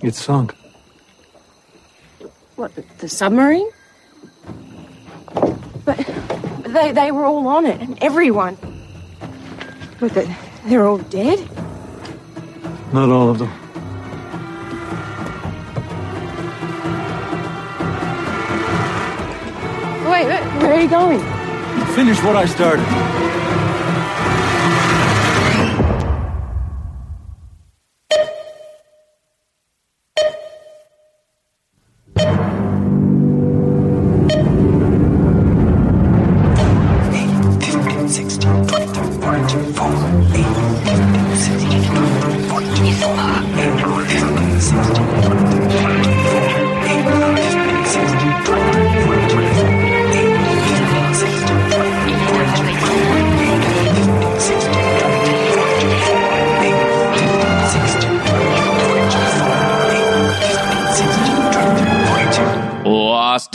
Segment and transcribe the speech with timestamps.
[0.00, 0.54] It's sunk.
[2.54, 3.68] What, the, the submarine?
[5.84, 5.96] But
[6.64, 8.56] they, they were all on it, and everyone.
[9.98, 11.38] But the, they're all dead?
[12.92, 13.50] Not all of them.
[20.10, 21.20] Wait, wait, where are you going?
[21.94, 23.27] Finish what I started.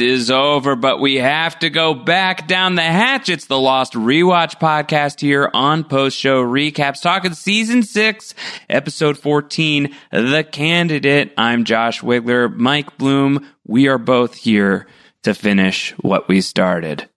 [0.04, 3.30] Is over, but we have to go back down the hatch.
[3.30, 8.36] It's the Lost Rewatch podcast here on Post Show Recaps, talking season six,
[8.70, 11.34] episode 14, The Candidate.
[11.38, 13.50] I'm Josh Wigler, Mike Bloom.
[13.66, 14.88] We are both here
[15.24, 17.10] to finish what we started.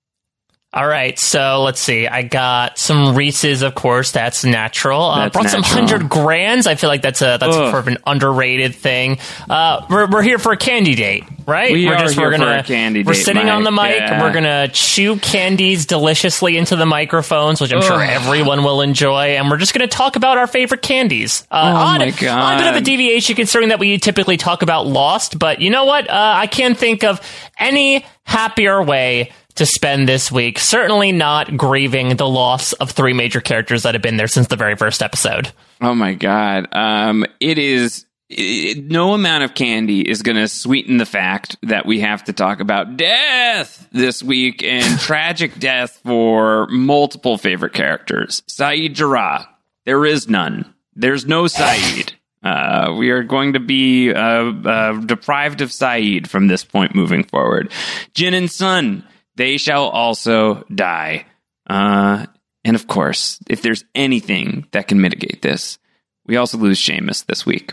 [0.75, 2.07] All right, so let's see.
[2.07, 4.11] I got some Reese's, of course.
[4.11, 5.01] That's natural.
[5.05, 6.67] Uh, That's brought some hundred grands.
[6.67, 7.71] I feel like that's a that's Ugh.
[7.71, 9.17] sort of an underrated thing.
[9.49, 11.73] Uh, we're we're here for a candy date, right?
[11.73, 13.07] We we're are here we're for a candy date.
[13.07, 13.97] We're sitting on the mic.
[14.01, 14.21] Yeah.
[14.23, 19.37] We're gonna chew candies deliciously into the microphones, which I'm sure everyone will enjoy.
[19.39, 21.47] And we're just gonna talk about our favorite candies.
[21.51, 22.39] Uh, Oh odd, my God.
[22.39, 25.87] odd bit of a deviation considering that we typically talk about Lost, but you know
[25.87, 26.11] what?
[26.11, 27.19] Uh, I can't think of
[27.59, 30.59] any happier way to spend this week.
[30.59, 34.57] Certainly not grieving the loss of three major characters that have been there since the
[34.57, 35.53] very first episode.
[35.81, 36.69] Oh my god.
[36.73, 41.87] Um it is it, no amount of candy is going to sweeten the fact that
[41.87, 48.43] we have to talk about death this week and tragic death for multiple favorite characters.
[48.49, 49.47] Sayid Jarrah.
[49.85, 50.75] There is none.
[50.97, 52.13] There's no Sayid.
[52.43, 57.25] Uh, we are going to be uh, uh, deprived of Sayid from this point moving
[57.25, 57.71] forward.
[58.15, 59.05] Jin and Sun,
[59.37, 61.27] they shall also die.
[61.69, 62.27] Uh,
[62.65, 65.79] and of course, if there's anything that can mitigate this,
[66.27, 67.73] we also lose Seamus this week.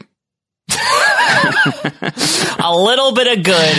[2.59, 3.75] A little bit of good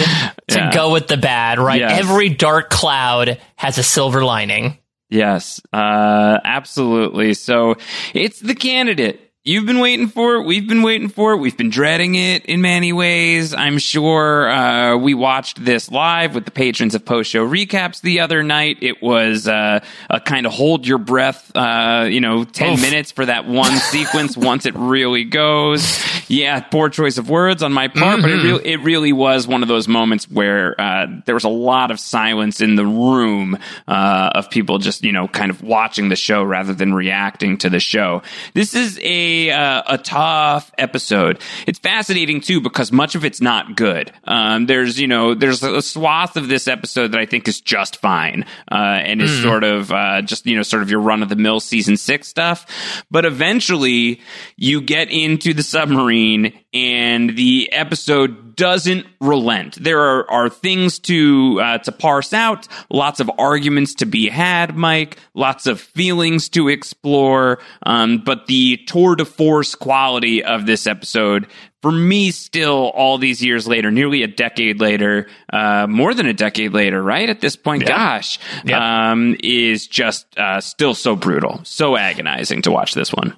[0.49, 0.73] to Yeah.
[0.73, 1.81] go with the bad, right?
[1.81, 2.01] Yes.
[2.01, 4.79] Every dark cloud has a silver lining.
[5.11, 7.35] Yes, uh, absolutely.
[7.35, 7.77] So
[8.15, 9.24] it's the candidate.
[9.47, 10.47] You've been waiting for it.
[10.47, 11.37] We've been waiting for it.
[11.37, 13.53] We've been dreading it in many ways.
[13.53, 18.21] I'm sure uh, we watched this live with the patrons of post show recaps the
[18.21, 18.79] other night.
[18.81, 22.81] It was uh, a kind of hold your breath, uh, you know, 10 Oof.
[22.81, 26.03] minutes for that one sequence once it really goes.
[26.27, 28.47] Yeah, poor choice of words on my part, but it, Mm-hmm.
[28.47, 32.01] really, it really was one of those moments where uh, there was a lot of
[32.01, 36.43] silence in the room uh, of people just, you know, kind of watching the show
[36.43, 38.23] rather than reacting to the show.
[38.55, 41.41] This is a uh, a tough episode.
[41.67, 44.13] It's fascinating too because much of it's not good.
[44.25, 47.97] Um, there's, you know, there's a swath of this episode that I think is just
[47.97, 51.29] fine uh, and is sort of uh, just, you know, sort of your run of
[51.29, 53.05] the mill season six stuff.
[53.11, 54.21] But eventually,
[54.57, 59.83] you get into the submarine, and the episode doesn't relent.
[59.83, 64.77] There are, are things to uh, to parse out, lots of arguments to be had,
[64.77, 67.61] Mike, lots of feelings to explore.
[67.85, 71.47] Um, but the tour de force quality of this episode
[71.83, 76.33] for me, still all these years later, nearly a decade later, uh, more than a
[76.33, 77.29] decade later, right?
[77.29, 77.89] At this point, Yeah.
[77.89, 79.11] gosh, Yeah.
[79.13, 83.37] um, is just uh, still so brutal, so agonizing to watch this one.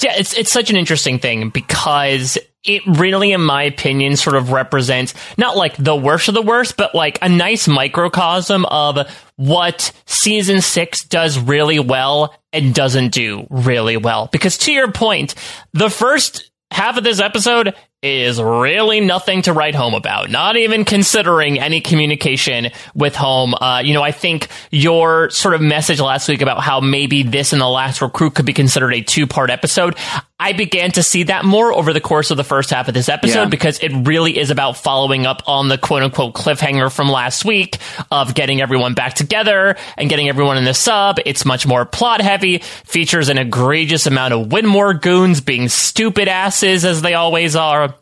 [0.00, 4.50] Yeah, it's it's such an interesting thing because it really, in my opinion, sort of
[4.50, 8.98] represents not like the worst of the worst, but like a nice microcosm of
[9.36, 14.28] what season six does really well and doesn't do really well.
[14.32, 15.34] Because to your point,
[15.72, 17.74] the first half of this episode
[18.04, 20.28] is really nothing to write home about.
[20.30, 23.54] Not even considering any communication with home.
[23.54, 27.52] Uh, you know, I think your sort of message last week about how maybe this
[27.54, 29.96] and the last recruit could be considered a two part episode.
[30.38, 33.08] I began to see that more over the course of the first half of this
[33.08, 33.48] episode Yeah.
[33.48, 37.78] because it really is about following up on the quote unquote cliffhanger from last week
[38.10, 41.18] of getting everyone back together and getting everyone in the sub.
[41.24, 46.84] It's much more plot heavy, features an egregious amount of Widmore goons being stupid asses
[46.84, 47.93] as they always are.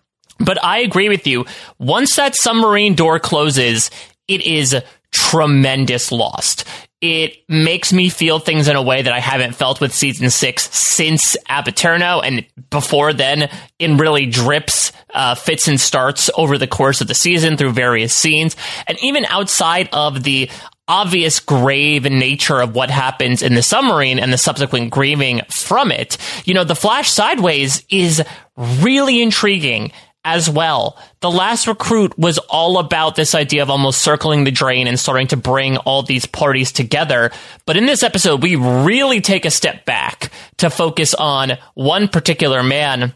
[0.45, 1.47] But I agree with you.
[1.79, 3.91] Once that submarine door closes,
[4.29, 4.77] it is
[5.13, 6.65] tremendous lost.
[7.01, 10.71] It makes me feel things in a way that I haven't felt with season six
[10.71, 13.51] since Ab Aeterno, and before then,
[13.81, 18.15] in really drips, uh, fits and starts over the course of the season through various
[18.15, 18.57] scenes,
[18.87, 20.49] and even outside of the
[20.87, 26.19] obvious grave nature of what happens in the submarine and the subsequent grieving from it.
[26.45, 28.23] You know, the flash sideways is
[28.57, 29.91] really intriguing
[30.25, 30.97] as well.
[31.21, 35.29] The last recruit was all about this idea of almost circling the drain and starting
[35.29, 37.31] to bring all these parties together.
[37.67, 42.63] But in this episode, we really take a step back to focus on one particular
[42.63, 43.15] man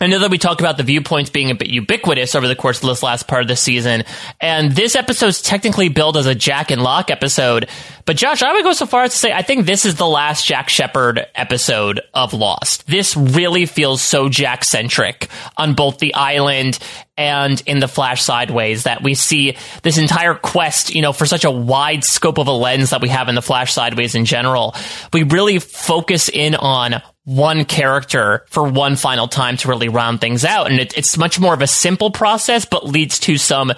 [0.00, 2.82] I know that we talk about the viewpoints being a bit ubiquitous over the course
[2.82, 4.04] of this last part of the season,
[4.40, 7.68] and this episode's technically billed as a Jack and Locke episode.
[8.04, 10.06] But Josh, I would go so far as to say I think this is the
[10.06, 12.86] last Jack Shephard episode of Lost.
[12.86, 16.78] This really feels so Jack centric on both the island
[17.16, 21.44] and in the Flash Sideways that we see this entire quest, you know, for such
[21.44, 24.74] a wide scope of a lens that we have in the Flash Sideways in general.
[25.12, 30.44] We really focus in on one character for one final time to really round things
[30.44, 30.70] out.
[30.70, 33.72] And it, it's much more of a simple process, but leads to some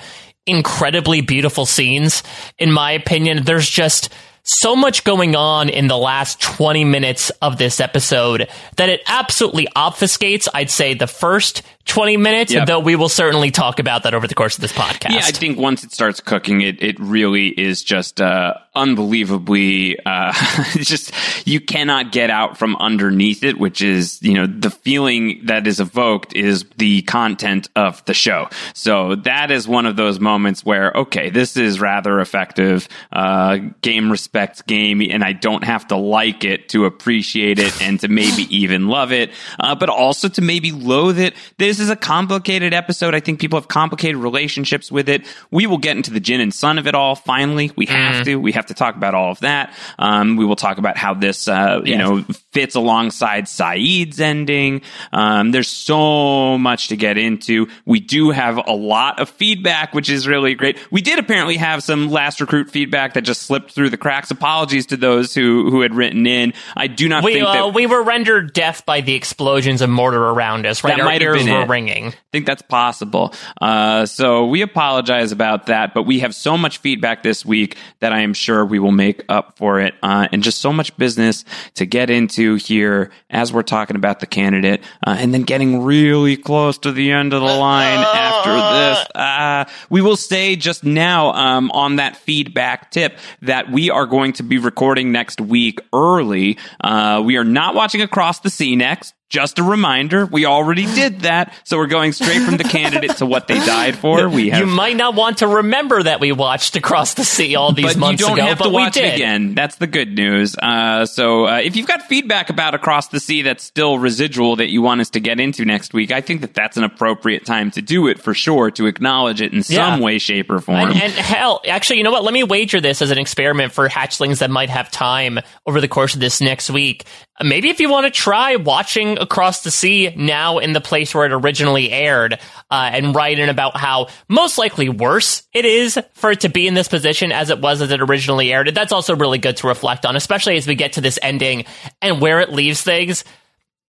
[0.47, 2.23] incredibly beautiful scenes.
[2.59, 4.13] In my opinion, there's just
[4.49, 9.67] so much going on in the last 20 minutes of this episode that it absolutely
[9.77, 12.67] obfuscates, I'd say, the first 20 minutes, Yep.
[12.67, 15.11] though we will certainly talk about that over the course of this podcast.
[15.11, 19.99] Yeah, I think once it starts cooking, it it really is just uh, unbelievably.
[20.05, 20.33] Uh,
[20.77, 21.13] just
[21.47, 25.81] you cannot get out from underneath it, which is you know the feeling that is
[25.81, 28.49] evoked is the content of the show.
[28.75, 32.89] So that is one of those moments where okay, this is rather effective.
[33.11, 37.99] Uh, game respects game, and I don't have to like it to appreciate it and
[38.01, 41.35] to maybe even love it, uh, but also to maybe loathe it.
[41.79, 43.15] This is a complicated episode.
[43.15, 45.25] I think people have complicated relationships with it.
[45.53, 47.15] We will get into the Jin and Sun of it all.
[47.15, 48.35] Finally, we have to.
[48.35, 49.73] We have to talk about all of that.
[49.97, 51.99] Um, we will talk about how this, uh, you Yes.
[52.01, 52.25] know,
[52.59, 54.83] fits alongside Sayid's ending.
[55.13, 57.69] Um, there's so much to get into.
[57.87, 60.77] We do have a lot of feedback, which is really great.
[60.91, 64.33] We did apparently have some last recruit feedback that just slipped through the cracks.
[64.33, 66.53] Apologies to those who who had written in.
[66.77, 69.89] I do not we, think uh, that we were rendered deaf by the explosions of
[69.89, 70.97] mortar around us, right?
[70.97, 71.69] That Our might have ears been were it.
[71.69, 72.13] ringing.
[72.33, 73.35] think that's possible.
[73.61, 78.13] Uh, so we apologize about that, but we have so much feedback this week that
[78.13, 81.45] I am sure we will make up for it, uh, and just so much business
[81.75, 86.37] to get into here as we're talking about the candidate, uh, and then getting really
[86.37, 89.07] close to the end of the line after this.
[89.15, 94.33] Uh, we will say just now um, on that feedback tip that we are going
[94.35, 96.59] to be recording next week early.
[96.81, 99.15] Uh, we are not watching Across the Sea next.
[99.31, 103.27] Just a reminder, we already did that, so we're going straight from the candidate to
[103.27, 104.27] what they died for.
[104.29, 107.73] We have You might not want to remember that we watched Across the Sea all
[107.73, 109.13] these but you months don't ago, have but to watch we did.
[109.13, 109.55] it again.
[109.55, 110.57] That's the good news.
[110.57, 114.71] Uh, so uh, if you've got feedback about Across the Sea that's still residual that
[114.71, 117.71] you want us to get into next week, I think that that's an appropriate time
[117.73, 120.01] to do it for sure, to acknowledge it in some Yeah.
[120.01, 120.79] way, shape, or form.
[120.91, 122.25] And, and hell, actually, you know what?
[122.25, 125.89] Let me wager this as an experiment for hatchlings that might have time over the
[125.89, 127.05] course of this next week.
[127.43, 131.27] Maybe if you want to try watching Across the Sea now in the place where
[131.27, 132.39] it originally aired,
[132.71, 136.67] uh, and write in about how most likely worse it is for it to be
[136.67, 138.75] in this position as it was as it originally aired.
[138.75, 141.65] That's also really good to reflect on, especially as we get to this ending
[142.03, 143.25] and where it leaves things.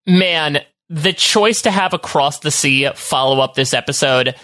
[0.06, 4.34] Man, the choice to have Across the Sea follow up this episode,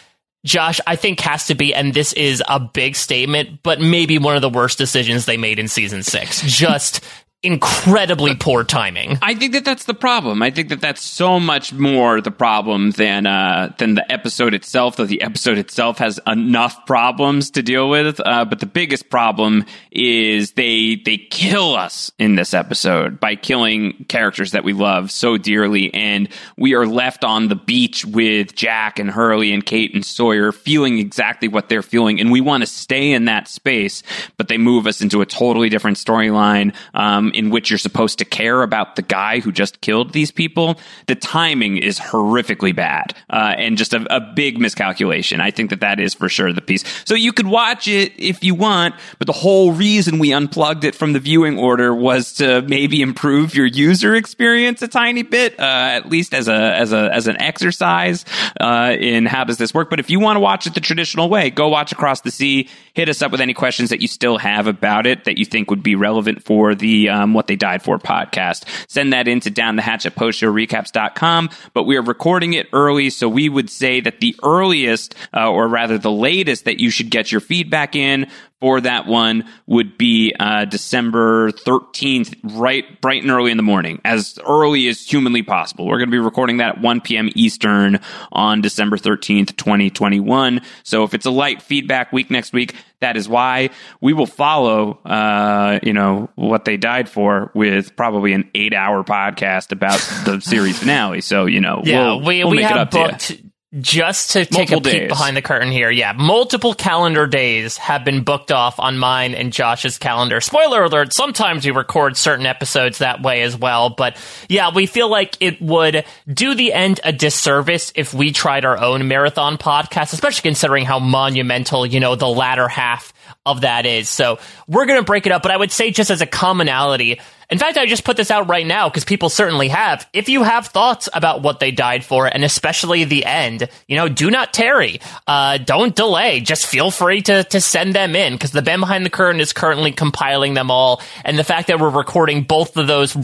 [0.45, 4.37] Josh, I think has to be, and this is a big statement, but maybe one
[4.37, 6.41] of the worst decisions they made in season six.
[6.47, 7.05] Just
[7.47, 9.19] incredibly poor timing.
[9.23, 10.43] I think that that's the problem.
[10.43, 14.97] I think that that's so much more the problem than uh, than the episode itself.
[14.97, 19.65] Though the episode itself has enough problems to deal with, uh, but the biggest problem
[19.93, 25.37] is they they kill us in this episode by killing characters that we love so
[25.37, 30.05] dearly, and we are left on the beach with Jack and Hurley and Kate and
[30.05, 34.03] Sawyer, feeling exactly what they're feeling, and we want to stay in that space,
[34.37, 36.75] but they move us into a totally different storyline.
[36.93, 40.81] Um, in which you're supposed to care about the guy who just killed these people,
[41.07, 45.41] the timing is horrifically bad uh, and just a, a, big miscalculation.
[45.41, 46.85] I think that that is for sure the piece.
[47.05, 50.95] So you could watch it if you want, but the whole reason we unplugged it
[50.95, 55.63] from the viewing order was to maybe improve your user experience a tiny bit, uh,
[55.63, 58.25] at least as a as a as an exercise
[58.61, 59.91] uh, in how does this work.
[59.91, 62.69] But if you want to watch it the traditional way, go watch Across the Sea.
[62.95, 65.71] Hit us up with any questions that you still have about it that you think
[65.71, 68.65] would be relevant for the um, What They Died For podcast.
[68.89, 71.51] Send that in to down the hatch at postshowrecaps.com.
[71.73, 75.69] But we are recording it early, so we would say that the earliest, uh, or
[75.69, 80.35] rather the latest that you should get your feedback in for that one would be
[80.39, 85.87] uh, December 13th, right, bright and early in the morning, as early as humanly possible.
[85.87, 87.29] We're going to be recording that at 1 p.m.
[87.35, 88.01] Eastern
[88.33, 90.63] on December 13th, 2021.
[90.85, 93.71] So if it's a light feedback week next week, that is why
[94.01, 99.05] we will follow, uh, you know, what they died for with probably an eight hour
[99.05, 101.21] podcast about the series finale.
[101.21, 103.46] So, you know, yeah, we'll, we, we'll we make have it up booked to you.
[103.81, 105.09] Just to take Multiple a peek days.
[105.09, 109.53] behind the curtain here, yeah, multiple calendar days have been booked off on mine and
[109.53, 110.41] Josh's calendar.
[110.41, 114.17] Spoiler alert, sometimes we record certain episodes that way as well, but
[114.49, 118.79] yeah, we feel like it would do the end a disservice if we tried our
[118.79, 123.13] own marathon podcast, especially considering how monumental, you know, the latter half
[123.45, 124.09] of that is.
[124.09, 127.21] So we're going to break it up, but I would say just as a commonality,
[127.49, 130.09] in fact, I just put this out right now because people certainly have.
[130.13, 134.09] If you have thoughts about what they died for, and especially the end, you know,
[134.09, 135.01] do not tarry.
[135.27, 136.41] Uh, don't delay.
[136.41, 139.53] Just feel free to to send them in because the band behind the curtain is
[139.53, 143.17] currently compiling them all, and the fact that we're recording both of those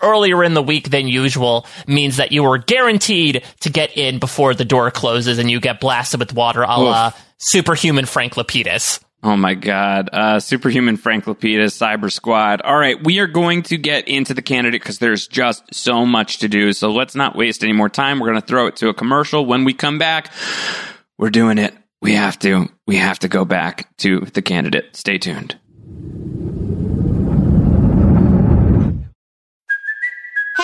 [0.00, 4.54] earlier in the week than usual means that you are guaranteed to get in before
[4.54, 9.00] the door closes and you get blasted with water, a la superhuman Frank Lapidus.
[9.26, 10.08] Oh my God.
[10.12, 12.60] Uh, Superhuman Frank Lapidus, Cyber Squad.
[12.60, 13.02] All right.
[13.02, 16.72] We are going to get into the candidate because there's just so much to do.
[16.72, 18.20] So let's not waste any more time.
[18.20, 19.44] We're going to throw it to a commercial.
[19.44, 20.32] When we come back,
[21.18, 21.74] we're doing it.
[22.00, 22.68] We have to.
[22.86, 24.94] We have to go back to the candidate.
[24.94, 25.58] Stay tuned.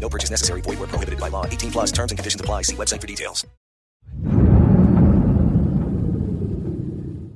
[0.00, 0.62] No purchase necessary.
[0.62, 1.44] Void where prohibited by law.
[1.44, 2.62] 18 plus terms and conditions apply.
[2.62, 3.46] See website for details.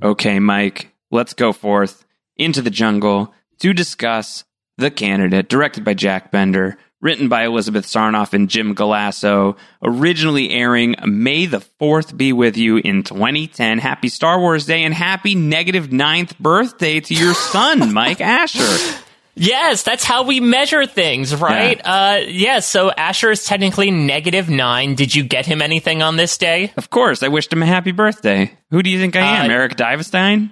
[0.03, 2.05] Okay, Mike, let's go forth
[2.35, 4.43] into the jungle to discuss
[4.77, 10.95] The Candidate, directed by Jack Bender, written by Elizabeth Sarnoff and Jim Galasso, originally airing
[11.05, 13.79] May the 4th be with you in 2010.
[13.79, 19.04] Happy Star Wars Day and happy negative ninth birthday to your son, Mike Asher.
[19.35, 21.77] Yes, that's how we measure things, right?
[21.77, 21.91] Yeah.
[21.93, 24.95] Uh, yeah, so Asher is technically negative nine.
[24.95, 26.71] Did you get him anything on this day?
[26.77, 28.51] Of course, I wished him a happy birthday.
[28.71, 30.51] Who do you think I am, Uh, Eric Divestein?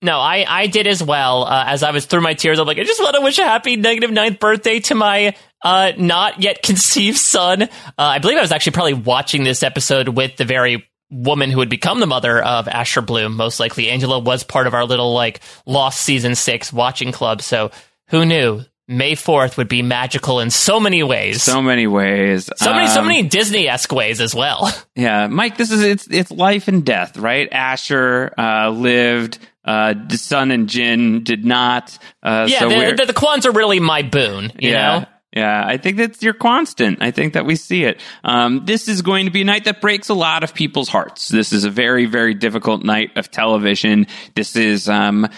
[0.00, 1.44] No, I, I did as well.
[1.44, 3.44] Uh, as I was through my tears, I'm like, I just want to wish a
[3.44, 7.62] happy negative ninth birthday to my uh, not yet conceived son.
[7.62, 11.58] Uh, I believe I was actually probably watching this episode with the very woman who
[11.58, 13.36] would become the mother of Asher Bloom.
[13.36, 17.42] Most likely, Angela was part of our little like lost season six watching club.
[17.42, 17.70] So
[18.12, 18.60] who knew?
[18.88, 21.42] May 4th would be magical in so many ways.
[21.42, 22.50] So many ways.
[22.56, 24.72] So many, so Um, many Disney esque ways as well.
[24.94, 27.48] Yeah, Mike, this is it's it's life and death, right?
[27.50, 29.38] Asher uh, lived.
[29.64, 31.96] Uh, the Sun and Jin did not.
[32.22, 34.98] Uh, yeah, so the, the, the Kwons are really my boon, you yeah.
[34.98, 35.06] know?
[35.34, 36.98] Yeah, I think that's your constant.
[37.00, 38.00] I think that we see it.
[38.22, 41.28] Um, this is going to be a night that breaks a lot of people's hearts.
[41.28, 44.06] This is a very, very difficult night of television.
[44.34, 45.28] This is, um,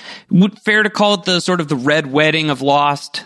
[0.65, 3.25] fair to call it the sort of the red wedding of Lost?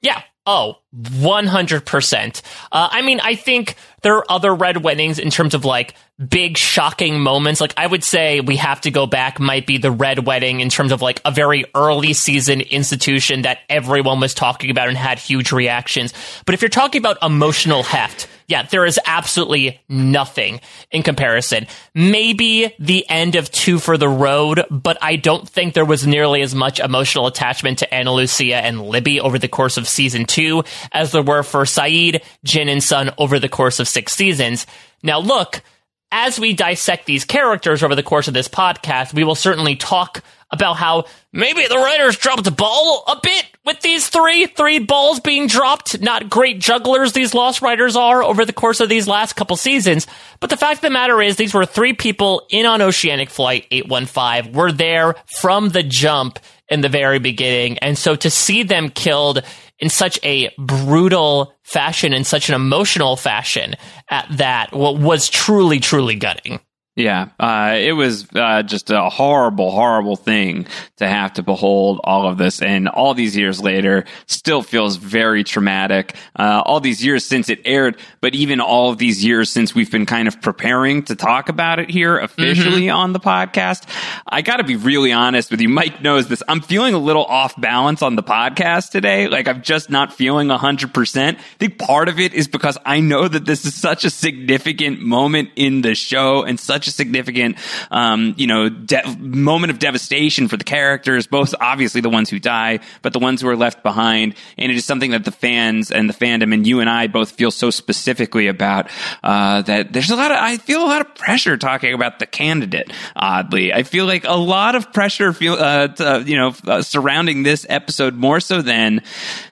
[0.00, 0.22] Yeah.
[0.46, 2.42] Oh, 100%.
[2.72, 5.94] Uh, I mean, I think there are other red weddings in terms of like
[6.28, 7.60] big shocking moments.
[7.60, 10.70] Like I would say we have to go back might be the red wedding in
[10.70, 15.18] terms of like a very early season institution that everyone was talking about and had
[15.18, 16.14] huge reactions.
[16.46, 21.68] But if you're talking about emotional heft, yeah, there is absolutely nothing in comparison.
[21.94, 26.42] Maybe the end of Two for the Road, but I don't think there was nearly
[26.42, 30.64] as much emotional attachment to Ana Lucia and Libby over the course of season two
[30.90, 34.66] as there were for Sayid, Jin, and Sun over the course of six seasons.
[35.00, 35.62] Now, look,
[36.10, 40.24] as we dissect these characters over the course of this podcast, we will certainly talk
[40.52, 45.20] about how maybe the writers dropped the ball a bit with these three, three balls
[45.20, 46.00] being dropped.
[46.00, 50.06] Not great jugglers these Lost writers are over the course of these last couple seasons.
[50.40, 53.66] But the fact of the matter is these were three people in on Oceanic Flight
[53.70, 56.38] 815, were there from the jump
[56.68, 57.78] in the very beginning.
[57.78, 59.42] And so to see them killed
[59.78, 63.74] in such a brutal fashion, in such an emotional fashion
[64.08, 66.60] at that wa- was truly, truly gutting.
[67.00, 70.66] Yeah, uh, it was uh, just a horrible, horrible thing
[70.98, 75.42] to have to behold all of this, and all these years later, still feels very
[75.42, 76.14] traumatic.
[76.38, 79.90] Uh, all these years since it aired, but even all of these years since we've
[79.90, 83.88] been kind of preparing to talk about it here officially on the podcast,
[84.26, 85.70] I got to be really honest with you.
[85.70, 86.42] Mike knows this.
[86.48, 89.26] I'm feeling a little off balance on the podcast today.
[89.26, 91.38] Like I'm just not feeling hundred percent.
[91.38, 95.00] I think part of it is because I know that this is such a significant
[95.00, 97.56] moment in the show and such a significant,
[97.90, 102.38] um, you know, de- moment of devastation for the characters, both obviously the ones who
[102.38, 104.34] die, but the ones who are left behind.
[104.58, 107.32] And it is something that the fans and the fandom and you and I both
[107.32, 108.90] feel so specifically about,
[109.22, 112.26] uh, that there's a lot of, I feel a lot of pressure talking about the
[112.26, 113.72] candidate, oddly.
[113.72, 117.64] I feel like a lot of pressure feel, uh, to, you know, uh, surrounding this
[117.68, 119.02] episode more so than,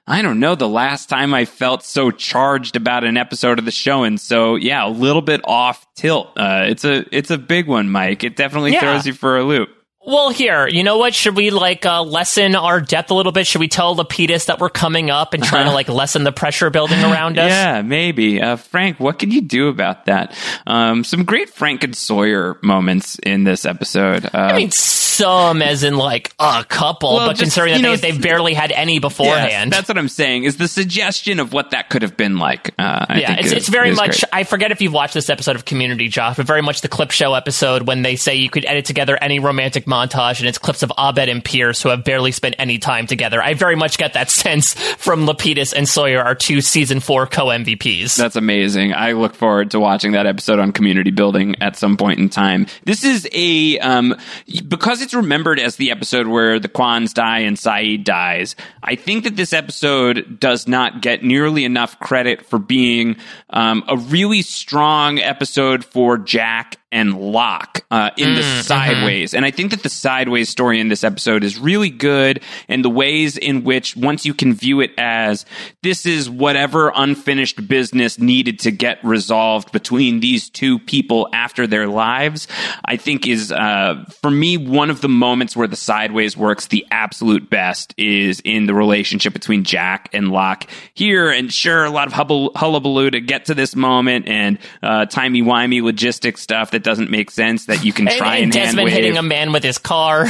[0.06, 3.70] I don't know, the last time I felt so charged about an episode of the
[3.70, 4.04] show.
[4.04, 6.28] And so, yeah, a little bit off tilt.
[6.36, 8.24] Uh, it's a, it's a big one, Mike.
[8.24, 8.80] It definitely Yeah.
[8.80, 9.70] throws you for a loop.
[10.08, 11.14] Well, here, you know what?
[11.14, 13.46] Should we like uh, lessen our depth a little bit?
[13.46, 16.70] Should we tell Lapidus that we're coming up and trying to like lessen the pressure
[16.70, 17.50] building around us?
[17.50, 18.40] Yeah, maybe.
[18.40, 20.34] Uh, Frank, what can you do about that?
[20.66, 24.24] Um, some great Frank and Sawyer moments in this episode.
[24.24, 27.94] Uh, I mean, some as in like a couple, Well, but just, considering that know,
[27.96, 29.72] they, they've barely had any yes, beforehand.
[29.72, 30.44] that's what I'm saying.
[30.44, 32.70] Is the suggestion of what that could have been like?
[32.78, 34.20] Uh, I yeah, it's, is- it's very is much.
[34.22, 34.24] great.
[34.32, 37.10] I forget if you've watched this episode of Community, Josh, but very much the clip
[37.10, 40.82] show episode when they say you could edit together any romantic montage, and it's clips
[40.82, 43.42] of Abed and Pierce who have barely spent any time together.
[43.42, 47.46] I very much get that sense from Lapidus and Sawyer, our two season four co
[47.46, 48.16] MVPs.
[48.16, 48.94] That's amazing.
[48.94, 52.66] I look forward to watching that episode on community building at some point in time.
[52.84, 54.16] This is a um
[54.68, 58.56] because it's remembered as the episode where the Kwons die and Sayid dies.
[58.82, 63.16] I think that this episode does not get nearly enough credit for being
[63.50, 69.34] um, a really strong episode for Jack and Locke uh, in the sideways.
[69.34, 72.90] And I think that the sideways story in this episode is really good, and the
[72.90, 75.44] ways in which once you can view it as
[75.82, 81.86] this is whatever unfinished business needed to get resolved between these two people after their
[81.86, 82.48] lives,
[82.84, 86.86] I think is uh, for me one of the moments where the sideways works the
[86.90, 91.30] absolute best is in the relationship between Jack and Locke here.
[91.30, 95.42] And sure, a lot of hubble, hullabaloo to get to this moment and uh, timey
[95.42, 98.66] wimey logistic stuff that doesn't make sense that you can and, try and and, hand
[98.76, 100.26] Desmond hitting a man with his car.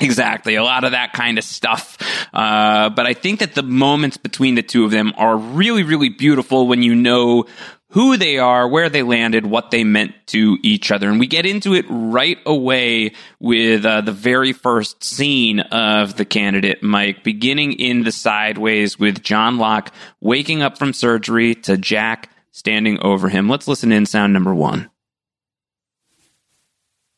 [0.00, 0.56] Exactly.
[0.56, 1.96] A lot of that kind of stuff.
[2.34, 6.08] Uh, but I think that the moments between the two of them are really, really
[6.08, 7.44] beautiful when you know
[7.90, 11.08] who they are, where they landed, what they meant to each other.
[11.08, 16.24] And we get into it right away with uh, the very first scene of the
[16.24, 22.30] candidate, Mike, beginning in the sideways with John Locke waking up from surgery to Jack
[22.50, 23.48] standing over him.
[23.48, 24.90] Let's listen in sound number one.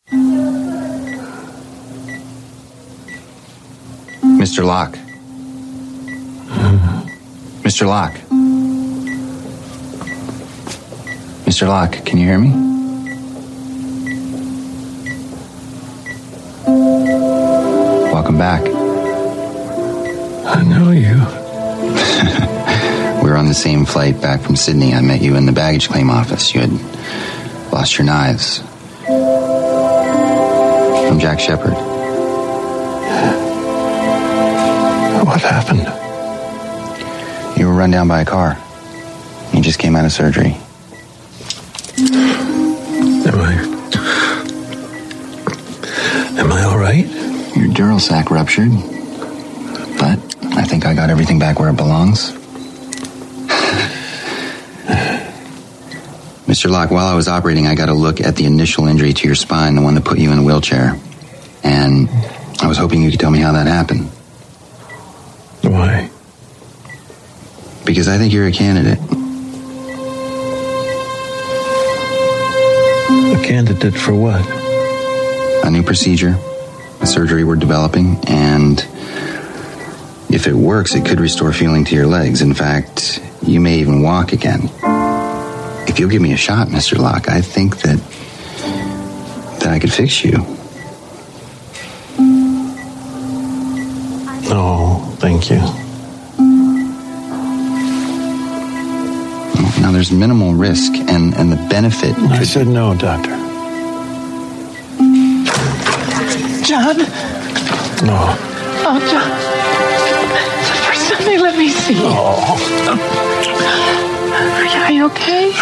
[0.09, 0.23] Mr.
[4.65, 4.97] Locke.
[7.65, 7.87] Mr.
[7.87, 8.15] Locke.
[11.45, 11.67] Mr.
[11.67, 12.51] Locke, can you hear me?
[18.13, 18.63] Welcome back.
[20.47, 21.17] I know you.
[23.27, 25.89] We were on the same flight back from Sydney, I met you in the baggage
[25.89, 26.55] claim office.
[26.55, 26.71] You had
[27.73, 28.63] lost your knives.
[31.17, 31.73] I'm Jack Shephard.
[35.25, 35.89] What happened?
[37.59, 38.59] You were run down by a car.
[39.55, 40.59] You just came out of surgery.
[41.97, 43.55] Am I.
[46.39, 47.07] Am I all right?
[47.57, 48.73] Your dural sac ruptured.
[49.99, 50.19] But
[50.55, 52.37] I think I got everything back where it belongs.
[56.57, 56.71] Mr.
[56.71, 59.35] Locke, while I was operating, I got a look at the initial injury to your
[59.35, 60.99] spine, the one that put you in a wheelchair.
[61.63, 62.09] And
[62.63, 64.07] I was hoping you could tell me how that happened.
[65.61, 66.09] Why?
[67.85, 68.99] Because I think you're a candidate.
[73.35, 74.41] A candidate for what?
[75.67, 76.39] A new procedure,
[77.03, 78.79] a surgery we're developing, and
[80.31, 82.41] if it works, it could restore feeling to your legs.
[82.41, 84.71] In fact, you may even walk again.
[85.97, 86.99] If you'll give me a shot, Mr.
[86.99, 87.97] Locke, I think that
[89.61, 90.33] that I could fix you.
[94.51, 95.57] No, thank you.
[99.81, 102.15] Now, there's minimal risk, and, and the benefit.
[102.19, 103.31] I said no, Doctor.
[106.63, 106.99] John?
[108.05, 108.37] No.
[108.85, 109.31] Oh, John.
[110.61, 111.95] It's the first time they let me see.
[111.97, 113.36] Oh.
[114.37, 115.53] Are you, are you okay?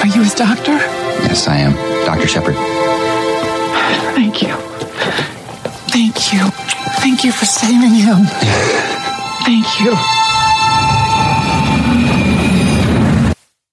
[0.00, 0.72] Are you his doctor?
[0.72, 1.74] Yes, I am.
[2.04, 2.26] Dr.
[2.26, 2.54] Shephard.
[4.14, 4.54] Thank you.
[5.92, 6.50] Thank you.
[7.00, 8.24] Thank you for saving him.
[9.44, 9.96] Thank you.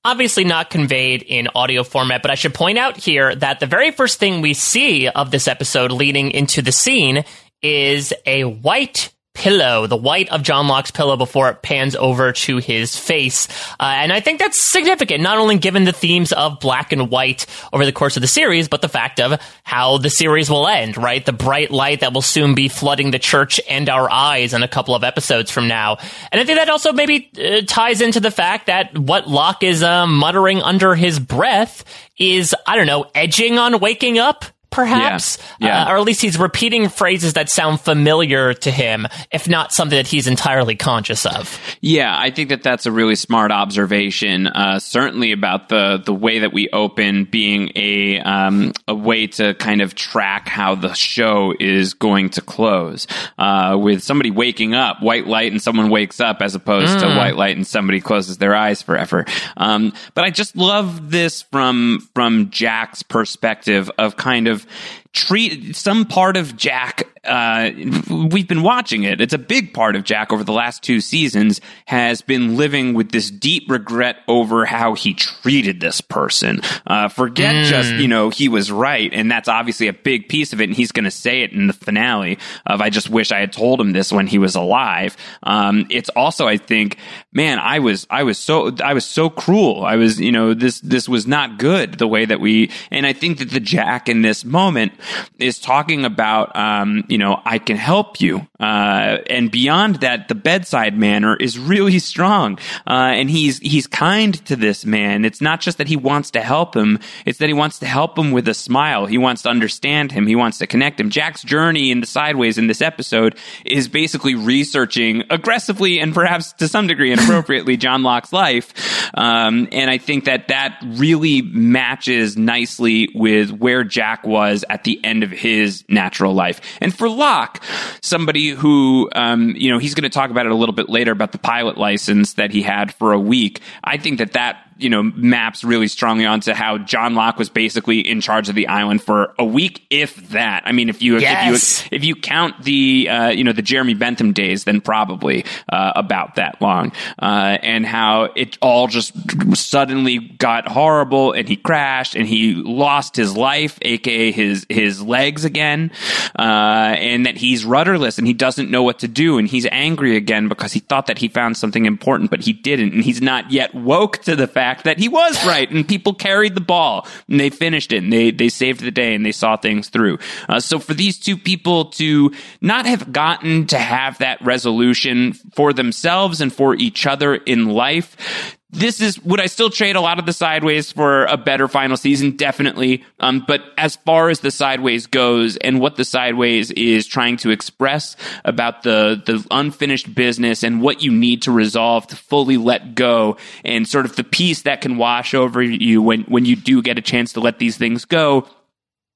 [0.06, 3.92] obviously not conveyed in audio format, but I should point out here that the very
[3.92, 7.24] first thing we see of this episode leading into the scene
[7.62, 12.58] is a white pillow, the white of John Locke's pillow before it pans over to
[12.58, 13.48] his face.
[13.80, 17.46] Uh, and I think that's significant, not only given the themes of black and white
[17.72, 20.98] over the course of the series, but the fact of how the series will end,
[20.98, 21.26] right?
[21.26, 24.68] The bright light that will soon be flooding the church and our eyes in a
[24.68, 25.98] couple of episodes from now.
[26.32, 29.82] And I think that also maybe uh, ties into the fact that what Locke is
[29.82, 31.84] uh, muttering under his breath
[32.18, 35.84] is, I don't know, edging on waking up perhaps, Yeah, yeah.
[35.86, 39.96] Uh, or at least he's repeating phrases that sound familiar to him, if not something
[39.98, 41.60] that he's entirely conscious of.
[41.82, 44.48] Yeah, I think that that's a really smart observation.
[44.48, 49.54] Uh, certainly about the the way that we open being a um, a way to
[49.56, 53.08] kind of track how the show is going to close.
[53.38, 57.18] Uh, with somebody waking up, white light, and someone wakes up, as opposed to Mm.
[57.18, 59.26] white light and somebody closes their eyes forever.
[59.58, 65.76] Um, but I just love this from from Jack's perspective of kind of live treat
[65.76, 67.08] some part of Jack.
[67.24, 67.70] Uh,
[68.10, 69.22] we've been watching it.
[69.22, 73.12] It's a big part of Jack over the last two seasons has been living with
[73.14, 76.60] this deep regret over how he treated this person.
[76.86, 77.70] Uh, forget Mm.
[77.70, 80.66] just you know he was right, and that's obviously a big piece of it.
[80.66, 83.54] And he's going to say it in the finale of "I just wish I had
[83.54, 86.98] told him this when he was alive." Um, it's also, I think,
[87.32, 89.86] man, I was I was so I was so cruel.
[89.86, 93.14] I was you know this this was not good the way that we and I
[93.14, 94.92] think that the Jack in this moment
[95.40, 100.36] is talking about um, you know I can help you uh, and beyond that the
[100.36, 105.26] bedside manner is really strong uh, and he's he's kind to this man.
[105.26, 108.18] It's not just that he wants to help him; it's that he wants to help
[108.18, 109.06] him with a smile.
[109.06, 110.28] He wants to understand him.
[110.28, 111.10] He wants to connect him.
[111.10, 116.68] Jack's journey in the sideways in this episode is basically researching aggressively and perhaps to
[116.68, 118.74] some degree inappropriately John Locke's life.
[119.14, 124.93] Um, and I think that that really matches nicely with where Jack was at the
[125.04, 126.62] end of his natural life.
[126.82, 127.64] And for Locke,
[128.02, 131.12] somebody who, um, you know, he's going to talk about it a little bit later
[131.12, 133.62] about the pilot license that he had for a week.
[133.84, 138.00] I think that that you know maps really strongly onto how John Locke was basically
[138.00, 140.64] in charge of the island for a week, if that.
[140.66, 141.86] I mean, if you Yes.
[141.86, 145.46] if you if you count the uh, you know the Jeremy Bentham days, then probably
[145.70, 149.14] uh, about that long, uh, and how it all just
[149.56, 155.46] suddenly got horrible, and he crashed, and he lost his life, aka his his legs
[155.46, 155.92] again,
[156.38, 160.16] uh, and that he's rudderless and he doesn't know what to do, and he's angry
[160.16, 163.52] again because he thought that he found something important, but he didn't, and he's not
[163.52, 167.40] yet woke to the fact that he was right, and people carried the ball, and
[167.40, 170.18] they finished it, and they they saved the day, and they saw things through.
[170.48, 175.74] Uh, so for these two people to not have gotten to have that resolution for
[175.74, 180.20] themselves and for each other in life this is would I still trade a lot
[180.20, 182.36] of the sideways for a better final season?
[182.36, 183.06] Definitely.
[183.20, 187.52] Um, but as far as the sideways goes and what the sideways is trying to
[187.52, 192.96] express about the the unfinished business and what you need to resolve to fully let
[192.96, 196.82] go and sort of the peace that can wash over you when when you do
[196.82, 198.48] get a chance to let these things go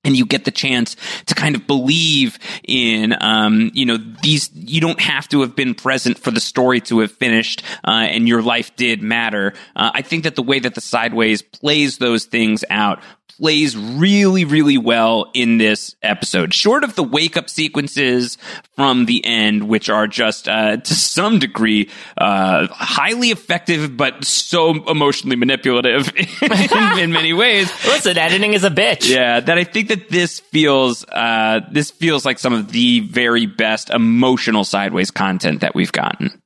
[0.07, 4.79] and you get the chance to kind of believe in, um, you know, these, you
[4.79, 8.41] don't have to have been present for the story to have finished, uh, and your
[8.41, 9.53] life did matter.
[9.75, 14.45] Uh, I think that the way that the Sideways plays those things out plays really,
[14.45, 16.53] really well in this episode.
[16.53, 18.37] Short of the wake up sequences
[18.75, 24.83] from the end, which are just uh, to some degree uh, highly effective, but so
[24.89, 26.11] emotionally manipulative
[26.41, 27.71] in, in, many ways.
[27.85, 29.09] Listen, editing is a bitch.
[29.09, 33.45] Yeah, that I think that this feels uh, this feels like some of the very
[33.45, 36.41] best emotional sideways content that we've gotten.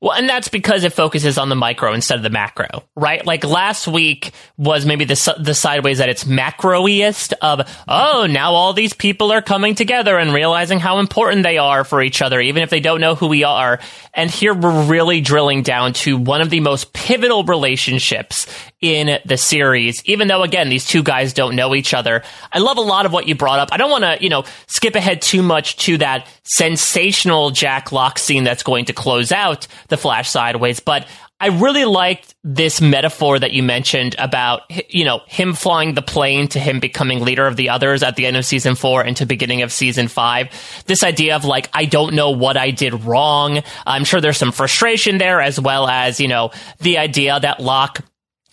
[0.00, 3.24] Well, and that's because it focuses on the micro instead of the macro, right?
[3.24, 8.72] Like last week was maybe the the sideways at its macroiest of oh now all
[8.72, 12.62] these people are coming together and realizing how important they are for each other, even
[12.62, 13.78] if they don't know who we are.
[14.14, 18.46] And here we're really drilling down to one of the most pivotal relationships
[18.80, 22.22] in the series, even though again these two guys don't know each other.
[22.52, 23.68] I love a lot of what you brought up.
[23.72, 28.18] I don't want to you know skip ahead too much to that sensational Jack Locke
[28.18, 31.06] scene that's going to close out the Flash sideways, but
[31.42, 34.60] I really liked this metaphor that you mentioned about,
[34.92, 38.26] you know, him flying the plane to him becoming leader of the others at the
[38.26, 40.48] end of season four into beginning of season five.
[40.84, 43.62] This idea of like, I don't know what I did wrong.
[43.86, 48.04] I'm sure there's some frustration there as well as, you know, the idea that Locke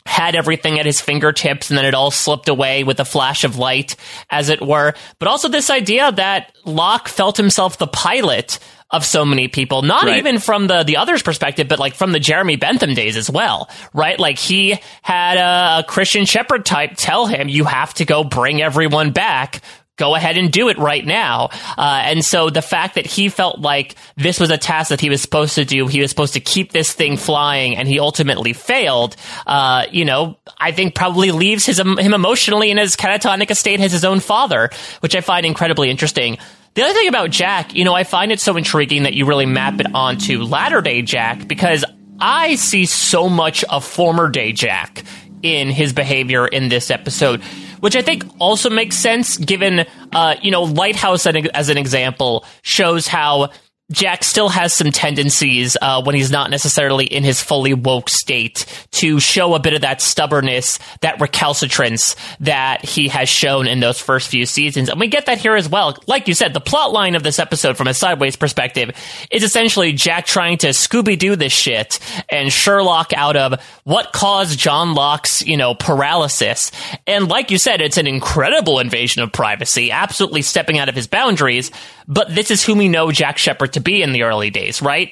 [0.07, 3.57] had everything at his fingertips and then it all slipped away with a flash of
[3.57, 3.95] light,
[4.29, 4.93] as it were.
[5.19, 10.03] But also this idea that Locke felt himself the pilot of so many people, not
[10.03, 10.17] right.
[10.17, 13.69] even from the, the other's perspective, but like from the Jeremy Bentham days as well,
[13.93, 14.17] right?
[14.17, 18.61] Like he had a, a Christian Shephard type tell him, you have to go bring
[18.61, 19.61] everyone back
[19.97, 21.49] go ahead and do it right now.
[21.77, 25.09] Uh, and so the fact that he felt like this was a task that he
[25.09, 28.53] was supposed to do, he was supposed to keep this thing flying, and he ultimately
[28.53, 29.15] failed.
[29.45, 33.79] Uh, you know, I think probably leaves his him emotionally in as catatonic a state
[33.79, 34.69] as his own father,
[35.01, 36.37] which I find incredibly interesting.
[36.75, 39.47] The other thing about Jack, you know, I find it so intriguing that you really
[39.47, 41.83] map it onto latter day Jack because
[42.19, 45.03] I see so much of former day Jack
[45.41, 47.41] in his behavior in this episode
[47.79, 53.07] which I think also makes sense given, uh, you know, Lighthouse as an example shows
[53.07, 53.49] how
[53.91, 58.65] Jack still has some tendencies uh, when he's not necessarily in his fully woke state
[58.91, 63.99] to show a bit of that stubbornness, that recalcitrance that he has shown in those
[63.99, 64.89] first few seasons.
[64.89, 65.95] And we get that here as well.
[66.05, 68.91] Like you said, the plot line of this episode from a sideways perspective
[69.31, 74.59] is essentially Jack trying to Scooby Doo this shit and Sherlock out of what caused
[74.59, 76.73] John Locke's, you know, paralysis.
[77.05, 81.07] And like you said, it's an incredible invasion of privacy, absolutely stepping out of his
[81.07, 81.71] boundaries.
[82.07, 85.11] But this is who we know Jack Shephard to be in the early days, right?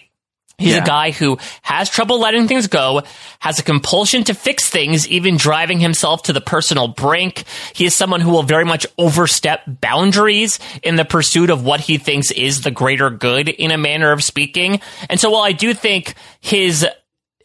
[0.57, 0.83] He's yeah.
[0.83, 3.03] a guy who has trouble letting things go,
[3.39, 7.43] has a compulsion to fix things, even driving himself to the personal brink.
[7.73, 11.97] He is someone who will very much overstep boundaries in the pursuit of what he
[11.97, 14.79] thinks is the greater good in a manner of speaking.
[15.09, 16.87] And so while I do think his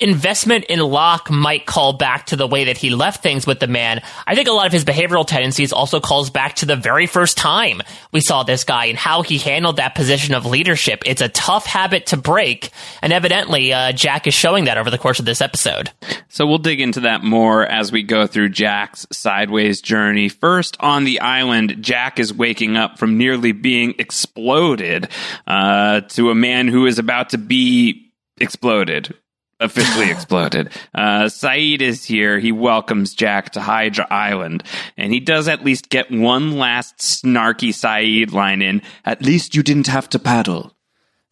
[0.01, 3.67] investment in Locke might call back to the way that he left things with the
[3.67, 4.03] man.
[4.27, 7.37] I think a lot of his behavioral tendencies also calls back to the very first
[7.37, 11.03] time we saw this guy and how he handled that position of leadership.
[11.05, 12.71] It's a tough habit to break,
[13.03, 15.91] and evidently uh, Jack is showing that over the course of this episode.
[16.29, 20.29] So we'll dig into that more as we go through Jack's sideways journey.
[20.29, 25.09] First, on the island, Jack is waking up from nearly being exploded
[25.47, 29.15] uh, to a man who is about to be exploded
[29.61, 30.70] officially exploded.
[30.94, 32.38] Uh, Sayid is here.
[32.38, 34.64] He welcomes Jack to Hydra Island,
[34.96, 38.83] and he does at least get one last snarky Sayid line in.
[39.05, 40.75] At least you didn't have to paddle.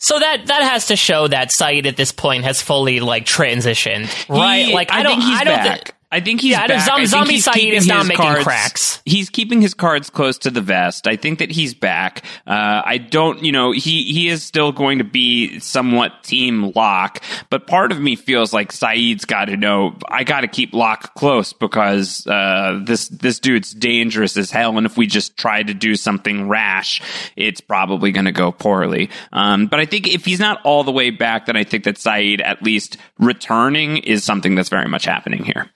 [0.00, 4.28] So that that has to show that Sayid at this point has fully like transitioned,
[4.28, 4.66] right?
[4.66, 5.84] He, like I, I don't, think he's I don't back.
[5.84, 6.86] Th- I think he's yeah, back.
[6.86, 9.02] Zom- zombie Sayid is not making cards, cracks.
[9.04, 11.06] He's keeping his cards close to the vest.
[11.06, 12.24] I think that he's back.
[12.46, 17.22] Uh, I don't, you know, he he is still going to be somewhat team Locke,
[17.50, 21.14] but part of me feels like Sayid's got to know I got to keep Locke
[21.14, 25.74] close because uh, this this dude's dangerous as hell, and if we just try to
[25.74, 27.02] do something rash,
[27.36, 29.10] it's probably going to go poorly.
[29.30, 31.98] Um, but I think if he's not all the way back, then I think that
[31.98, 35.70] Saeed at least returning is something that's very much happening here.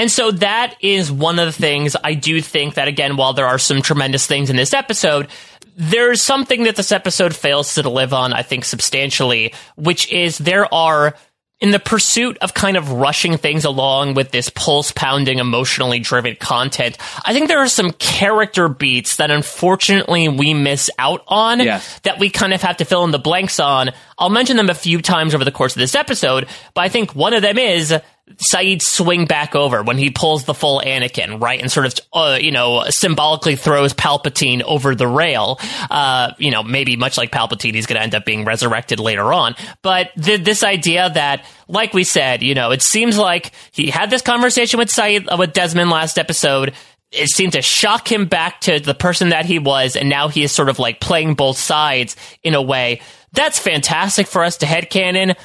[0.00, 3.46] And so that is one of the things I do think that, again, while there
[3.46, 5.28] are some tremendous things in this episode,
[5.76, 10.72] there's something that this episode fails to deliver on, I think, substantially, which is there
[10.72, 11.14] are
[11.60, 16.34] in the pursuit of kind of rushing things along with this pulse pounding, emotionally driven
[16.36, 22.00] content, I think there are some character beats that unfortunately we miss out on Yes.
[22.04, 23.90] that we kind of have to fill in the blanks on.
[24.18, 27.14] I'll mention them a few times over the course of this episode, but I think
[27.14, 27.94] one of them is
[28.36, 31.60] Sayid's swing back over when he pulls the full Anakin, right?
[31.60, 35.58] And sort of, uh, you know, symbolically throws Palpatine over the rail.
[35.90, 39.32] Uh, you know, maybe much like Palpatine, he's going to end up being resurrected later
[39.32, 39.54] on.
[39.82, 44.10] But th- this idea that, like we said, you know, it seems like he had
[44.10, 46.74] this conversation with Saeed, uh, with Desmond last episode
[47.12, 50.44] it seemed to shock him back to the person that he was, and now he
[50.44, 53.00] is sort of like playing both sides in a way.
[53.32, 55.36] That's fantastic for us to headcanon.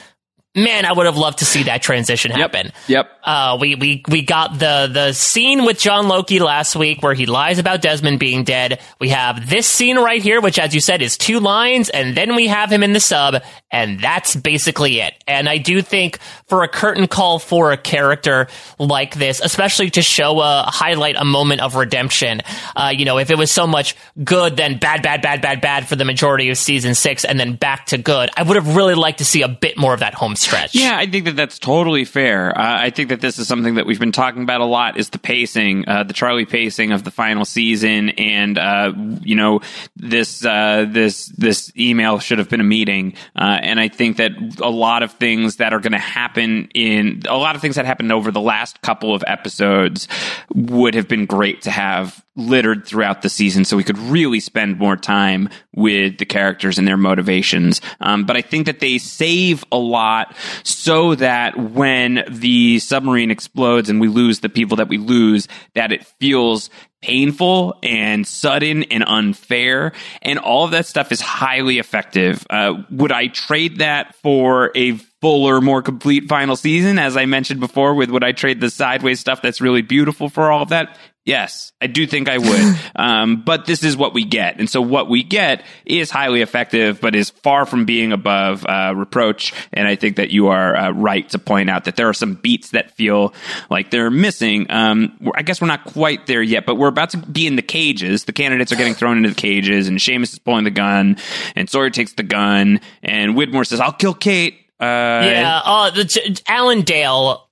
[0.55, 2.71] Man, I would have loved to see that transition happen.
[2.87, 3.11] Yep.
[3.25, 7.25] Uh, we, we, we got the, the scene with John Loki last week where he
[7.25, 8.79] lies about Desmond being dead.
[8.99, 12.35] We have this scene right here, which, as you said, is two lines, and then
[12.35, 15.13] we have him in the sub, and that's basically it.
[15.27, 18.47] And I do think for a curtain call for a character
[18.79, 22.41] like this, especially to show a highlight a moment of redemption,
[22.77, 25.87] uh, you know, if it was so much good, then bad, bad, bad, bad, bad
[25.87, 28.95] for the majority of season six, and then back to good, I would have really
[28.95, 30.75] liked to see a bit more of that home stretch.
[30.75, 32.57] Yeah, I think that that's totally fair.
[32.57, 35.09] Uh, I think that this is something that we've been talking about a lot is
[35.09, 39.61] the pacing, uh, the Charlie pacing of the final season, and uh, you know
[39.95, 44.31] this uh, this this email should have been a meeting, uh, and I think that
[44.61, 47.85] a lot of things that are going to happen in a lot of things that
[47.85, 50.07] happened over the last couple of episodes
[50.53, 54.77] would have been great to have littered throughout the season so we could really spend
[54.77, 57.81] more time with the characters and their motivations.
[58.01, 63.89] Um, but I think that they save a lot so that when the submarine explodes
[63.89, 66.69] and we lose the people that we lose, that it feels
[67.01, 69.91] painful and sudden and unfair.
[70.23, 72.45] And all of that stuff is highly effective.
[72.49, 76.97] Uh, would I trade that for a fuller, more complete final season?
[76.97, 80.51] As I mentioned before, with would I trade the sideways stuff that's really beautiful for
[80.51, 80.97] all of that?
[81.25, 82.79] Yes, I do think I would.
[82.95, 84.59] um, but this is what we get.
[84.59, 88.93] And so what we get is highly effective, but is far from being above uh,
[88.95, 89.51] reproach.
[89.73, 92.35] And I think that you are uh, right to point out that there are some
[92.35, 93.33] beats that feel
[93.71, 94.67] like they're missing.
[94.69, 97.63] Um, I guess we're not quite there yet, but we're about to be in the
[97.63, 98.25] cages.
[98.25, 101.17] The candidates are getting thrown into the cages, and Seamus is pulling the gun,
[101.55, 104.59] and Sawyer takes the gun, and Widmore says, I'll kill Kate.
[104.79, 107.44] Uh, Yeah, uh, the, t- Alan Dale.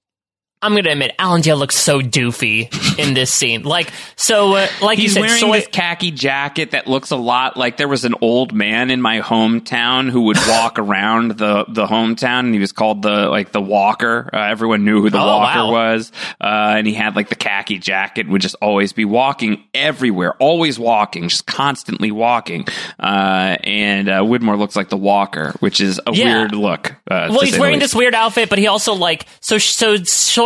[0.63, 3.63] I'm gonna admit, Alan Dale looks so doofy in this scene.
[3.63, 7.15] Like, so, uh, like He's you said, wearing Soy- this khaki jacket that looks a
[7.17, 11.65] lot like there was an old man in my hometown who would walk around the
[11.67, 14.29] the hometown, and he was called the like the Walker.
[14.33, 15.71] Uh, everyone knew who the Oh, Walker wow.
[15.71, 18.27] was, uh, and he had like the khaki jacket.
[18.29, 22.65] Would just always be walking everywhere, always walking, just constantly walking.
[22.99, 26.37] Uh, and uh, Widmore looks like the Walker, which is a Yeah.
[26.39, 26.91] weird look.
[27.09, 29.97] Uh, well, he's wearing this weird outfit, but he also like so so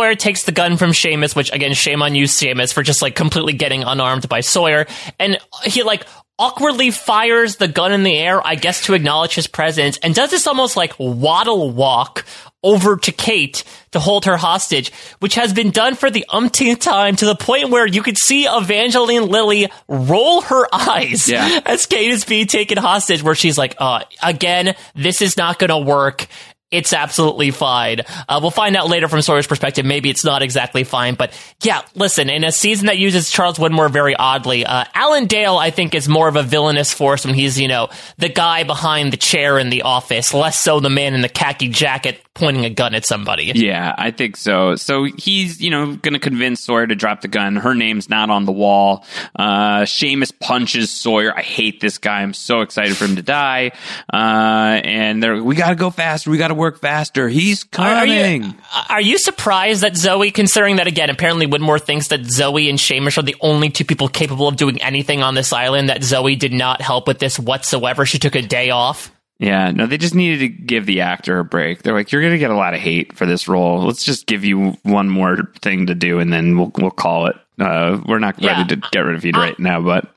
[0.08, 3.14] Sawyer takes the gun from Seamus, which again, shame on you, Seamus, for just like
[3.14, 4.86] completely getting unarmed by Sawyer,
[5.18, 6.06] and he like
[6.38, 10.30] awkwardly fires the gun in the air, I guess to acknowledge his presence, and does
[10.30, 12.24] this almost like waddle walk
[12.62, 17.14] over to Kate to hold her hostage, which has been done for the umpteenth time
[17.16, 21.60] to the point where you could see Evangeline Lilly roll her eyes Yeah.
[21.66, 25.68] as Kate is being taken hostage, where she's like, uh, again, this is not going
[25.68, 26.26] to work.
[26.70, 28.00] It's absolutely fine.
[28.28, 29.86] Uh, we'll find out later from Sawyer's perspective.
[29.86, 33.90] Maybe it's not exactly fine, but yeah, listen, in a season that uses Charles Widmore
[33.90, 37.58] very oddly, uh, Alan Dale, I think, is more of a villainous force when he's,
[37.58, 41.22] you know, the guy behind the chair in the office, less so the man in
[41.22, 43.52] the khaki jacket pointing a gun at somebody.
[43.54, 44.76] Yeah, I think so.
[44.76, 47.56] So he's, you know, going to convince Sawyer to drop the gun.
[47.56, 49.04] Her name's not on the wall.
[49.36, 51.36] Uh, Seamus punches Sawyer.
[51.36, 52.22] I hate this guy.
[52.22, 53.72] I'm so excited for him to die.
[54.12, 56.30] Uh, and they're, we got to go faster.
[56.30, 57.28] We got to work faster.
[57.28, 58.44] He's Are, are coming.
[58.44, 58.54] you,
[58.88, 63.18] are you surprised that Zoe, considering that again, apparently Widmore thinks that Zoe and Seamus
[63.18, 66.52] are the only two people capable of doing anything on this island, that Zoe did
[66.52, 68.06] not help with this whatsoever?
[68.06, 69.10] She took a day off.
[69.38, 71.82] Yeah, no, they just needed to give the actor a break.
[71.82, 73.84] They're like, you're going to get a lot of hate for this role.
[73.84, 77.36] Let's just give you one more thing to do, and then we'll we'll call it.
[77.58, 78.56] Uh, we're not Yeah.
[78.62, 80.12] ready to get rid of you right now, but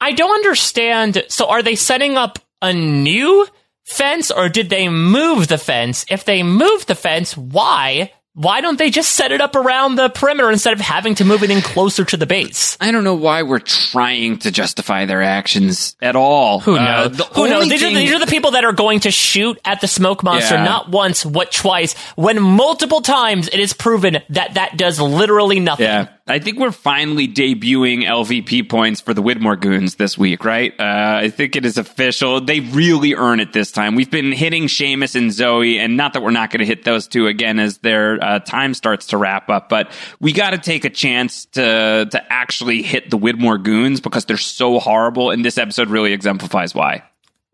[0.00, 1.22] I don't understand.
[1.28, 3.46] So are they setting up a new
[3.84, 6.04] fence or did they move the fence?
[6.10, 8.12] If they moved the fence, why?
[8.38, 11.42] Why don't they just set it up around the perimeter instead of having to move
[11.42, 12.76] it in closer to the base?
[12.78, 16.60] I don't know why we're trying to justify their actions at all.
[16.60, 17.16] Who Uh, knows?
[17.16, 17.68] the Who knows?
[17.70, 19.88] These are, thing- the, these are the people that are going to shoot at the
[19.88, 20.64] smoke monster Yeah.
[20.64, 25.86] not once, what twice, when multiple times it is proven that that does literally nothing.
[25.86, 26.08] Yeah.
[26.28, 30.72] I think we're finally debuting LVP points for the Widmore Goons this week, right?
[30.76, 32.40] Uh, I think it is official.
[32.40, 33.94] They really earn it this time.
[33.94, 37.06] We've been hitting Seamus and Zoe, and not that we're not going to hit those
[37.06, 40.84] two again as their uh, time starts to wrap up, but we got to take
[40.84, 45.58] a chance to to actually hit the Widmore Goons because they're so horrible, and this
[45.58, 47.04] episode really exemplifies why.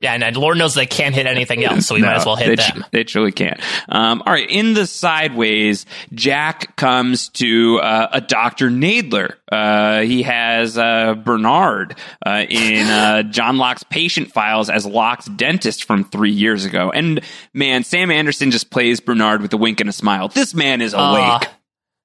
[0.02, 2.48] Yeah, and Lord knows they can't hit anything else, so we might as well hit
[2.48, 2.82] they them.
[2.82, 3.60] tr- they truly can't.
[3.88, 8.68] Um, all right, in the sideways, Jack comes to uh, a Dr.
[8.68, 9.34] Nadler.
[9.50, 11.96] Uh, he has uh, Bernard
[12.26, 16.90] uh, in uh, John Locke's patient files as Locke's dentist from three years ago.
[16.90, 17.20] And
[17.54, 20.26] man, Sam Anderson just plays Bernard with a wink and a smile.
[20.28, 21.04] This man is awake.
[21.04, 21.40] Uh,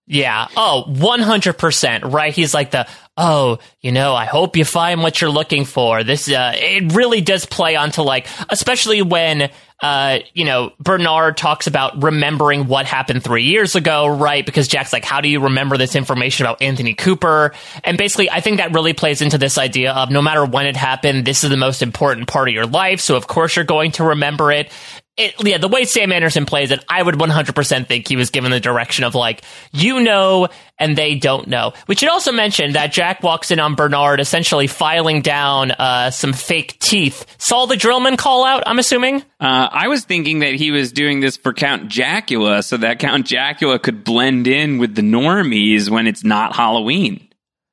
[0.05, 0.47] yeah.
[0.55, 2.13] Oh, 100%.
[2.13, 2.33] Right.
[2.33, 2.87] He's like the,
[3.17, 6.03] oh, you know, I hope you find what you're looking for.
[6.03, 9.49] This, uh, it really does play onto like, especially when,
[9.81, 14.45] uh, you know, Bernard talks about remembering what happened three years ago, right?
[14.45, 17.53] Because Jack's like, how do you remember this information about Anthony Cooper?
[17.83, 20.75] And basically, I think that really plays into this idea of no matter when it
[20.75, 22.99] happened, this is the most important part of your life.
[22.99, 24.71] So of course you're going to remember it
[25.17, 28.51] it, yeah, the way Sam Anderson plays it, I would 100% think he was given
[28.51, 29.41] the direction of like,
[29.71, 30.47] you know,
[30.77, 31.73] and they don't know.
[31.87, 36.33] We should also mention that Jack walks in on Bernard essentially filing down uh, some
[36.33, 37.25] fake teeth.
[37.39, 39.23] Saw the Drillman call out, I'm assuming?
[39.39, 43.25] Uh, I was thinking that he was doing this for Count Jacula so that Count
[43.25, 47.27] Jacula could blend in with the normies when it's not Halloween.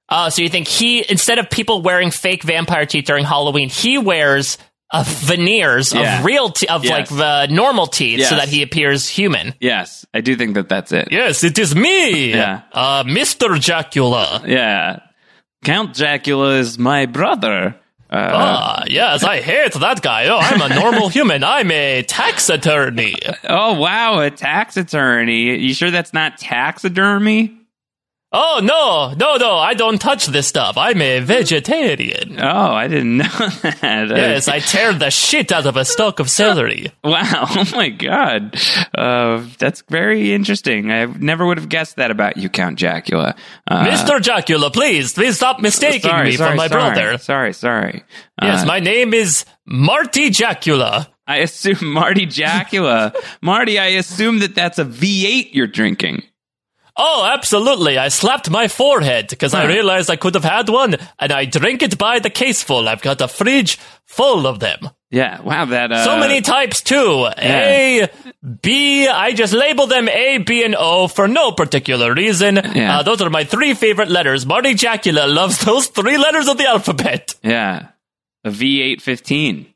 [0.09, 3.99] Oh, so you think he, instead of people wearing fake vampire teeth during Halloween, he
[3.99, 4.59] wears
[5.01, 6.18] of veneers Yeah.
[6.20, 7.11] of real te- of Yes.
[7.11, 9.55] like uh, normal teeth so that he appears human.
[9.61, 11.09] Yes, I do think that that's it.
[11.11, 12.62] Yes, it is me, Yeah.
[12.72, 13.59] uh, Mr.
[13.61, 14.42] Jacula.
[14.47, 15.01] Yeah.
[15.64, 17.76] Count Jacula is my brother.
[18.11, 20.26] Uh, Ah, yes, I hate that guy.
[20.28, 21.42] Oh, I'm a normal human.
[21.42, 23.16] I'm a tax attorney.
[23.49, 25.59] oh, wow, a tax attorney.
[25.59, 27.59] You sure that's not taxidermy?
[28.37, 30.76] Oh, no, no, no, I don't touch this stuff.
[30.76, 32.37] I'm a vegetarian.
[32.41, 34.09] Oh, I didn't know that.
[34.11, 36.89] Yes, I tear the shit out of a stalk of celery.
[37.05, 37.45] Wow.
[37.49, 38.57] Oh my God.
[38.97, 40.91] Uh, that's very interesting.
[40.91, 43.37] I never would have guessed that about you, Count Jacula.
[43.70, 44.20] Uh, Mr.
[44.20, 47.18] Jacula, please, please stop mistaking sorry, me sorry, for my sorry, brother.
[47.18, 48.03] Sorry, sorry.
[48.43, 51.09] Yes, Uh, my name is Marty Jacula.
[51.26, 53.12] I assume Marty Jacula.
[53.41, 56.24] Marty, I assume that that's a V8 you're drinking.
[56.97, 57.99] Oh, absolutely.
[57.99, 61.82] I slapped my forehead because I realized I could have had one, and I drink
[61.82, 62.88] it by the caseful.
[62.88, 64.90] I've got a fridge full of them.
[65.11, 65.40] Yeah.
[65.40, 65.64] Wow.
[65.66, 65.90] That.
[65.90, 67.28] Uh, so many types too.
[67.36, 68.09] A,
[68.62, 69.09] B.
[69.09, 72.57] I just label them A, B, and O for no particular reason.
[72.57, 72.99] Yeah.
[72.99, 74.47] Uh, those are my three favorite letters.
[74.47, 77.34] Marty Jacula loves those three letters of the alphabet.
[77.42, 77.88] Yeah.
[78.45, 79.73] A V8 15.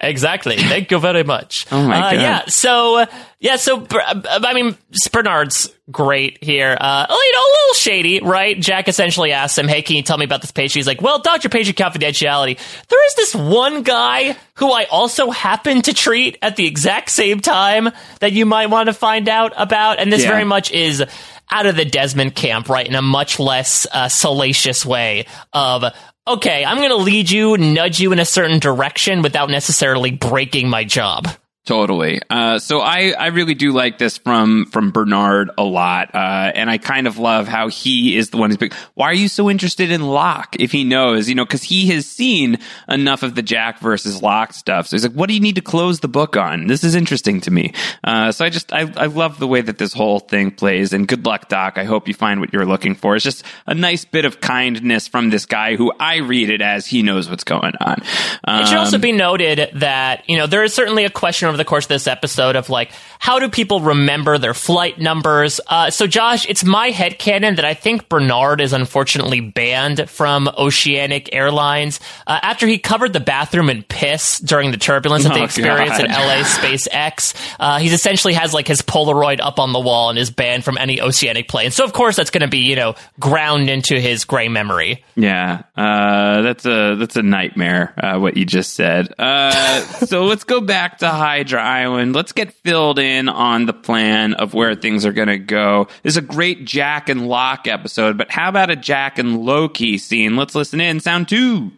[0.00, 0.56] Exactly.
[0.56, 1.66] Thank you very much.
[1.72, 2.14] Oh my uh, God.
[2.14, 2.44] Yeah.
[2.46, 3.06] So
[3.40, 3.56] yeah.
[3.56, 4.76] So uh, I mean,
[5.12, 6.76] Bernard's great here.
[6.80, 8.58] Uh, you know, a little shady, right?
[8.58, 11.18] Jack essentially asks him, "Hey, can you tell me about this patient?" He's like, "Well,
[11.18, 12.58] Doctor Patient confidentiality.
[12.88, 17.40] There is this one guy who I also happen to treat at the exact same
[17.40, 17.90] time
[18.20, 20.30] that you might want to find out about, and this Yeah.
[20.30, 21.04] very much is."
[21.50, 22.86] Out of the Desmond camp, right?
[22.86, 25.24] In a much less uh, salacious way
[25.54, 25.82] of,
[26.28, 30.68] okay, I'm going to lead you, nudge you in a certain direction without necessarily breaking
[30.68, 31.26] my job.
[31.68, 32.22] Totally.
[32.30, 36.70] Uh, so I, I really do like this from from Bernard a lot, uh, and
[36.70, 38.72] I kind of love how he is the one who's big.
[38.94, 41.28] Why are you so interested in Locke if he knows?
[41.28, 42.56] You know, because he has seen
[42.88, 44.86] enough of the Jack versus Locke stuff.
[44.86, 46.68] So he's like, "What do you need to close the book on?
[46.68, 49.76] This is interesting to me." Uh, so I just I, I love the way that
[49.76, 50.94] this whole thing plays.
[50.94, 51.76] And good luck, Doc.
[51.76, 53.14] I hope you find what you're looking for.
[53.14, 56.86] It's just a nice bit of kindness from this guy who I read it as
[56.86, 58.00] he knows what's going on.
[58.00, 61.57] It should also Um, be noted that, you know, there is certainly a question over
[61.58, 65.60] the course of this episode of like, how do people remember their flight numbers?
[65.66, 70.48] Uh, so, Josh, it's my head headcanon that I think Bernard is unfortunately banned from
[70.58, 75.40] Oceanic Airlines uh, after he covered the bathroom in piss during the turbulence that they
[75.40, 76.16] Oh, experienced at God.
[76.18, 77.34] LA SpaceX.
[77.58, 80.76] Uh, he essentially has like his Polaroid up on the wall and is banned from
[80.78, 81.70] any Oceanic plane.
[81.70, 85.04] So, of course, that's going to be, you know, ground into his gray memory.
[85.16, 87.94] Yeah, uh, that's a that's a nightmare.
[87.96, 89.12] Uh, what you just said.
[89.18, 91.08] Uh, so let's go back to
[91.48, 92.14] Hydra Island.
[92.14, 95.88] Let's get filled in on the plan of where things are going to go.
[96.02, 99.96] This is a great Jack and Locke episode, but how about a Jack and Loki
[99.96, 100.36] scene?
[100.36, 101.00] Let's listen in.
[101.00, 101.72] Sound two.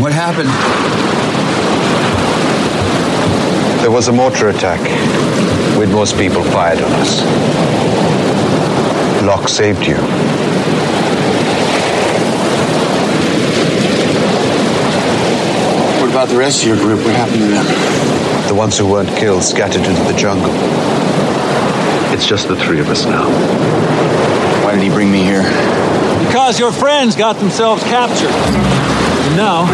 [0.00, 0.48] What happened?
[3.82, 4.80] There was a mortar attack.
[5.78, 7.22] with most people fired on us.
[9.22, 9.94] Locke saved you.
[16.22, 17.00] About the rest of your group?
[17.04, 18.46] What happened to them?
[18.46, 20.52] The ones who weren't killed scattered into the jungle.
[22.14, 23.26] It's just the three of us now.
[24.64, 25.42] Why Why did he bring me here?
[26.24, 28.32] Because your friends got themselves captured.
[28.32, 29.68] And now,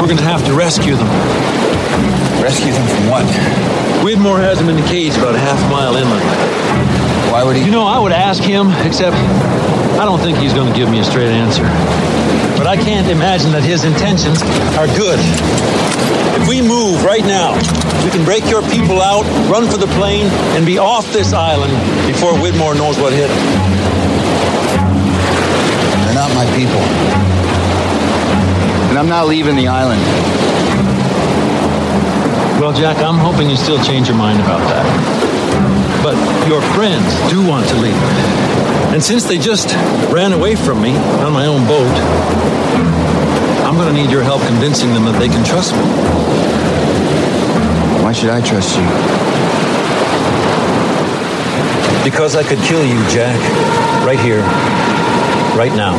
[0.00, 1.08] we're going to have to rescue them.
[2.42, 3.26] Rescue them from what?
[4.00, 6.24] Widmore has them in the cage about a half mile inland.
[7.30, 7.66] Why would he?
[7.66, 9.14] You know, I would ask him, except
[10.00, 11.64] I don't think he's going to give me a straight answer.
[12.56, 14.42] But I can't imagine that his intentions
[14.78, 15.18] are good.
[16.40, 17.54] If we move right now,
[18.04, 21.72] we can break your people out, run for the plane, and be off this island
[22.06, 23.44] before Widmore knows what hit him.
[26.04, 26.80] They're not my people.
[28.90, 30.02] And I'm not leaving the island.
[32.60, 34.86] Well, Jack, I'm hoping you still change your mind about that.
[36.02, 36.16] But
[36.48, 38.43] your friends do want to leave.
[38.94, 39.74] And since they just
[40.14, 41.90] ran away from me on my own boat,
[43.66, 45.82] I'm going to need your help convincing them that they can trust me.
[48.04, 48.86] Why should I trust you?
[52.08, 53.34] Because I could kill you, Jack,
[54.06, 54.42] right here,
[55.58, 55.98] right now.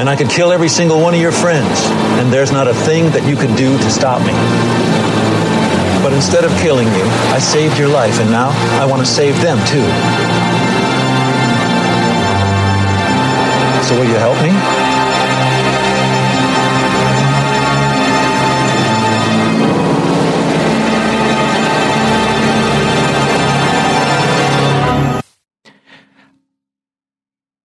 [0.00, 1.84] And I could kill every single one of your friends,
[2.16, 4.32] and there's not a thing that you could do to stop me.
[6.02, 7.04] But instead of killing you,
[7.36, 8.48] I saved your life, and now
[8.80, 10.23] I want to save them too.
[13.84, 14.48] So will you help me?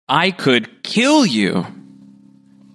[0.08, 1.66] I could kill you.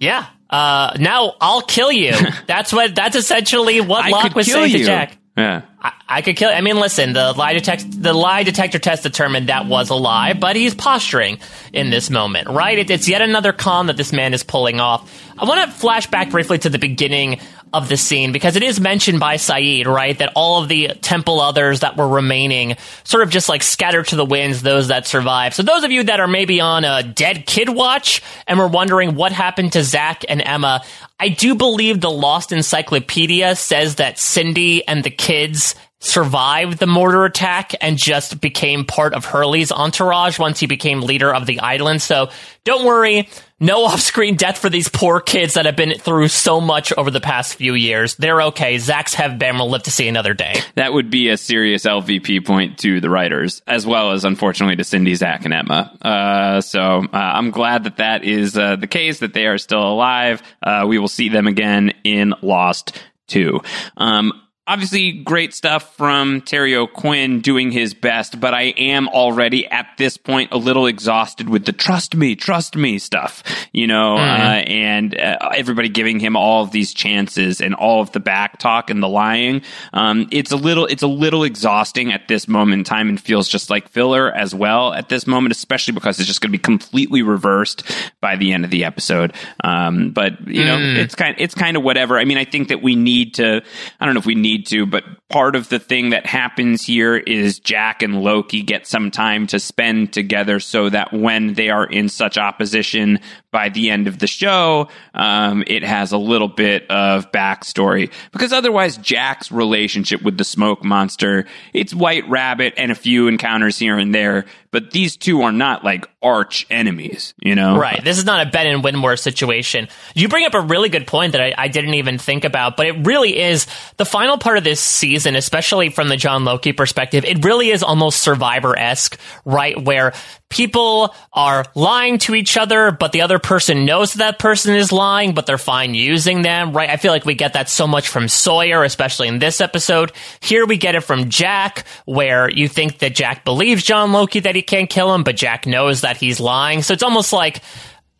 [0.00, 0.26] Yeah.
[0.48, 2.14] Uh, now I'll kill you.
[2.46, 2.94] that's what.
[2.94, 4.78] That's essentially what I Locke was saying you.
[4.78, 5.18] to Jack.
[5.36, 5.62] Yeah.
[5.80, 6.50] I, I could kill.
[6.50, 7.12] I mean, listen.
[7.12, 11.38] The lie detect the lie detector test determined that was a lie, but he's posturing
[11.72, 12.78] in this moment, right?
[12.78, 15.12] It, it's yet another con that this man is pulling off.
[15.36, 17.40] I want to flash back briefly to the beginning
[17.74, 21.40] of the scene because it is mentioned by Sayid, right, that all of the temple
[21.40, 25.54] others that were remaining sort of just like scattered to the winds, those that survived.
[25.54, 29.14] So those of you that are maybe on a dead kid watch and were wondering
[29.14, 30.82] what happened to Zach and Emma,
[31.20, 37.24] I do believe the Lost Encyclopedia says that Cindy and the kids survived the mortar
[37.24, 42.02] attack and just became part of Hurley's entourage once he became leader of the island.
[42.02, 42.30] So
[42.64, 43.28] don't worry,
[43.64, 47.10] no off screen death for these poor kids that have been through so much over
[47.10, 48.14] the past few years.
[48.16, 48.78] They're okay.
[48.78, 50.54] Zach's have been will live to see another day.
[50.74, 54.84] That would be a serious LVP point to the writers, as well as unfortunately to
[54.84, 55.96] Cindy, Zach, and Emma.
[56.02, 59.82] Uh, so uh, I'm glad that that is uh, the case, that they are still
[59.82, 60.42] alive.
[60.62, 63.60] Uh, we will see them again in Lost 2.
[63.96, 69.88] Um, Obviously, great stuff from Terry O'Quinn doing his best, but I am already at
[69.98, 73.42] this point a little exhausted with the trust me, trust me stuff,
[73.74, 74.20] you know, Mm.
[74.20, 78.58] uh, and uh, everybody giving him all of these chances and all of the back
[78.58, 79.60] talk and the lying.
[79.92, 83.50] Um, it's a little, it's a little exhausting at this moment in time and feels
[83.50, 86.62] just like filler as well at this moment, especially because it's just going to be
[86.62, 87.82] completely reversed
[88.22, 89.34] by the end of the episode.
[89.62, 90.96] Um, but you know, Mm.
[90.96, 92.18] it's kind, it's kind of whatever.
[92.18, 93.60] I mean, I think that we need to.
[94.00, 97.16] I don't know if we need to, but part of the thing that happens here
[97.16, 101.86] is Jack and Loki get some time to spend together, so that when they are
[101.86, 106.90] in such opposition by the end of the show, um, it has a little bit
[106.90, 108.12] of backstory.
[108.32, 113.78] Because otherwise, Jack's relationship with the smoke monster, it's White Rabbit and a few encounters
[113.78, 117.78] here and there, but these two are not like arch enemies, you know?
[117.78, 118.02] Right.
[118.02, 119.88] This is not a Ben and Widmore situation.
[120.14, 122.86] You bring up a really good point that I, I didn't even think about, but
[122.86, 123.66] it really is
[123.98, 127.24] the final part of this season, especially from the John Loki perspective.
[127.24, 129.82] It really is almost survivor esque, right?
[129.82, 130.12] Where
[130.50, 135.32] people are lying to each other, but the other person knows that person is lying,
[135.32, 136.90] but they're fine using them, right?
[136.90, 140.12] I feel like we get that so much from Sawyer, especially in this episode.
[140.40, 144.54] Here we get it from Jack, where you think that Jack believes John Loki that
[144.54, 146.82] he can't kill him, but Jack knows that he's lying.
[146.82, 147.62] So it's almost like,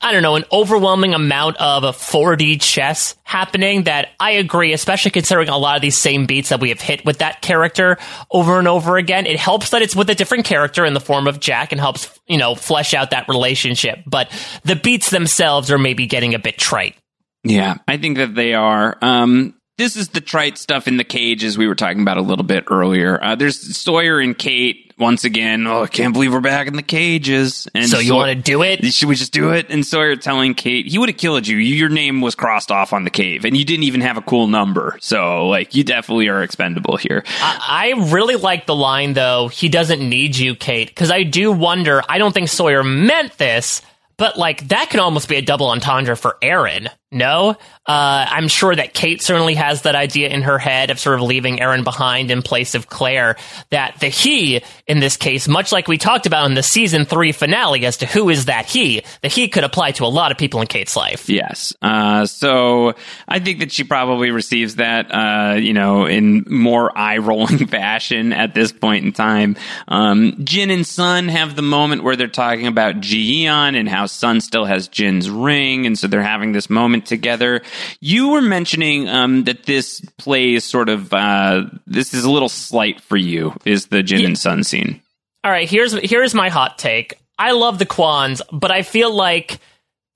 [0.04, 5.48] I don't know, an overwhelming amount of 4D chess happening that I agree, especially considering
[5.48, 7.96] a lot of these same beats that we have hit with that character
[8.30, 9.24] over and over again.
[9.24, 12.20] It helps that it's with a different character in the form of Jack and helps,
[12.26, 14.00] you know, flesh out that relationship.
[14.06, 14.30] But
[14.62, 16.96] the beats themselves are maybe getting a bit trite.
[17.42, 18.98] Yeah, I think that they are.
[19.00, 22.44] Um, this is the trite stuff in the cages we were talking about a little
[22.44, 23.22] bit earlier.
[23.22, 25.66] Uh, there's Sawyer and Kate once again.
[25.66, 27.66] Oh, I can't believe we're back in the cages.
[27.74, 28.84] And So you Saw- wanna do it?
[28.94, 29.66] Should we just do it?
[29.70, 31.56] And Sawyer telling Kate he would have killed you.
[31.56, 34.46] Your name was crossed off on the cave, and you didn't even have a cool
[34.46, 34.96] number.
[35.00, 37.24] So, like, you definitely are expendable here.
[37.40, 41.50] I, I really like the line though, he doesn't need you, Kate, because I do
[41.50, 43.82] wonder, I don't think Sawyer meant this,
[44.16, 47.56] but like that could almost be a double entendre for Aaron No, uh,
[47.86, 51.60] I'm sure that Kate certainly has that idea in her head of sort of leaving
[51.60, 53.36] Aaron behind in place of Claire.
[53.70, 57.32] That the he in this case, much like we talked about in the season three
[57.32, 60.38] finale, as to who is that he, the he could apply to a lot of
[60.38, 61.28] people in Kate's life.
[61.28, 61.72] Yes.
[61.80, 62.94] Uh, so
[63.28, 68.32] I think that she probably receives that, uh, you know, in more eye rolling fashion
[68.32, 69.56] at this point in time.
[69.88, 74.40] Um, Jin and Sun have the moment where they're talking about Ji-yeon and how Sun
[74.40, 75.86] still has Jin's ring.
[75.86, 77.62] And so they're having this moment together.
[78.00, 83.00] You were mentioning um, that this plays sort of, uh, this is a little slight
[83.00, 85.00] for you, is the Jin and Sun scene.
[85.42, 87.14] All right, here's here's my hot take.
[87.38, 89.58] I love the Kwons, but I feel like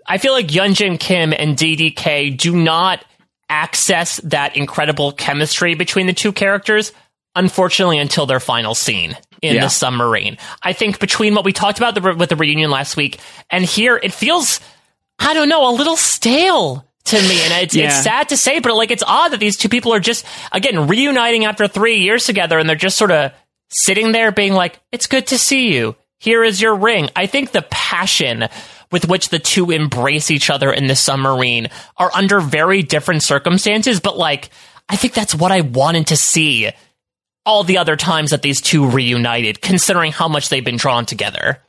[0.07, 3.05] I feel like Yunjin Kim and DDK do not
[3.51, 6.93] access that incredible chemistry between the two characters,
[7.35, 9.65] unfortunately, until their final scene in Yeah.
[9.65, 10.39] the submarine.
[10.63, 13.19] I think between what we talked about the, with the reunion last week
[13.51, 14.61] and here, it feels,
[15.19, 17.41] I don't know, a little stale to me.
[17.43, 17.87] And it's, Yeah.
[17.87, 20.87] it's sad to say, but like it's odd that these two people are just, again,
[20.89, 23.33] reuniting after three years together and they're just sort of
[23.71, 25.97] sitting there being like, it's good to see you.
[26.21, 27.11] Here is your ring.
[27.15, 28.49] I think the passion
[28.91, 34.01] with which the two embrace each other in the submarine are under very different circumstances,
[34.01, 34.51] but like,
[34.89, 36.71] I think that's what I wanted to see
[37.45, 41.63] all the other times that these two reunited, considering how much they've been drawn together.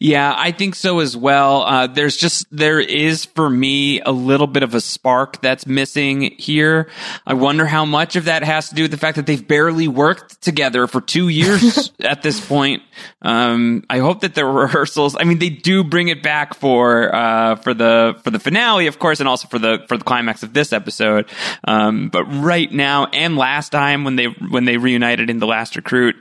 [0.00, 1.62] Yeah, I think so as well.
[1.62, 6.36] Uh, there's just there is for me a little bit of a spark that's missing
[6.38, 6.88] here.
[7.26, 9.88] I wonder how much of that has to do with the fact that they've barely
[9.88, 12.84] worked together for two years at this point.
[13.22, 15.16] Um, I hope that the rehearsals.
[15.18, 19.00] I mean, they do bring it back for uh, for the for the finale, of
[19.00, 21.28] course, and also for the for the climax of this episode.
[21.64, 25.74] Um, but right now and last time when they when they reunited in the last
[25.74, 26.14] recruit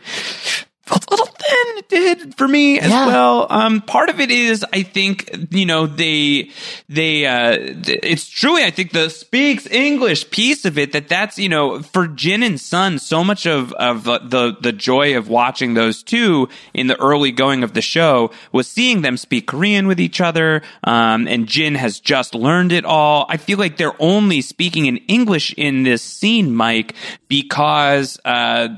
[0.87, 1.77] felt a little thin.
[1.77, 3.47] It did for me as well.
[3.49, 6.51] Um, part of it is, I think, you know, they,
[6.89, 11.49] they, uh, it's truly, I think the speaks English piece of it that that's, you
[11.49, 15.73] know, for Jin and Sun, so much of, of the, the, the joy of watching
[15.73, 19.99] those two in the early going of the show was seeing them speak Korean with
[19.99, 20.61] each other.
[20.83, 23.25] Um, and Jin has just learned it all.
[23.29, 26.95] I feel like they're only speaking in English in this scene, Mike,
[27.27, 28.69] because, uh,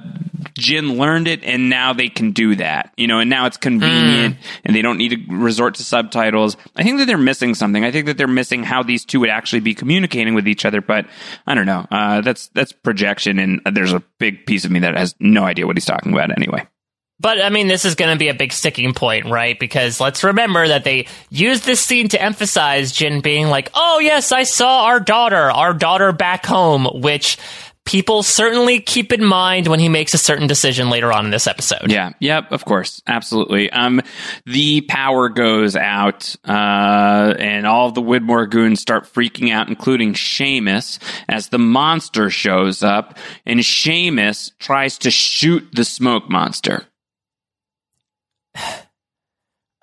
[0.58, 4.38] Jin learned it and now they can do that, you know, and now it's convenient
[4.64, 6.58] and they don't need to resort to subtitles.
[6.76, 7.84] I think that they're missing something.
[7.84, 10.82] I think that they're missing how these two would actually be communicating with each other,
[10.82, 11.06] but
[11.46, 11.86] I don't know.
[11.92, 15.68] Uh, that's, that's projection and there's a big piece of me that has no idea
[15.68, 16.66] what he's talking about anyway.
[17.22, 19.60] But I mean, this is going to be a big sticking point, right?
[19.60, 24.32] Because let's remember that they used this scene to emphasize Jin being like, oh, yes,
[24.32, 27.38] I saw our daughter, our daughter back home, which
[27.90, 31.48] people certainly keep in mind when he makes a certain decision later on in this
[31.48, 31.90] episode.
[31.92, 32.12] Yeah.
[32.20, 32.52] Yep.
[32.52, 33.02] Of course.
[33.08, 33.72] Absolutely.
[33.72, 34.00] Um,
[34.46, 41.00] the power goes out, uh, and all the Widmore goons start freaking out, including Seamus,
[41.28, 46.86] as the monster shows up, and Seamus tries to shoot the smoke monster.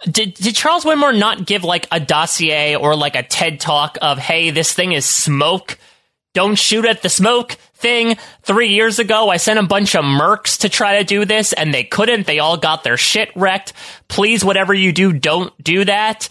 [0.04, 4.18] Did, did Charles Widmore not give like a dossier or like a TED talk of,
[4.18, 5.78] hey, this thing is smoke?
[6.36, 8.18] Don't shoot at the smoke thing.
[8.42, 11.72] Three years ago, I sent a bunch of mercs to try to do this and
[11.72, 12.26] they couldn't.
[12.26, 13.72] They all got their shit wrecked.
[14.08, 16.28] Please, whatever you do, don't do that.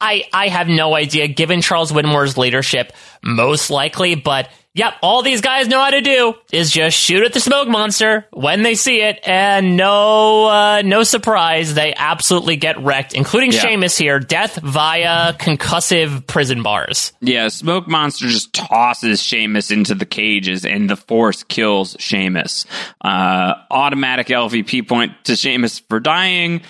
[0.00, 5.40] I, I have no idea, given Charles Widmore's leadership, most likely, but yep, all these
[5.40, 9.00] guys know how to do is just shoot at the smoke monster when they see
[9.02, 13.64] it, and no, uh, no surprise, they absolutely get wrecked, including Yeah.
[13.64, 17.12] Seamus here, death via concussive prison bars.
[17.20, 22.66] Yeah, Smoke Monster just tosses Seamus into the cages, and the Force kills Seamus.
[23.00, 26.62] Uh, automatic LVP point to Seamus for dying.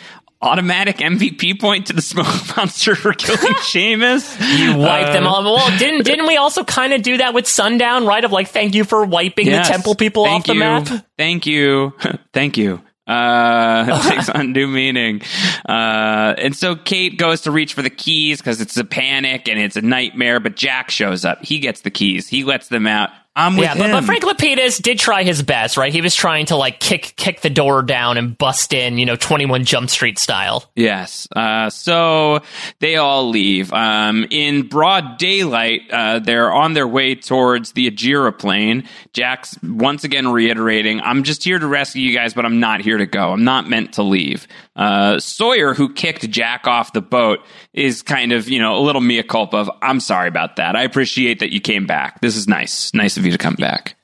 [0.42, 2.26] Automatic MVP point to the Smoke
[2.56, 4.36] Monster for killing Seamus.
[4.58, 5.44] You wipe them Uh, all.
[5.44, 8.24] Well, didn't didn't we also kind of do that with Sundown, right?
[8.24, 9.68] Of like, thank you for wiping Yes.
[9.68, 10.58] the temple people off the you.
[10.58, 10.88] map.
[11.16, 11.92] Thank you.
[12.32, 12.82] Thank you.
[13.06, 15.20] Uh, it takes on new meaning.
[15.68, 19.58] Uh, and so Kate goes to reach for the keys because it's a panic and
[19.60, 21.44] it's a nightmare, but Jack shows up.
[21.44, 22.28] He gets the keys.
[22.28, 23.10] He lets them out.
[23.34, 25.90] I'm with yeah, but, but Frank Lapidus did try his best, right?
[25.90, 29.16] He was trying to like kick kick the door down and bust in, you know,
[29.16, 30.70] Twenty One Jump Street style.
[30.76, 31.26] Yes.
[31.34, 32.40] Uh, so
[32.80, 33.72] they all leave.
[33.72, 38.86] Um, in broad daylight, uh, they're on their way towards the Ajira plane.
[39.14, 42.98] Jack's once again reiterating, I'm just here to rescue you guys, but I'm not here
[42.98, 43.32] to go.
[43.32, 44.46] I'm not meant to leave.
[44.74, 47.40] Uh, Sawyer, who kicked Jack off the boat,
[47.72, 50.76] is kind of, you know, a little mea culpa of, I'm sorry about that.
[50.76, 52.20] I appreciate that you came back.
[52.20, 52.92] This is nice.
[52.94, 53.96] Nice of you to come back.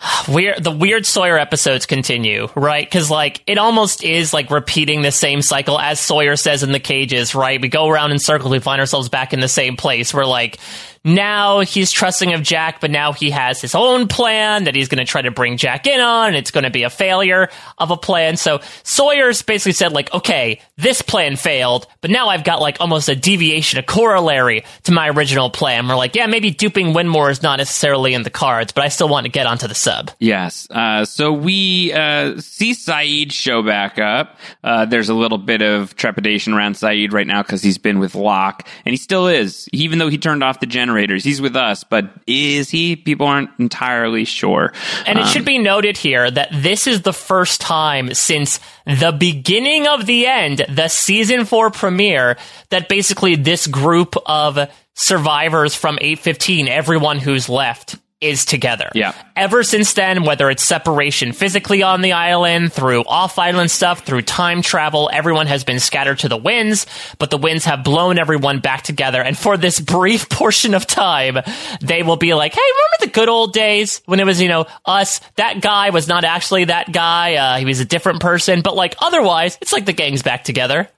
[0.28, 2.84] Weird, the weird Sawyer episodes continue, right?
[2.84, 6.80] Because like it almost is like repeating the same cycle as Sawyer says in the
[6.80, 7.60] cages, right?
[7.60, 10.12] We go around in circles, we find ourselves back in the same place.
[10.12, 10.58] We're like
[11.04, 15.04] now he's trusting of Jack, but now he has his own plan that he's going
[15.04, 17.90] to try to bring Jack in on, and it's going to be a failure of
[17.90, 18.36] a plan.
[18.36, 23.08] So Sawyer's basically said, like, okay, this plan failed, but now I've got like almost
[23.08, 25.86] a deviation, a corollary to my original plan.
[25.86, 29.08] We're like, yeah, maybe duping Widmore is not necessarily in the cards, but I still
[29.08, 30.10] want to get onto the sub.
[30.18, 30.66] Yes.
[30.70, 34.36] Uh, so we uh, see Sayid show back up.
[34.64, 38.14] Uh, there's a little bit of trepidation around Sayid right now because he's been with
[38.16, 41.22] Locke, and he still is, even though he turned off the generators.
[41.22, 42.96] He's with us, but is he?
[42.96, 44.72] People aren't entirely sure.
[45.06, 49.12] And it Um, should be noted here that this is the first time since the
[49.12, 52.36] beginning of the end, the season four premiere,
[52.70, 54.58] that basically this group of
[54.94, 58.90] survivors from 815, everyone who's left, is together.
[58.94, 59.14] Yeah.
[59.36, 64.22] Ever since then, whether it's separation physically on the island, through off island stuff, through
[64.22, 66.86] time travel, everyone has been scattered to the winds,
[67.18, 69.20] but the winds have blown everyone back together.
[69.22, 71.38] And for this brief portion of time,
[71.80, 74.66] they will be like, hey, remember the good old days when it was, you know,
[74.86, 75.20] us?
[75.36, 77.34] That guy was not actually that guy.
[77.34, 78.62] Uh, he was a different person.
[78.62, 80.88] But like otherwise, it's like the gang's back together.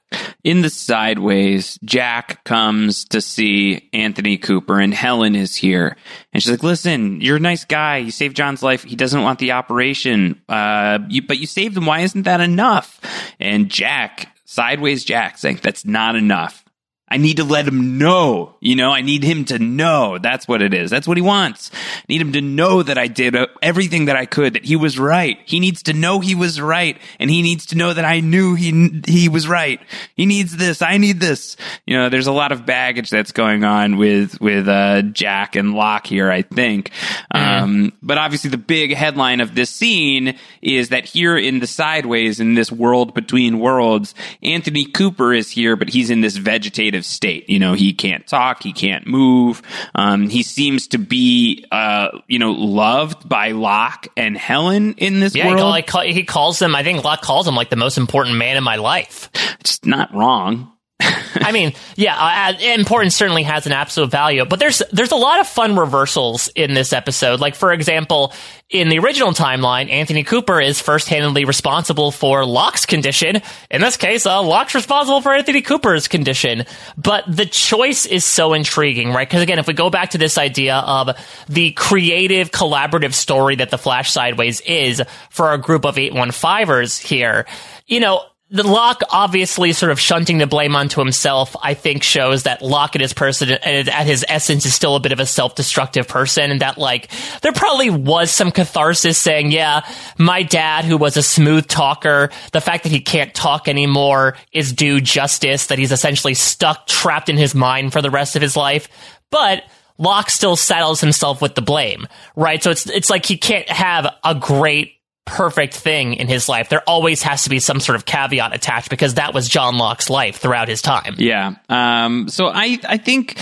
[0.45, 5.97] In the sideways, Jack comes to see Anthony Cooper, and Helen is here.
[6.33, 7.97] And she's like, "Listen, you're a nice guy.
[7.99, 8.85] You saved John's life.
[8.85, 11.87] He doesn't want the operation, uh, you, but you saved him.
[11.87, 13.01] Why isn't that enough?"
[13.41, 16.65] And Jack, sideways, Jack, saying, "That's not enough.
[17.09, 18.57] I need to let him know.
[18.61, 20.19] You know, I need him to know.
[20.19, 20.91] That's what it is.
[20.91, 21.71] That's what he wants.
[21.73, 24.99] I need him to know that I did everything that I could, that he was
[24.99, 25.39] right.
[25.45, 28.57] He needs to know he was right, and he needs to know that I knew
[28.57, 29.81] he he was right.
[30.17, 30.83] He needs this.
[30.83, 31.57] I need this.
[31.87, 35.75] You know, there's a lot of baggage that's going on with with uh, Jack and
[35.75, 36.29] Locke here.
[36.29, 36.91] I think,
[37.31, 42.41] um, but obviously the big headline of this scene is that here in the sideways
[42.41, 47.49] in this world between worlds, Anthony Cooper is here, but he's in this vegetative state.
[47.51, 49.61] You know, he can't talk, he can't move.
[49.95, 55.35] Um, he seems to be, uh, you know, loved by Locke and Helen in this
[55.35, 55.91] Yeah, he, world.
[56.05, 58.65] he, he calls them, I think Locke calls him like the most important man in
[58.65, 59.31] my life.
[59.61, 60.73] It's not wrong.
[61.01, 65.41] I mean, yeah, uh, importance certainly has an absolute value, but there's there's a lot
[65.41, 67.39] of fun reversals in this episode.
[67.41, 68.33] Like for example,
[68.71, 73.43] in the original timeline, Anthony Cooper is first-handedly responsible for Locke's condition.
[73.71, 76.65] In this case, uh, Locke's responsible for Anthony Cooper's condition.
[76.97, 79.29] But the choice is so intriguing, right?
[79.29, 81.11] Because again, if we go back to this idea of
[81.49, 87.47] the creative, collaborative story that the Flash Sideways is for a group of 815ers here,
[87.87, 92.45] you know, the Locke obviously sort of shunting the blame onto himself, I think shows
[92.45, 96.07] that Locke at his person at his essence is still a bit of a self-destructive
[96.07, 97.11] person and that like
[97.43, 99.85] there probably was some catharsis saying, yeah,
[100.17, 104.73] my dad who was a smooth talker, the fact that he can't talk anymore is
[104.73, 108.57] due justice, that he's essentially stuck trapped in his mind for the rest of his
[108.57, 108.89] life.
[109.31, 109.65] But
[109.99, 112.63] Locke still saddles himself with the blame, right?
[112.63, 114.96] So it's it's like he can't have a great
[115.27, 116.71] perfect thing in his life.
[116.71, 120.09] There always has to be some sort of caveat attached because that was John Locke's
[120.09, 121.17] life throughout his time.
[121.19, 121.57] Yeah.
[121.69, 123.39] Um, so I, I think,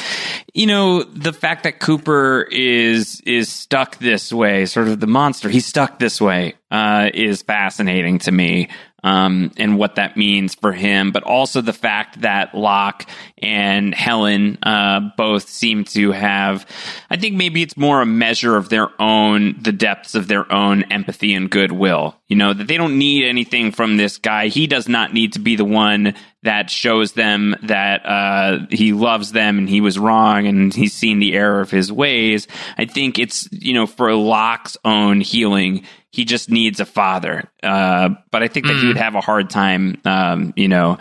[0.54, 5.48] you know, the fact that Cooper is, is stuck this way, sort of the monster,
[5.48, 8.70] he's stuck this way, uh, is fascinating to me.
[9.04, 14.56] Um, and what that means for him, but also the fact that Locke and Helen,
[14.62, 16.66] uh, both seem to have,
[17.10, 20.84] I think maybe it's more a measure of their own, the depths of their own
[20.84, 22.16] empathy and goodwill.
[22.28, 24.48] You know, that they don't need anything from this guy.
[24.48, 29.32] He does not need to be the one that shows them that uh, he loves
[29.32, 32.48] them and he was wrong and he's seen the error of his ways.
[32.78, 35.84] I think it's, you know, for Locke's own healing,
[36.14, 37.50] he just needs a father.
[37.60, 40.98] Uh, but I think that he would have a hard time, um, you know,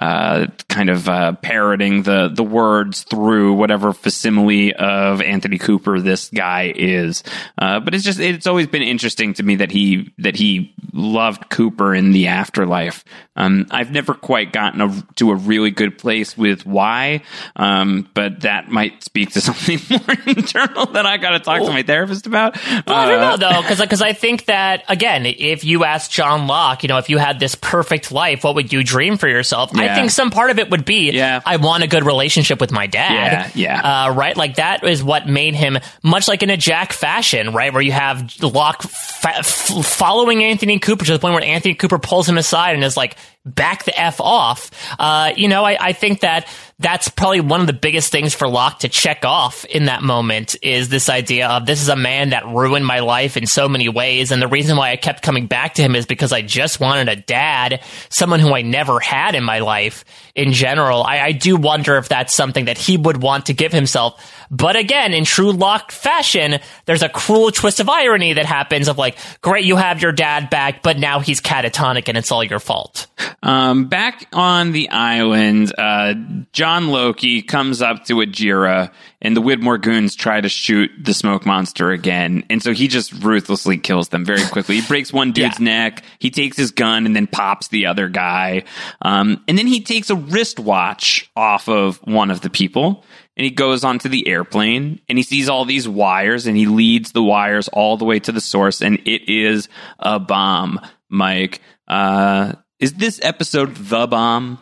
[0.00, 6.30] uh, kind of uh, parroting the the words through whatever facsimile of Anthony Cooper this
[6.30, 7.24] guy is.
[7.58, 11.48] Uh, but it's just it's always been interesting to me that he that he loved
[11.50, 13.04] Cooper in the afterlife.
[13.34, 17.22] Um, I've never quite gotten a, to a really good place with why,
[17.56, 21.70] um, but that might speak to something more internal that I got to talk to
[21.70, 22.56] my therapist about.
[22.86, 26.10] Well, I don't Uh, know though, because because I think that again, if you asked
[26.10, 29.28] John Locke, you know, if you had this perfect life, what would you dream for
[29.28, 29.70] yourself?
[29.74, 31.10] I think some part of it would be,
[31.44, 33.52] I want a good relationship with my dad.
[33.54, 34.04] Yeah, yeah.
[34.04, 34.36] Uh, right?
[34.36, 37.72] Like that is what made him much like in a Jack fashion, right?
[37.72, 41.98] Where you have Locke fa- f- following Anthony Cooper to the point where Anthony Cooper
[41.98, 44.70] pulls him aside and is like, back the F off.
[45.00, 46.46] Uh, you know, I, I think that
[46.82, 50.56] that's probably one of the biggest things for Locke to check off in that moment
[50.62, 53.88] is this idea of this is a man that ruined my life in so many
[53.88, 54.30] ways.
[54.30, 57.08] And the reason why I kept coming back to him is because I just wanted
[57.08, 60.04] a dad, someone who I never had in my life
[60.34, 61.02] in general.
[61.04, 64.32] I, I do wonder if that's something that he would want to give himself.
[64.50, 68.98] But again, in true Locke fashion, there's a cruel twist of irony that happens of
[68.98, 72.58] like, great, you have your dad back, but now he's catatonic and it's all your
[72.58, 73.06] fault.
[73.42, 76.14] Um, back on the island, uh,
[76.52, 81.44] John Loki comes up to Ajira, and the Widmore goons try to shoot the smoke
[81.44, 82.44] monster again.
[82.50, 84.80] And so he just ruthlessly kills them very quickly.
[84.80, 85.64] He breaks one dude's yeah.
[85.64, 88.64] neck, he takes his gun, and then pops the other guy.
[89.02, 93.04] Um, and then he takes a wristwatch off of one of the people
[93.36, 97.12] and he goes onto the airplane and he sees all these wires and he leads
[97.12, 99.68] the wires all the way to the source and it is
[99.98, 104.58] a bomb mike uh, is this episode the bomb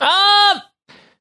[0.00, 0.60] uh,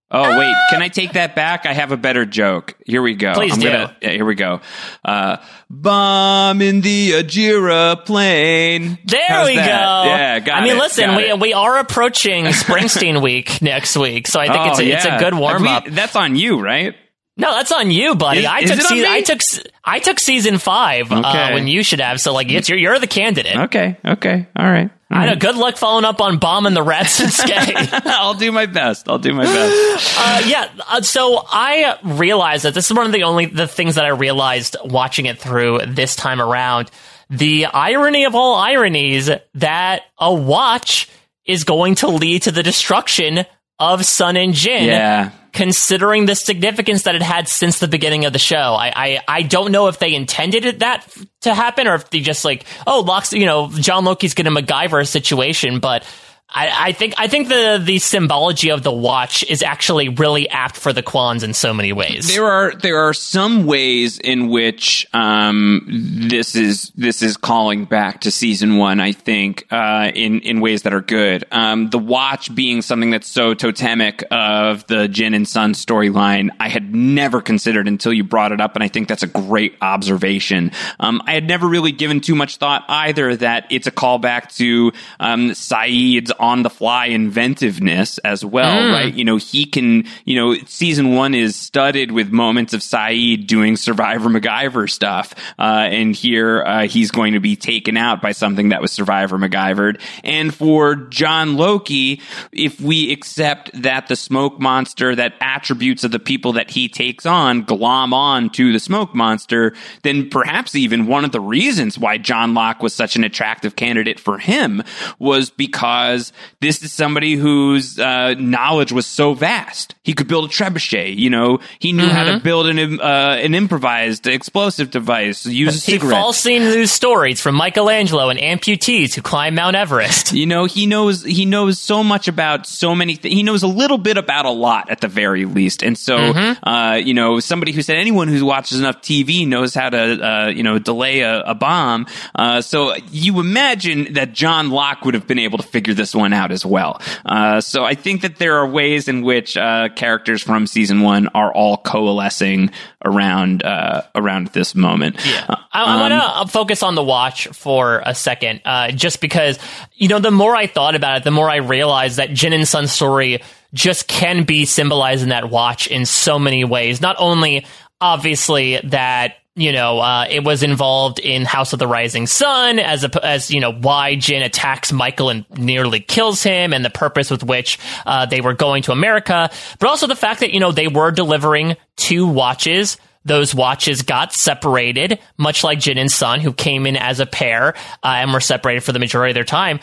[0.10, 1.66] Oh wait, can I take that back?
[1.66, 2.76] I have a better joke.
[2.86, 3.34] Here we go.
[3.34, 3.70] Please I'm do.
[3.70, 4.62] Gonna, here we go.
[5.04, 5.38] Uh,
[5.70, 8.98] bomb in the Ajira plane.
[9.04, 9.68] There How's we that?
[9.68, 10.10] go.
[10.10, 11.40] Yeah, got I mean, it, listen, we it.
[11.40, 14.96] we are approaching Springsteen week next week, so I think oh, it's a, yeah.
[14.96, 15.86] it's a good warm up.
[15.86, 16.96] That's on you, right?
[17.36, 18.40] No, that's on you, buddy.
[18.40, 19.06] Is- I took season?
[19.10, 19.40] I took
[19.84, 22.22] I took season five uh, when you should have.
[22.22, 23.58] So like, it's you're, you're the candidate.
[23.58, 24.90] Okay, okay, all right.
[25.10, 25.36] I know.
[25.36, 27.94] Good luck following up on bombing the rats and skate.
[28.06, 29.08] I'll do my best.
[29.08, 30.18] I'll do my best.
[30.20, 30.70] uh, yeah.
[30.88, 34.10] Uh, so I realized that this is one of the only the things that I
[34.10, 36.92] realized watching it through this time around.
[37.30, 41.10] The irony of all ironies that a watch
[41.46, 43.46] is going to lead to the destruction
[43.80, 44.86] of Sun and Jin.
[44.86, 45.32] Yeah.
[45.54, 49.42] Considering the significance that it had since the beginning of the show, I, I, I
[49.42, 52.66] don't know if they intended it that f- to happen or if they just like,
[52.86, 56.04] oh, Locke's, you know, John Loki's going to MacGyver a situation, but
[56.50, 60.78] I, I think I think the the symbology of the watch is actually really apt
[60.78, 62.34] for the Kwons in so many ways.
[62.34, 65.86] There are there are some ways in which um,
[66.30, 69.02] this is this is calling back to season one.
[69.02, 71.44] I think uh, in in ways that are good.
[71.52, 76.70] Um, the watch being something that's so totemic of the Jin and Sun storyline, I
[76.70, 80.72] had never considered until you brought it up, and I think that's a great observation.
[80.98, 84.94] Um, I had never really given too much thought either that it's a callback to
[85.20, 88.92] um, Sayid's on the fly inventiveness as well, Mm.
[88.94, 89.14] right?
[89.14, 93.78] You know, he can, you know, season one is studded with moments of Sayid doing
[93.78, 95.34] Survivor MacGyver stuff.
[95.58, 99.38] Uh, and here, uh, he's going to be taken out by something that was Survivor
[99.38, 100.00] MacGyvered.
[100.24, 102.22] And for John Loki,
[102.52, 107.26] if we accept that the smoke monster, that attributes of the people that he takes
[107.26, 109.74] on glom on to the smoke monster,
[110.04, 114.20] then perhaps even one of the reasons why John Locke was such an attractive candidate
[114.20, 114.84] for him
[115.20, 116.27] was because
[116.62, 119.96] this is somebody whose uh, knowledge was so vast.
[120.04, 121.16] He could build a trebuchet.
[121.18, 122.44] You know, he knew how to Mhm.
[122.44, 125.46] build an uh, an improvised explosive device.
[125.46, 126.46] Use a he cigarette.
[126.46, 130.32] into news stories from Michelangelo and amputees who climb Mount Everest.
[130.34, 133.34] You know, he knows he knows so much about so many things.
[133.34, 135.84] He knows a little bit about a lot at the very least.
[135.84, 136.58] And so, Mhm.
[136.64, 140.48] uh, you know, somebody who said anyone who watches enough TV knows how to, uh,
[140.50, 142.06] you know, delay a, a bomb.
[142.36, 146.34] Uh, so you imagine that John Locke would have been able to figure this one
[146.34, 147.02] out as well.
[147.26, 151.28] Uh, so I think that there are ways in which uh, characters from season one
[151.30, 152.72] are all coalescing
[153.06, 155.16] around uh, around this moment.
[155.26, 155.46] Yeah.
[155.50, 159.60] I, I Um, want to focus on the watch for a second, uh, just because,
[159.96, 162.68] you know, the more I thought about it, the more I realized that Jin and
[162.68, 163.42] Sun's story
[163.74, 167.02] just can be symbolized in that watch in so many ways.
[167.02, 167.66] Not only,
[168.02, 173.04] obviously, that you know, uh, it was involved in House of the Rising Sun as
[173.04, 177.32] a, as you know why Jin attacks Michael and nearly kills him, and the purpose
[177.32, 179.50] with which uh, they were going to America,
[179.80, 182.98] but also the fact that you know they were delivering two watches.
[183.26, 187.74] Those watches got separated, much like Jin and Sun, who came in as a pair
[188.02, 189.82] uh, and were separated for the majority of their time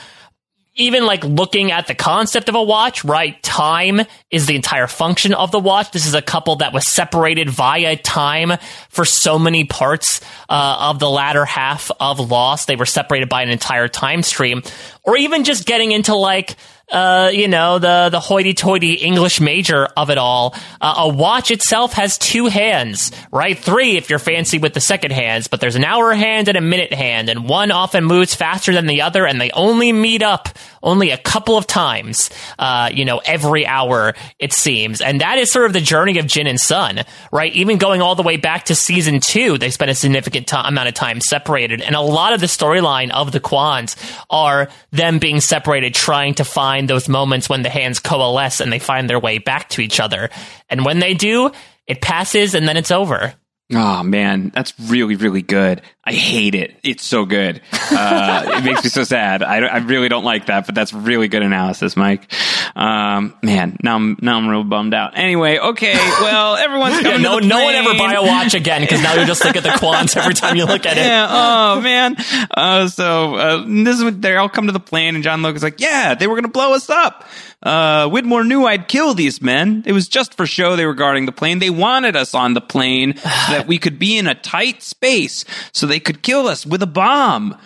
[0.77, 3.41] even like looking at the concept of a watch, right?
[3.43, 4.01] Time
[4.31, 5.93] is the entire function of the watch.
[5.93, 8.53] This is a couple that was separated via time
[8.89, 12.67] for so many parts uh, of the latter half of Lost.
[12.67, 14.63] They were separated by an entire time stream,
[15.03, 16.57] or even just getting into like.
[16.91, 20.55] Uh, you know the the hoity-toity English major of it all.
[20.81, 23.59] Uh, a watch itself has two hands, right?
[23.59, 26.61] Three if you're fancy with the second hands, but there's an hour hand and a
[26.61, 30.51] minute hand, and one often moves faster than the other, and they only meet up
[30.83, 32.29] only a couple of times,
[32.59, 35.01] uh, you know, every hour, it seems.
[35.01, 37.01] And that is sort of the journey of Jin and Sun,
[37.33, 37.53] right?
[37.55, 40.89] Even going all the way back to season two, they spent a significant ti- amount
[40.89, 41.81] of time separated.
[41.81, 43.97] And a lot of the storyline of the Kwons
[44.29, 48.73] are them being separated, trying to find find those moments when the hands coalesce and
[48.73, 50.29] they find their way back to each other.
[50.69, 51.53] And when they do,
[51.87, 53.33] it passes and then it's over.
[53.73, 55.81] Oh man, that's really really good.
[56.07, 56.77] I hate it.
[56.83, 57.63] It's so good.
[57.91, 59.43] Uh, it makes me so sad.
[59.43, 62.31] I, I really don't like that, but that's really good analysis, Mike.
[62.77, 65.17] Um, man, now I'm now I'm real bummed out.
[65.17, 65.95] Anyway, okay.
[65.95, 67.13] Well, everyone's coming.
[67.13, 69.43] yeah, no, to the no one ever buy a watch again because now you just
[69.47, 71.07] look at the Kwons every time you look at it.
[71.07, 71.27] Yeah.
[71.31, 72.17] Oh man.
[72.51, 75.63] Uh, so uh, this is what they all come to the plane, and John Logan's
[75.63, 77.27] like, "Yeah, they were going to blow us up."
[77.63, 79.85] Uh, Widmore knew I'd kill these men.
[79.87, 81.61] It was just for show they were guarding the plane.
[81.61, 83.13] They wanted us on the plane
[83.59, 86.87] that we could be in a tight space so they could kill us with a
[86.87, 87.57] bomb.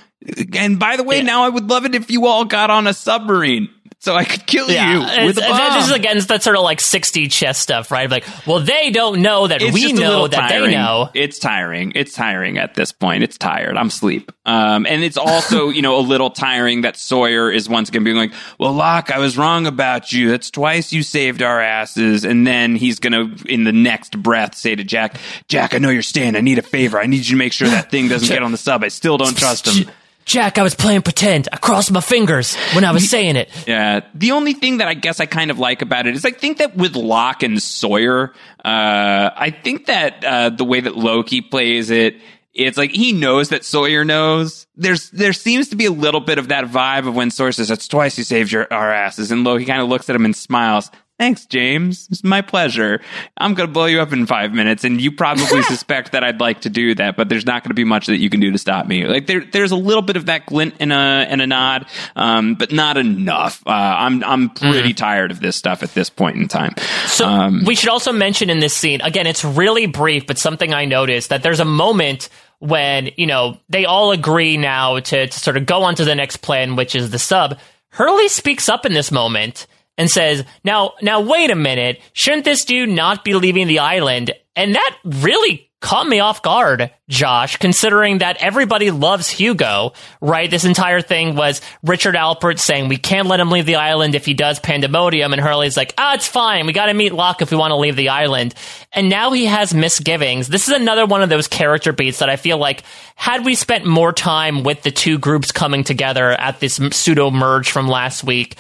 [0.55, 2.95] And by the way, now I would love it if you all got on a
[2.95, 3.69] submarine
[4.01, 5.57] so I could kill you with a It's- bomb.
[5.59, 8.09] that just against that sort of like 60 chess stuff, right?
[8.11, 10.71] Like, well, they don't know that It's we know that tiring.
[10.71, 11.11] they know.
[11.15, 11.93] It's tiring.
[11.97, 13.25] It's tiring at this point.
[13.25, 13.77] It's tired.
[13.77, 14.31] I'm asleep.
[14.47, 18.17] Um, and it's also, you know, a little tiring that Sawyer is once again being
[18.17, 20.31] like, well, Locke, I was wrong about you.
[20.31, 22.25] That's twice you saved our asses.
[22.25, 25.17] And then he's going to, in the next breath, say to Jack,
[25.49, 26.37] Jack, I know you're staying.
[26.37, 27.01] I need a favor.
[27.01, 28.85] I need you to make sure that thing doesn't get on the sub.
[28.85, 29.91] I still don't trust him.
[30.29, 31.49] Jack, I was playing pretend.
[31.51, 33.49] I crossed my fingers when I was saying it.
[33.67, 34.01] Yeah.
[34.15, 36.59] The only thing that I guess I kind of like about it is I think
[36.59, 41.89] that with Locke and Sawyer, uh, I think that uh, the way that Loki plays
[41.89, 42.21] it,
[42.53, 44.67] it's like he knows that Sawyer knows.
[44.77, 47.69] There's there seems to be a little bit of that vibe of when Sawyer says,
[47.69, 50.37] "That's twice you saved your our asses," and Loki kind of looks at him and
[50.37, 50.91] smiles.
[51.19, 52.07] Thanks, James.
[52.13, 53.01] It's my pleasure.
[53.37, 56.41] I'm going to blow you up in five minutes, and you probably suspect that I'd
[56.41, 58.53] like to do that, but there's not going to be much that you can do
[58.53, 59.05] to stop me.
[59.05, 62.55] Like there, there's a little bit of that glint and a and a nod, um,
[62.55, 63.63] but not enough.
[63.67, 66.75] Uh, I'm I'm pretty tired of this stuff at this point in time.
[67.07, 70.73] So Um, we should also mention in this scene, again, it's really brief, but something
[70.73, 72.29] I noticed that there's a moment
[72.61, 76.15] when, you know, they all agree now to, to sort of go on to the
[76.15, 77.59] next plan, which is the sub.
[77.91, 79.67] Hurley speaks up in this moment
[79.99, 82.01] and says, now, now wait a minute.
[82.15, 84.33] Shouldn't this dude not be leaving the island?
[84.57, 90.51] And that really caught me off guard, Josh, considering that everybody loves Hugo, right?
[90.51, 94.27] This entire thing was Richard Alpert saying we can't let him leave the island if
[94.27, 96.67] he does pandemonium, and Hurley's like, ah, it's fine.
[96.67, 98.55] We got to meet Locke if we want to leave the island.
[98.93, 100.49] And now he has misgivings.
[100.49, 102.83] This is another one of those character beats that I feel like
[103.15, 107.71] had we spent more time with the two groups coming together at this pseudo merge
[107.71, 108.57] from last week,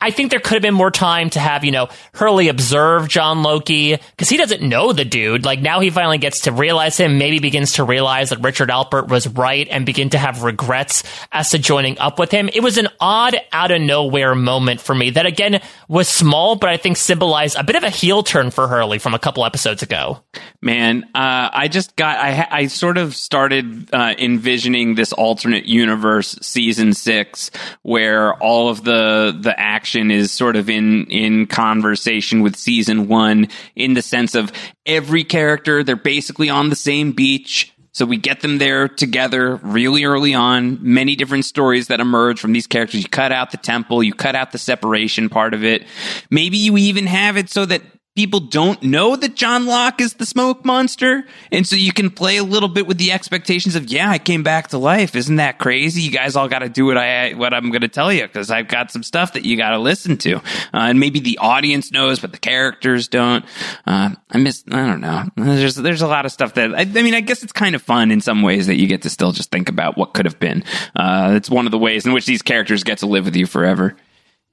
[0.00, 3.42] I think there could have been more time to have, you know, Hurley observe John
[3.42, 5.44] Loki because he doesn't know the dude.
[5.44, 9.08] Like now he finally gets to realize him, maybe begins to realize that Richard Alpert
[9.08, 12.48] was right and begin to have regrets as to joining up with him.
[12.52, 16.70] It was an odd, out of nowhere moment for me that again was small, but
[16.70, 19.82] I think symbolized a bit of a heel turn for Hurley from a couple episodes
[19.82, 20.22] ago.
[20.62, 26.38] Man, uh, I just got, I, I sort of started uh, envisioning this alternate universe
[26.40, 27.50] season six
[27.82, 33.48] where all of the, the action is sort of in, in conversation with season one
[33.74, 34.52] in the sense of
[34.86, 37.72] every character, they're basically on the same beach.
[37.92, 40.78] So we get them there together really early on.
[40.80, 43.02] Many different stories that emerge from these characters.
[43.02, 45.84] You cut out the temple, you cut out the separation part of it.
[46.30, 47.82] Maybe you even have it so that
[48.16, 51.24] people don't know that John Locke is the smoke monster.
[51.52, 54.42] And so you can play a little bit with the expectations of, yeah, I came
[54.42, 55.14] back to life.
[55.14, 56.02] Isn't that crazy?
[56.02, 58.50] You guys all got to do what I, what I'm going to tell you because
[58.50, 60.36] I've got some stuff that you got to listen to.
[60.36, 60.40] Uh,
[60.72, 63.44] and maybe the audience knows, but the characters don't.
[63.86, 65.24] Uh, I miss, I don't know.
[65.36, 67.82] There's, there's a lot of stuff that, I, I mean, I guess it's kind of
[67.82, 70.40] fun in some ways that you get to still just think about what could have
[70.40, 70.64] been.
[70.96, 73.46] Uh, it's one of the ways in which these characters get to live with you
[73.46, 73.96] forever.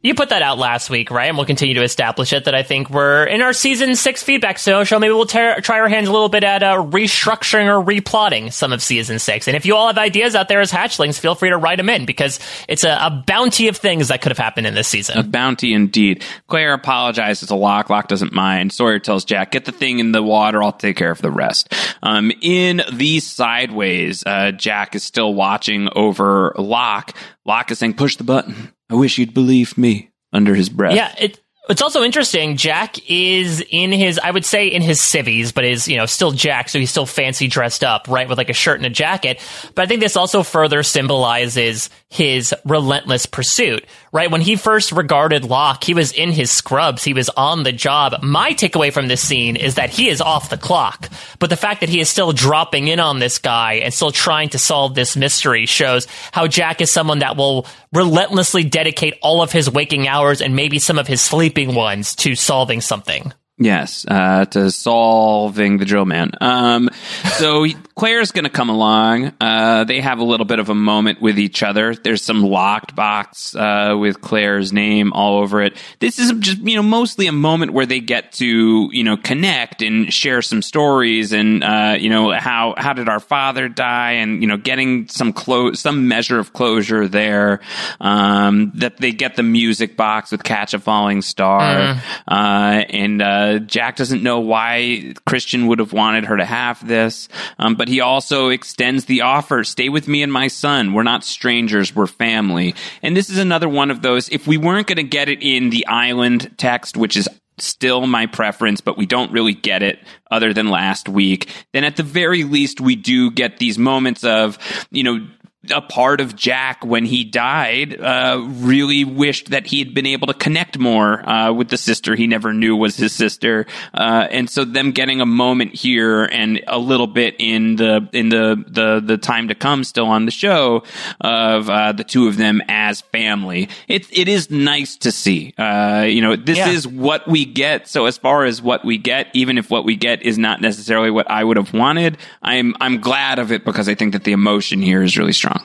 [0.03, 1.25] You put that out last week, right?
[1.25, 4.59] And we'll continue to establish it that I think we're in our season six feedback
[4.59, 4.83] show.
[4.83, 8.71] show maybe we'll try our hands a little bit at uh, restructuring or replotting some
[8.71, 9.47] of season six.
[9.47, 11.89] And if you all have ideas out there as hatchlings, feel free to write them
[11.89, 12.39] in because
[12.69, 15.17] it's a, a bounty of things that could have happened in this season.
[15.17, 16.23] A bounty indeed.
[16.45, 17.89] Claire apologizes to Locke.
[17.89, 18.71] Locke doesn't mind.
[18.73, 20.61] Sawyer tells Jack, get the thing in the water.
[20.61, 21.73] I'll take care of the rest.
[22.03, 27.17] Um, in these sideways, uh, Jack is still watching over Locke.
[27.45, 28.73] Locke is saying, push the button.
[28.89, 30.95] I wish you'd believe me under his breath.
[30.95, 32.55] Yeah, it, it's also interesting.
[32.55, 36.31] Jack is in his, I would say, in his civvies, but is you know still
[36.31, 39.39] Jack, so he's still fancy dressed up, right, with like a shirt and a jacket.
[39.75, 44.31] But I think this also further symbolizes his relentless pursuit, right?
[44.31, 48.23] When he first regarded Locke, he was in his scrubs, he was on the job.
[48.23, 51.81] My takeaway from this scene is that he is off the clock, but the fact
[51.81, 55.17] that he is still dropping in on this guy and still trying to solve this
[55.17, 60.41] mystery shows how Jack is someone that will relentlessly dedicate all of his waking hours
[60.41, 63.33] and maybe some of his sleeping ones to solving something.
[63.59, 66.29] Yes, uh, to solving the drill man.
[66.39, 66.89] Um,
[67.37, 69.33] so Claire's going to come along.
[69.41, 71.95] Uh, they have a little bit of a moment with each other.
[71.95, 75.75] There's some locked box uh, with Claire's name all over it.
[75.97, 79.81] This is just you know mostly a moment where they get to you know connect
[79.81, 84.41] and share some stories and uh, you know how how did our father die and
[84.43, 87.61] you know getting some close some measure of closure there.
[87.99, 91.99] Um, that they get the music box with Catch a Falling Star Mm.
[92.27, 93.46] uh, and.
[93.59, 97.29] Jack doesn't know why Christian would have wanted her to have this,
[97.59, 100.93] um, but he also extends the offer stay with me and my son.
[100.93, 102.75] We're not strangers, we're family.
[103.01, 105.69] And this is another one of those, if we weren't going to get it in
[105.69, 107.27] the island text, which is
[107.59, 111.95] still my preference, but we don't really get it other than last week, then at
[111.95, 114.57] the very least, we do get these moments of,
[114.91, 115.27] you know,
[115.71, 120.27] a part of Jack when he died uh, really wished that he had been able
[120.27, 124.49] to connect more uh, with the sister he never knew was his sister, uh, and
[124.49, 129.01] so them getting a moment here and a little bit in the in the the
[129.03, 130.83] the time to come still on the show
[131.21, 133.69] of uh, the two of them as family.
[133.87, 135.53] It it is nice to see.
[135.57, 136.69] Uh, you know, this Yeah.
[136.69, 137.87] is what we get.
[137.87, 141.11] So as far as what we get, even if what we get is not necessarily
[141.11, 144.31] what I would have wanted, I'm I'm glad of it because I think that the
[144.31, 145.56] emotion here is really strong.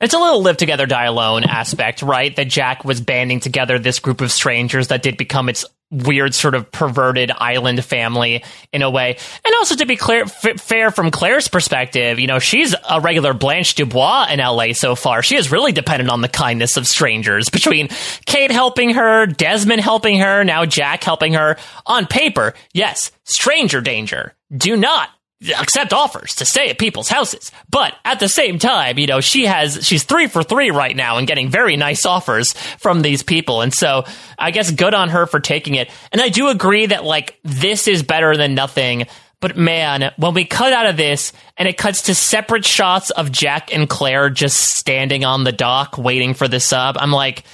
[0.00, 2.34] It's a little live together, die alone aspect, right?
[2.36, 6.54] That Jack was banding together this group of strangers that did become its weird sort
[6.54, 9.16] of perverted island family in a way.
[9.44, 13.32] And also to be clear, f- fair from Claire's perspective, you know, she's a regular
[13.32, 15.22] Blanche Dubois in LA so far.
[15.22, 17.88] She is really dependent on the kindness of strangers between
[18.26, 21.56] Kate helping her, Desmond helping her, now Jack helping her.
[21.86, 24.34] On paper, yes, stranger danger.
[24.54, 25.08] Do not
[25.56, 27.52] accept offers to stay at people's houses.
[27.70, 31.18] But at the same time, you know, she has, she's three for three right now
[31.18, 33.60] and getting very nice offers from these people.
[33.60, 34.04] And so
[34.38, 35.90] I guess good on her for taking it.
[36.12, 39.06] And I do agree that like this is better than nothing.
[39.40, 43.30] But man, when we cut out of this and it cuts to separate shots of
[43.30, 47.44] Jack and Claire just standing on the dock waiting for the sub, I'm like,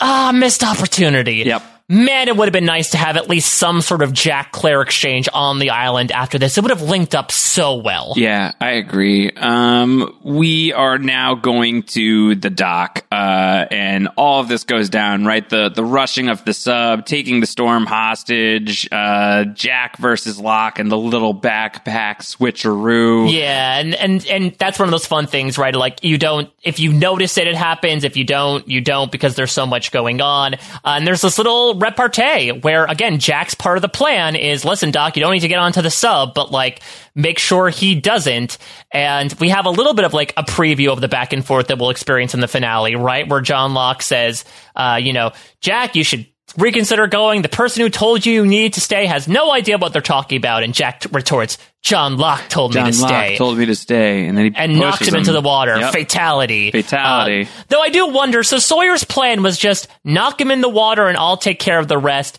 [0.00, 1.36] ah, missed opportunity.
[1.36, 1.62] Yep.
[1.90, 4.80] Man, it would have been nice to have at least some sort of Jack Claire
[4.80, 6.56] exchange on the island after this.
[6.56, 8.14] It would have linked up so well.
[8.14, 9.32] Yeah, I agree.
[9.32, 15.24] Um, we are now going to the dock, uh, and all of this goes down,
[15.24, 15.48] right?
[15.48, 20.92] The, the rushing of the sub, taking the storm hostage, uh, Jack versus Locke and
[20.92, 23.32] the little backpack switcheroo.
[23.32, 25.74] Yeah, and, and and that's one of those fun things, right?
[25.74, 28.04] Like you don't if you notice it, it happens.
[28.04, 30.54] If you don't, you don't because there's so much going on.
[30.54, 34.90] Uh, and there's this little repartee where again, Jack's part of the plan is listen,
[34.90, 36.80] Doc, you don't need to get onto the sub, but like
[37.14, 38.58] make sure he doesn't.
[38.92, 41.68] And we have a little bit of like a preview of the back and forth
[41.68, 43.28] that we'll experience in the finale, right?
[43.28, 44.44] Where John Locke says,
[44.76, 46.26] uh, you know, Jack, you should
[46.56, 47.42] reconsider going.
[47.42, 50.36] The person who told you you need to stay has no idea what they're talking
[50.36, 50.62] about.
[50.62, 53.36] And Jack retorts, John Locke told John me to Locke stay.
[53.36, 55.78] told me to stay, and then he and knocks pushes him into the water.
[55.78, 55.92] Yep.
[55.92, 56.70] Fatality.
[56.70, 57.42] Fatality.
[57.42, 61.06] Uh, though I do wonder, so Sawyer's plan was just knock him in the water
[61.06, 62.38] and I'll take care of the rest.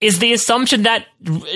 [0.00, 1.06] Is the assumption that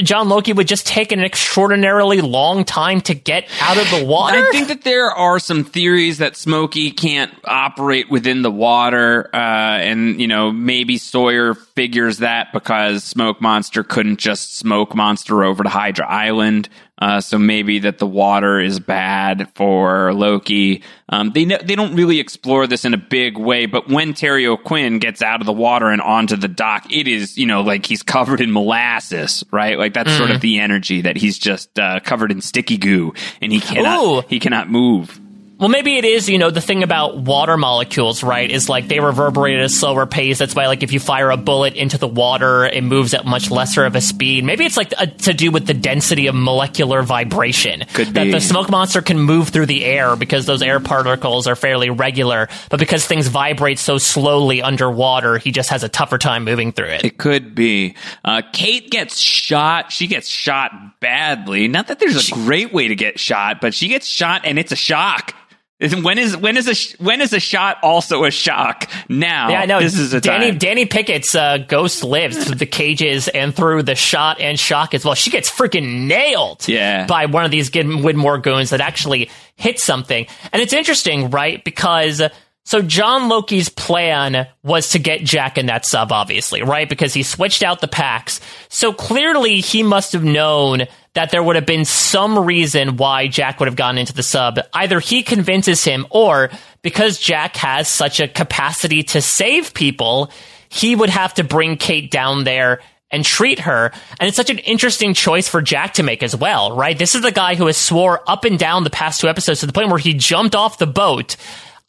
[0.02, 4.38] John Loki would just take an extraordinarily long time to get out of the water?
[4.38, 9.36] I think that there are some theories that Smokey can't operate within the water, uh,
[9.36, 15.62] and you know maybe Sawyer figures that because Smoke Monster couldn't just smoke Monster over
[15.62, 16.68] to Hydra Island.
[17.00, 20.82] Uh, so maybe that the water is bad for Loki.
[21.08, 24.46] Um, they ne- they don't really explore this in a big way, but when Terry
[24.46, 27.86] O'Quinn gets out of the water and onto the dock, it is you know like
[27.86, 29.59] he's covered in molasses, right?
[29.78, 30.34] Like that's sort Mhm.
[30.36, 34.22] of the energy that he's just uh, covered in sticky goo, and he cannot Ooh.
[34.28, 35.19] he cannot move.
[35.60, 38.98] Well, maybe it is, you know, the thing about water molecules, right, is like they
[38.98, 40.38] reverberate at a slower pace.
[40.38, 43.50] That's why, like, if you fire a bullet into the water, it moves at much
[43.50, 44.42] lesser of a speed.
[44.42, 47.84] Maybe it's like a, to do with the density of molecular vibration.
[47.92, 48.30] Could that be.
[48.30, 52.48] the smoke monster can move through the air because those air particles are fairly regular,
[52.70, 56.88] but because things vibrate so slowly underwater, he just has a tougher time moving through
[56.88, 57.04] it.
[57.04, 57.96] It could be.
[58.24, 59.92] Uh, Kate gets shot.
[59.92, 61.68] She gets shot badly.
[61.68, 64.72] Not that there's a great way to get shot, but she gets shot and it's
[64.72, 65.34] a shock.
[65.80, 68.88] When is when is a sh- when is a shot also a shock?
[69.08, 69.80] Now, Yeah, I know.
[69.80, 70.58] This is a Danny time.
[70.58, 75.04] Danny Pickett's uh, ghost lives through the cages and through the shot and shock as
[75.06, 75.14] well.
[75.14, 77.06] She gets freaking nailed Yeah.
[77.06, 80.26] by one of these Widmore goons that actually hit something.
[80.52, 81.64] And it's interesting, right?
[81.64, 82.20] Because
[82.64, 86.88] so John Loki's plan was to get Jack in that sub, obviously, right?
[86.88, 88.38] Because he switched out the packs.
[88.68, 90.82] So clearly he must have known
[91.14, 94.60] that there would have been some reason why Jack would have gone into the sub.
[94.72, 96.50] Either he convinces him or
[96.82, 100.30] because Jack has such a capacity to save people,
[100.68, 102.80] he would have to bring Kate down there
[103.10, 103.90] and treat her.
[104.20, 106.96] And it's such an interesting choice for Jack to make as well, right?
[106.96, 109.66] This is the guy who has swore up and down the past two episodes to
[109.66, 111.34] the point where he jumped off the boat.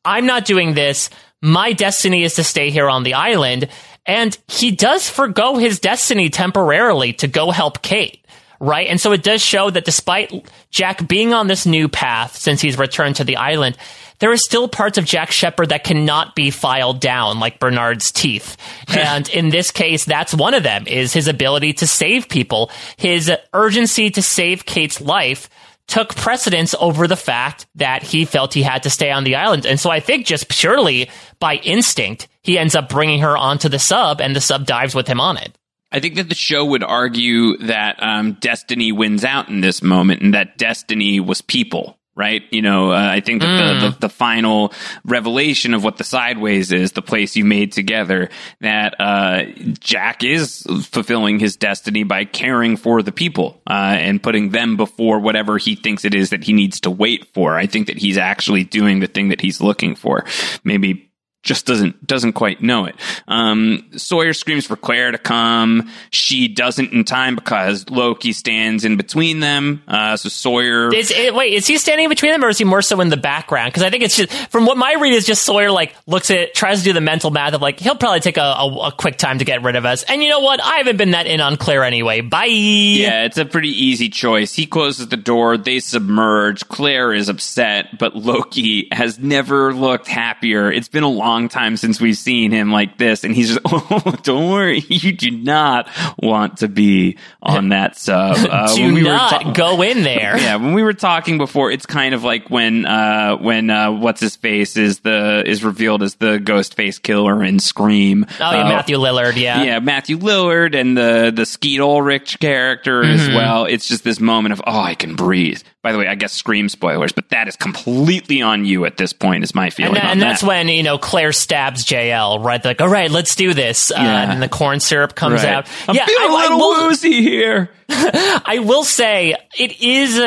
[0.03, 1.11] I'm not doing this.
[1.43, 3.67] My destiny is to stay here on the island.
[4.07, 8.20] And he does forego his destiny temporarily to go help Kate
[8.61, 8.87] right?
[8.87, 12.77] And so it does show that despite Jack being on this new path since he's
[12.77, 13.75] returned to the island,
[14.19, 18.55] there are still parts of Jack Shephard that cannot be filed down like Bernard's teeth.
[18.87, 22.69] and in this case, that's one of them is his ability to save people.
[22.97, 25.49] His urgency to save Kate's life
[25.87, 29.65] took precedence over the fact that he felt he had to stay on the island.
[29.65, 31.09] And so I think just purely
[31.39, 35.07] by instinct, he ends up bringing her onto the sub and the sub dives with
[35.07, 35.57] him on it.
[35.91, 40.21] I think that the show would argue that um, destiny wins out in this moment
[40.21, 41.97] and that destiny was people.
[42.13, 43.79] Right, you know, uh, I think that mm.
[43.79, 44.73] the, the, the final
[45.05, 49.43] revelation of what the sideways is, the place you made together, that uh,
[49.79, 50.61] Jack is
[50.91, 55.75] fulfilling his destiny by caring for the people uh, and putting them before whatever he
[55.75, 57.55] thinks it is that he needs to wait for.
[57.55, 60.25] I think that he's actually doing the thing that he's looking for.
[60.65, 61.10] Maybe
[61.43, 62.95] just doesn't doesn't quite know it.
[63.27, 65.89] Um, Sawyer screams for Claire to come.
[66.11, 69.81] She doesn't in time because Loki stands in between them.
[69.87, 70.93] Uh, so Sawyer.
[70.93, 73.17] Is, it, wait, is he standing between them, or is he more so in the
[73.17, 73.71] background?
[73.71, 76.53] Because I think it's just from what my read is just Sawyer like looks at
[76.53, 79.17] tries to do the mental math of like he'll probably take a, a, a quick
[79.17, 80.03] time to get rid of us.
[80.03, 80.61] And you know what?
[80.61, 82.21] I haven't been that in on Claire anyway.
[82.21, 82.45] Bye.
[82.45, 84.53] Yeah, it's a pretty easy choice.
[84.53, 85.57] He closes the door.
[85.57, 86.67] They submerge.
[86.67, 90.71] Claire is upset, but Loki has never looked happier.
[90.71, 93.61] It's been a long long time since we've seen him like this, and he's just,
[93.65, 98.37] oh, don't worry, you do not want to be on that sub.
[98.37, 100.37] Uh, do we not ta- go in there.
[100.37, 104.21] yeah, when we were talking before, it's kind of like when uh, when uh, what's
[104.21, 108.25] his face is the is revealed as the ghost face killer in Scream.
[108.29, 109.35] Oh yeah, uh, Matthew Lillard.
[109.35, 113.19] Yeah, yeah, Matthew Lillard and the the Skeet Ulrich character mm-hmm.
[113.19, 113.65] as well.
[113.65, 115.61] It's just this moment of oh, I can breathe.
[115.81, 119.13] By the way, I guess Scream spoilers, but that is completely on you at this
[119.13, 119.43] point.
[119.43, 122.43] Is my feeling, and, and that's when you know Claire stabs JL.
[122.43, 123.91] Right, They're like all right, let's do this.
[123.91, 124.31] Uh, yeah.
[124.31, 125.53] and the corn syrup comes right.
[125.53, 125.69] out.
[125.87, 127.69] I'm yeah, feeling I, a little will, woozy here.
[127.89, 130.19] I will say it is.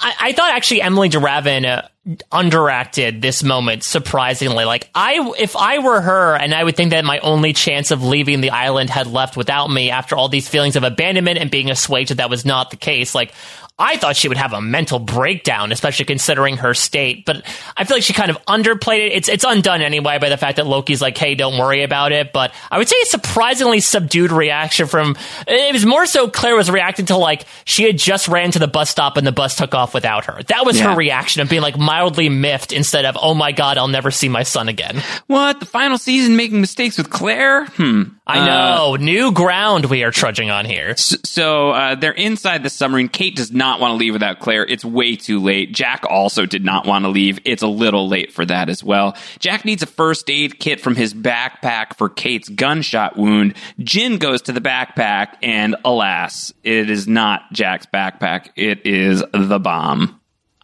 [0.00, 1.88] I, I thought actually Emily de Ravin uh,
[2.32, 4.64] underacted this moment surprisingly.
[4.64, 8.04] Like I, if I were her, and I would think that my only chance of
[8.04, 11.70] leaving the island had left without me after all these feelings of abandonment and being
[11.70, 13.14] assuaged that that was not the case.
[13.14, 13.32] Like
[13.78, 17.24] I thought she would have a mental breakdown, especially considering her state.
[17.24, 17.44] But
[17.76, 19.12] I feel like she kind of underplayed it.
[19.12, 22.32] It's it's undone anyway by the fact that Loki's like, "Hey, don't worry about it."
[22.32, 25.16] But I would say a surprisingly subdued reaction from.
[25.46, 28.66] It was more so Claire was reacting to like she had just ran to the
[28.66, 30.42] bus stop and the bus took off without her.
[30.48, 30.90] That was yeah.
[30.90, 34.28] her reaction of being like mildly miffed instead of, "Oh my god, I'll never see
[34.28, 37.66] my son again." What the final season making mistakes with Claire?
[37.66, 38.02] Hmm.
[38.26, 40.94] I know uh, new ground we are trudging on here.
[40.96, 43.08] So, so uh, they're inside the submarine.
[43.08, 44.64] Kate does not not want to leave without Claire.
[44.64, 45.72] It's way too late.
[45.72, 47.38] Jack also did not want to leave.
[47.44, 49.16] It's a little late for that as well.
[49.38, 53.54] Jack needs a first aid kit from his backpack for Kate's gunshot wound.
[53.78, 58.48] Jin goes to the backpack, and alas, it is not Jack's backpack.
[58.56, 60.18] It is the bomb.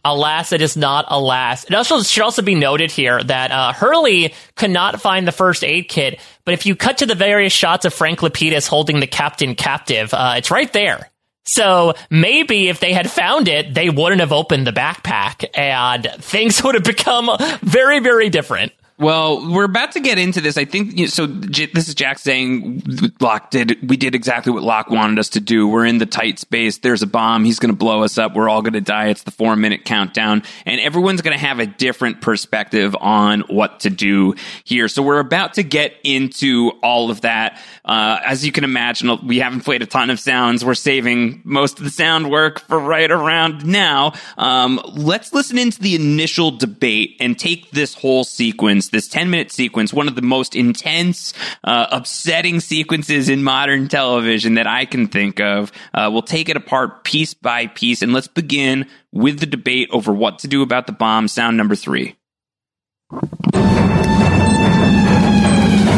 [0.07, 1.65] Alas, it is not alas.
[1.65, 5.65] It also should also be noted here that uh, Hurley could not find the first
[5.65, 9.07] aid kit, but if you cut to the various shots of Frank Lapidus holding the
[9.07, 11.11] captain captive, uh, it's right there.
[11.47, 16.63] So maybe if they had found it, they wouldn't have opened the backpack and things
[16.65, 17.31] would have become
[17.63, 18.73] very, very different.
[18.97, 20.57] Well, we're about to get into this.
[20.57, 21.27] I think you know, so.
[21.27, 22.81] J- this is Jack saying
[23.19, 23.91] Locke did.
[23.91, 25.67] We did exactly what Locke wanted us to do.
[25.67, 26.79] We're in the tight space.
[26.79, 27.45] There's a bomb.
[27.45, 28.37] He's going to blow us up.
[28.37, 29.09] We're all going to die.
[29.09, 33.81] It's the four minute countdown, and everyone's going to have a different perspective on what
[33.81, 34.87] to do here.
[34.87, 37.61] So we're about to get into all of that.
[37.85, 40.65] Uh, as you can imagine, we haven't played a ton of sounds.
[40.65, 44.15] We're saving most of the sound work for right around now.
[44.39, 49.53] Um, let's listen into the initial debate and take this whole sequence this 10 minute
[49.53, 55.09] sequence, one of the most intense, uh, upsetting sequences in modern television that I can
[55.09, 55.71] think of.
[55.93, 60.13] Uh, we'll take it apart piece by piece and let's begin with the debate over
[60.13, 61.29] what to do about the bomb.
[61.29, 62.17] Sound number three.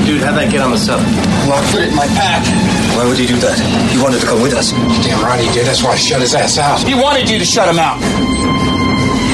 [0.06, 1.35] Dude, how'd that get on the sub?
[1.46, 2.42] Well, I put it in my pack.
[2.98, 3.54] Why would he do that?
[3.94, 4.72] He wanted to come with us.
[5.06, 5.64] Damn right he did.
[5.66, 6.82] That's why I shut his ass out.
[6.82, 8.02] He wanted you to shut him out.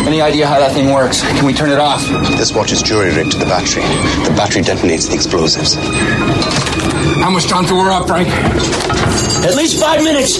[0.07, 1.23] Any idea how that thing works?
[1.23, 2.05] Can we turn it off?
[2.37, 3.83] This watch is jury rigged to the battery.
[4.29, 5.75] The battery detonates the explosives.
[7.23, 8.29] How much time till we're up, Frank?
[8.29, 10.37] At least five minutes.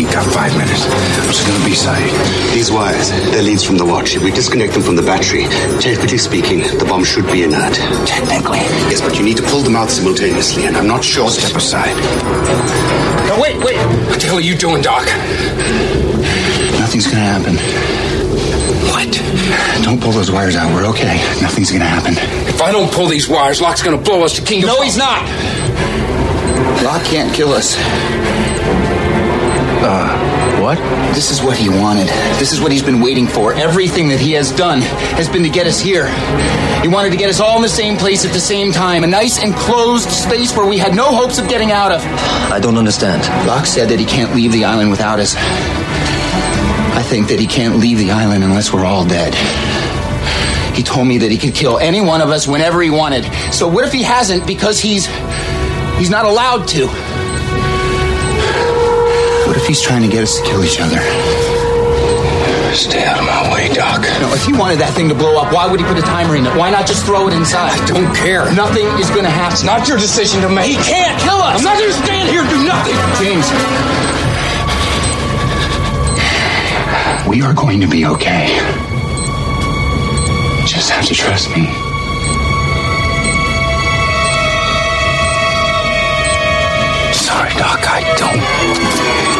[0.00, 0.86] We ain't got five minutes.
[1.28, 2.54] What's it gonna be, Sayid?
[2.54, 4.16] These wires, they're leads from the watch.
[4.16, 5.44] If we disconnect them from the battery,
[5.76, 7.74] technically speaking, the bomb should be inert.
[8.08, 8.60] Technically?
[8.88, 11.28] Yes, but you need to pull them out simultaneously, and I'm not sure.
[11.28, 11.94] Step aside.
[13.28, 13.76] No, wait, wait.
[14.08, 15.04] What the hell are you doing, Doc?
[16.80, 17.56] Nothing's gonna happen.
[18.88, 19.84] What?
[19.84, 20.72] Don't pull those wires out.
[20.72, 21.20] We're okay.
[21.42, 22.14] Nothing's gonna happen.
[22.48, 24.96] If I don't pull these wires, Locke's gonna blow us to King of No, he's
[24.96, 25.20] not.
[26.82, 27.76] Locke can't kill us.
[29.82, 30.76] Uh, what?
[31.14, 32.06] This is what he wanted.
[32.38, 33.54] This is what he's been waiting for.
[33.54, 34.82] Everything that he has done
[35.16, 36.08] has been to get us here.
[36.82, 39.04] He wanted to get us all in the same place at the same time.
[39.04, 42.02] A nice enclosed space where we had no hopes of getting out of.
[42.52, 43.22] I don't understand.
[43.46, 45.34] Locke said that he can't leave the island without us.
[45.36, 49.34] I think that he can't leave the island unless we're all dead.
[50.76, 53.24] He told me that he could kill any one of us whenever he wanted.
[53.52, 55.06] So what if he hasn't because he's
[55.96, 56.88] he's not allowed to?
[59.50, 60.94] What if he's trying to get us to kill each other?
[62.70, 64.02] Stay out of my way, Doc.
[64.22, 66.36] No, if he wanted that thing to blow up, why would he put a timer
[66.36, 66.54] in it?
[66.54, 67.74] Why not just throw it inside?
[67.74, 68.46] I don't care.
[68.54, 69.58] Nothing is going to happen.
[69.58, 70.70] It's not your decision to make.
[70.70, 71.58] He can't kill us.
[71.58, 72.94] I'm not gonna stand here and do nothing.
[73.18, 73.42] James,
[77.26, 78.54] we are going to be okay.
[80.62, 81.66] Just have to trust me.
[87.12, 89.39] Sorry, Doc, I don't.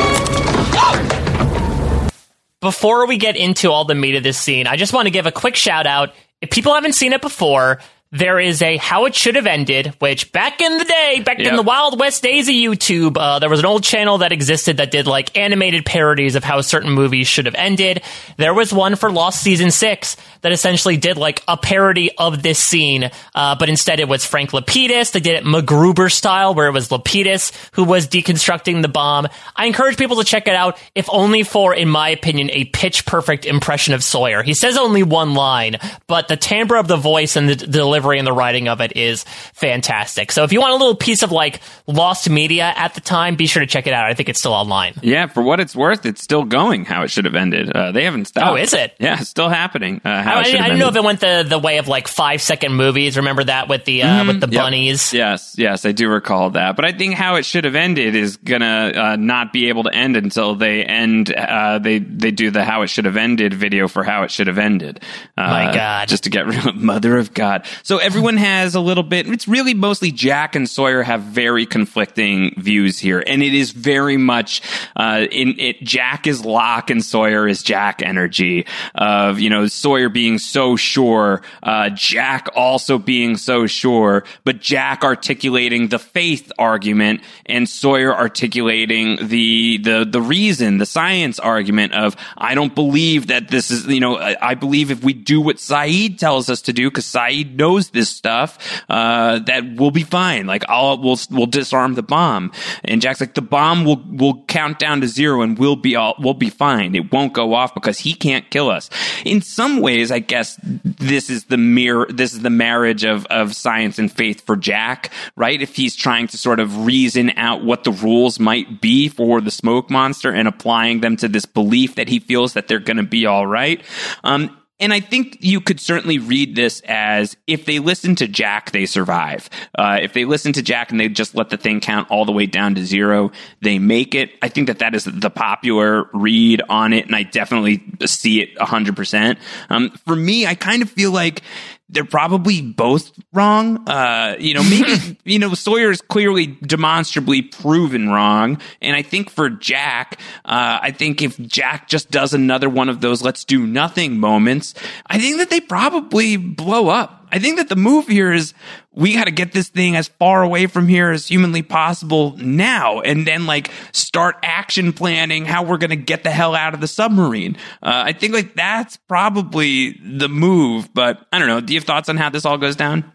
[2.60, 5.26] Before we get into all the meat of this scene, I just want to give
[5.26, 6.12] a quick shout out.
[6.42, 7.80] If people haven't seen it before,
[8.12, 11.54] there is a How It Should Have Ended, which back in the day, back in
[11.54, 14.90] the Wild West days of YouTube, uh, there was an old channel that existed that
[14.90, 18.02] did like animated parodies of how certain movies should have ended.
[18.36, 22.58] There was one for Lost Season 6 that essentially did like a parody of this
[22.58, 25.12] scene, uh, but instead it was Frank Lapidus.
[25.12, 29.28] They did it MacGruber style, where it was Lapidus who was deconstructing the bomb.
[29.54, 33.06] I encourage people to check it out, if only for, in my opinion, a pitch
[33.06, 34.42] perfect impression of Sawyer.
[34.42, 35.76] He says only one line,
[36.08, 37.66] but the timbre of the voice and the d-
[38.00, 40.32] delivery and the writing of it is fantastic.
[40.32, 43.46] So if you want a little piece of like lost media at the time, be
[43.46, 44.06] sure to check it out.
[44.06, 44.94] I think it's still online.
[45.02, 47.70] Yeah, for what it's worth, it's still going how it should have ended.
[47.70, 48.46] Uh, they haven't stopped.
[48.46, 48.94] Oh, is it?
[48.98, 50.00] Yeah, it's still happening.
[50.04, 51.78] Uh, how I, it should I have didn't know if it went the, the way
[51.78, 53.16] of like five second movies.
[53.16, 54.50] Remember that with the uh, with the.
[54.50, 54.62] Yep.
[54.62, 55.12] bunnies.
[55.12, 56.74] Yes, yes, I do recall that.
[56.74, 59.94] But I think how it should have ended is gonna uh, not be able to
[59.94, 61.32] end until they end.
[61.32, 64.46] Uh, they they do the how it should have ended video for how it should
[64.46, 65.02] have ended.
[65.36, 66.08] Uh, My God.
[66.08, 67.66] just to get rid of Mother of God.
[67.82, 69.26] So everyone has a little bit.
[69.28, 74.16] It's really mostly Jack and Sawyer have very conflicting views here, and it is very
[74.16, 74.62] much
[74.96, 75.82] uh, in it.
[75.82, 81.42] Jack is Locke and Sawyer is Jack energy of you know Sawyer being so sure,
[81.62, 89.28] uh, Jack also being so sure, but Jack articulating the faith argument and Sawyer articulating
[89.28, 94.00] the the the reason, the science argument of I don't believe that this is you
[94.00, 97.54] know I, I believe if we do what Sayid tells us to do because Sayid
[97.54, 100.46] knows this stuff uh, that we'll be fine.
[100.46, 102.52] Like I'll we'll we'll disarm the bomb.
[102.84, 106.14] And Jack's like the bomb will will count down to zero and we'll be all
[106.18, 106.94] we'll be fine.
[106.94, 108.90] It won't go off because he can't kill us.
[109.24, 112.06] In some ways, I guess this is the mirror.
[112.10, 115.60] This is the marriage of of science and faith for Jack, right?
[115.60, 119.50] If he's trying to sort of reason out what the rules might be for the
[119.50, 123.02] smoke monster and applying them to this belief that he feels that they're going to
[123.02, 123.82] be all right.
[124.24, 128.72] Um, and I think you could certainly read this as if they listen to Jack,
[128.72, 129.50] they survive.
[129.78, 132.32] Uh, if they listen to Jack and they just let the thing count all the
[132.32, 133.30] way down to zero,
[133.60, 134.30] they make it.
[134.40, 138.56] I think that that is the popular read on it, and I definitely see it
[138.56, 139.38] 100%.
[139.68, 141.42] Um, for me, I kind of feel like
[141.90, 143.88] they're probably both wrong.
[143.88, 148.60] Uh, you know, maybe, you know, Sawyer is clearly demonstrably proven wrong.
[148.80, 153.00] And I think for Jack, uh, I think if Jack just does another one of
[153.00, 154.74] those let's do nothing moments,
[155.06, 157.19] I think that they probably blow up.
[157.30, 158.54] I think that the move here is
[158.92, 163.00] we got to get this thing as far away from here as humanly possible now,
[163.00, 166.80] and then like start action planning how we're going to get the hell out of
[166.80, 167.56] the submarine.
[167.82, 171.60] Uh, I think like that's probably the move, but I don't know.
[171.60, 173.12] Do you have thoughts on how this all goes down?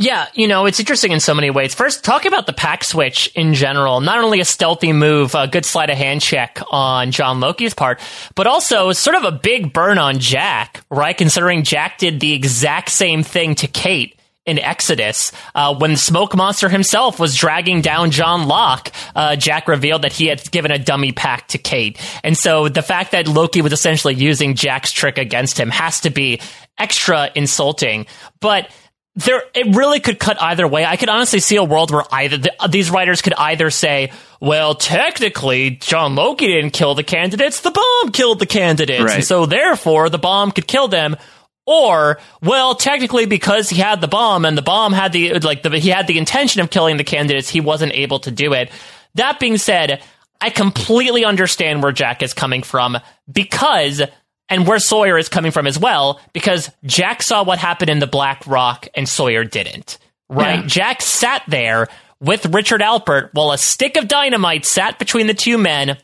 [0.00, 1.74] Yeah, you know, it's interesting in so many ways.
[1.74, 4.00] First, talk about the pack switch in general.
[4.00, 8.00] Not only a stealthy move, a good sleight of hand check on John Loki's part,
[8.36, 11.18] but also sort of a big burn on Jack, right?
[11.18, 14.16] Considering Jack did the exact same thing to Kate
[14.46, 15.32] in Exodus.
[15.52, 20.12] Uh, when the Smoke Monster himself was dragging down John Locke, uh, Jack revealed that
[20.12, 22.00] he had given a dummy pack to Kate.
[22.22, 26.10] And so the fact that Loki was essentially using Jack's trick against him has to
[26.10, 26.40] be
[26.78, 28.06] extra insulting.
[28.38, 28.70] But
[29.24, 30.84] there it really could cut either way.
[30.84, 34.74] I could honestly see a world where either the, these writers could either say, "Well,
[34.74, 39.14] technically, John Loki didn't kill the candidates; the bomb killed the candidates, Right.
[39.16, 41.16] and so therefore the bomb could kill them."
[41.70, 45.68] Or, well, technically, because he had the bomb and the bomb had the like the
[45.78, 48.70] he had the intention of killing the candidates, he wasn't able to do it.
[49.16, 50.02] That being said,
[50.40, 52.96] I completely understand where Jack is coming from
[53.30, 54.00] because,
[54.48, 58.06] and where Sawyer is coming from as well, because Jack saw what happened in the
[58.06, 59.98] Black Rock and Sawyer didn't.
[60.28, 60.60] Right?
[60.60, 60.66] Yeah.
[60.66, 61.88] Jack sat there
[62.20, 65.96] with Richard Alpert while a stick of dynamite sat between the two men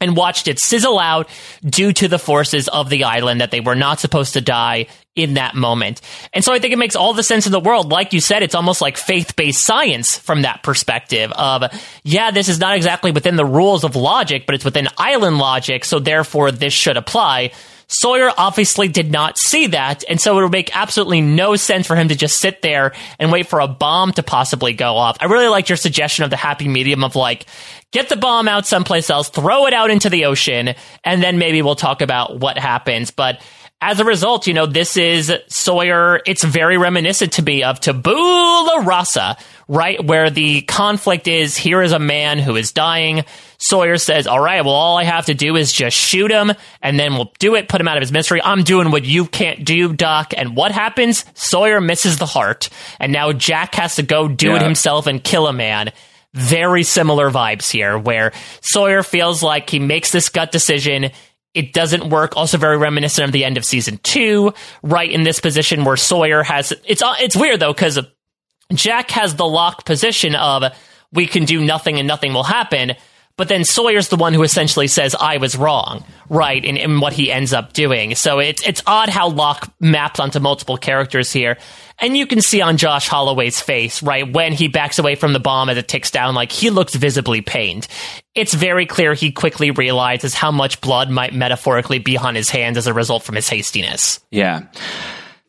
[0.00, 1.28] and watched it sizzle out
[1.64, 5.34] due to the forces of the island that they were not supposed to die in
[5.34, 6.00] that moment.
[6.32, 7.90] And so I think it makes all the sense in the world.
[7.90, 11.64] Like you said, it's almost like faith based science from that perspective of,
[12.02, 15.84] yeah, this is not exactly within the rules of logic, but it's within island logic.
[15.84, 17.52] So therefore this should apply.
[17.86, 21.96] Sawyer obviously did not see that, and so it would make absolutely no sense for
[21.96, 25.16] him to just sit there and wait for a bomb to possibly go off.
[25.20, 27.46] I really liked your suggestion of the happy medium of like,
[27.90, 30.74] get the bomb out someplace else, throw it out into the ocean,
[31.04, 33.10] and then maybe we'll talk about what happens.
[33.10, 33.40] But
[33.84, 36.18] as a result, you know, this is Sawyer.
[36.24, 39.36] It's very reminiscent to me of Tabula Rasa,
[39.68, 40.02] right?
[40.02, 43.26] Where the conflict is here is a man who is dying.
[43.58, 46.98] Sawyer says, All right, well, all I have to do is just shoot him, and
[46.98, 48.40] then we'll do it, put him out of his misery.
[48.42, 50.32] I'm doing what you can't do, Doc.
[50.34, 51.26] And what happens?
[51.34, 55.46] Sawyer misses the heart, and now Jack has to go do it himself and kill
[55.46, 55.92] a man
[56.32, 61.12] very similar vibes here where Sawyer feels like he makes this gut decision.
[61.54, 62.36] It doesn't work.
[62.36, 64.52] Also very reminiscent of the end of season two,
[64.82, 67.98] right in this position where Sawyer has, it's, uh, it's weird though, cause
[68.72, 70.64] Jack has the Locke position of
[71.12, 72.94] we can do nothing and nothing will happen.
[73.36, 76.64] But then Sawyer's the one who essentially says I was wrong, right?
[76.64, 78.14] In, in what he ends up doing.
[78.14, 81.58] So it's it's odd how Locke maps onto multiple characters here,
[81.98, 85.40] and you can see on Josh Holloway's face, right, when he backs away from the
[85.40, 87.88] bomb as it ticks down, like he looks visibly pained.
[88.36, 92.78] It's very clear he quickly realizes how much blood might metaphorically be on his hands
[92.78, 94.20] as a result from his hastiness.
[94.30, 94.66] Yeah.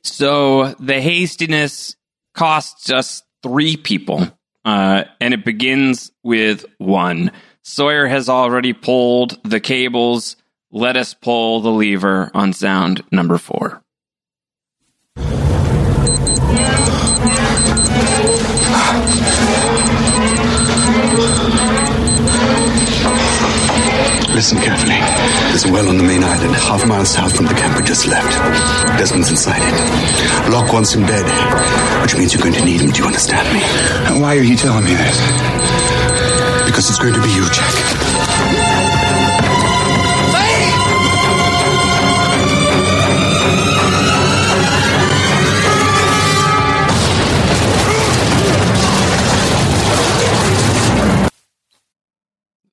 [0.01, 1.95] So the hastiness
[2.33, 4.27] costs us three people,
[4.63, 7.31] uh, and it begins with one.
[7.67, 10.35] Sawyer has already pulled the cables.
[10.71, 13.81] Let us pull the lever on sound number four.
[24.35, 24.99] Listen carefully.
[25.49, 27.83] There's a well on the main island, half a mile south from the camp we
[27.83, 28.31] just left.
[28.99, 30.51] Desmond's inside it.
[30.51, 31.25] Locke wants him dead,
[32.03, 32.91] which means you're going to need him.
[32.91, 33.63] Do you understand me?
[34.05, 35.74] And why are you telling me this?
[36.65, 37.73] Because it's going to be you, Jack.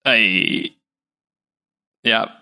[0.04, 0.72] I,
[2.02, 2.41] yeah.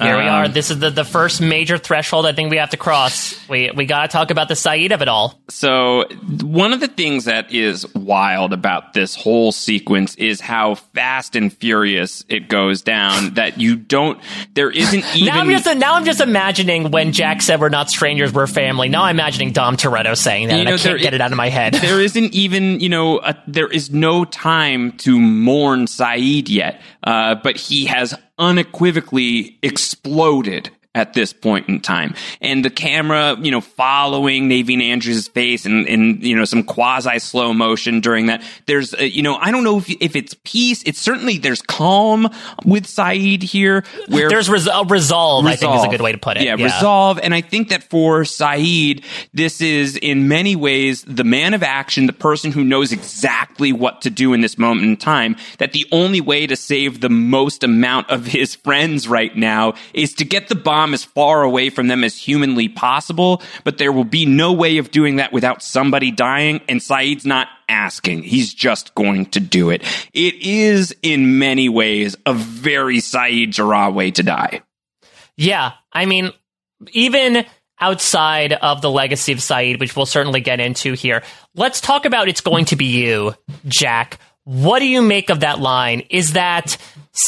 [0.00, 0.48] Here we Um, are.
[0.48, 3.34] This is the, the first major threshold I think we have to cross.
[3.48, 5.40] We we got to talk about the Sayid of it all.
[5.48, 6.04] So,
[6.42, 11.52] one of the things that is wild about this whole sequence is how fast and
[11.52, 13.34] furious it goes down.
[13.34, 14.20] That you don't,
[14.54, 15.26] there isn't even.
[15.30, 18.88] Now I'm just now I'm just imagining when Jack said we're not strangers, we're family.
[18.88, 21.36] Now I'm imagining Dom Toretto saying that, You know, I can't get it out of
[21.36, 21.74] my head.
[21.80, 27.34] there isn't even, you know, a, there is no time to mourn Sayid yet, uh,
[27.36, 32.14] but he has unequivocally exploded at this point in time.
[32.40, 37.20] And the camera, you know, following Naveen Andrews' face and, and you know, some quasi
[37.20, 38.42] slow motion during that.
[38.66, 40.82] There's, uh, you know, I don't know if, if it's peace.
[40.84, 42.28] It's certainly, there's calm
[42.64, 43.84] with Sayid here.
[44.08, 46.42] Where There's res- uh, resolve, I think is a good way to put it.
[46.42, 46.64] Yeah, Yeah.
[46.64, 47.20] resolve.
[47.22, 52.06] And I think that for Sayid, this is in many ways the man of action,
[52.06, 55.36] the person who knows exactly what to do in this moment in time.
[55.58, 60.14] That the only way to save the most amount of his friends right now is
[60.14, 63.42] to get the bomb as far away from them as humanly possible.
[63.64, 66.60] But there will be no way of doing that without somebody dying.
[66.68, 68.22] And Sayid's not asking.
[68.22, 69.82] He's just going to do it.
[70.12, 74.62] It is in many ways a very Sayid Jarrah way to die.
[75.36, 76.32] Yeah, I mean,
[76.92, 77.44] even
[77.80, 81.22] outside of the legacy of Sayid, which we'll certainly get into here,
[81.54, 83.34] let's talk about it's going to be you,
[83.66, 84.18] Jack.
[84.44, 86.02] What do you make of that line?
[86.10, 86.76] Is that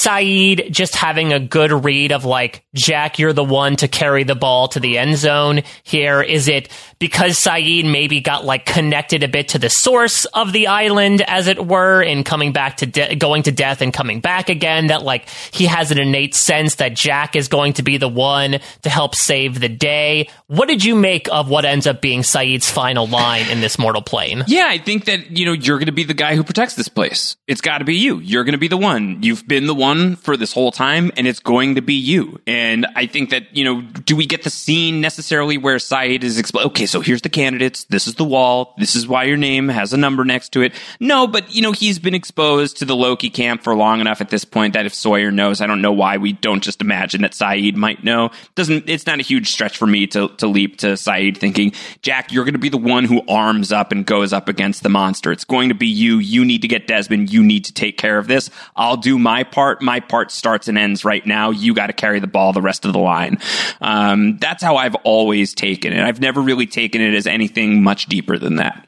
[0.01, 4.35] Sayid just having a good read of like, Jack, you're the one to carry the
[4.35, 6.23] ball to the end zone here?
[6.23, 10.69] Is it because Sayid maybe got like connected a bit to the source of the
[10.69, 14.49] island, as it were, in coming back to de- going to death and coming back
[14.49, 14.87] again?
[14.87, 18.61] That like he has an innate sense that Jack is going to be the one
[18.83, 20.31] to help save the day.
[20.47, 24.03] What did you make of what ends up being Sayid's final line in this mortal
[24.03, 24.45] plane?
[24.47, 26.89] Yeah, I think that, you know, you're going to be the guy who protects this
[26.89, 27.37] place.
[27.47, 28.21] It's got to be you.
[28.21, 29.23] You're going to be the one.
[29.23, 29.82] You've been the one
[30.17, 32.41] for this whole time, and it's going to be you.
[32.47, 36.39] And I think that, you know, do we get the scene necessarily where Sayid is
[36.39, 36.67] explain?
[36.67, 37.85] Okay, so here's the candidates.
[37.85, 38.75] This is the wall.
[38.79, 40.73] This is why your name has a number next to it.
[41.01, 44.29] No, but, you know, he's been exposed to the Loki camp for long enough at
[44.29, 47.33] this point that if Sawyer knows, I don't know why we don't just imagine that
[47.33, 48.31] Sayid might know.
[48.55, 51.73] Doesn't, it's not a huge stretch for me to, to leap to Sayid thinking,
[52.03, 54.89] Jack, you're going to be the one who arms up and goes up against the
[54.89, 55.33] monster.
[55.33, 56.19] It's going to be you.
[56.19, 57.33] You need to get Desmond.
[57.33, 58.51] You need to take care of this.
[58.77, 59.62] I'll do my part.
[59.81, 61.51] My part starts and ends right now.
[61.51, 63.39] You got to carry the ball the rest of the line.
[63.81, 66.03] Um, that's how I've always taken it.
[66.03, 68.87] I've never really taken it as anything much deeper than that.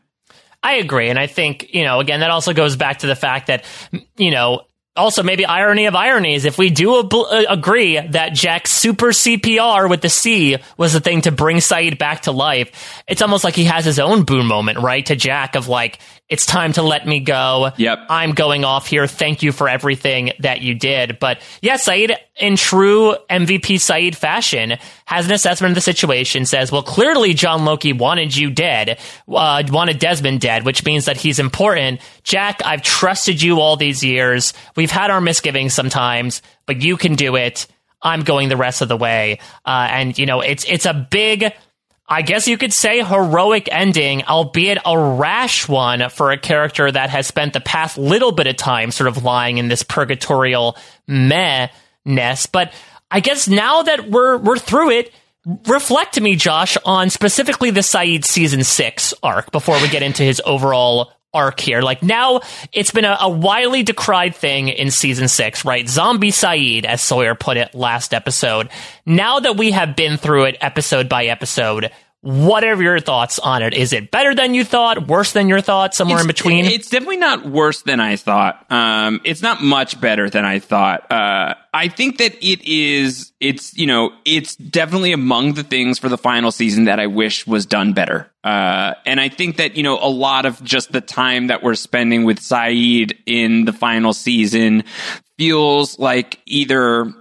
[0.62, 1.10] I agree.
[1.10, 3.64] And I think, you know, again, that also goes back to the fact that,
[4.16, 4.62] you know,
[4.96, 9.90] also, maybe irony of ironies, if we do ab- uh, agree that Jack's super CPR
[9.90, 13.56] with the C was the thing to bring Sayid back to life, it's almost like
[13.56, 15.04] he has his own boom moment, right?
[15.06, 15.98] To Jack of like,
[16.30, 17.70] it's time to let me go.
[17.76, 18.06] Yep.
[18.08, 19.06] I'm going off here.
[19.06, 21.18] Thank you for everything that you did.
[21.18, 26.72] But yeah, Sayid, in true MVP Sayid fashion, has an assessment of the situation, says,
[26.72, 28.98] well, clearly John Loki wanted you dead,
[29.28, 32.00] uh, wanted Desmond dead, which means that he's important.
[32.22, 34.54] Jack, I've trusted you all these years.
[34.76, 37.66] We've had our misgivings sometimes, but you can do it.
[38.00, 39.40] I'm going the rest of the way.
[39.64, 41.52] Uh, and, you know, it's, it's a big,
[42.06, 47.10] I guess you could say heroic ending, albeit a rash one for a character that
[47.10, 50.76] has spent the past little bit of time sort of lying in this purgatorial
[51.06, 52.46] meh-ness.
[52.46, 52.72] But
[53.10, 55.12] I guess now that we're we're through it,
[55.66, 60.22] reflect to me, Josh, on specifically the Sayid season six arc before we get into
[60.22, 61.82] his overall arc here.
[61.82, 62.40] Like now,
[62.72, 65.88] it's been a, a widely decried thing in season six, right?
[65.88, 68.70] Zombie Sayid, as Sawyer put it last episode.
[69.04, 71.90] Now that we have been through it episode by episode,
[72.24, 73.74] what are your thoughts on it?
[73.74, 75.08] Is it better than you thought?
[75.08, 75.92] Worse than your thought?
[75.92, 76.64] Somewhere in between?
[76.64, 78.64] It's definitely not worse than I thought.
[78.72, 81.12] Um, it's not much better than I thought.
[81.12, 86.08] Uh, I think that it is, it's, you know, it's definitely among the things for
[86.08, 88.30] the final season that I wish was done better.
[88.42, 91.74] Uh, and I think that, you know, a lot of just the time that we're
[91.74, 94.84] spending with Sayid in the final season
[95.38, 97.12] feels like either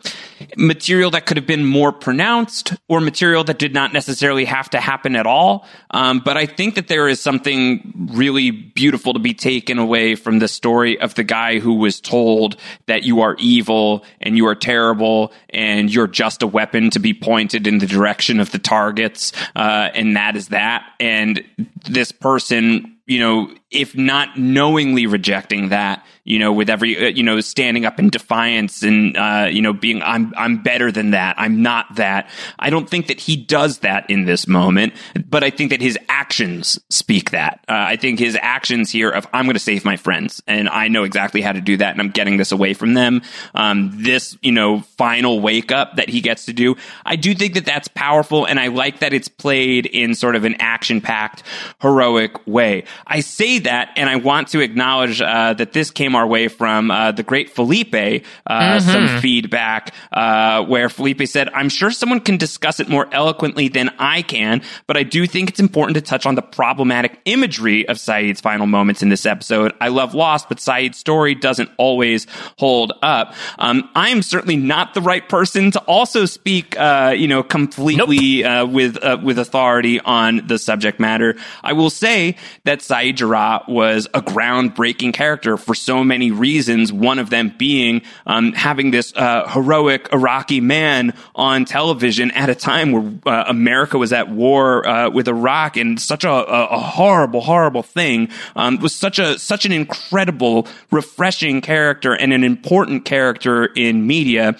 [0.58, 4.80] material that could have been more pronounced or material that did not necessarily have to
[4.80, 5.66] happen at all.
[5.92, 10.40] Um, but I think that there is something really beautiful to be taken away from
[10.40, 12.58] the story of the guy who was told
[12.88, 17.14] that you are evil and you are terrible and you're just a weapon to be
[17.14, 19.32] pointed in the direction of the targets.
[19.56, 20.86] Uh, and that is that.
[21.00, 21.44] And
[21.90, 27.22] this person, you know, if not knowingly rejecting that, you know, with every, uh, you
[27.22, 31.36] know, standing up in defiance and, uh, you know, being, I'm, I'm better than that.
[31.38, 32.30] I'm not that.
[32.58, 34.94] I don't think that he does that in this moment,
[35.28, 37.60] but I think that his actions speak that.
[37.68, 40.88] Uh, I think his actions here of, I'm going to save my friends and I
[40.88, 43.22] know exactly how to do that and I'm getting this away from them.
[43.54, 46.78] Um, this, you know, final wake up that he gets to do.
[47.06, 50.46] I do think that that's powerful and I like that it's played in sort of
[50.46, 51.44] an action packed,
[51.82, 52.86] heroic way.
[53.06, 56.92] I say that and I want to acknowledge, uh, that this came our way from
[56.92, 58.00] uh, the great Felipe, uh,
[58.74, 58.90] Mm-hmm.
[58.92, 63.90] some feedback uh, where Felipe said, I'm sure someone can discuss it more eloquently than
[64.00, 67.98] I can, but I do think it's important to touch on the problematic imagery of
[67.98, 69.74] Sayid's final moments in this episode.
[69.82, 72.28] I love Lost, but Sayid's story doesn't always
[72.58, 73.34] hold up.
[73.60, 78.44] Um, I am certainly not the right person to also speak, uh, you know, completely
[78.44, 81.36] uh, with uh, with authority on the subject matter.
[81.64, 82.36] I will say
[82.66, 86.92] that Sayid Jarrah was a groundbreaking character for so many reasons.
[86.92, 92.56] One of them being um, having this uh, heroic Iraqi man on television at a
[92.56, 97.42] time where uh, America was at war uh, with Iraq, and such a, a, horrible,
[97.42, 103.66] horrible thing um, was such a such an incredible, refreshing character and an important character
[103.66, 104.56] in media,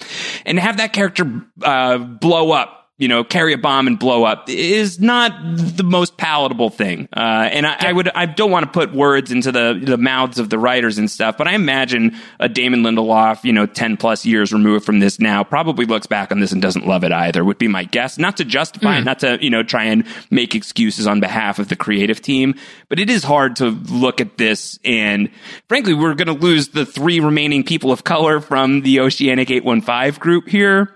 [0.46, 4.48] and have that character uh, blow up you know, carry a bomb and blow up
[4.48, 7.08] is not the most palatable thing.
[7.12, 10.38] Uh, and I, I, would, I don't want to put words into the, the mouths
[10.38, 14.24] of the writers and stuff, but I imagine a Damon Lindelof, you know, 10 plus
[14.24, 17.44] years removed from this now probably looks back on this and doesn't love it either,
[17.44, 18.16] would be my guess.
[18.16, 19.00] Not to justify Mm.
[19.00, 22.54] it, not to, you know, try and make excuses on behalf of the creative team,
[22.88, 25.30] but it is hard to look at this and
[25.68, 30.20] frankly, we're going to lose the three remaining people of color from the Oceanic 815
[30.20, 30.94] group here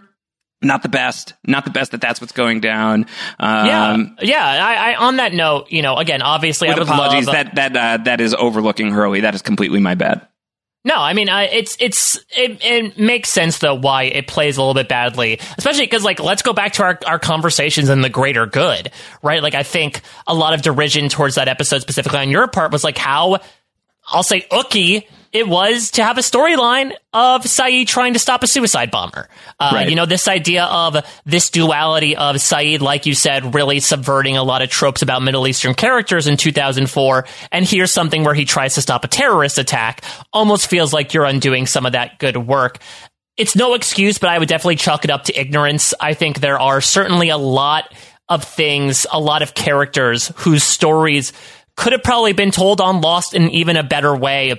[0.60, 1.34] not the best.
[1.46, 3.06] Not the best that that's what's going down.
[3.38, 4.44] Um, yeah, yeah.
[4.44, 7.34] I, I on that note, you know, again, obviously, with apologies, love.
[7.34, 9.20] that that uh, that is overlooking Hurley.
[9.20, 10.26] That is completely my bad.
[10.84, 14.60] No, I mean, uh, it's it's it, it makes sense though why it plays a
[14.60, 18.08] little bit badly, especially because like let's go back to our our conversations in the
[18.08, 18.90] greater good,
[19.22, 19.42] right?
[19.42, 22.84] Like I think a lot of derision towards that episode specifically on your part was
[22.84, 23.38] like how
[24.06, 28.46] I'll say ooky it was to have a storyline of Sayid trying to stop a
[28.46, 29.28] suicide bomber.
[29.60, 29.88] Uh, Right.
[29.90, 34.42] You know, this idea of this duality of Sayid, like you said, really subverting a
[34.42, 37.26] lot of tropes about Middle Eastern characters in 2004.
[37.52, 40.02] And here's something where he tries to stop a terrorist attack.
[40.32, 42.78] Almost feels like you're undoing some of that good work.
[43.36, 45.94] It's no excuse, but I would definitely chalk it up to ignorance.
[46.00, 47.92] I think there are certainly a lot
[48.28, 51.32] of things, a lot of characters whose stories
[51.76, 54.56] could have probably been told on Lost in even a better way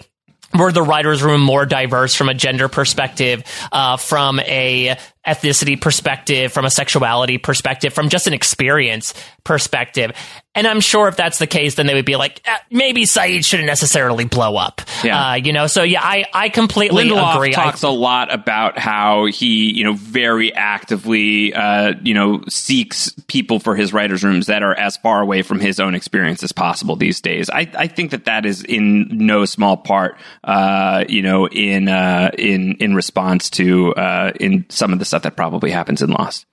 [0.58, 4.98] were the writers' room more diverse from a gender perspective, uh, from a
[5.28, 9.14] ethnicity perspective, from a sexuality perspective, from just an experience
[9.44, 10.12] perspective.
[10.56, 13.46] And I'm sure if that's the case, then they would be like, eh, maybe Sayid
[13.46, 14.82] shouldn't necessarily blow up.
[15.04, 15.32] Yeah.
[15.32, 17.50] Uh, you know, so yeah, I, I completely Lindelof agree.
[17.50, 23.12] I- talks a lot about how he, you know, very actively, uh, you know, seeks
[23.28, 26.52] people for his writers' rooms that are as far away from his own experience as
[26.52, 27.50] possible these days.
[27.50, 32.32] I, I think that that is in no small part, uh, you know, in uh,
[32.38, 36.46] in in response to uh, in some of the stuff that probably happens in Lost.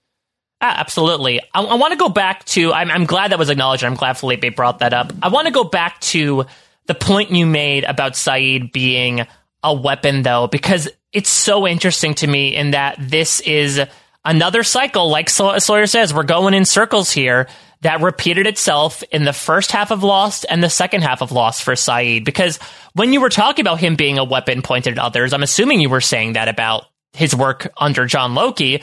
[0.61, 1.41] Ah, absolutely.
[1.53, 2.73] I, I want to go back to.
[2.73, 3.85] I'm, I'm glad that was acknowledged.
[3.85, 5.13] I'm glad Felipe brought that up.
[5.23, 6.47] I want to go back to
[6.87, 9.27] the point you made about Sayid being
[9.63, 13.81] a weapon, though, because it's so interesting to me in that this is
[14.25, 15.11] another cycle.
[15.11, 17.49] Like Saw- Sawyer says, we're going in circles here.
[17.83, 21.63] That repeated itself in the first half of Lost and the second half of Lost
[21.63, 22.25] for Sayid.
[22.25, 22.59] Because
[22.95, 25.91] when you were talking about him being a weapon pointed at others, I'm assuming you
[25.91, 26.87] were saying that about
[27.17, 28.83] his work under John Loki.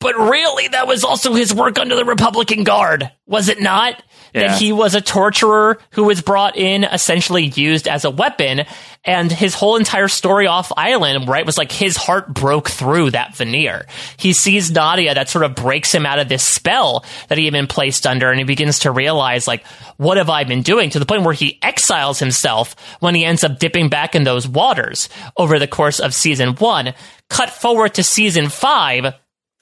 [0.00, 4.02] But really, that was also his work under the Republican Guard, was it not?
[4.34, 4.48] Yeah.
[4.48, 8.64] That he was a torturer who was brought in, essentially used as a weapon,
[9.04, 13.36] and his whole entire story off island, right, was like his heart broke through that
[13.36, 13.86] veneer.
[14.18, 17.52] He sees Nadia, that sort of breaks him out of this spell that he had
[17.52, 19.64] been placed under, and he begins to realize, like,
[19.96, 20.90] what have I been doing?
[20.90, 24.48] To the point where he exiles himself when he ends up dipping back in those
[24.48, 26.92] waters over the course of season one.
[27.34, 29.12] Cut forward to season five,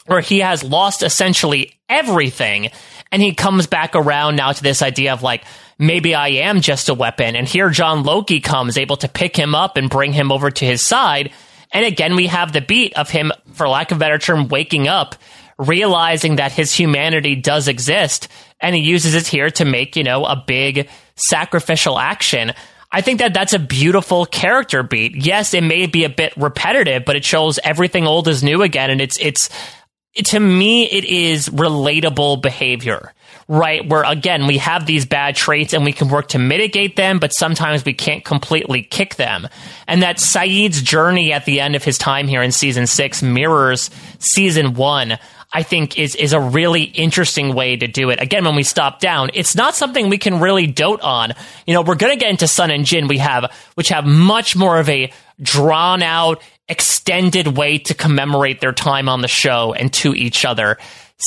[0.05, 2.69] where he has lost essentially everything
[3.11, 5.43] and he comes back around now to this idea of like
[5.78, 7.35] maybe I am just a weapon.
[7.35, 10.65] And here John Loki comes able to pick him up and bring him over to
[10.66, 11.32] his side.
[11.73, 14.86] And again we have the beat of him for lack of a better term waking
[14.86, 15.15] up
[15.59, 18.28] realizing that his humanity does exist.
[18.61, 22.53] And he uses it here to make you know a big sacrificial action
[22.93, 25.16] I think that that's a beautiful character beat.
[25.16, 28.90] Yes, it may be a bit repetitive, but it shows everything old is new again,
[28.90, 29.48] and it's it's
[30.14, 33.12] to me it is relatable behavior
[33.48, 33.86] right?
[33.89, 37.35] Where again we have these bad traits and we can work to mitigate them but
[37.35, 39.48] sometimes we can't completely kick them.
[39.86, 43.90] And that Sayid's journey at the end of his time here in season six mirrors
[44.19, 45.19] season one
[45.52, 48.20] I think is is a really interesting way to do it.
[48.20, 51.32] Again, when we stop down, it's not something we can really dote on.
[51.66, 54.56] You know, we're going to get into Sun and Jin, we have which have much
[54.56, 59.92] more of a drawn out, extended way to commemorate their time on the show and
[59.94, 60.78] to each other.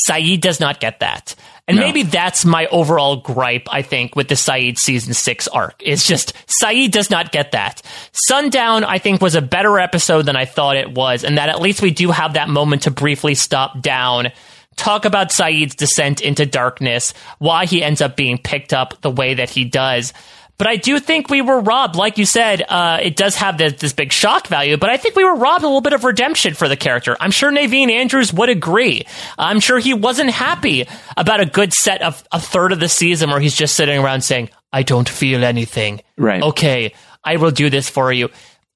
[0.10, 1.36] Sayid does not get that.
[1.68, 1.84] And No.
[1.84, 5.82] maybe that's my overall gripe, I think, with the Sayid season six arc.
[5.84, 7.82] It's just Sayid does not get that.
[8.12, 11.62] Sundown, I think, was a better episode than I thought it was, and that at
[11.62, 14.32] least we do have that moment to briefly stop down,
[14.76, 19.34] talk about Sayid's descent into darkness, why he ends up being picked up the way
[19.34, 20.14] that he does.
[20.58, 21.96] But I do think we were robbed.
[21.96, 25.16] Like you said, uh, it does have this, this big shock value, but I think
[25.16, 27.18] we were robbed a little bit of redemption for the character.
[27.20, 29.06] I'm sure Naveen Andrews would agree.
[29.38, 30.88] I'm sure he wasn't happy
[31.18, 34.22] about a good set of a third of the season where he's just sitting around
[34.22, 36.02] saying, I don't feel anything.
[36.18, 36.42] Right.
[36.42, 38.30] Okay, I will do this for you.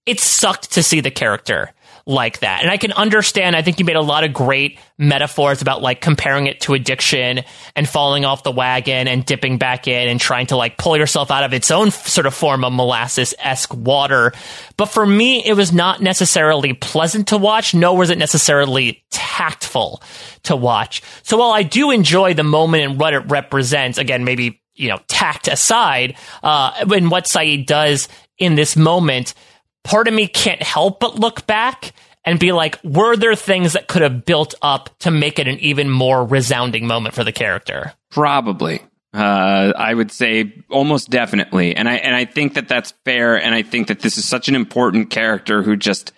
[0.05, 1.71] It sucked to see the character
[2.09, 2.63] like that.
[2.63, 6.01] And I can understand, I think you made a lot of great metaphors about like
[6.01, 7.41] comparing it to addiction
[7.75, 11.29] and falling off the wagon and dipping back in and trying to like pull yourself
[11.29, 14.33] out of its own sort of form of molasses esque water.
[14.75, 20.01] But for me, it was not necessarily pleasant to watch, nor was it necessarily tactful
[20.43, 21.03] to watch.
[21.21, 24.99] So while I do enjoy the moment and what it represents, again, maybe, you know,
[25.07, 28.07] tact aside, uh, when what Sayid does
[28.39, 29.35] in this moment,
[29.83, 31.93] part of me can't help but look back
[32.25, 35.59] and be like, were there things that could have built up to make it an
[35.59, 37.93] even more resounding moment for the character?
[38.11, 38.81] Probably.
[39.13, 43.55] Uh, I would say almost definitely, and I and I think that that's fair, and
[43.55, 46.13] I think that this is such an important character who just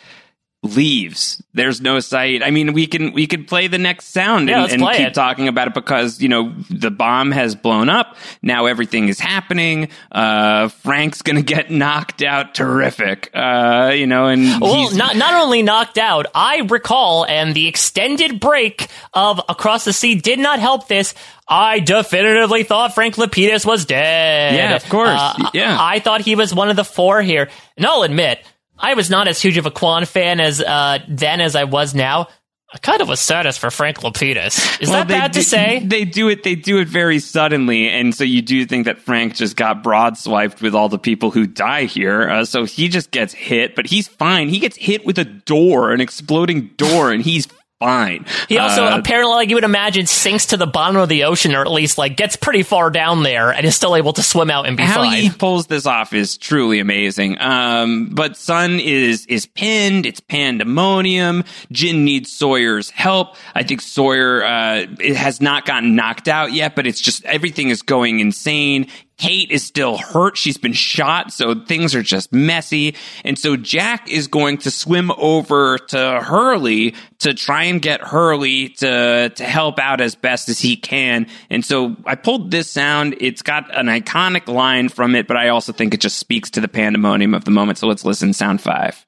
[0.63, 1.41] leaves.
[1.53, 2.43] There's no Sayid.
[2.43, 5.13] I mean, we can we could play the next sound Yeah, and, and keep it.
[5.13, 8.15] talking about it because you know the bomb has blown up.
[8.41, 9.89] Now everything is happening.
[10.11, 12.53] Uh, Frank's gonna get knocked out.
[12.53, 13.31] Terrific.
[13.33, 18.39] Uh, you know, and Well, not not only knocked out, I recall, and the extended
[18.39, 21.13] break of Across the Sea did not help this.
[21.47, 24.55] I definitively thought Frank Lapidus was dead.
[24.55, 25.09] Yeah, of course.
[25.19, 25.75] Uh, Yeah.
[25.77, 27.49] I thought he was one of the four here.
[27.75, 28.39] And I'll admit,
[28.81, 31.93] I was not as huge of a Kwon fan as uh, then as I was
[31.93, 32.27] now.
[32.73, 34.81] I kind of was saddest for Frank Lapidus.
[34.81, 35.79] Is Well, that bad to say?
[35.85, 36.43] They do it.
[36.43, 40.61] They do it very suddenly, and so you do think that Frank just got broadswiped
[40.61, 42.29] with all the people who die here.
[42.29, 44.47] Uh, so he just gets hit, but he's fine.
[44.47, 47.49] He gets hit with a door, an exploding door, and he's
[47.81, 48.25] fine.
[48.47, 51.55] He also Uh, apparently, like you would imagine, sinks to the bottom of the ocean,
[51.55, 54.51] or at least like gets pretty far down there, and is still able to swim
[54.51, 54.93] out and be fine.
[54.93, 57.41] how he pulls this off is truly amazing.
[57.41, 60.05] Um, but Sun is is pinned.
[60.05, 61.43] It's pandemonium.
[61.71, 63.35] Jin needs Sawyer's help.
[63.55, 67.69] I think Sawyer uh, it has not gotten knocked out yet, but it's just everything
[67.69, 68.87] is going insane.
[69.21, 70.35] Kate is still hurt.
[70.35, 72.95] She's been shot, so things are just messy.
[73.23, 78.69] And so Jack is going to swim over to Hurley to try and get Hurley
[78.79, 81.27] to to help out as best as he can.
[81.51, 83.15] And so I pulled this sound.
[83.21, 86.59] It's got an iconic line from it, but I also think it just speaks to
[86.59, 87.77] the pandemonium of the moment.
[87.77, 88.33] So let's listen.
[88.33, 89.05] Sound five.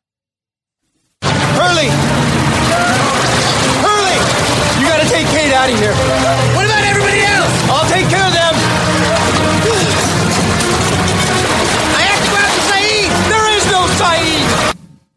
[1.24, 1.90] Hurley!
[3.82, 4.18] Hurley!
[4.80, 5.94] You gotta take Kate out of here.
[6.54, 7.52] What about everybody else?
[7.72, 8.33] I'll take care of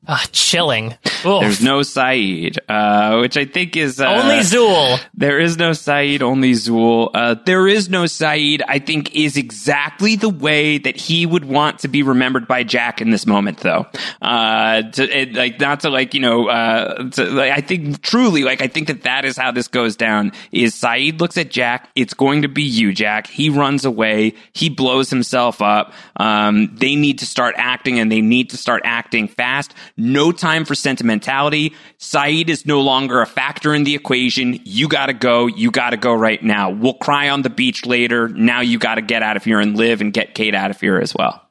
[0.08, 0.94] Ah, chilling.
[1.24, 1.40] Oof.
[1.40, 5.00] There's no Sayid, uh, which I think is uh, Only Zuul.
[5.14, 7.10] There is no Sayid, only Zuul.
[7.12, 11.80] Uh, there is no Sayid, I think, is exactly the way that he would want
[11.80, 13.86] to be remembered by Jack in this moment, though.
[14.22, 18.44] Uh, to, it, like, not to like, you know, uh, to, like, I think truly,
[18.44, 20.30] like, I think that that is how this goes down.
[20.52, 23.26] Is Sayid looks at Jack, it's going to be you, Jack.
[23.26, 25.92] He runs away, he blows himself up.
[26.14, 29.74] Um, they need to start acting, and they need to start acting fast.
[29.96, 31.74] No time for sentimentality.
[31.98, 34.60] Sayid is no longer a factor in the equation.
[34.64, 35.46] You gotta go.
[35.46, 36.70] You gotta go right now.
[36.70, 38.28] We'll cry on the beach later.
[38.28, 40.98] Now you gotta get out of here and live and get Kate out of here
[40.98, 41.42] as well.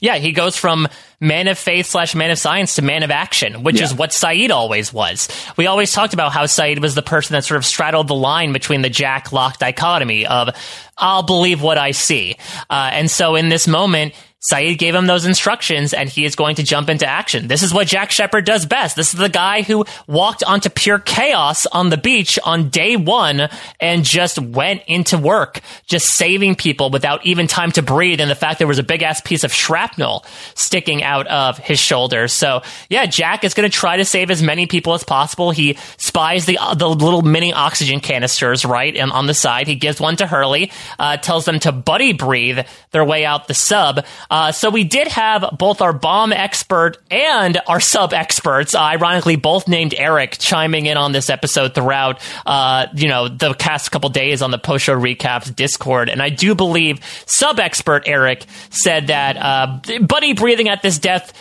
[0.00, 0.86] Yeah, he goes from
[1.20, 3.86] man of faith slash man of science to man of action, which Yeah.
[3.86, 5.26] is what Sayid always was.
[5.56, 8.52] We always talked about how Sayid was the person that sort of straddled the line
[8.52, 10.50] between the Jack Locke dichotomy of
[10.96, 12.36] I'll believe what I see.
[12.70, 16.56] Uh, and so in this moment, Sayid gave him those instructions and he is going
[16.56, 17.48] to jump into action.
[17.48, 18.94] This is what Jack Shephard does best.
[18.94, 23.48] This is the guy who walked onto pure chaos on the beach on day one
[23.80, 28.20] and just went into work, just saving people without even time to breathe.
[28.20, 30.24] And the fact there was a big ass piece of shrapnel
[30.54, 32.28] sticking out of his shoulder.
[32.28, 35.50] So yeah, Jack is going to try to save as many people as possible.
[35.50, 38.94] He spies the, the little mini oxygen canisters, right?
[38.94, 42.60] And on the side, he gives one to Hurley, uh, tells them to buddy breathe
[42.92, 44.04] their way out the sub.
[44.30, 49.36] Uh, so we did have both our bomb expert and our sub experts, uh, ironically
[49.36, 54.10] both named Eric, chiming in on this episode throughout, uh, you know, the past couple
[54.10, 56.08] days on the post show recaps Discord.
[56.08, 61.32] And I do believe sub expert Eric said that uh, buddy breathing at this death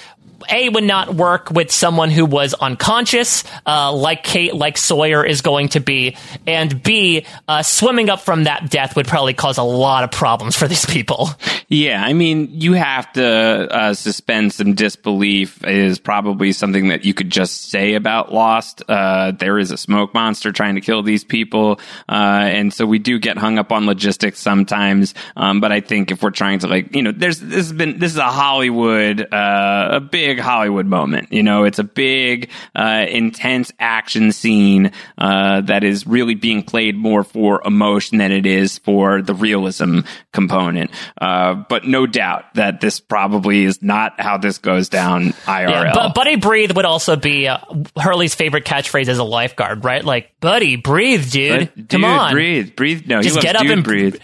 [0.49, 5.41] a would not work with someone who was unconscious, uh, like Kate, like Sawyer is
[5.41, 9.64] going to be, and B, uh, swimming up from that death would probably cause a
[9.64, 11.30] lot of problems for these people.
[11.70, 15.64] Yeah, I mean, you have to uh, suspend some disbelief.
[15.66, 18.82] Is probably something that you could just say about Lost.
[18.88, 22.99] Uh, there is a smoke monster trying to kill these people, uh, and so we
[22.99, 25.14] do get hung up on logistics sometimes.
[25.36, 27.99] Um, but I think if we're trying to like, you know, there's this has been
[27.99, 31.31] this is a Hollywood, uh, a big Hollywood moment.
[31.31, 36.95] You know, it's a big, uh, intense action scene uh, that is really being played
[36.95, 39.99] more for emotion than it is for the realism
[40.34, 40.89] component.
[41.22, 45.69] Uh, but no doubt that this probably is not how this goes down IRL.
[45.69, 47.60] Yeah, but Buddy Breathe would also be uh,
[47.95, 50.03] Hurley's favorite catchphrase as a lifeguard, right?
[50.03, 51.72] Like, Buddy, breathe, dude.
[51.76, 52.31] But, Come on.
[52.34, 53.06] breathe, breathe.
[53.06, 54.15] No, Just get up dude, and breathe.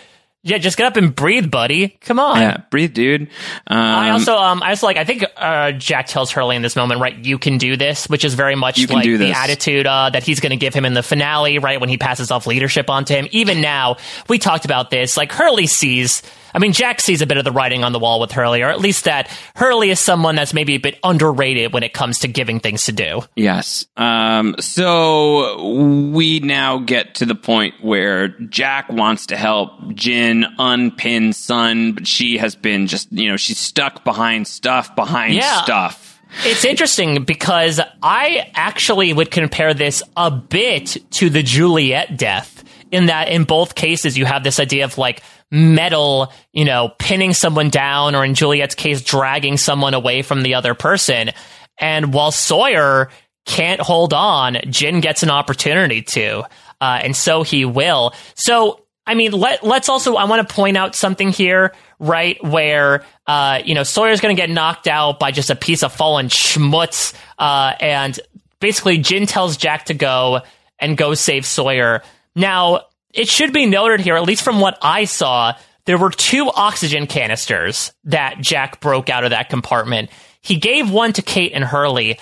[0.45, 1.97] Yeah, just get up and breathe, buddy.
[2.01, 2.41] Come on.
[2.41, 3.21] Yeah, breathe, dude.
[3.65, 4.97] Um, I also, um, I also like.
[4.97, 7.15] I think uh, Jack tells Hurley in this moment, right?
[7.15, 10.49] You can do this, which is very much like the attitude uh, that he's going
[10.49, 11.79] to give him in the finale, right?
[11.79, 13.29] When he passes off leadership onto him.
[13.31, 13.95] Even now,
[14.27, 15.15] we talked about this.
[15.15, 16.21] Like Hurley sees.
[16.53, 18.69] I mean, Jack sees a bit of the writing on the wall with Hurley, or
[18.69, 22.27] at least that Hurley is someone that's maybe a bit underrated when it comes to
[22.27, 23.21] giving things to do.
[23.35, 23.85] Yes.
[23.97, 25.63] Um, so
[26.11, 32.07] we now get to the point where Jack wants to help Jin unpin Sun, but
[32.07, 35.61] she has been just, you know, she's stuck behind stuff behind Yeah.
[35.63, 36.21] stuff.
[36.45, 43.05] It's interesting because I actually would compare this a bit to the Juliet death in
[43.07, 45.21] that in both cases you have this idea of like
[45.53, 50.55] metal, you know, pinning someone down or in Juliet's case dragging someone away from the
[50.55, 51.29] other person.
[51.77, 53.09] And while Sawyer
[53.45, 56.41] can't hold on, Jin gets an opportunity to,
[56.81, 58.13] uh, and so he will.
[58.33, 62.43] So I mean, let let's also I want to point out something here, right?
[62.43, 65.93] Where uh, you know Sawyer's going to get knocked out by just a piece of
[65.93, 68.19] fallen schmutz, uh, and
[68.59, 70.41] basically Jin tells Jack to go
[70.79, 72.01] and go save Sawyer.
[72.35, 75.53] Now it should be noted here, at least from what I saw,
[75.85, 80.09] there were two oxygen canisters that Jack broke out of that compartment.
[80.41, 82.19] He gave one to Kate and Hurley.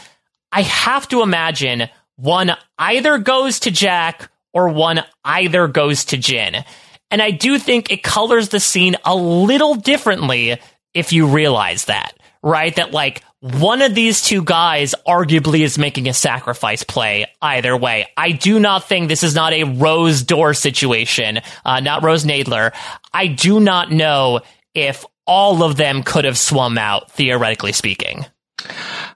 [0.52, 6.58] I have to imagine one either goes to Jack or one either goes to Jin.
[7.10, 10.60] And I do think it colors the scene a little differently
[10.94, 12.14] if you realize that,
[12.44, 12.76] right?
[12.76, 18.08] That like one of these two guys arguably is making a sacrifice play either way.
[18.16, 22.72] I do not think this is not a Rose Door situation, uh, not Rose Nadler.
[23.12, 24.42] I do not know
[24.76, 28.26] if all of them could have swum out, theoretically speaking.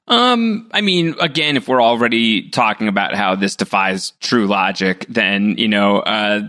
[0.07, 5.55] Um, I mean, again, if we're already talking about how this defies true logic, then,
[5.59, 6.41] you know, uh,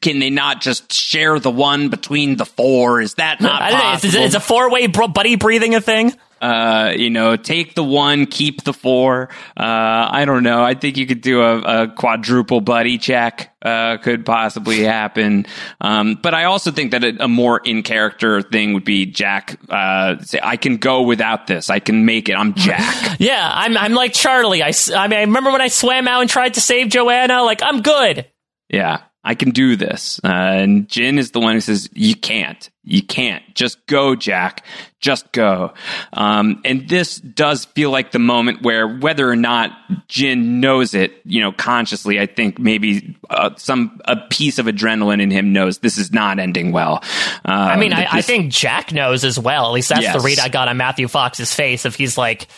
[0.00, 3.00] can they not just share the one between the four?
[3.00, 3.84] Is that not I don't know.
[3.84, 4.20] possible?
[4.20, 6.16] Is, is a four way buddy breathing a thing?
[6.40, 9.28] Uh, you know, take the one, keep the four.
[9.56, 10.62] Uh, I don't know.
[10.62, 13.54] I think you could do a, a quadruple buddy check.
[13.60, 15.44] Uh, could possibly happen.
[15.80, 19.58] Um, but I also think that a, a more in character thing would be Jack.
[19.68, 21.68] Uh, say, I can go without this.
[21.68, 22.34] I can make it.
[22.34, 23.18] I'm Jack.
[23.20, 24.62] Yeah, I'm I'm like Charlie.
[24.62, 27.42] I, I mean, I remember when I swam out and tried to save Joanna.
[27.42, 28.26] Like I'm good.
[28.68, 30.18] Yeah, I can do this.
[30.24, 32.70] Uh, and Jin is the one who says, You can't.
[32.82, 33.42] You can't.
[33.54, 34.64] Just go, Jack.
[35.00, 35.74] Just go.
[36.14, 39.70] Um, and this does feel like the moment where, whether or not
[40.08, 45.20] Jin knows it, you know, consciously, I think maybe uh, some a piece of adrenaline
[45.20, 47.04] in him knows this is not ending well.
[47.44, 49.66] Um, I mean, I, that I think Jack knows as well.
[49.66, 50.16] At least that's Yes.
[50.16, 51.84] the read I got on Matthew Fox's face.
[51.84, 52.48] If he's like,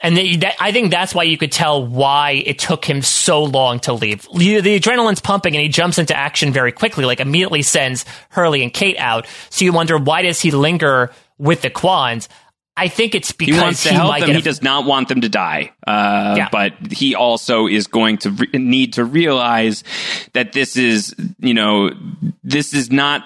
[0.00, 3.44] and the, that, I think that's why you could tell why it took him so
[3.44, 4.22] long to leave.
[4.32, 7.04] The adrenaline's pumping, and he jumps into action very quickly.
[7.04, 9.26] Like immediately sends Hurley and Kate out.
[9.50, 12.28] So you wonder why does he linger with the Kwons?
[12.80, 14.30] I think it's because he wants to help them.
[14.30, 15.72] He a- does not want them to die.
[15.86, 16.48] Uh, Yeah.
[16.50, 19.84] But he also is going to re- need to realize
[20.32, 21.90] that this is, you know,
[22.42, 23.22] this is not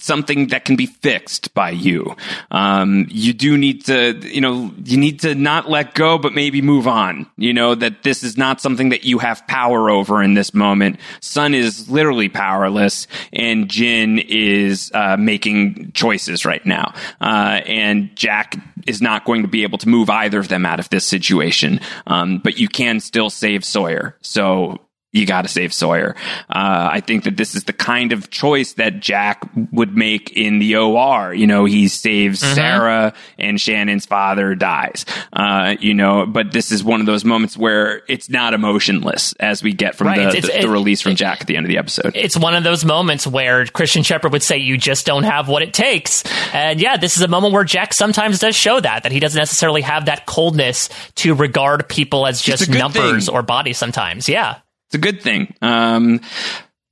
[0.00, 2.16] something that can be fixed by you.
[2.50, 6.62] Um, you do need to, you know, you need to not let go, but maybe
[6.62, 7.26] move on.
[7.36, 10.98] You know, that this is not something that you have power over in this moment.
[11.20, 16.94] Sun is literally powerless and Jin is, uh, making choices right now.
[17.20, 18.56] Uh, and Jack
[18.86, 21.80] is not going to be able to move either of them out of this situation.
[22.06, 24.16] Um, but you can still save Sawyer.
[24.20, 24.80] So
[25.12, 26.16] you got to save Sawyer.
[26.48, 30.58] Uh, I think that this is the kind of choice that Jack would make in
[30.58, 31.34] the OR.
[31.34, 32.54] You know, he saves Mm-hmm.
[32.54, 35.04] Sarah and Shannon's father dies.
[35.32, 39.62] Uh, you know, but this is one of those moments where it's not emotionless as
[39.62, 41.78] we get from Right, the, it's- the, release from Jack at the end of the
[41.78, 42.12] episode.
[42.16, 45.62] it's one of those moments where Christian Shephard would say, "You just don't have what
[45.62, 46.24] it takes."
[46.54, 49.38] And yeah, this is a moment where Jack sometimes does show that that he doesn't
[49.38, 53.34] necessarily have that coldness to regard people as just numbers thing.
[53.34, 53.76] or bodies.
[53.78, 54.58] Sometimes, yeah.
[54.92, 55.54] It's a good thing.
[55.62, 56.20] Um,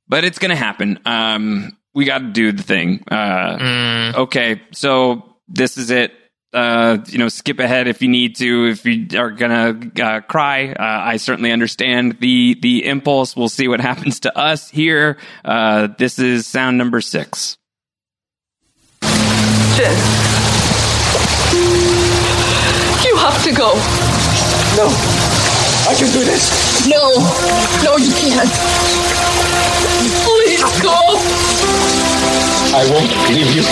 [0.08, 1.00] but it's going to happen.
[1.04, 3.04] Um, we got to do the thing.
[3.10, 6.12] Uh, Okay, so this is it.
[6.54, 8.68] Uh, you know, skip ahead if you need to.
[8.70, 13.36] If you are gonna uh, cry, uh, I certainly understand the the impulse.
[13.36, 15.18] We'll see what happens to us here.
[15.44, 17.56] Uh, this is sound number six.
[19.02, 19.92] Jin.
[23.04, 23.74] You have to go.
[24.76, 25.29] No.
[25.90, 26.86] I can do this.
[26.88, 27.10] No,
[27.82, 28.48] no, you can't.
[30.22, 30.94] Please go.
[32.72, 33.64] I won't leave you.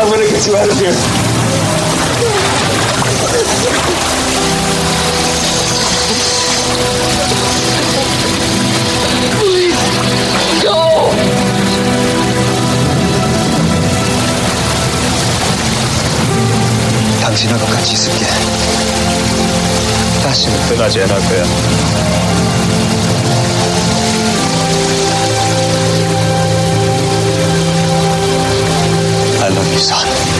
[0.00, 1.33] I'm gonna get you out of here.
[17.24, 18.26] 당신을 꼭 같이 있을게.
[20.22, 21.44] 다시는 떠나지 않을 거야.
[29.40, 30.33] I love you, son.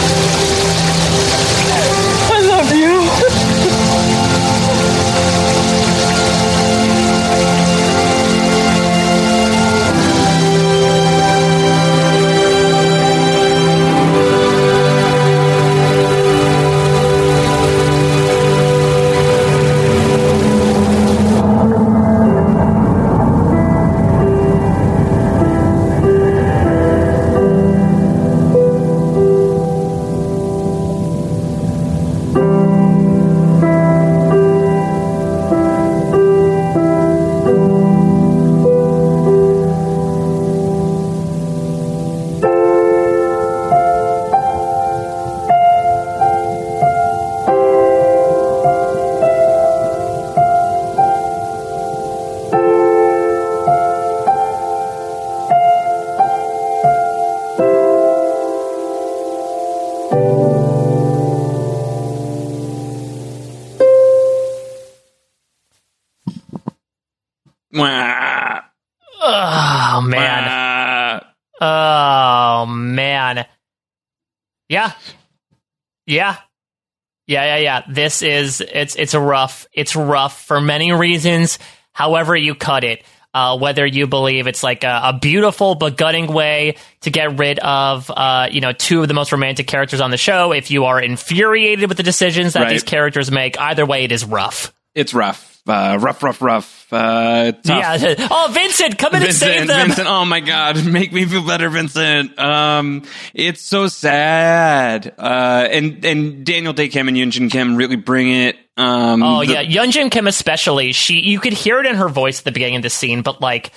[77.95, 79.67] This is it's it's a rough.
[79.73, 81.59] It's rough for many reasons.
[81.93, 86.27] However you cut it, uh, whether you believe it's like a, a beautiful but gutting
[86.27, 90.11] way to get rid of, uh, you know, two of the most romantic characters on
[90.11, 90.53] the show.
[90.53, 92.71] If you are infuriated with the decisions that Right.
[92.71, 94.73] these characters make, either way, it is rough.
[94.95, 95.54] It's rough.
[95.67, 96.93] Uh, rough, rough, rough.
[96.93, 98.03] Uh, tough.
[98.03, 98.15] Yeah.
[98.31, 99.87] Oh, Vincent, come in and save Vincent, them.
[99.89, 102.39] Vincent, oh my god, make me feel better, Vincent.
[102.39, 105.15] Um, it's so sad.
[105.19, 108.57] Uh, and and Daniel Dae Kim and Yunjin Kim really bring it.
[108.77, 110.93] Um, Oh the- yeah, Yunjin Kim especially.
[110.93, 113.41] She you could hear it in her voice at the beginning of the scene, but
[113.41, 113.73] like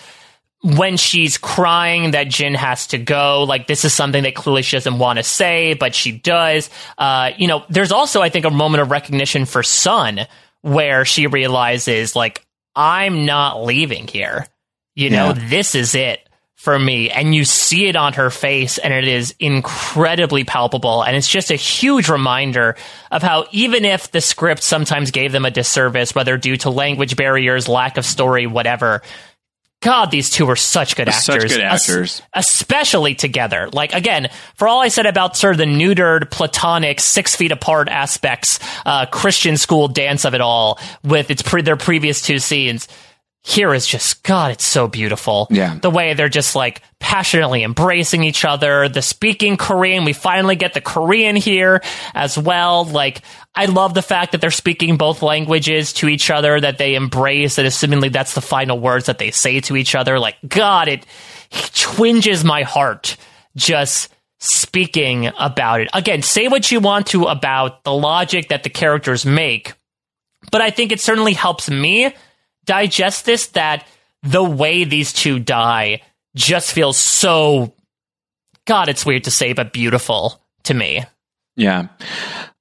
[0.61, 4.75] when she's crying that Jin has to go, like this is something that clearly she
[4.75, 6.69] doesn't want to say, but she does.
[6.97, 10.27] Uh, you know, there's also I think a moment of recognition for Sun
[10.61, 14.47] where she realizes like I'm not leaving here.
[14.95, 15.47] You know, Yeah.
[15.49, 17.09] this is it for me.
[17.11, 21.03] And you see it on her face, and it is incredibly palpable.
[21.03, 22.75] And it's just a huge reminder
[23.11, 27.15] of how, even if the script sometimes gave them a disservice, whether due to language
[27.15, 29.03] barriers, lack of story, whatever.
[29.81, 31.23] God, these two are such good actors.
[31.23, 32.21] Such good Es- actors.
[32.33, 33.69] especially together.
[33.71, 37.87] Like again, for all I said about sort of the neutered, platonic, six feet apart
[37.87, 42.87] aspects, uh, Christian school dance of it all, with its pre- their previous two scenes.
[43.47, 45.47] Here is just God, it's so beautiful.
[45.49, 45.79] Yeah.
[45.81, 48.89] the way they're just like passionately embracing each other.
[48.89, 51.81] The speaking Korean, we finally get the Korean here
[52.13, 52.83] as well.
[52.83, 53.21] Like
[53.55, 57.57] I love the fact that they're speaking both languages to each other, that they embrace,
[57.57, 60.19] and assumingly that's the final words that they say to each other.
[60.19, 61.05] Like God, it
[61.73, 63.15] twinges my heart
[63.55, 65.87] just speaking about it.
[65.93, 69.73] Again, say what you want to about the logic that the characters make,
[70.51, 72.13] but I think it certainly helps me
[72.67, 73.87] digest this that
[74.21, 76.03] the way these two die
[76.35, 77.73] just feels so
[78.67, 81.03] God, it's weird to say, but beautiful to me.
[81.55, 81.87] Yeah.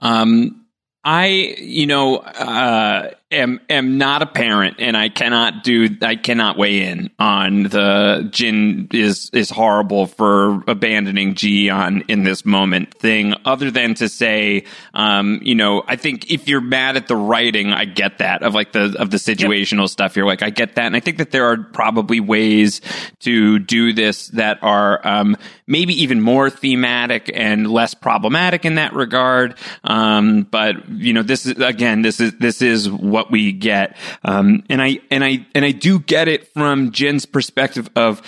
[0.01, 0.65] Um,
[1.05, 6.57] I, you know, uh, am am not a parent, and I cannot do, I cannot
[6.57, 12.95] weigh in on the Jin is is horrible for abandoning Ji Yeon in this moment
[12.95, 17.17] thing, other than to say, um, you know, I think if you're mad at the
[17.17, 20.17] writing, I get that of like the of the situational stuff.
[20.17, 22.81] You're like, I get that, and I think that there are probably ways
[23.21, 25.37] to do this that are um,
[25.67, 29.57] maybe even more thematic and less problematic in that regard.
[29.83, 34.63] Um, but you know, this is again, this is this is what we get, um,
[34.69, 38.21] and I and I and I do get it from Jin's perspective of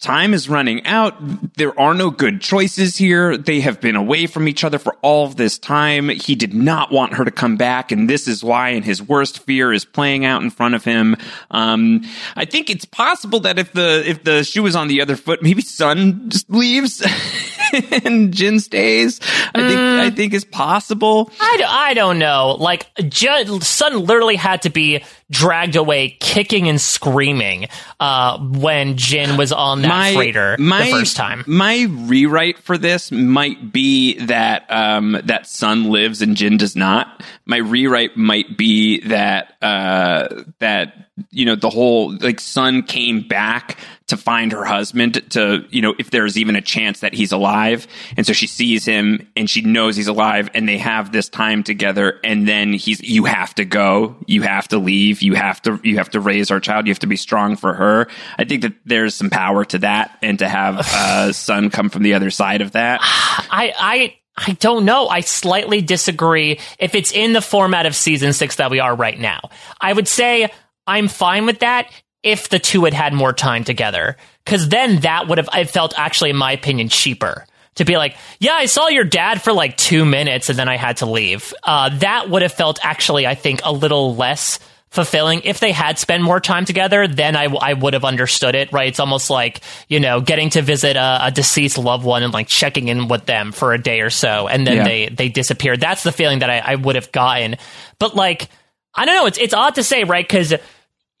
[0.00, 1.14] time is running out.
[1.56, 3.38] There are no good choices here.
[3.38, 6.10] They have been away from each other for all of this time.
[6.10, 8.70] He did not want her to come back, and this is why.
[8.70, 11.16] And his worst fear is playing out in front of him.
[11.50, 12.02] Um,
[12.36, 15.42] I think it's possible that if the if the shoe was on the other foot,
[15.42, 17.00] maybe Sun just leaves
[18.04, 19.20] and Jin stays.
[19.54, 19.98] I think mm.
[20.00, 21.30] I think is possible.
[21.40, 22.56] I, d- I don't know.
[22.58, 29.36] Like, Ju- Sun literally had to be dragged away kicking and screaming uh, when Jin
[29.36, 31.44] was on that freighter my, the first time.
[31.46, 37.22] My rewrite for this might be that um, that Sun lives and Jin does not.
[37.44, 43.78] My rewrite might be that uh, that you know the whole like Sun came back
[44.08, 47.86] to find her husband to you know if there's even a chance that he's alive
[48.16, 51.62] and so she sees him and she knows he's alive and they have this time
[51.62, 55.80] together and then he's you have to go you have to leave you have to
[55.82, 58.62] you have to raise our child you have to be strong for her i think
[58.62, 62.30] that there's some power to that and to have a son come from the other
[62.30, 65.08] side of that I I I don't know.
[65.08, 69.18] I slightly disagree if it's in the format of season six that we are right
[69.18, 69.40] now.
[69.80, 70.50] I would say
[70.86, 71.90] I'm fine with that
[72.22, 74.16] if the two had had more time together.
[74.44, 77.46] Cause then that would have, I felt actually, in my opinion, cheaper.
[77.76, 80.76] To be like, yeah, I saw your dad for like two minutes and then I
[80.76, 81.52] had to leave.
[81.62, 84.58] Uh, that would have felt actually, I think, a little less
[84.96, 85.42] fulfilling.
[85.44, 88.88] If they had spent more time together, then I, I would have understood it, right?
[88.88, 92.48] It's almost like, you know, getting to visit a, a deceased loved one and like
[92.48, 94.84] checking in with them for a day or so and then Yeah.
[94.84, 95.78] they, they disappeared.
[95.78, 97.54] That's the feeling that I, I would have gotten.
[98.00, 98.48] But like,
[98.92, 99.26] I don't know.
[99.26, 100.28] It's, it's odd to say, right?
[100.28, 100.52] Cause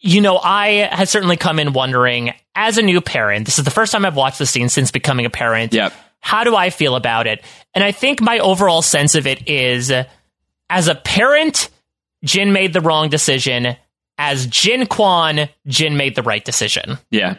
[0.00, 3.70] you know, I had certainly come in wondering, as a new parent, this is the
[3.70, 5.72] first time I've watched the scene since becoming a parent.
[5.72, 5.92] Yep.
[6.20, 7.42] How do I feel about it?
[7.74, 9.92] And I think my overall sense of it is,
[10.68, 11.70] as a parent,
[12.24, 13.76] Jin made the wrong decision.
[14.18, 16.98] As Jin Kwon, Jin made the right decision.
[17.10, 17.36] yeah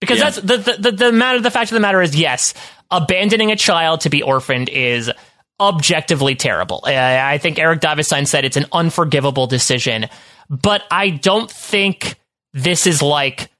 [0.00, 0.24] Because Yeah.
[0.30, 1.40] that's the, the the the matter.
[1.40, 2.54] The fact of the matter is, yes,
[2.90, 5.10] abandoning a child to be orphaned is
[5.58, 6.82] objectively terrible.
[6.86, 10.06] I, I think Eric Davison said it's an unforgivable decision,
[10.48, 12.16] but I don't think
[12.54, 13.50] this is like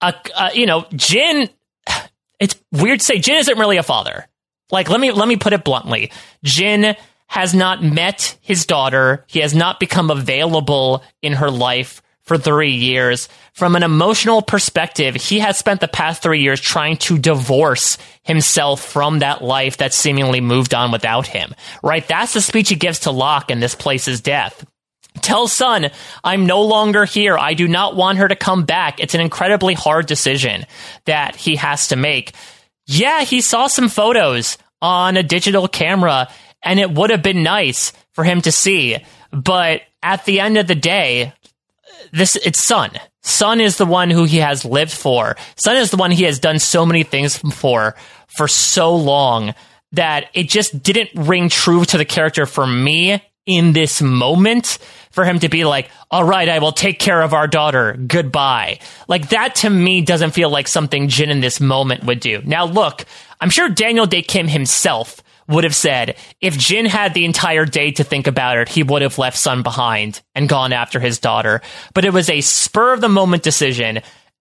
[0.00, 1.48] a, a you know Jin.
[2.38, 4.26] It's weird to say Jin isn't really a father.
[4.70, 6.12] Like let me let me put it bluntly,
[6.44, 6.94] Jin
[7.28, 9.24] has not met his daughter.
[9.28, 13.28] He has not become available in her life for three years.
[13.54, 18.82] From an emotional perspective, he has spent the past three years trying to divorce himself
[18.82, 21.54] from that life that seemingly moved on without him.
[21.82, 22.06] Right?
[22.06, 24.66] That's the speech he gives to Locke in this place's death.
[25.22, 25.90] Tell Sun,
[26.22, 27.36] I'm no longer here.
[27.36, 29.00] I do not want her to come back.
[29.00, 30.66] It's an incredibly hard decision
[31.06, 32.32] that he has to make.
[32.86, 36.28] Yeah, he saw some photos on a digital camera
[36.62, 38.98] and it would have been nice for him to see.
[39.30, 41.32] But at the end of the day,
[42.12, 42.92] this it's Sun.
[43.22, 45.36] Sun is the one who he has lived for.
[45.56, 47.94] Sun is the one he has done so many things for
[48.26, 49.54] for so long
[49.92, 54.78] that it just didn't ring true to the character for me in this moment
[55.10, 57.94] for him to be like, all right, I will take care of our daughter.
[57.94, 58.78] Goodbye.
[59.08, 62.42] Like that to me doesn't feel like something Jin in this moment would do.
[62.44, 63.04] Now look,
[63.40, 67.90] I'm sure Daniel Dae Kim himself would have said if Jin had the entire day
[67.92, 71.60] to think about it, he would have left Sun behind and gone after his daughter.
[71.94, 74.00] But it was a spur of the moment decision.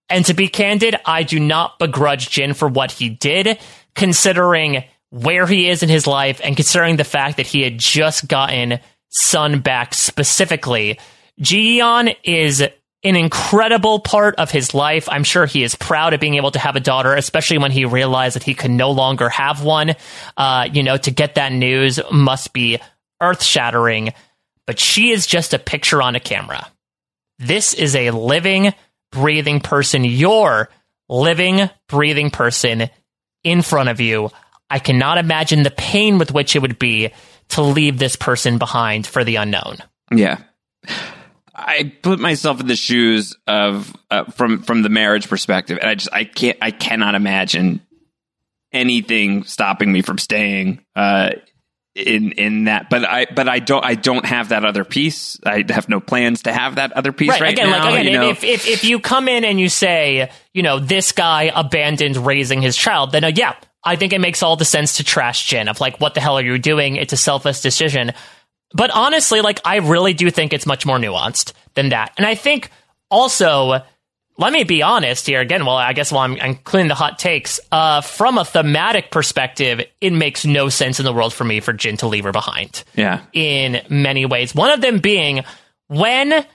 [0.10, 3.60] And to be candid, I do not begrudge Jin for what he did,
[3.96, 8.28] considering where he is in his life and considering the fact that he had just
[8.28, 8.80] gotten
[9.10, 11.00] Sun back specifically.
[11.42, 12.68] Jiyeon is
[13.08, 15.08] an incredible part of his life.
[15.10, 17.86] I'm sure he is proud of being able to have a daughter, especially when he
[17.86, 19.96] realized that he could no longer have one.
[20.36, 22.80] Uh, you know, to get that news must be
[23.22, 24.14] earth shattering,
[24.66, 26.68] but she is just a picture on a camera.
[27.40, 28.74] This is a living,
[29.12, 30.04] breathing person.
[30.04, 30.70] Your
[31.10, 32.90] living, breathing person
[33.44, 34.30] in front of you.
[34.70, 37.12] I cannot imagine the pain with which it would be
[37.50, 39.78] to leave this person behind for the unknown.
[40.12, 40.40] Yeah.
[41.58, 45.96] I put myself in the shoes of uh, from from the marriage perspective, and I
[45.96, 47.82] just I can't I cannot imagine
[48.72, 51.32] anything stopping me from staying uh,
[51.96, 52.92] in in that.
[52.92, 55.40] But I but I don't I don't have that other piece.
[55.44, 57.86] I have no plans to have that other piece right, again, now.
[57.90, 58.30] like again, you know?
[58.30, 62.62] if, if if you come in and you say, you know, this guy abandoned raising
[62.62, 65.70] his child, then uh, yeah, I think it makes all the sense to trash Jin
[65.70, 66.98] of like, what the hell are you doing?
[66.98, 68.14] It's a selfless decision.
[68.74, 72.14] But honestly, like, I really do think it's much more nuanced than that.
[72.18, 72.70] And I think
[73.10, 73.82] also,
[74.38, 75.66] let me be honest here again.
[75.66, 79.82] Well, I guess while I'm, I'm cleaning the hot takes, uh, from a thematic perspective,
[80.02, 82.84] it makes no sense in the world for me for Jin to leave her behind
[82.96, 83.22] yeah.
[83.34, 84.54] in many ways.
[84.54, 85.44] One of them being
[85.88, 86.46] when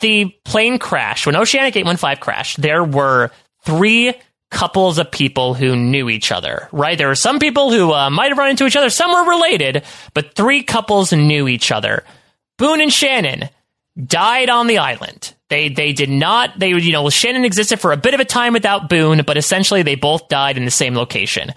[0.00, 3.30] the plane crashed, when Oceanic 815 crashed, there were
[3.64, 4.14] three
[4.50, 6.98] couples of people who knew each other, right?
[6.98, 9.84] There were some people who uh, might have run into each other, some were related,
[10.12, 12.04] but three couples knew each other.
[12.58, 13.48] Boone and Shannon
[14.06, 15.34] died on the island.
[15.48, 18.52] They they did not they you know Shannon existed for a bit of a time
[18.52, 21.54] without Boone, but essentially they both died in the same location.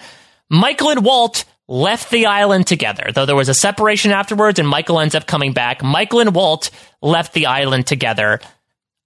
[0.49, 3.11] Michael and Walt left the island together.
[3.13, 6.69] Though there was a separation afterwards and Michael ends up coming back, Michael and Walt
[7.01, 8.39] left the island together.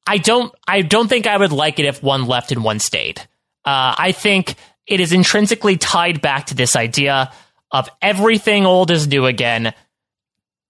[0.06, 3.22] I don't I don't think I would like it if one left and one stayed.
[3.68, 7.34] Uh, I think it is intrinsically tied back to this idea
[7.70, 9.74] of everything old is new again.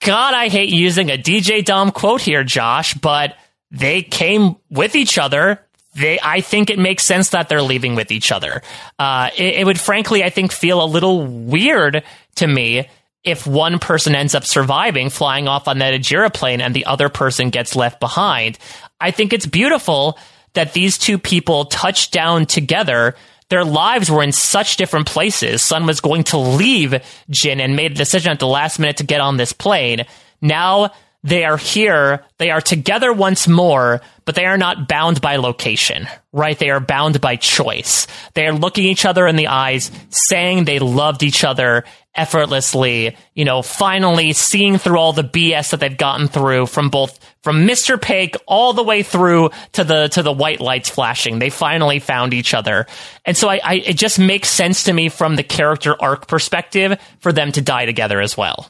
[0.01, 3.37] God, I hate using a DJ Dom quote here, Josh, but
[3.69, 5.61] they came with each other.
[5.93, 8.63] They, I think it makes sense that they're leaving with each other.
[8.97, 12.03] Uh, it, it would frankly, I think, feel a little weird
[12.37, 12.89] to me
[13.23, 17.09] if one person ends up surviving flying off on that Ajira plane and the other
[17.09, 18.57] person gets left behind.
[18.99, 20.17] I think it's beautiful
[20.57, 23.15] that these two people touched down together.
[23.49, 25.63] Their lives were in such different places.
[25.63, 26.95] Sun was going to leave
[27.29, 30.05] Jin and made a decision at the last minute to get on this plane.
[30.41, 30.91] Now
[31.23, 32.25] they are here.
[32.39, 36.57] They are together once more, but they are not bound by location, right?
[36.57, 38.07] They are bound by choice.
[38.33, 41.83] They are looking each other in the eyes, saying they loved each other
[42.17, 47.19] effortlessly, you know, finally seeing through all the BS that they've gotten through from both
[47.43, 47.97] from Mr.
[47.97, 51.39] Paik all the way through to the to the white lights flashing.
[51.39, 52.87] They finally found each other.
[53.23, 56.99] And so I, I it just makes sense to me from the character arc perspective
[57.19, 58.69] for them to die together as well.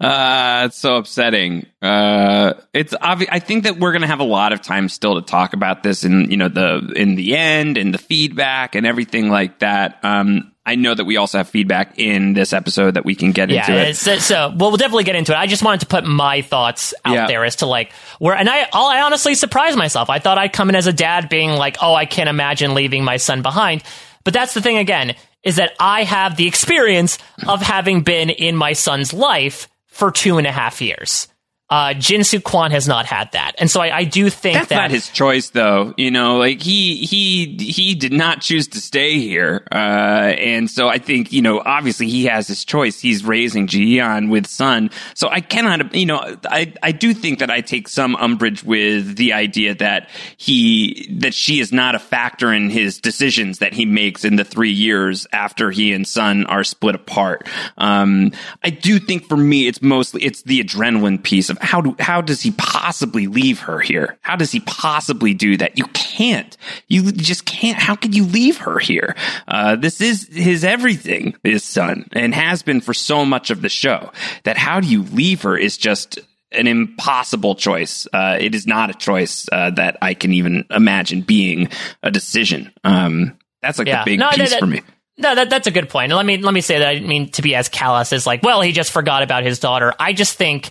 [0.00, 1.66] Uh, it's so upsetting.
[1.82, 3.28] Uh, it's obvious.
[3.32, 5.82] I think that we're going to have a lot of time still to talk about
[5.82, 9.98] this in, you know, the, in the end and the feedback and everything like that.
[10.04, 13.48] Um, I know that we also have feedback in this episode that we can get
[13.48, 13.96] yeah, into it.
[13.96, 15.36] So, so well, we'll definitely get into it.
[15.38, 17.26] I just wanted to put my thoughts out Yeah.
[17.26, 20.10] there as to like where, and I, all I honestly surprised myself.
[20.10, 23.02] I thought I'd come in as a dad being like, oh, I can't imagine leaving
[23.02, 23.82] my son behind.
[24.24, 27.16] But that's the thing again, is that I have the experience
[27.46, 31.28] of having been in my son's life for two and a half years.
[31.70, 33.52] Uh, Jin-Soo Kwon has not had that.
[33.58, 35.92] And so I, I do think That's that not his choice, though.
[35.98, 40.88] You know, like he he he did not choose to stay here, uh, and so
[40.88, 43.00] I think you know, obviously he has his choice.
[43.00, 47.40] He's raising Ji Yeon with Sun, so I cannot, you know, I I do think
[47.40, 50.08] that I take some umbrage with the idea that
[50.38, 54.44] he that she is not a factor in his decisions that he makes in the
[54.44, 57.46] three years after he and Sun are split apart.
[57.76, 58.32] Um,
[58.64, 62.20] I do think for me, it's mostly it's the adrenaline piece of how do how
[62.20, 64.18] does he possibly leave her here?
[64.22, 65.78] How does he possibly do that?
[65.78, 66.56] You can't.
[66.88, 67.78] You just can't.
[67.78, 69.14] How could you leave her here?
[69.46, 73.68] Uh, this is his everything, his Sun, and has been for so much of the
[73.68, 74.12] show.
[74.44, 76.18] That how do you leave her is just
[76.52, 78.06] an impossible choice.
[78.12, 81.68] Uh, it is not a choice uh, that I can even imagine being
[82.02, 82.72] a decision.
[82.84, 84.82] Um, that's like the big No, piece that- for me.
[85.20, 86.12] No, that, that's a good point.
[86.12, 88.44] Let me let me say that I didn't mean to be as callous as like,
[88.44, 89.92] well, he just forgot about his daughter.
[89.98, 90.70] I just think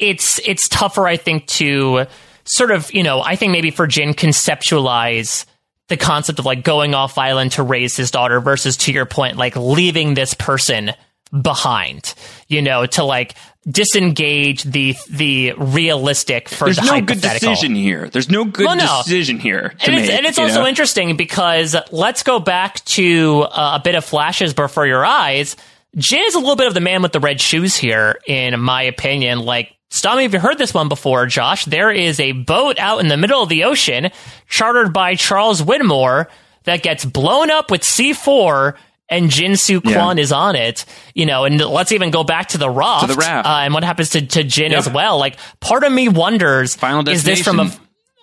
[0.00, 2.06] it's it's tougher, I think, to
[2.44, 5.44] sort of, you know, I think maybe for Jin conceptualize
[5.88, 9.36] the concept of like going off island to raise his daughter versus to your point,
[9.36, 10.92] like leaving this person
[11.42, 12.14] behind,
[12.48, 13.34] you know, to like
[13.68, 18.08] disengage the the realistic for There's the no good decision here.
[18.08, 19.02] There's no good Well, no.
[19.04, 20.04] decision here to and make.
[20.04, 20.66] it's, and it's also know?
[20.66, 25.56] interesting because let's go back to uh, a bit of flashes before your eyes.
[25.96, 28.82] Jin is a little bit of the man with the red shoes here, in my
[28.82, 29.40] opinion.
[29.40, 31.64] Like, stop me if you've heard this one before, Josh.
[31.66, 34.10] There is a boat out in the middle of the ocean,
[34.48, 36.26] chartered by Charles Widmore,
[36.64, 38.74] that gets blown up with C4.
[39.12, 39.96] And Jin-Soo Yeah.
[39.96, 40.84] Kwon is on it,
[41.16, 43.44] you know, and let's even go back to the raft, To the raft.
[43.44, 44.78] Uh, and what happens to, to Jin Yep.
[44.78, 45.18] as well.
[45.18, 47.72] Like, part of me wonders, Final is this from a.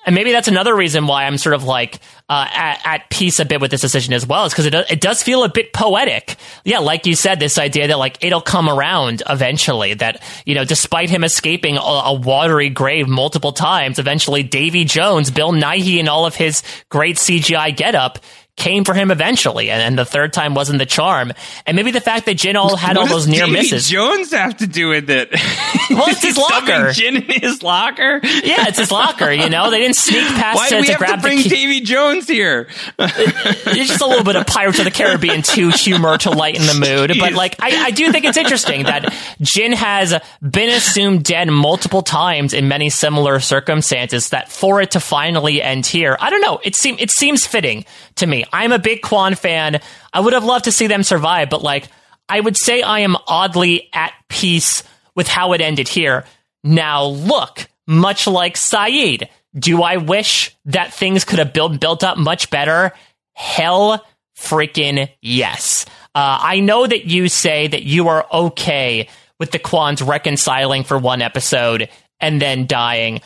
[0.08, 3.46] and maybe that's another reason why I'm sort of like uh, at, at peace a
[3.46, 6.38] bit with this decision as well, is because it, it does feel a bit poetic.
[6.64, 9.96] Yeah, like you said, this idea that like it'll come around eventually.
[9.96, 15.30] That you know, despite him escaping a, a watery grave multiple times, eventually Davy Jones,
[15.30, 18.20] Bill Nighy, and all of his great CGI getup.
[18.58, 21.32] Came for him eventually, and, and the third time wasn't the charm.
[21.68, 23.88] And maybe the fact that Jin all had What all those near Davy misses.
[23.88, 25.34] Jones have to do with it?
[25.90, 26.92] Well, it's his locker.
[26.92, 28.20] Gin in his locker.
[28.22, 29.32] Yeah, it's his locker.
[29.32, 31.42] You know, they didn't sneak past Why to, do we to have grab to bring.
[31.42, 32.68] Davy Jones here?
[33.00, 36.74] it's just a little bit of Pirates of the Caribbean 2 humor to lighten the
[36.74, 37.18] mood.
[37.18, 42.02] But like, I, I do think it's interesting that Jin has been assumed dead multiple
[42.02, 44.30] times in many similar circumstances.
[44.30, 46.60] That for it to finally end here, I don't know.
[46.64, 47.86] It seems it seems fitting
[48.16, 48.44] to me.
[48.52, 49.82] I'm a big Kwon fan.
[50.14, 51.88] I would have loved to see them survive, but like,
[52.30, 54.84] I would say I am oddly at peace
[55.16, 56.26] with how it ended here.
[56.64, 62.18] Now look, much like Sayid, do I wish that things could have built built up
[62.18, 62.92] much better?
[63.34, 64.06] Hell
[64.38, 65.86] freaking yes.
[66.14, 69.08] Uh, I know that you say that you are okay
[69.40, 73.22] with the Kwons reconciling for one episode and then dying.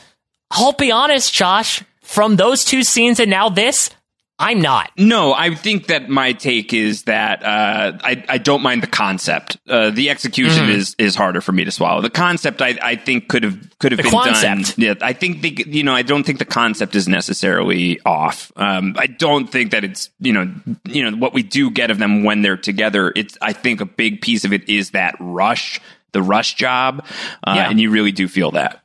[0.52, 3.90] I'll be honest, Josh, from those two scenes and now this,
[4.44, 4.92] I'm not.
[4.98, 9.58] No, I think that my take is that uh, I, I don't mind the concept.
[9.70, 10.70] Uh, the execution Mhm.
[10.76, 12.02] is is harder for me to swallow.
[12.02, 14.76] The concept I, I think could have could have The been concept.
[14.78, 14.86] done.
[14.86, 18.52] Yeah, I think they, you know I don't think the concept is necessarily off.
[18.56, 20.52] Um, I don't think that it's you know
[20.86, 23.14] you know what we do get of them when they're together.
[23.16, 25.80] It's I think a big piece of it is that rush,
[26.14, 27.06] the rush job,
[27.46, 27.70] uh, Yeah.
[27.70, 28.80] and you really do feel that.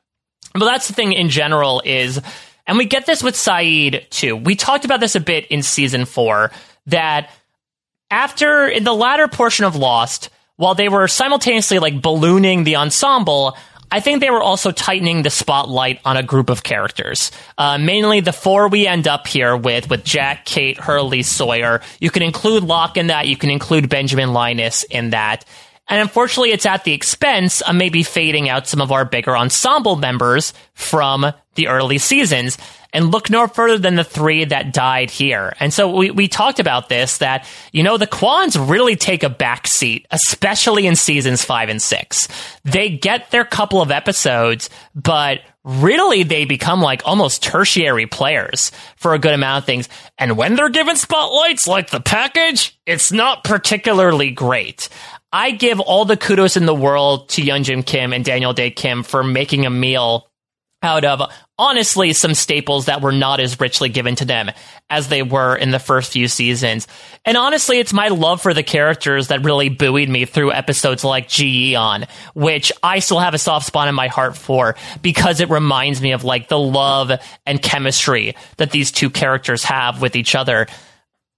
[0.53, 2.20] But that's the thing in general is,
[2.66, 4.36] and we get this with Sayid too.
[4.36, 6.51] We talked about this a bit in season four
[6.86, 7.30] that
[8.10, 13.56] after in the latter portion of Lost, while they were simultaneously like ballooning the ensemble,
[13.90, 17.30] I think they were also tightening the spotlight on a group of characters.
[17.56, 21.82] Uh, mainly the four we end up here with, with Jack, Kate, Hurley, Sawyer.
[22.01, 23.28] You can include Locke in that.
[23.28, 25.44] You can include Benjamin Linus in that.
[25.88, 29.96] And unfortunately, it's at the expense of maybe fading out some of our bigger ensemble
[29.96, 32.58] members from the early seasons.
[32.92, 35.54] And look no further than the three that died here.
[35.60, 39.28] And so we, we talked about this that, you know, the Kwons really take a
[39.28, 42.26] back seat, especially in seasons five and six.
[42.64, 49.12] They get their couple of episodes, but really they become like almost tertiary players for
[49.12, 49.88] a good amount of things.
[50.16, 54.88] And when they're given spotlights like the package, it's not particularly great.
[55.36, 59.02] I give all the kudos in the world to Yunjin Kim and Daniel Dae Kim
[59.02, 60.30] for making a meal
[60.82, 64.50] out of honestly some staples that were not as richly given to them
[64.88, 66.88] as they were in the first few seasons.
[67.26, 71.28] And honestly, it's my love for the characters that really buoyed me through episodes like
[71.28, 75.50] Ji Yeon, which I still have a soft spot in my heart for because it
[75.50, 77.12] reminds me of like the love
[77.44, 80.66] and chemistry that these two characters have with each other.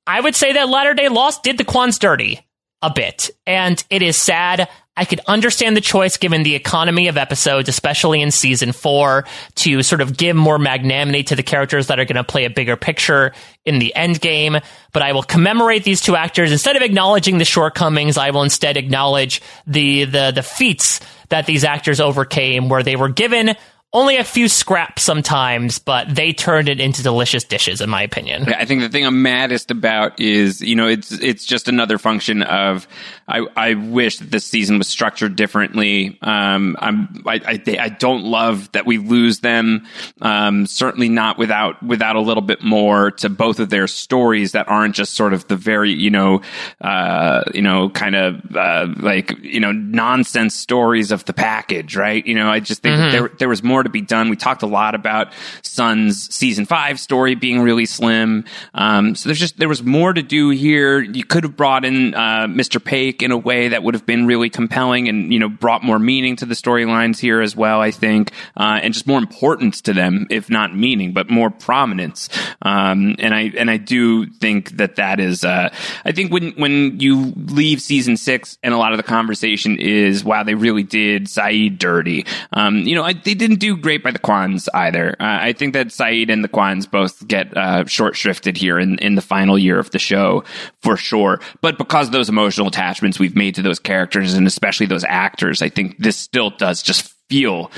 [0.06, 2.44] I would say that Latter Day Lost did the Kwons dirty
[2.82, 4.68] a bit, and it is sad.
[4.96, 9.26] I could understand the choice given the economy of episodes, especially in season four,
[9.56, 12.50] to sort of give more magnanimity to the characters that are going to play a
[12.50, 13.32] bigger picture
[13.64, 14.56] in the end game.
[14.92, 18.18] But I will commemorate these two actors instead of acknowledging the shortcomings.
[18.18, 23.09] I will instead acknowledge the the the feats that these actors overcame, where they were
[23.09, 23.55] given
[23.94, 28.52] only a few scraps sometimes, but they turned it into delicious dishes, in my opinion.
[28.52, 32.43] I think the thing I'm maddest about is, you know, it's it's just another function
[32.43, 32.86] of
[33.27, 36.19] I, I wish that this season was structured differently.
[36.20, 39.86] Um, I'm I, I I don't love that we lose them.
[40.20, 44.69] Um, certainly not without without a little bit more to both of their stories that
[44.69, 46.43] aren't just sort of the very you know
[46.82, 52.27] uh, you know kind of uh, like you know nonsense stories of the package, right?
[52.27, 53.12] You know, I just think Mhm.
[53.12, 54.30] there there was more to be done.
[54.30, 55.32] We talked a lot about
[55.62, 58.44] Sun's season five story being really slim.
[58.74, 61.00] Um, so there's just there was more to do here.
[61.00, 62.80] You could have brought in uh, Mr.
[62.80, 65.98] Paik in a way that would have been really compelling and you know brought more
[65.98, 67.80] meaning to the storylines here as well.
[67.80, 72.28] I think uh, and just more importance to them, if not meaning, but more prominence.
[72.62, 75.44] Um, and I and I do think that that is.
[75.44, 75.72] Uh,
[76.05, 80.24] I think when when you leave season six and a lot of the conversation is
[80.24, 82.26] wow they really did Sayid dirty.
[82.52, 85.11] Um, you know I, they didn't do great by the Kwons either.
[85.20, 88.99] Uh, I think that Sayid and the Quans both get uh, short shrifted here in
[88.99, 90.45] in the final year of the show
[90.81, 91.40] for sure.
[91.61, 95.62] But because of those emotional attachments we've made to those characters and especially those actors,
[95.62, 97.70] I think this still does just feel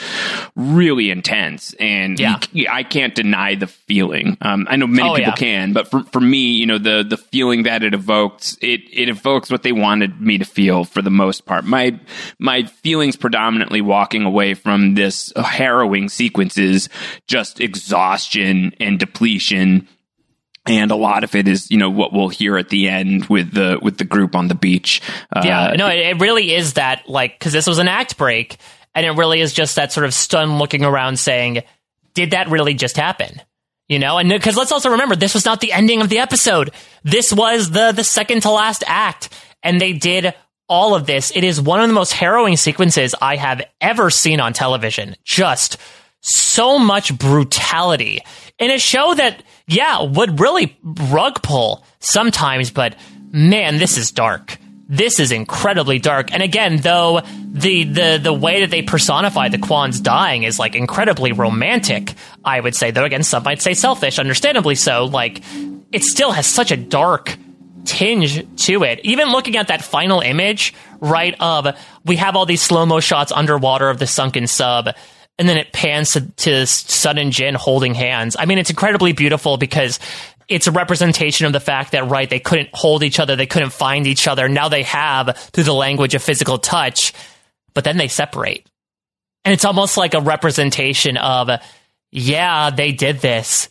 [0.55, 2.39] really intense and Yeah.
[2.53, 4.37] you- I can't deny the feeling.
[4.41, 5.35] Um, I know many Oh, people yeah.
[5.37, 9.09] can, but for, for me, you know, the, the feeling that it evokes, it, it
[9.09, 11.65] evokes what they wanted me to feel for the most part.
[11.65, 11.99] My,
[12.39, 16.89] my feelings predominantly walking away from this harrowing sequences,
[17.27, 19.89] just exhaustion and depletion.
[20.67, 23.53] And a lot of it is, you know, what we'll hear at the end with
[23.55, 25.01] the with the group on the beach.
[25.35, 28.59] Uh, yeah, no, it, it really is that like because this was an act break,
[28.95, 31.63] and it really is just that sort of stunned looking around, saying,
[32.15, 33.43] "Did that really just happen?"
[33.89, 36.71] You know, and because let's also remember, this was not the ending of the episode.
[37.03, 39.29] This was the the second to last act,
[39.63, 40.33] and they did
[40.69, 41.33] all of this.
[41.35, 45.17] It is one of the most harrowing sequences I have ever seen on television.
[45.25, 45.77] Just
[46.21, 48.21] so much brutality
[48.59, 52.95] in a show that, yeah, would really rug pull sometimes, but
[53.33, 54.59] man, this is dark.
[54.93, 56.33] This is incredibly dark.
[56.33, 57.21] And again, though
[57.53, 62.15] the the the way that they personify the Kwons dying is like incredibly romantic,
[62.45, 62.91] I would say.
[62.91, 65.05] Though again, some might say selfish, understandably so.
[65.05, 65.43] Like
[65.93, 67.37] it still has such a dark
[67.85, 68.99] tinge to it.
[69.05, 71.69] Even looking at that final image, right, of
[72.05, 74.89] we have all these slow mo shots underwater of the sunken sub,
[75.39, 78.37] and then it pans to, to Sun and Jin holding hands.
[78.37, 80.01] I mean, it's incredibly beautiful because
[80.51, 83.73] it's a representation of the fact that, right, they couldn't hold each other, they couldn't
[83.73, 84.49] find each other.
[84.49, 87.15] Now they have through the language of physical touch,
[87.73, 88.69] but then they separate.
[89.45, 91.49] And it's almost like a representation of,
[92.11, 93.70] yeah, they did this,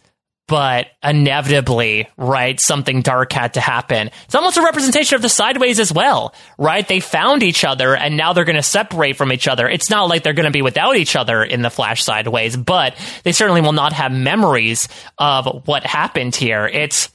[0.49, 4.09] but inevitably, right, something dark had to happen.
[4.25, 6.85] It's almost a representation of the sideways as well, right?
[6.87, 9.69] They found each other and now they're going to separate from each other.
[9.69, 12.95] It's not like they're going to be without each other in the Flash sideways, but
[13.23, 14.89] they certainly will not have memories
[15.19, 16.65] of what happened here.
[16.65, 17.11] It's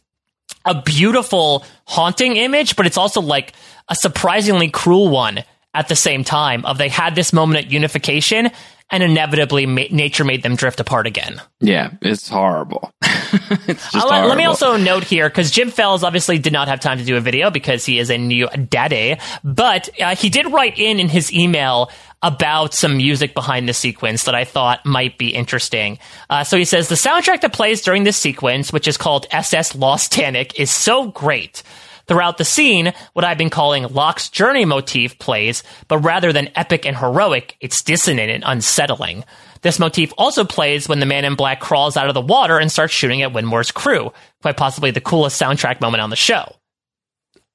[0.65, 3.53] a beautiful, haunting image, but it's also like
[3.89, 5.43] a surprisingly cruel one
[5.75, 8.53] at the same time of they had this moment at unification
[8.91, 11.41] and inevitably ma- nature made them drift apart again.
[11.61, 12.93] Yeah, it's horrible.
[13.03, 16.69] it's just Uh, let, let me also note here because Jim Fells obviously did not
[16.69, 20.29] have time to do a video because he is a new daddy, but uh, he
[20.29, 21.91] did write in in his email
[22.23, 25.99] about some music behind the sequence that I thought might be interesting.
[26.31, 29.75] Uh, so he says the soundtrack that plays during this sequence, which is called SS
[29.75, 31.63] Lost Tanic, is so great.
[32.07, 36.85] Throughout the scene, what I've been calling Locke's journey motif plays, but rather than epic
[36.85, 39.25] and heroic, it's dissonant and unsettling.
[39.63, 42.71] This motif also plays when the man in black crawls out of the water and
[42.71, 44.13] starts shooting at Widmore's crew,
[44.43, 46.57] quite possibly the coolest soundtrack moment on the show.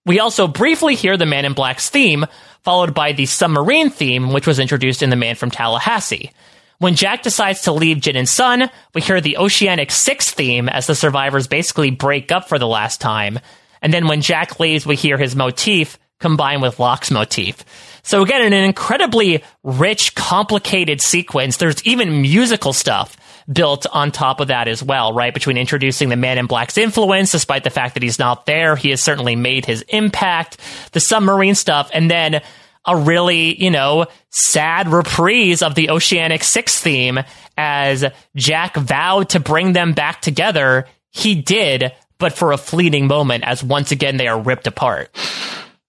[0.06, 2.26] We also briefly hear the Man in Black's theme,
[2.64, 6.32] followed by the submarine theme, which was introduced in The Man from Tallahassee.
[6.80, 10.88] When Jack decides to leave Jin and Sun, we hear the Oceanic Six theme as
[10.88, 13.40] the survivors basically break up for the last time.
[13.82, 17.64] And then when Jack leaves, we hear his motif combined with Locke's motif.
[18.04, 23.16] So again, in an incredibly rich, complicated sequence, there's even musical stuff
[23.52, 25.34] built on top of that as well, right?
[25.34, 28.90] Between introducing the Man in Black's influence, despite the fact that he's not there, he
[28.92, 30.58] has certainly made his impact,
[30.92, 32.42] the submarine stuff, and then
[32.86, 37.20] a really, you know, sad reprise of the Oceanic Six theme
[37.58, 40.88] as Jack vowed to bring them back together.
[41.10, 45.10] He did, but for a fleeting moment as once again they are ripped apart.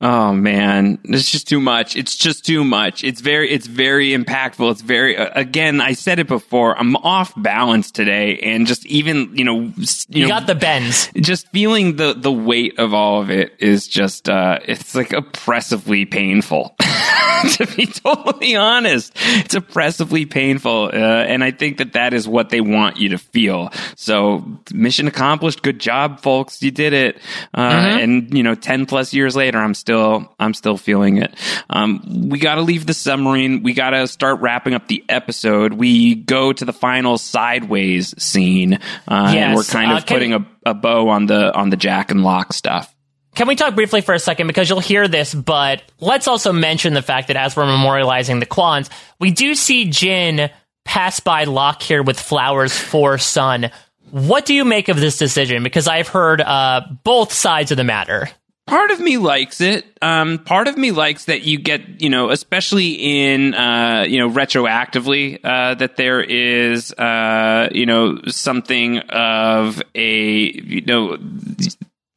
[0.02, 1.94] Oh man, it's just too much.
[1.94, 3.04] It's just too much.
[3.04, 4.70] It's very, it's very impactful.
[4.70, 6.74] It's very, uh, again, I said it before.
[6.78, 11.10] I'm off balance today, and just even, you know, you, You know, got the bends.
[11.16, 16.06] just feeling the the weight of all of it is just, uh, it's like oppressively
[16.06, 16.74] painful.
[17.52, 22.48] to be totally honest, it's oppressively painful, uh, and I think that that is what
[22.48, 23.70] they want you to feel.
[23.96, 25.60] So, mission accomplished.
[25.62, 26.62] Good job, folks.
[26.62, 27.18] You did it.
[27.52, 28.02] Uh, Mhm.
[28.02, 29.89] And you know, ten plus years later, I'm still,
[30.38, 31.34] I'm still feeling it.
[31.68, 33.62] Um, we got to leave the submarine.
[33.62, 35.72] We got to start wrapping up the episode.
[35.74, 40.46] We go to the final sideways scene, uh, and we're kind of Uh, putting a,
[40.66, 42.94] a bow on the on the Jack and Locke stuff.
[43.34, 46.94] Can we talk briefly for a second because you'll hear this, but let's also mention
[46.94, 48.90] the fact that as we're memorializing the Kwons,
[49.20, 50.50] we do see Jin
[50.84, 53.70] pass by Locke here with flowers for Sun.
[54.10, 55.62] What do you make of this decision?
[55.62, 58.28] Because I've heard uh, both sides of the matter.
[58.70, 59.84] Part of me likes it.
[60.00, 64.30] Um, part of me likes that you get, you know, especially in, uh, you know,
[64.30, 71.18] retroactively, uh, that there is, uh, you know, something of a, you know,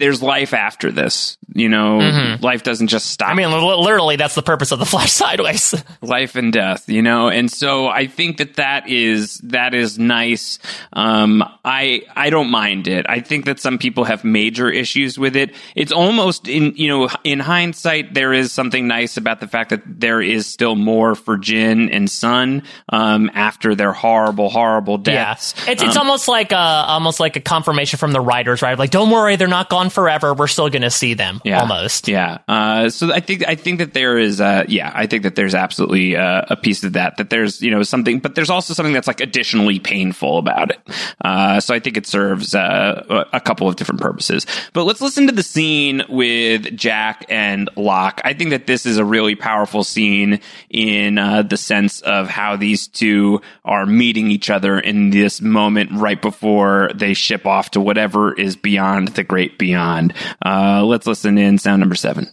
[0.04, 1.38] there's life after this.
[1.56, 2.42] You know, Mhm.
[2.42, 5.74] life doesn't just stop I mean, literally, that's the purpose of the Flash Sideways.
[6.02, 10.60] life and death you know and so i think that that is that is nice
[10.92, 15.36] um i i don't mind it i think that some people have major issues with
[15.36, 19.70] it it's almost in you know in hindsight there is something nice about the fact
[19.70, 25.54] that there is still more for jin and sun um after their horrible horrible deaths
[25.68, 28.78] It's it's Um, almost like a almost like a confirmation from the writers, right?
[28.78, 30.34] Like, don't worry, they're not gone forever.
[30.34, 31.42] We're still going to see them.
[31.44, 32.08] yeah, Almost.
[32.08, 32.40] Yeah.
[32.48, 35.56] Uh, so I think I think that there is, uh, yeah, I think that there's
[35.56, 37.18] absolutely uh, a piece of that.
[37.18, 40.80] That there's you know something, but there's also something that's like additionally painful about it.
[41.24, 44.46] Uh, so I think it serves uh, a couple of different purposes.
[44.74, 48.22] But let's listen to the scene with Jack and Locke.
[48.24, 50.40] I think that this is a really powerful scene
[50.70, 55.92] in uh, the sense of how these two are meeting each other in this moment
[55.94, 59.83] right before they ship off to whatever is beyond the great beyond.
[59.84, 62.28] Uh, let's listen in sound number seven.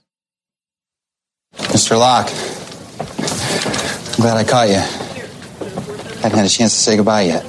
[1.55, 1.99] Mr.
[1.99, 2.31] Locke.
[4.15, 4.81] I'm glad I caught you.
[6.21, 7.45] Hadn't had a chance to say goodbye yet.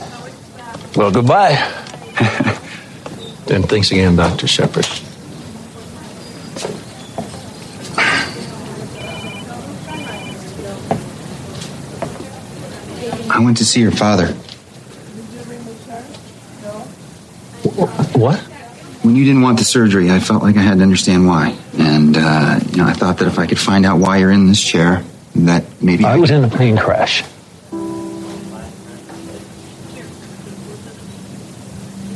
[0.96, 1.56] Well, goodbye.
[3.46, 4.48] then thanks again, Dr.
[4.48, 4.88] Shephard.
[13.30, 14.28] I went to see your father.
[16.62, 16.80] No.
[18.20, 18.51] What?
[19.04, 21.58] When you didn't want the surgery, I felt like I had to understand why.
[21.78, 24.48] And, uh, you know, I thought that if I could find out why you're in
[24.48, 25.04] this chair,
[25.36, 27.24] that maybe I was in a plane crash.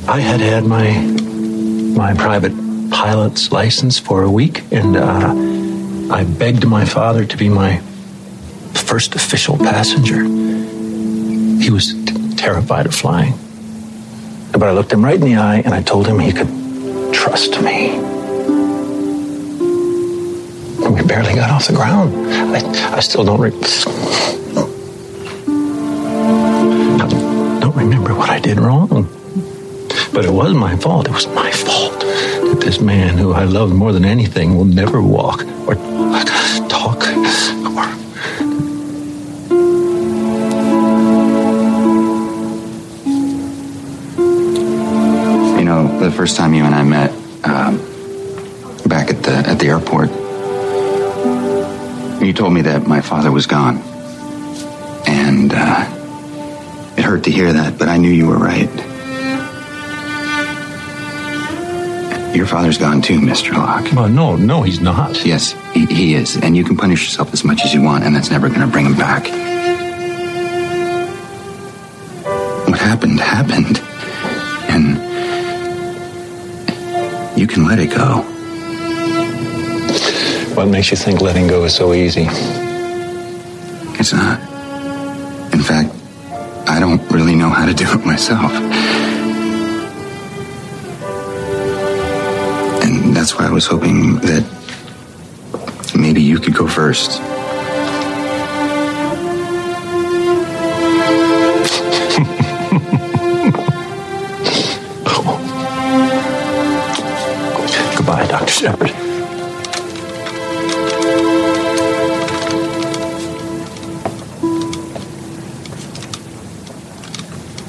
[0.08, 0.92] I had had my
[1.96, 2.54] my private
[2.92, 7.78] pilot's license for a week, and uh, I begged my father to be my
[8.74, 10.22] first official passenger.
[10.24, 13.34] He was t- terrified of flying.
[14.52, 16.65] But I looked him right in the eye and I told him he could
[17.14, 17.98] trust me.
[20.90, 22.14] We barely got off the ground.
[22.32, 23.40] I, I still don't.
[23.40, 23.52] Re-
[27.02, 29.10] I don't remember what I did wrong.
[30.14, 31.08] But it was my fault.
[31.08, 35.02] It was my fault that this man who I loved more than anything will never
[35.02, 35.76] walk or
[46.06, 47.10] the first time you and I met,
[47.44, 47.78] um,
[48.88, 50.10] back at the at the airport,
[52.22, 53.78] you told me that my father was gone,
[55.08, 58.70] and uh, it hurt to hear that, but I knew you were right.
[62.36, 63.54] Your father's gone too, Mr.
[63.54, 63.92] Locke.
[63.94, 65.26] Well, no, no, he's not.
[65.26, 66.36] Yes, he, he is.
[66.36, 68.68] And you can punish yourself as much as you want, and that's never going to
[68.68, 69.24] bring him back.
[72.68, 73.80] What happened, happened.
[74.68, 75.15] And
[77.36, 78.24] you can let it go.
[80.56, 82.28] What makes you think letting go is so easy?
[84.00, 84.40] It's not.
[85.54, 85.94] In fact,
[86.68, 88.52] I don't really know how to do it myself.
[92.84, 94.46] And that's why I was hoping that
[95.96, 97.20] maybe you could go first.
[108.66, 108.90] Shephard.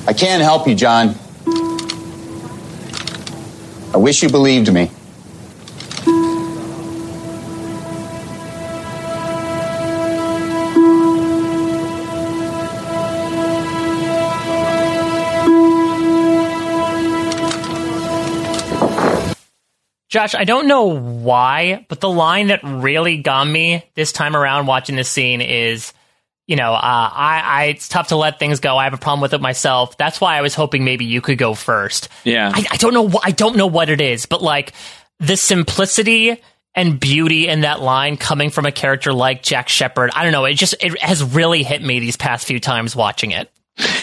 [0.06, 1.14] I can't help you, John.
[3.92, 4.90] I wish you believed me.
[20.16, 24.66] Josh, I don't know why, but the line that really got me this time around
[24.66, 25.92] watching this scene is,
[26.46, 28.78] you know, uh, I, I, it's tough to let things go.
[28.78, 29.98] I have a problem with it myself.
[29.98, 32.08] That's why I was hoping maybe you could go first.
[32.24, 32.50] Yeah.
[32.54, 33.08] I, I don't know.
[33.10, 34.72] wh- I don't know what it is, but like
[35.20, 36.40] the simplicity
[36.74, 40.12] and beauty in that line coming from a character like Jack Shephard.
[40.14, 40.46] I don't know.
[40.46, 43.50] It just it has really hit me these past few times watching it.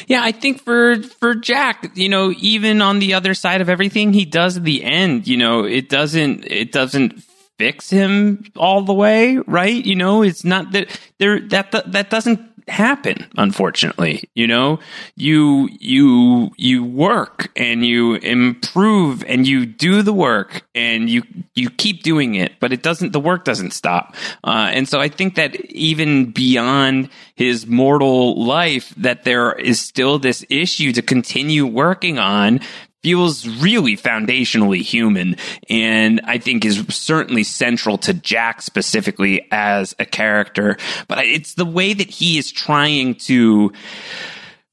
[0.08, 4.14] Yeah, I think for for Jack, you know, even on the other side of everything
[4.14, 7.24] he does at the end, you know, it doesn't it doesn't
[7.58, 9.86] fix him all the way, right?
[9.86, 14.30] You know, it's not that there that that, that doesn't happen unfortunately.
[14.34, 14.80] You know
[15.16, 21.24] you you you work and you improve and you do the work and you
[21.56, 24.16] you keep doing it but it doesn't the work doesn't stop.
[24.44, 30.20] Uh, and so i think that even beyond his mortal life that there is still
[30.20, 32.60] this issue to continue working on
[33.04, 35.36] feels really foundationally human
[35.70, 40.78] and I think is certainly central to Jack specifically as a character.
[41.08, 43.74] But it's the way that he is trying to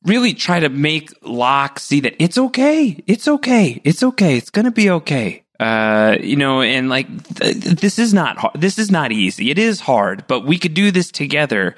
[0.04, 3.02] really try to make Locke see that it's okay.
[3.06, 3.80] It's okay.
[3.84, 4.36] It's okay.
[4.36, 5.42] It's going to be okay.
[5.58, 8.58] Uh, you know, and like th- this is not hard.
[8.58, 9.50] This is not easy.
[9.50, 11.76] It is hard, but we could do this together.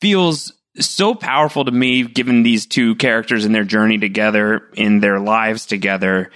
[0.00, 5.20] Feels so powerful to me, given these two characters and their journey together, in their
[5.20, 6.30] lives together.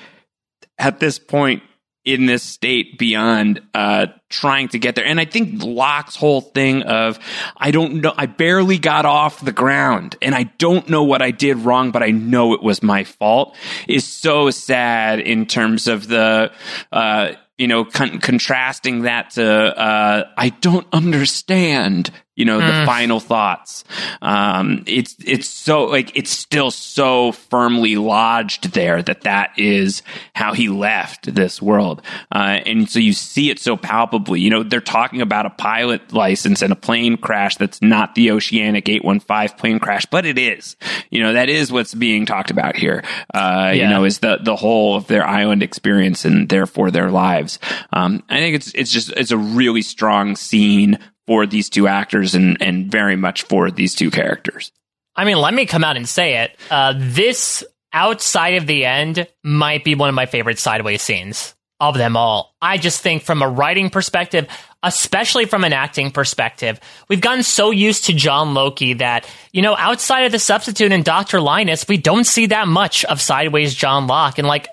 [0.78, 1.62] At this point
[2.04, 6.82] in this state, beyond uh, trying to get there, and I think Locke's whole thing
[6.82, 7.18] of
[7.56, 11.32] I don't know, I barely got off the ground, and I don't know what I
[11.32, 13.56] did wrong, but I know it was my fault,
[13.88, 16.52] is so sad in terms of the.
[16.92, 22.10] Uh, you know, con- contrasting that to uh, I don't understand.
[22.36, 22.86] You know, the Mm.
[22.86, 23.82] final thoughts.
[24.22, 30.02] Um, it's it's so like it's still so firmly lodged there that that is
[30.34, 34.40] how he left this world, uh, and so you see it so palpably.
[34.40, 38.30] You know, they're talking about a pilot license and a plane crash that's not the
[38.30, 40.76] Oceanic eight one five plane crash, but it is.
[41.10, 43.02] You know, that is what's being talked about here.
[43.32, 47.58] Uh, You know, is the the whole of their island experience and therefore their lives.
[47.92, 52.34] Um, I think it's it's just it's a really strong scene for these two actors
[52.34, 54.72] and and very much for these two characters.
[55.14, 56.56] I mean, let me come out and say it.
[56.70, 61.96] Uh, this outside of the end might be one of my favorite sideways scenes of
[61.96, 62.54] them all.
[62.60, 64.48] I just think from a writing perspective,
[64.82, 69.76] especially from an acting perspective, we've gotten so used to John Loki that, you know,
[69.76, 71.40] outside of the substitute and Dr.
[71.40, 74.38] Linus, we don't see that much of sideways John Locke.
[74.38, 74.68] And like,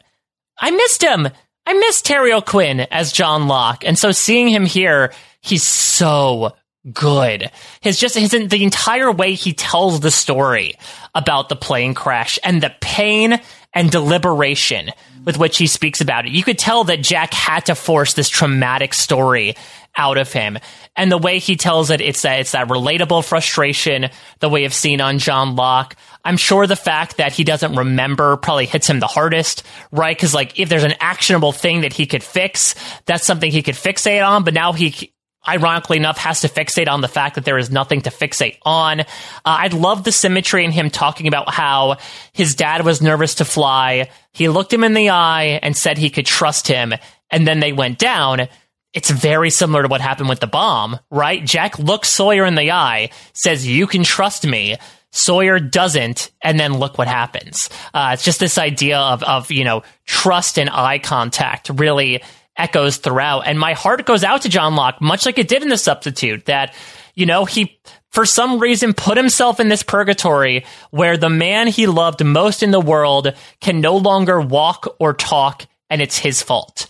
[0.58, 1.28] I missed him.
[1.66, 3.86] I missed Terry O'Quinn as John Locke.
[3.86, 5.14] And so seeing him here,
[5.44, 6.56] he's so
[6.91, 7.52] good.
[7.82, 10.76] His just his the entire way he tells the story
[11.15, 13.40] about the plane crash and the pain
[13.74, 14.91] and deliberation
[15.26, 16.32] with which he speaks about it.
[16.32, 19.56] You could tell that Jack had to force this traumatic story
[19.95, 20.57] out of him.
[20.95, 24.10] And the way he tells it, it's that, it's that relatable frustration,
[24.40, 25.95] the way have seen on John Locke.
[26.26, 30.18] I'm sure the fact that he doesn't remember probably hits him the hardest, right?
[30.18, 32.76] Cause like if there's an actionable thing that he could fix,
[33.06, 35.14] that's something he could fixate on, but now he,
[35.48, 39.02] ironically enough, has to fixate on the fact that there is nothing to fixate on.
[39.02, 39.03] Uh,
[39.45, 41.98] I love the symmetry in him talking about how
[42.32, 44.10] his dad was nervous to fly.
[44.32, 46.94] He looked him in the eye and said he could trust him,
[47.30, 48.48] and then they went down.
[48.94, 51.44] It's very similar to what happened with the bomb, right?
[51.44, 54.78] Jack looks Sawyer in the eye, says, You can trust me.
[55.15, 57.70] Sawyer doesn't, and then look what happens.
[57.94, 62.24] Uh, it's just this idea of, of, you know, trust and eye contact really
[62.58, 63.42] echoes throughout.
[63.48, 66.46] And my heart goes out to John Locke, much like it did in the substitute,
[66.46, 66.76] that,
[67.16, 67.80] you know, he,
[68.12, 72.72] for some reason, put himself in this purgatory where the man he loved most in
[72.72, 76.88] the world can no longer walk or talk, and it's his fault.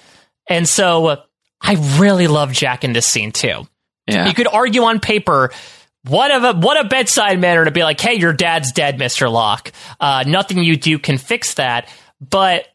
[0.49, 1.21] And so
[1.61, 3.65] I really love Jack in this scene too.
[4.05, 4.27] Yeah.
[4.27, 5.51] You could argue on paper,
[6.05, 9.71] what a what a bedside manner to be like, hey, your dad's dead, Mister Locke.
[9.97, 11.87] Uh, nothing you do can fix that.
[12.19, 12.67] But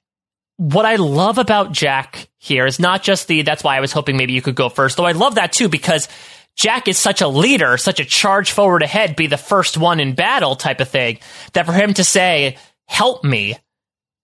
[0.59, 3.43] what I love about Jack here is not just the.
[3.43, 4.97] That's why I was hoping maybe you could go first.
[4.97, 6.09] Though I love that too because
[6.57, 10.15] Jack is such a leader, such a charge forward ahead, be the first one in
[10.15, 11.21] battle type of thing.
[11.53, 12.59] That for him to say,
[12.89, 13.57] "Help me,"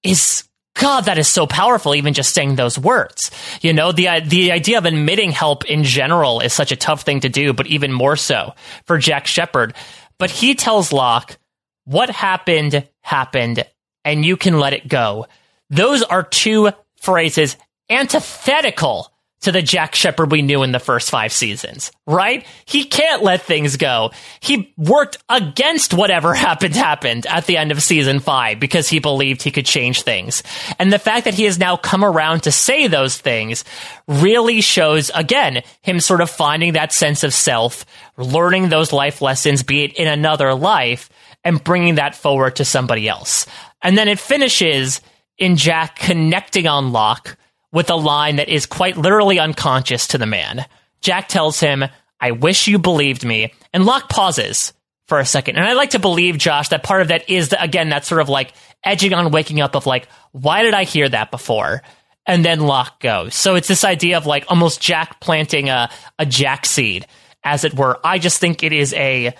[0.02, 0.44] is
[0.74, 3.30] God, that is so powerful, even just saying those words.
[3.62, 7.20] You know, the, the idea of admitting help in general is such a tough thing
[7.20, 8.54] to do, but even more so
[8.84, 9.74] for Jack Shephard.
[10.18, 11.38] But he tells Locke,
[11.84, 13.64] what happened, happened,
[14.04, 15.26] and you can let it go.
[15.70, 16.70] Those are two
[17.00, 17.56] phrases
[17.90, 19.14] antithetical
[19.44, 22.46] to the Jack Shephard we knew in the first five seasons, right?
[22.64, 24.10] He can't let things go.
[24.40, 29.42] He worked against whatever happened happened at the end of season five because he believed
[29.42, 30.42] he could change things.
[30.78, 33.64] And the fact that he has now come around to say those things
[34.08, 37.84] really shows, again, him sort of finding that sense of self,
[38.16, 41.10] learning those life lessons, be it in another life,
[41.44, 43.44] and bringing that forward to somebody else.
[43.82, 45.02] And then it finishes
[45.38, 47.36] in Jack connecting on Locke
[47.72, 50.64] with a line that is quite literally unconscious to the man.
[51.00, 51.84] Jack tells him,
[52.20, 53.52] I wish you believed me.
[53.72, 54.72] And Locke pauses
[55.08, 55.56] for a second.
[55.56, 58.20] And I like to believe, Josh, that part of that is, the, again, that sort
[58.20, 61.82] of like edging on waking up of like, why did I hear that before?
[62.26, 63.34] And then Locke goes.
[63.34, 67.06] So it's this idea of like almost Jack planting a, a Jack seed,
[67.42, 67.98] as it were.
[68.02, 69.34] I just think it is a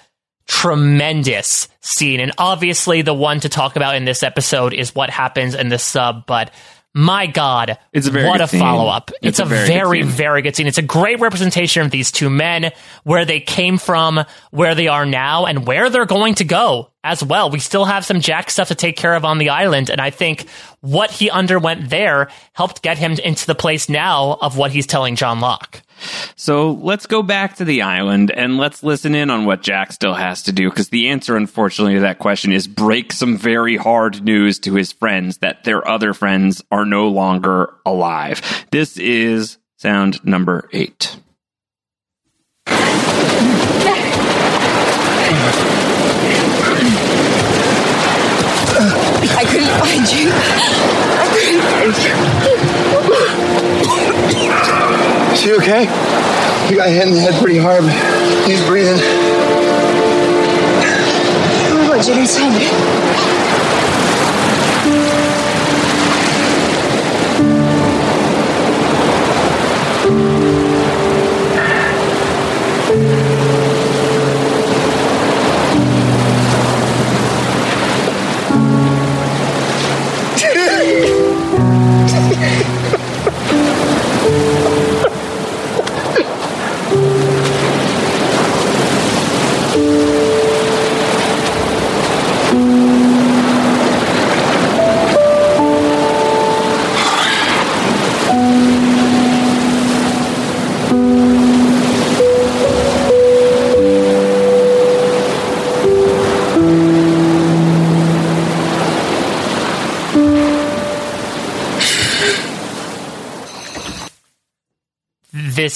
[0.47, 2.21] tremendous scene.
[2.21, 5.79] And obviously, the one to talk about in this episode is what happens in the
[5.79, 6.51] sub, but
[6.97, 9.11] my God, It's a very what a follow up.
[9.21, 10.69] It's It's, a very very, good very, good scene.
[10.69, 12.71] It's a great representation of these two men,
[13.03, 17.23] where they came from, where they are now, and where they're going to go as
[17.23, 17.51] well.
[17.51, 20.11] We still have some Jack stuff to take care of on the island, and I
[20.11, 20.49] think
[20.83, 25.17] what he underwent there helped get him into the place now of what he's telling
[25.17, 25.83] John Locke.
[26.37, 30.15] So let's go back to the island and let's listen in on what Jack still
[30.15, 34.23] has to do because the answer, unfortunately, to that question is break some very hard
[34.23, 38.43] news to his friends that their other friends are no longer alive.
[38.71, 41.17] This is sound number eight.
[49.37, 50.31] I couldn't find you.
[50.33, 51.64] I couldn't.
[51.85, 51.97] Is
[55.43, 55.85] he okay?
[56.69, 57.83] He got hit in the head pretty hard.
[57.83, 57.93] but
[58.49, 58.97] He's breathing.
[61.87, 62.03] What?
[62.03, 62.69] Tell me.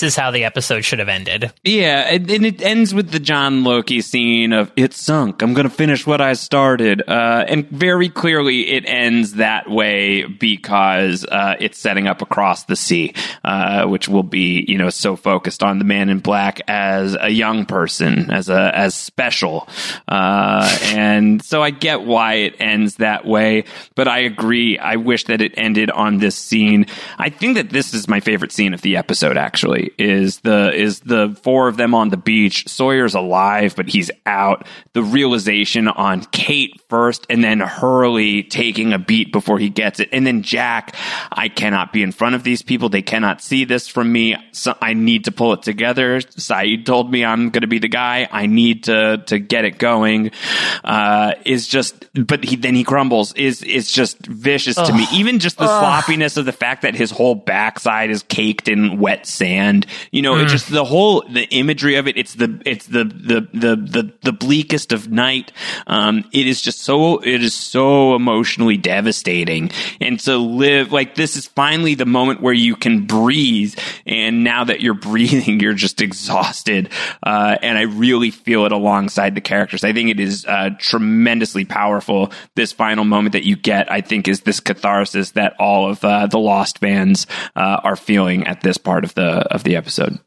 [0.01, 1.53] This is how the episode should have ended.
[1.65, 5.43] Yeah, and, and it ends with the John Loki scene of "It sunk.
[5.43, 10.25] I'm going to finish what I started," uh, and very clearly it ends that way
[10.25, 13.13] because uh, it's setting up across the sea,
[13.43, 17.31] uh, which will be you know so focused on the Man in Black as a
[17.31, 19.69] young person, as a as special,
[20.07, 23.65] uh, and so I get why it ends that way.
[23.97, 24.79] But I agree.
[24.79, 26.87] I wish that it ended on this scene.
[27.19, 31.01] I think that this is my favorite scene of the episode actually is the is
[31.01, 32.69] the four of them on the beach.
[32.69, 34.67] Sawyer's alive, but he's out.
[34.93, 40.09] The realization on Kate first, and then Hurley taking a beat before he gets it,
[40.13, 40.95] and then Jack.
[41.31, 42.89] I cannot be in front of these people.
[42.89, 44.37] They cannot see this from me.
[44.53, 46.21] So I need to pull it together.
[46.21, 48.29] Sayid told me I'm going to be the guy.
[48.31, 50.31] I need to to get it going.
[50.85, 53.33] Uh, is just, but he then he crumbles.
[53.35, 55.07] Is is just vicious to me.
[55.13, 55.81] Even just the Ugh.
[55.81, 59.68] sloppiness of the fact that his whole backside is caked in wet sand.
[59.69, 60.43] And you know, Mm.
[60.45, 62.17] it's just the whole the imagery of it.
[62.17, 65.53] It's the it's the the the the, the bleakest of night.
[65.87, 71.37] Um, it is just so it is so emotionally devastating, and to live like this
[71.37, 73.75] is finally the moment where you can breathe.
[74.07, 76.91] And now that you're breathing, you're just exhausted.
[77.23, 79.85] Uh, and I really feel it alongside the characters.
[79.85, 82.33] I think it is uh, tremendously powerful.
[82.55, 86.27] This final moment that you get, I think, is this catharsis that all of uh,
[86.27, 90.19] the Lost fans uh, are feeling at this part of the of the episode.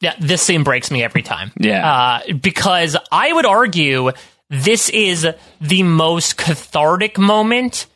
[0.00, 1.52] Yeah, this scene breaks me every time.
[1.58, 2.20] Yeah.
[2.28, 4.12] Uh, because I would argue
[4.48, 5.26] this is
[5.60, 7.86] the most cathartic moment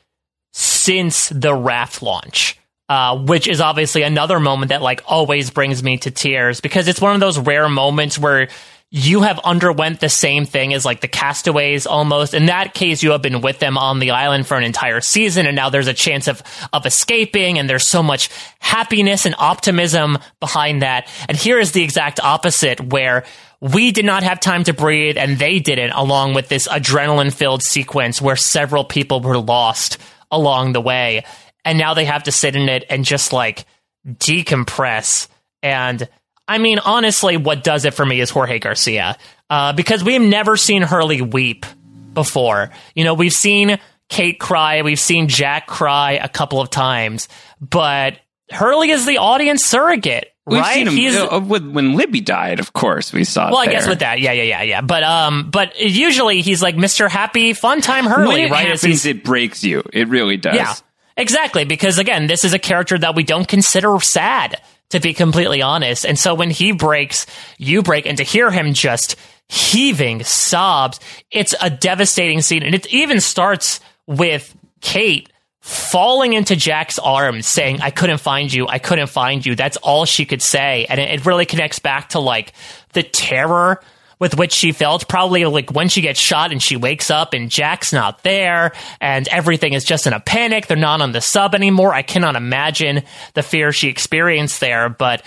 [0.53, 2.59] since the raft launch.
[2.89, 7.01] Uh, which is obviously another moment that like always brings me to tears because it's
[7.01, 8.49] one of those rare moments where
[8.95, 12.35] you have underwent the same thing as like the castaways almost.
[12.35, 15.47] In that case, you have been with them on the island for an entire season,
[15.47, 16.43] and now there's a chance of
[16.75, 21.09] of escaping, and there's so much happiness and optimism behind that.
[21.27, 23.25] And here is the exact opposite, where
[23.61, 27.63] we did not have time to breathe, and they didn't, along with this adrenaline filled
[27.63, 29.97] sequence where several people were lost
[30.31, 31.25] along the way.
[31.65, 33.65] And now they have to sit in it and just like
[34.07, 35.29] decompress.
[35.63, 36.09] And
[36.49, 39.17] I mean, honestly, what does it for me is Jorge Garcia.
[39.49, 41.67] Uh, because we've never seen Hurley weep
[42.15, 42.71] before.
[42.95, 47.29] You know, we've seen Kate cry, we've seen Jack cry a couple of times,
[47.61, 48.19] but
[48.51, 50.29] Hurley is the audience surrogate.
[50.45, 50.75] We've right?
[50.75, 52.59] seen him He's- uh, when Libby died.
[52.61, 53.51] Of course, we saw.
[53.51, 54.81] well, I guess with that, yeah, yeah, yeah, yeah.
[54.81, 57.09] But um, but usually he's like Mr.
[57.09, 58.69] Happy Fun Time Hurley, when it right?
[58.69, 59.85] Happens, it breaks you.
[59.93, 60.57] It really does.
[60.57, 60.75] yeah,
[61.17, 61.65] exactly.
[61.65, 64.61] Because again, this is a character that we don't consider sad,
[64.93, 66.07] to be completely honest.
[66.07, 67.27] And so when he breaks,
[67.59, 69.17] you break, and to hear him just
[69.49, 72.63] heaving sobs, it's a devastating scene.
[72.63, 75.31] And it even starts with Kate
[75.61, 78.67] falling into Jack's arms, saying, I couldn't find you.
[78.69, 79.55] I couldn't find you.
[79.55, 80.87] That's all she could say.
[80.89, 82.53] And it, it really connects back to like
[82.93, 83.83] the terror
[84.23, 87.51] with which she felt probably like when she gets shot and she wakes up and
[87.51, 88.71] Jack's not there
[89.01, 90.69] and everything is just in a panic.
[90.69, 91.93] They're not on the sub anymore.
[91.93, 93.03] I cannot imagine
[93.35, 94.89] the fear she experienced there.
[94.89, 95.27] But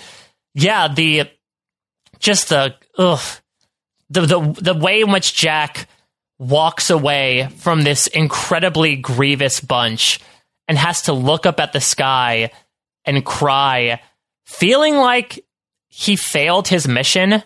[0.53, 1.29] yeah, the
[2.19, 3.19] just the ugh,
[4.09, 5.89] the the the way in which Jack
[6.39, 10.21] walks away from this incredibly grievous bunch
[10.69, 12.49] and has to look up at the sky
[13.03, 13.99] and cry,
[14.45, 15.43] feeling like
[15.89, 17.43] he failed his mission,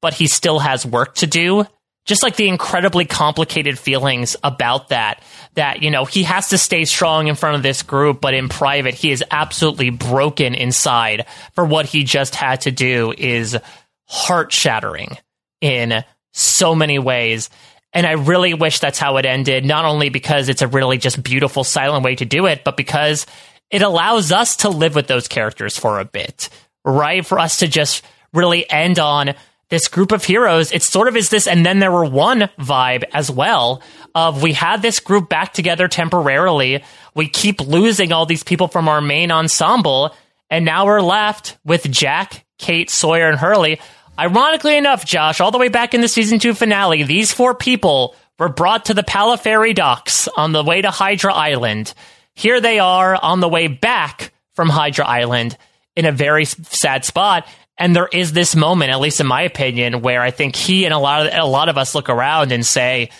[0.00, 1.64] but he still has work to do.
[2.06, 5.22] Just like the incredibly complicated feelings about that,
[5.54, 8.48] that, you know, he has to stay strong in front of this group, but in
[8.48, 13.58] private, he is absolutely broken inside for what he just had to do is
[14.06, 15.18] heart shattering
[15.60, 16.02] in
[16.32, 17.50] so many ways.
[17.92, 21.22] And I really wish that's how it ended, not only because it's a really just
[21.22, 23.26] beautiful, silent way to do it, but because
[23.70, 26.48] it allows us to live with those characters for a bit,
[26.86, 27.24] right?
[27.24, 28.02] For us to just
[28.32, 29.34] really end on
[29.70, 30.72] this group of heroes.
[30.72, 33.82] It sort of is this, and then there were one vibe as well
[34.14, 36.82] of we had this group back together temporarily.
[37.14, 40.14] We keep losing all these people from our main ensemble,
[40.50, 43.80] and now we're left with Jack, Kate, Sawyer, and Hurley.
[44.18, 48.16] Ironically enough, Josh, all the way back in the season two finale, these four people
[48.38, 51.92] were brought to the Pala Ferry docks on the way to Hydra Island.
[52.34, 55.56] Here they are on the way back from Hydra Island
[55.94, 57.46] in a very sad spot.
[57.78, 60.92] And there is this moment, at least in my opinion, where I think he and
[60.92, 63.10] a lot of a lot of us look around and say,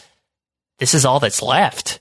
[0.78, 2.00] "This is all that's left."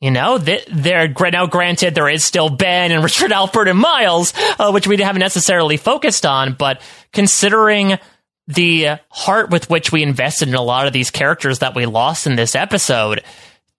[0.00, 1.46] You know, th- there now.
[1.46, 5.78] Granted, there is still Ben and Richard Alpert and Miles, uh, which we haven't necessarily
[5.78, 6.52] focused on.
[6.52, 7.98] But considering
[8.46, 12.26] the heart with which we invested in a lot of these characters that we lost
[12.26, 13.24] in this episode,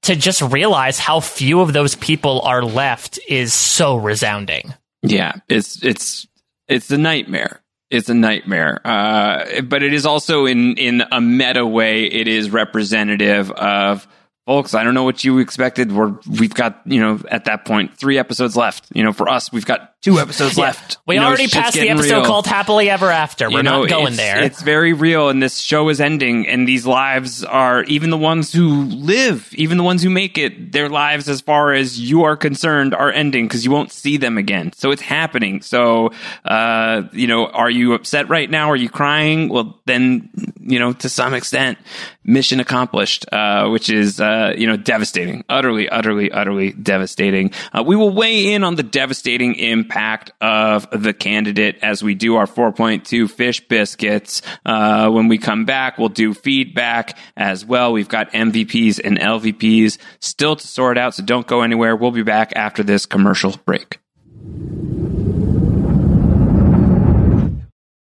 [0.04, 4.74] to just realize how few of those people are left is so resounding.
[5.04, 6.28] Yeah, it's it's
[6.68, 7.62] it's a nightmare.
[7.90, 8.82] It's a nightmare.
[8.86, 12.06] Uh, but it is also in in a meta way.
[12.06, 14.08] It is representative of
[14.48, 14.74] folks.
[14.74, 15.92] I don't know what you expected.
[15.92, 18.86] We're we've got you know at that point three episodes left.
[18.96, 20.64] You know, for us, we've got two episodes Yeah.
[20.64, 20.98] left.
[21.06, 22.26] We You already shit's passed the episode real.
[22.26, 23.50] called Happily Ever After.
[23.50, 24.44] We're You know, not going it's- there.
[24.44, 28.54] It's very real, and this show is ending, and these lives are even the ones
[28.54, 30.72] who live, even the ones who make it.
[30.72, 34.38] Their lives, as far as you are concerned, are ending because you won't see them
[34.38, 34.72] again.
[34.74, 35.62] So it's happening.
[35.62, 36.12] So,
[36.46, 38.72] uh, you know, are you upset right now?
[38.72, 39.50] Are you crying?
[39.50, 40.30] Well, then,
[40.62, 41.78] you know, to some extent,
[42.24, 47.52] mission accomplished, uh, which is, uh, you know, devastating, utterly, utterly, utterly devastating.
[47.74, 52.36] Uh, we will weigh in on the devastating impact of the candidate as we do
[52.36, 54.42] our 4.2 fish biscuits.
[54.66, 57.94] Uh, when we come back, we'll do feedback as well.
[57.94, 61.96] We've got MVPs and LVPs still to sort out, so don't go anywhere.
[61.96, 64.00] We'll be back after this commercial break.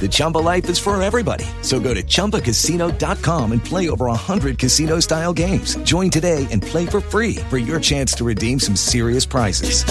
[0.00, 1.46] The Chumba life is for everybody.
[1.62, 5.74] So go to ChumbaCasino.com and play over 100 casino style games.
[5.78, 9.82] Join today and play for free for your chance to redeem some serious prizes.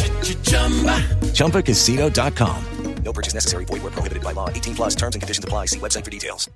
[1.33, 2.65] ChumbaCasino.com.
[3.03, 3.65] No purchase necessary.
[3.65, 4.49] Void where prohibited by law.
[4.49, 5.67] 18 plus terms and conditions apply.
[5.67, 6.49] See website for details.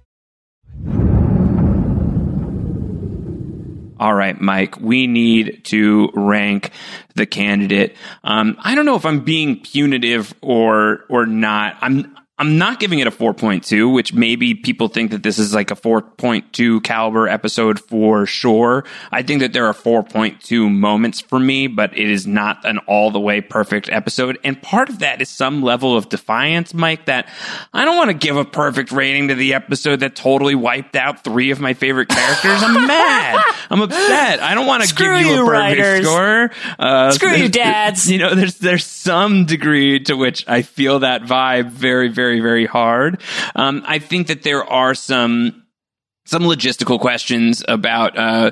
[4.00, 6.72] All right, Mike, we need to rank
[7.16, 7.98] the candidate.
[8.24, 11.76] Um, I don't know if I'm being punitive or or not.
[11.82, 15.72] I'm I'm not giving it a 4.2, which maybe people think that this is like
[15.72, 18.86] a 4.2 caliber episode for sure.
[19.12, 23.12] I think that there are 4.2 moments for me, but it is not an all
[23.12, 24.40] the way perfect episode.
[24.44, 27.28] And part of that is some level of defiance, Mike, that
[27.74, 31.24] I don't want to give a perfect rating to the episode that totally wiped out
[31.26, 32.64] three of my favorite characters.
[32.64, 33.44] I'm mad.
[33.70, 34.40] I'm upset.
[34.42, 36.06] I don't want to give Screw you a perfect writers.
[36.06, 36.52] score.
[36.80, 38.10] Uh, Screw you, dads.
[38.10, 42.42] You know, there's there's some degree to which I feel that vibe very, very, very
[42.42, 43.22] very hard.
[43.56, 45.64] Um, I think that there are some
[46.30, 48.52] some logistical questions about uh,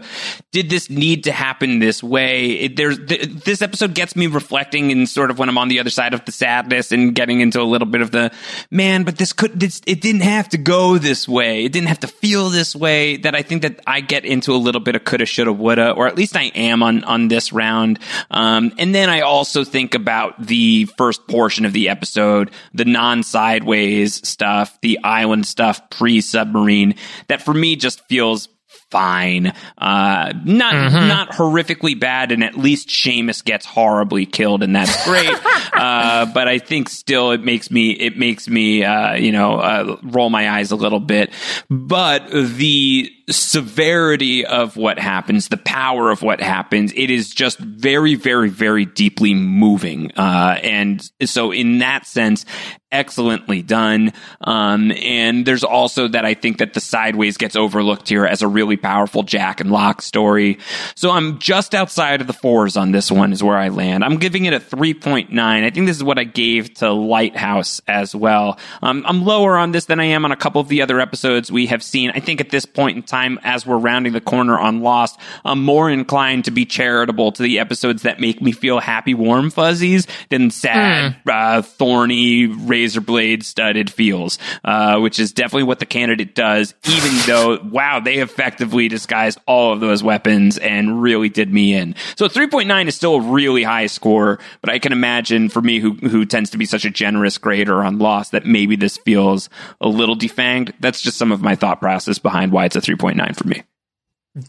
[0.52, 2.52] did this need to happen this way?
[2.52, 5.80] It, there's th- this episode gets me reflecting and sort of when I'm on the
[5.80, 8.32] other side of the sadness and getting into a little bit of the
[8.72, 11.66] man, but this could this it didn't have to go this way.
[11.66, 13.18] It didn't have to feel this way.
[13.18, 16.08] That I think that I get into a little bit of coulda, shoulda, woulda, or
[16.08, 18.00] at least I am on on this round.
[18.32, 23.22] Um, and then I also think about the first portion of the episode, the non
[23.22, 26.96] sideways stuff, the island stuff pre submarine.
[27.28, 28.50] That for me just feels
[28.90, 29.54] fine.
[29.78, 31.08] Uh, not Mm-hmm.
[31.08, 35.30] not horrifically bad, and at least Seamus gets horribly killed, and that's great.
[35.74, 39.98] uh, but I think still it makes me it makes me uh, you know uh,
[40.04, 41.32] roll my eyes a little bit.
[41.70, 48.16] But the severity of what happens, the power of what happens, it is just very,
[48.16, 50.12] very, very deeply moving.
[50.16, 52.46] Uh, and so in that sense,
[52.92, 54.14] excellently done.
[54.42, 58.48] Um, and there's also that I think that the sideways gets overlooked here as a
[58.48, 60.60] really powerful Jack and Locke story.
[60.96, 64.06] So I'm just outside of the fours on this one is where I land.
[64.06, 65.38] I'm giving it a 3.9.
[65.38, 68.58] I think this is what I gave to Lighthouse as well.
[68.82, 71.52] Um, I'm lower on this than I am on a couple of the other episodes
[71.52, 72.12] we have seen.
[72.12, 75.20] I think at this point in time, time as we're rounding the corner on Lost,
[75.44, 79.50] I'm more inclined to be charitable to the episodes that make me feel happy, warm
[79.50, 85.86] fuzzies than sad, uh, thorny, razor blade studded feels, uh, which is definitely what the
[85.86, 91.52] candidate does, even though, wow, they effectively disguised all of those weapons and really did
[91.52, 91.96] me in.
[92.16, 95.94] So 3.9 is still a really high score, but I can imagine for me who,
[95.94, 99.50] who tends to be such a generous grader on Lost that maybe this feels
[99.82, 100.74] a little defanged.
[100.80, 103.07] That's just some of my thought process behind why it's a 3.9
[103.38, 103.64] for me.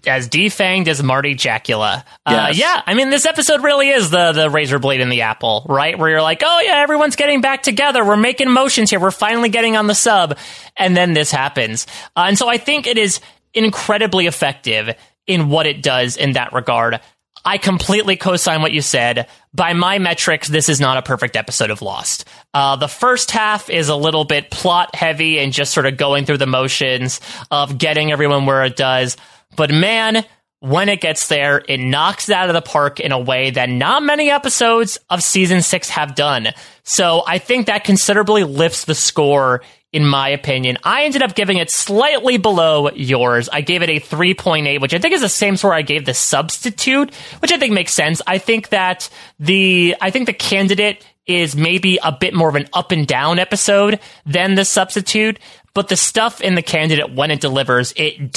[0.07, 2.05] as defanged as Marty Jacula.
[2.27, 2.59] Uh, Yes.
[2.59, 5.99] yeah, I mean, this episode really is the the razor blade in the apple, right?
[5.99, 8.05] Where you're like, oh yeah, everyone's getting back together.
[8.05, 9.01] We're making motions here.
[9.01, 10.37] We're finally getting on the sub,
[10.77, 11.87] and then this happens.
[12.17, 13.21] Uh, and so I think it is
[13.55, 14.95] incredibly effective
[15.27, 17.01] in what it does in that regard.
[17.49, 19.27] I completely co-sign what you said.
[19.55, 22.27] By my metrics, this is not a perfect episode of Lost.
[22.53, 26.27] Uh, the first half is a little bit plot heavy and just sort of going
[26.27, 29.17] through the motions of getting everyone where it does.
[29.57, 30.27] But man,
[30.61, 33.69] when it gets there, it knocks it out of the park in a way that
[33.69, 36.49] not many episodes of season six have done.
[36.83, 39.63] So I think that considerably lifts the score,
[39.93, 40.77] in my opinion.
[40.83, 43.49] I ended up giving it slightly below yours.
[43.49, 46.15] I gave it a 3.8, which I think is the same score I gave the
[46.15, 48.21] substitute, which I think makes sense.
[48.27, 52.69] I think that the, I think the candidate is maybe a bit more of an
[52.73, 55.39] up and down episode than the substitute,
[55.75, 58.33] but the stuff in the candidate when it delivers, it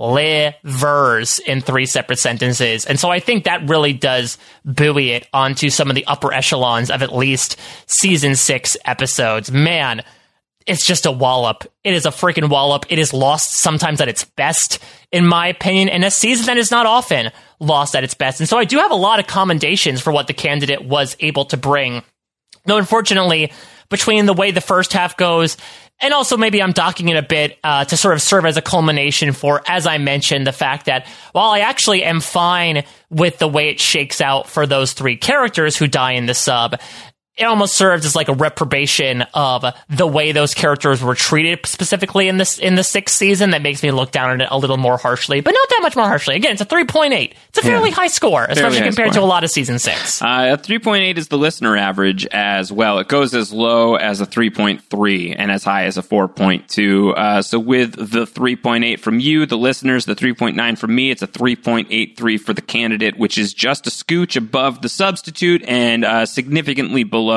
[0.00, 2.86] delivers in three separate sentences.
[2.86, 6.90] And so I think that really does buoy it onto some of the upper echelons
[6.90, 9.52] of at least season six episodes.
[9.52, 10.02] Man,
[10.66, 11.70] it's just a wallop.
[11.84, 12.86] It is a freaking wallop.
[12.88, 14.78] It is lost sometimes at its best,
[15.12, 18.40] in my opinion, and a season that is not often lost at its best.
[18.40, 21.44] And so I do have a lot of commendations for what the candidate was able
[21.46, 22.02] to bring.
[22.66, 23.52] No, unfortunately,
[23.90, 25.58] between the way the first half goes,
[26.00, 28.62] and also maybe I'm docking it a bit uh, to sort of serve as a
[28.62, 33.48] culmination for, as I mentioned, the fact that while I actually am fine with the
[33.48, 36.80] way it shakes out for those three characters who die in the sub,
[37.40, 42.28] it almost serves as like a reprobation of the way those characters were treated specifically
[42.28, 44.76] in this in the sixth season that makes me look down on it a little
[44.76, 46.36] more harshly, but not that much more harshly.
[46.36, 47.34] Again, it's a three point eight.
[47.48, 47.94] It's a fairly Yeah.
[47.96, 49.22] high score, especially compared score.
[49.22, 50.20] to a lot of season six.
[50.22, 52.98] Uh, a 3.8 is the listener average as well.
[52.98, 57.12] It goes as low as a 3.3 and as high as a 4.2.
[57.16, 61.26] Uh, so with the 3.8 from you, the listeners, the 3.9 from me, it's a
[61.26, 67.04] 3.83 for the candidate, which is just a scooch above the substitute and uh, significantly
[67.04, 67.29] below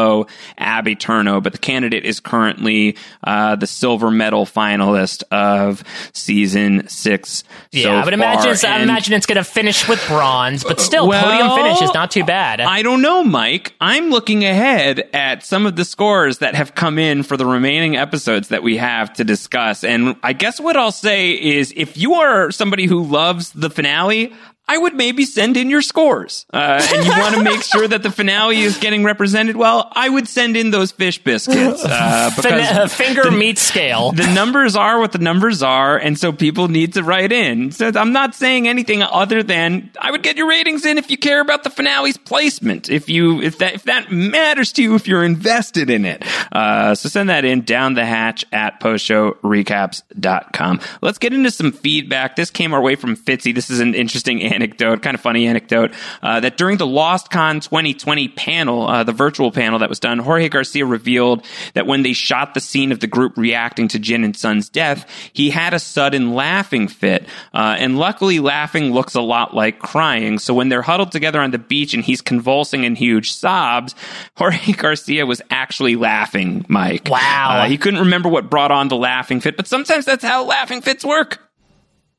[0.58, 1.42] Ab Aeterno.
[1.42, 7.44] But the candidate is currently uh, the silver medal finalist of season six.
[7.72, 8.52] Yeah, so I would imagine.
[8.52, 11.94] It's, I imagine it's going to finish with bronze, but still, Well, podium finish is
[11.94, 12.62] not too bad.
[12.62, 13.74] I don't know, Mike.
[13.82, 17.96] I'm looking ahead at some of the scores that have come in for the remaining
[17.96, 19.84] episodes that we have to discuss.
[19.84, 24.34] And I guess what I'll say is if you are somebody who loves the finale,
[24.66, 26.46] I would maybe send in your scores.
[26.54, 30.08] Uh, and you want to make sure that the finale is getting represented well, I
[30.08, 31.84] would send in those fish biscuits.
[31.84, 34.14] Uh, Fin- because uh, finger meat scale.
[34.14, 37.72] the numbers are what the numbers are, and so people need to write in.
[37.72, 41.18] So I'm not saying anything other than I would get your ratings in if you
[41.18, 42.90] care about the finale's placement.
[42.90, 46.24] If you if that if that matters to you, if you're invested in it.
[46.54, 50.80] Uh, so send that in down the hatch at postshowrecaps.com.
[51.02, 52.36] Let's get into some feedback.
[52.36, 53.54] This came our way from Fitzy.
[53.54, 58.28] This is an interesting anecdote, kind of funny anecdote, uh, that during the LostCon 2020
[58.30, 62.54] panel, uh, the virtual panel that was done, Jorge Garcia revealed that when they shot
[62.54, 66.34] the scene of the group reacting to Jin and Sun's death, he had a sudden
[66.34, 67.26] laughing fit.
[67.54, 70.40] Uh, and luckily, laughing looks a lot like crying.
[70.40, 73.96] So when they're huddled together on the beach and he's convulsing in huge sobs,
[74.38, 77.10] Jorge Garcia was actually laughing, Mike.
[77.10, 77.62] Wow.
[77.62, 80.82] Uh, he couldn't remember what brought on the laughing fit, but sometimes that's how laughing
[80.82, 81.40] fits work.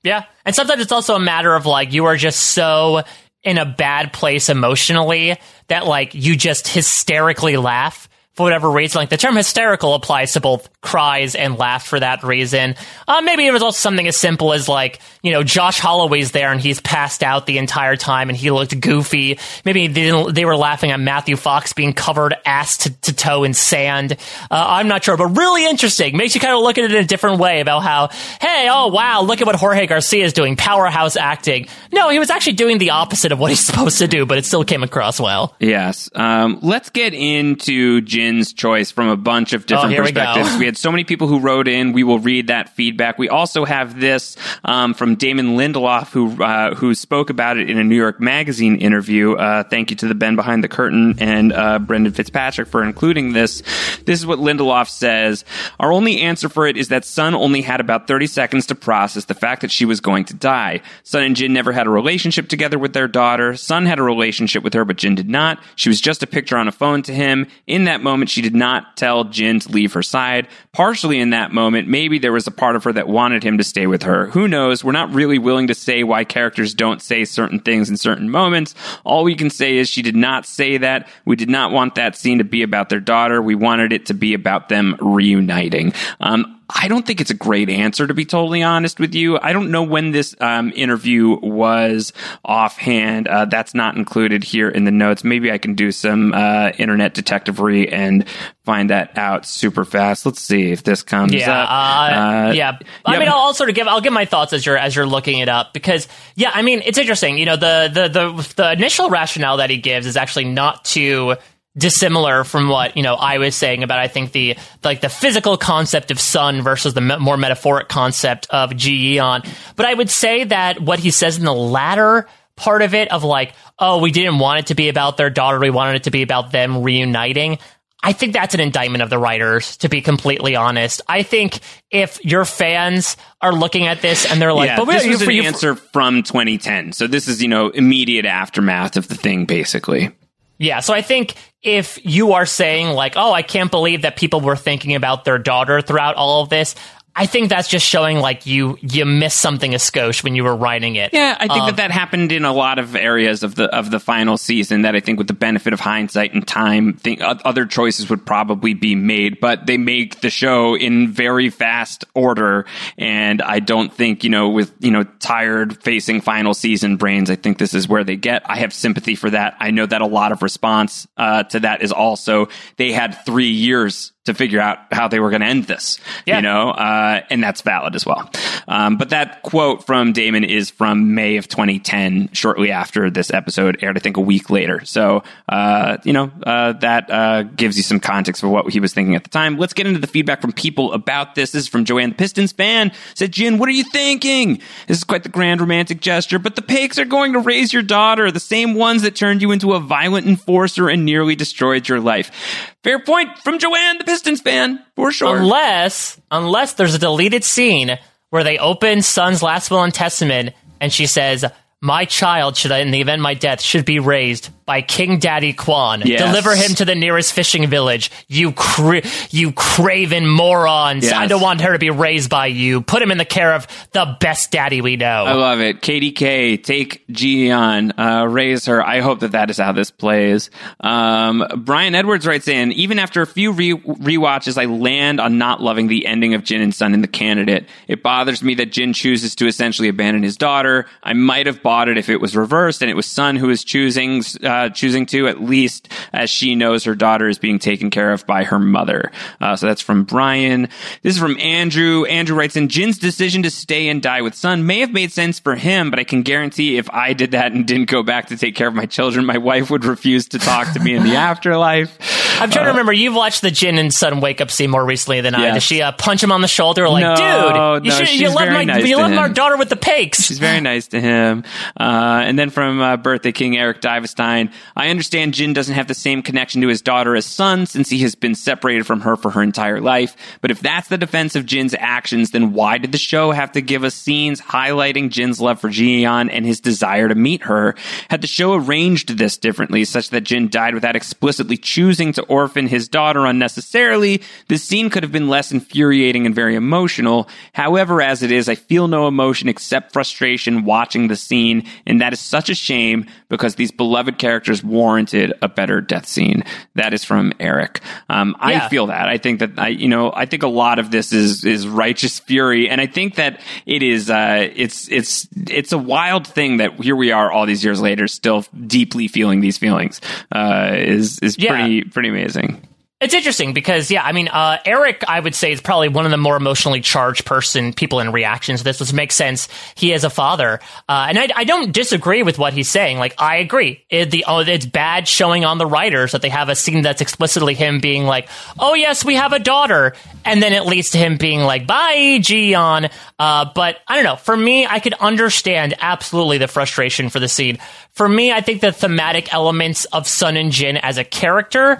[0.05, 0.24] Yeah.
[0.44, 3.02] And sometimes it's also a matter of like you are just so
[3.42, 5.36] in a bad place emotionally
[5.68, 8.99] that like you just hysterically laugh for whatever reason.
[9.01, 12.75] Like the term hysterical applies to both cries and laugh for that reason.
[13.07, 16.51] Uh, maybe it was also something as simple as like, you know, Josh Holloway's there
[16.51, 19.39] and he's passed out the entire time and he looked goofy.
[19.65, 23.55] Maybe they, they were laughing at Matthew Fox being covered ass to, to toe in
[23.55, 24.13] sand.
[24.51, 26.17] Uh, I'm not sure, but really interesting.
[26.17, 28.09] Makes you kind of look at it in a different way about how,
[28.41, 30.57] hey, oh wow, look at what Jorge Garcia is doing.
[30.57, 31.69] Powerhouse acting.
[31.93, 34.45] No, he was actually doing the opposite of what he's supposed to do, but it
[34.45, 35.55] still came across well.
[35.61, 36.11] Yes.
[36.15, 40.12] Um, let's get into Jin Jin's choice from a bunch of different Oh, here we
[40.12, 40.57] perspectives.
[40.57, 41.93] We, had so many people who wrote in.
[41.93, 43.19] We will read that feedback.
[43.19, 47.78] We also have this um, from Damon Lindelof, who uh, who spoke about it in
[47.78, 49.35] a New York Magazine interview.
[49.35, 53.35] Uh, thank you to the Ben Behind the Curtain and uh, Brendan Fitzpatrick for including
[53.35, 53.62] this.
[54.07, 55.44] This is what Lindelof says.
[55.78, 59.27] Our only answer for it is that Sun only had about 30 seconds to process
[59.27, 60.81] the fact that she was going to die.
[61.03, 63.55] Sun and Jin never had a relationship together with their daughter.
[63.55, 65.62] Sun had a relationship with her, but Jin did not.
[65.77, 67.47] She was just a picture on a phone to him.
[67.67, 70.49] In that moment, she did not tell Jin to leave her side.
[70.73, 73.65] Partially in that moment, maybe there was a part of her that wanted him to
[73.65, 74.26] stay with her.
[74.28, 74.83] Who knows?
[74.84, 78.75] We're not really willing to say why characters don't say certain things in certain moments.
[79.05, 81.09] All we can say is she did not say that.
[81.25, 83.41] We did not want that scene to be about their daughter.
[83.43, 85.93] We wanted it to be about them reuniting.
[86.20, 89.39] Um, I don't think it's a great answer, to be totally honest with you.
[89.39, 92.12] I don't know when this um, interview was
[92.44, 93.28] offhand.
[93.28, 95.25] Uh, that's not included here in the notes.
[95.25, 98.26] Maybe I can do some uh, internet detectivery and
[98.65, 100.25] find that out super fast.
[100.26, 101.68] Let's see if this comes Yeah, up.
[101.70, 102.78] uh, yeah.
[103.05, 105.07] I mean, I'll, I'll sort of give I'll give my thoughts as you're as you're
[105.07, 107.36] looking it up because yeah, I mean, it's interesting.
[107.39, 111.36] You know, the the the the initial rationale that he gives is actually not too
[111.77, 115.57] dissimilar from what you know I was saying about I think the like the physical
[115.57, 119.47] concept of sun versus the me- more metaphoric concept of Ji Yeon.
[119.77, 123.25] But I would say that what he says in the latter part of it of
[123.25, 126.11] like, oh, we didn't want it to be about their daughter, we wanted it to
[126.11, 127.59] be about them reuniting.
[128.07, 131.01] I think that's an indictment of the writers, to be completely honest.
[131.09, 131.59] I think
[131.91, 135.27] if your fans are looking at this and they're like, yeah, but this was you-
[135.28, 136.93] an you- answer from 2010.
[136.93, 140.11] So this is, you know, immediate aftermath of the thing, basically.
[140.59, 144.41] Yeah, so I think if you are saying like, "Oh, I can't believe that people
[144.41, 146.75] were thinking about their daughter throughout all of this,"
[147.17, 150.57] I think that's just showing like you you missed something a skosh when you were
[150.57, 151.12] writing it.
[151.12, 153.91] Yeah, I think Um, that that happened in a lot of areas of the of
[153.93, 154.83] the final season.
[154.83, 158.75] That I think, with the benefit of hindsight and time, think other choices would probably
[158.75, 159.39] be made.
[159.39, 162.67] But they make the show in very fast order,
[162.99, 167.36] and I don't think you know, with you know, tired facing final season brains, I
[167.36, 168.43] think this is where they get.
[168.47, 169.55] I have sympathy for that.
[169.60, 173.51] I know that a lot of response uh, to that is also they had three
[173.51, 175.99] years to figure out how they were going to end this.
[176.27, 178.31] You know, uh, and that's valid as well.
[178.67, 183.78] Um, but that quote from Damon is from May of 2010, shortly after this episode
[183.83, 183.97] aired.
[183.97, 184.85] I think a week later.
[184.85, 188.94] So, uh, you know, uh, that uh, gives you some context for what he was
[188.94, 189.59] thinking at the time.
[189.59, 191.53] Let's get into the feedback from people about this.
[191.53, 192.93] This is from Joanne the Pistons fan.
[193.15, 194.61] Said, Jin, what are you thinking?
[194.86, 197.83] This is quite the grand romantic gesture, but the Paiks are going to raise your
[197.83, 202.01] daughter, the same ones that turned you into a violent enforcer and nearly destroyed your
[202.01, 202.73] life.
[202.83, 205.36] Fair point from Joanne the Pistons fan, for sure.
[205.36, 207.99] Unless unless there's a deleted scene
[208.31, 211.44] where they open Sun's last will and testament and she says,
[211.85, 215.53] My child should in the event of my death should be raised by King Daddy
[215.53, 216.03] Kwon.
[216.07, 216.23] Yes.
[216.23, 218.11] Deliver him to the nearest fishing village.
[218.29, 221.05] You cra- you craven morons.
[221.05, 221.13] Yes.
[221.13, 222.81] I don't want her to be raised by you.
[222.81, 225.25] Put him in the care of the best daddy we know.
[225.25, 225.83] I love it.
[225.83, 228.83] KDK, take Gian, uh, raise her.
[228.83, 230.49] I hope that that is how this plays.
[230.81, 235.61] Um, Brian Edwards writes in, even after a few re- rewatches, I land on not
[235.61, 237.69] loving the ending of Jin and Sun in The Candidate.
[237.89, 240.87] It bothers me that Jin chooses to essentially abandon his daughter.
[241.03, 244.23] I might have bought if it was reversed and it was Sun who is choosing,
[244.43, 248.27] uh, choosing to, at least as she knows her daughter is being taken care of
[248.27, 249.11] by her mother.
[249.41, 250.69] Uh, so that's from Brian.
[251.03, 252.05] This is from Andrew.
[252.05, 255.39] Andrew writes in, Jin's decision to stay and die with Sun may have made sense
[255.39, 258.36] for him, but I can guarantee if I did that and didn't go back to
[258.36, 261.17] take care of my children, my wife would refuse to talk to me in the
[261.17, 261.99] afterlife.
[262.41, 262.93] I'm trying to remember.
[262.93, 265.43] You've watched the Jin and Sun wake up scene more recently than I.
[265.43, 265.55] Yes.
[265.55, 268.31] Does she uh, punch him on the shoulder like, No, dude, you no, should you
[268.31, 270.23] left my nice you left our daughter with the Paiks.
[270.23, 271.44] She's very nice to him.
[271.78, 275.94] Uh, and then from uh, Birthday King Eric Divestein, I understand Jin doesn't have the
[275.94, 279.31] same connection to his daughter as Sun since he has been separated from her for
[279.31, 280.17] her entire life.
[280.41, 283.60] But if that's the defense of Jin's actions, then why did the show have to
[283.60, 287.75] give us scenes highlighting Jin's love for Ji Yeon and his desire to meet her?
[288.09, 292.67] Had the show arranged this differently, such that Jin died without explicitly choosing to orphan
[292.67, 297.28] his daughter unnecessarily, the scene could have been less infuriating and very emotional.
[297.52, 301.44] However, as it is, I feel no emotion except frustration watching the scene,
[301.87, 306.43] and that is such a shame because these beloved characters warranted a better death scene.
[306.75, 307.81] That is from Eric.
[308.09, 308.69] Um, I Yeah.
[308.69, 309.09] feel that.
[309.09, 312.19] I think that I, you know, I think a lot of this is is righteous
[312.21, 314.11] fury, and I think that it is.
[314.11, 318.09] Uh, it's it's it's a wild thing that here we are all these years later,
[318.09, 320.01] still deeply feeling these feelings.
[320.35, 321.51] Uh, is is Yeah.
[321.55, 322.67] pretty pretty amazing.
[323.05, 326.10] It's interesting because, yeah, I mean, uh, Eric, I would say, is probably one of
[326.10, 329.47] the more emotionally charged person people in reactions to this, which makes sense.
[329.74, 330.58] He is a father,
[330.89, 332.97] uh, and I, I, don't disagree with what he's saying.
[332.97, 333.84] Like, I agree.
[333.91, 337.02] It, the oh, it's bad showing on the writers that they have a scene that's
[337.02, 338.26] explicitly him being like,
[338.58, 339.92] "Oh yes, we have a daughter,"
[340.24, 344.05] and then it leads to him being like, "Bye, Ji Yeon." Uh, but I don't
[344.05, 344.16] know.
[344.16, 347.58] For me, I could understand absolutely the frustration for the scene.
[347.92, 351.78] For me, I think the thematic elements of Sun and Jin as a character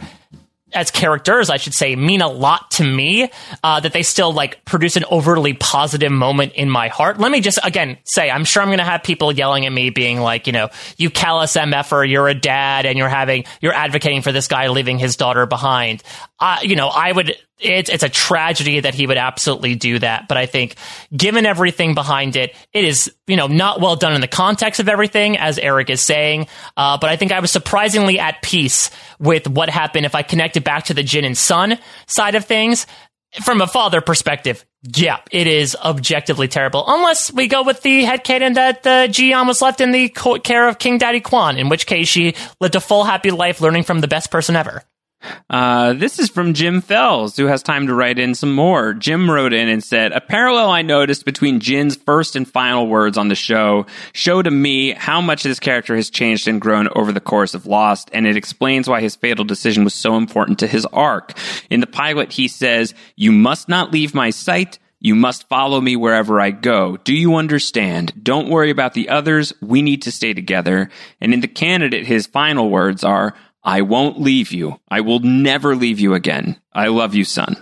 [0.75, 3.31] as characters, I should say, mean a lot to me.
[3.63, 7.19] Uh, that they still like produce an overly positive moment in my heart.
[7.19, 9.91] Let me just again say, I'm sure I'm going to have people yelling at me,
[9.91, 14.23] being like, you know, you callous mf'er, you're a dad, and you're having you're advocating
[14.23, 16.03] for this guy leaving his daughter behind.
[16.39, 20.29] Uh, you know, I would it's it's a tragedy that he would absolutely do that.
[20.29, 20.77] But I think,
[21.17, 24.89] given everything behind it, it is you know not well done in the context of
[24.89, 26.49] everything, as Eric is saying.
[26.77, 30.65] Uh, but I think I was surprisingly at peace with what happened if I connected
[30.65, 32.87] back to the Jin and Sun side of things.
[33.43, 36.85] From a father perspective, yeah, it is objectively terrible.
[36.87, 40.09] Unless we go with the head headcanon that uh, Ji Yeon was left in the
[40.09, 43.83] care of King Daddy Kwon, in which case she lived a full happy life learning
[43.83, 44.85] from the best person ever.
[45.49, 48.95] Uh, this is from Jim Fells, who has time to write in some more.
[48.95, 53.19] Jim wrote in and said, A parallel I noticed between Jin's first and final words
[53.19, 57.13] on the show show to me how much this character has changed and grown over
[57.13, 60.67] the course of Lost, and it explains why his fatal decision was so important to
[60.67, 61.37] his arc.
[61.71, 64.79] In the pilot, he says, You must not leave my sight.
[65.01, 66.97] You must follow me wherever I go.
[66.97, 68.15] Do you understand?
[68.23, 69.53] Don't worry about the others.
[69.61, 70.89] We need to stay together.
[71.21, 73.35] And in the candidate, his final words are,
[73.65, 74.79] I won't leave you.
[74.89, 76.61] I will never leave you again.
[76.73, 77.57] I love you, Sun.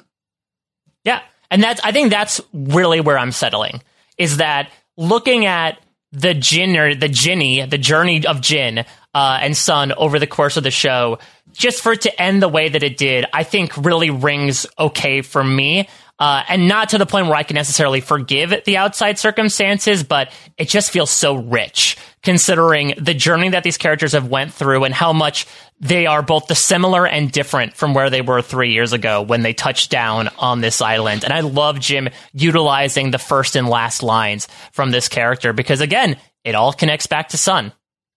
[1.04, 1.20] Yeah.
[1.50, 3.82] And that's, I think that's really where I'm settling
[4.18, 5.78] is that looking at
[6.12, 10.56] the Jin or the Jinny, the journey of Jin uh, and Sun over the course
[10.56, 11.18] of the show,
[11.52, 15.22] just for it to end the way that it did, I think really rings okay
[15.22, 15.88] for me.
[16.22, 20.30] Uh, and not to the point where I can necessarily forgive the outside circumstances, but
[20.56, 24.94] it just feels so rich considering the journey that these characters have went through and
[24.94, 25.48] how much
[25.80, 29.42] they are both the similar and different from where they were three years ago when
[29.42, 31.24] they touched down on this island.
[31.24, 36.16] And I love Jim utilizing the first and last lines from this character because again,
[36.44, 37.72] it all connects back to Sun.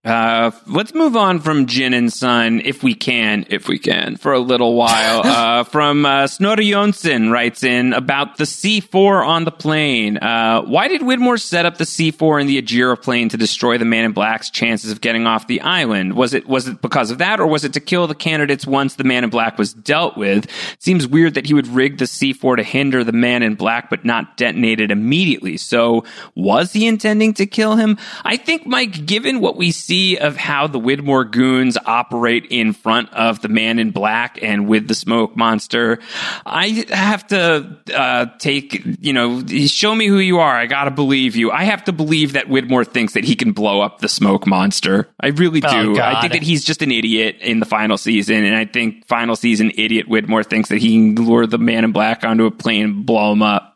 [0.05, 4.33] Uh, let's move on from Jin and Sun, if we can, if we can, for
[4.33, 5.21] a little while.
[5.25, 10.17] uh, from uh, Snorre Jonsson writes in about the C4 on the plane.
[10.17, 13.85] Uh, why did Widmore set up the C4 in the Ajira plane to destroy the
[13.85, 16.13] Man in Black's chances of getting off the island?
[16.13, 18.95] Was it was it because of that, or was it to kill the candidates once
[18.95, 20.45] the Man in Black was dealt with?
[20.45, 23.89] It seems weird that he would rig the C4 to hinder the Man in Black,
[23.89, 25.57] but not detonate it immediately.
[25.57, 26.03] So,
[26.35, 27.97] was he intending to kill him?
[28.23, 33.13] I think, Mike, given what we see of how the Widmore goons operate in front
[33.13, 35.99] of the man in black and with the smoke monster.
[36.45, 40.55] I have to uh, take, you know, show me who you are.
[40.55, 41.51] I gotta believe you.
[41.51, 45.07] I have to believe that Widmore thinks that he can blow up the smoke monster.
[45.19, 45.99] I really oh, do.
[45.99, 49.05] Oh, I think that he's just an idiot in the final season, and I think
[49.07, 52.51] final season idiot Widmore thinks that he can lure the man in black onto a
[52.51, 53.74] plane and blow him up.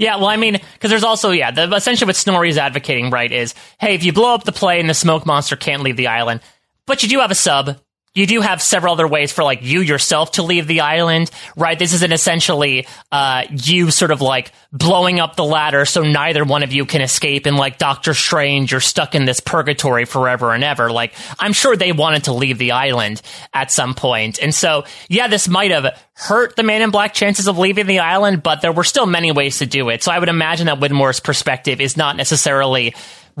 [0.00, 3.54] Yeah, well, I mean, because there's also, yeah, the, essentially what Snorri's advocating, right, is
[3.78, 6.40] hey, if you blow up the plane, the smoke monster can't leave the island.
[6.86, 7.78] But you do have a sub
[8.12, 11.78] you do have several other ways for like you yourself to leave the island, right?
[11.78, 16.64] This isn't essentially uh, you sort of like blowing up the ladder so neither one
[16.64, 17.46] of you can escape.
[17.46, 20.90] And like Doctor Strange, you're stuck in this purgatory forever and ever.
[20.90, 23.22] Like I'm sure they wanted to leave the island
[23.54, 27.46] at some point, and so yeah, this might have hurt the Man in Black chances
[27.46, 30.02] of leaving the island, but there were still many ways to do it.
[30.02, 32.94] So I would imagine that Widmore's perspective is not necessarily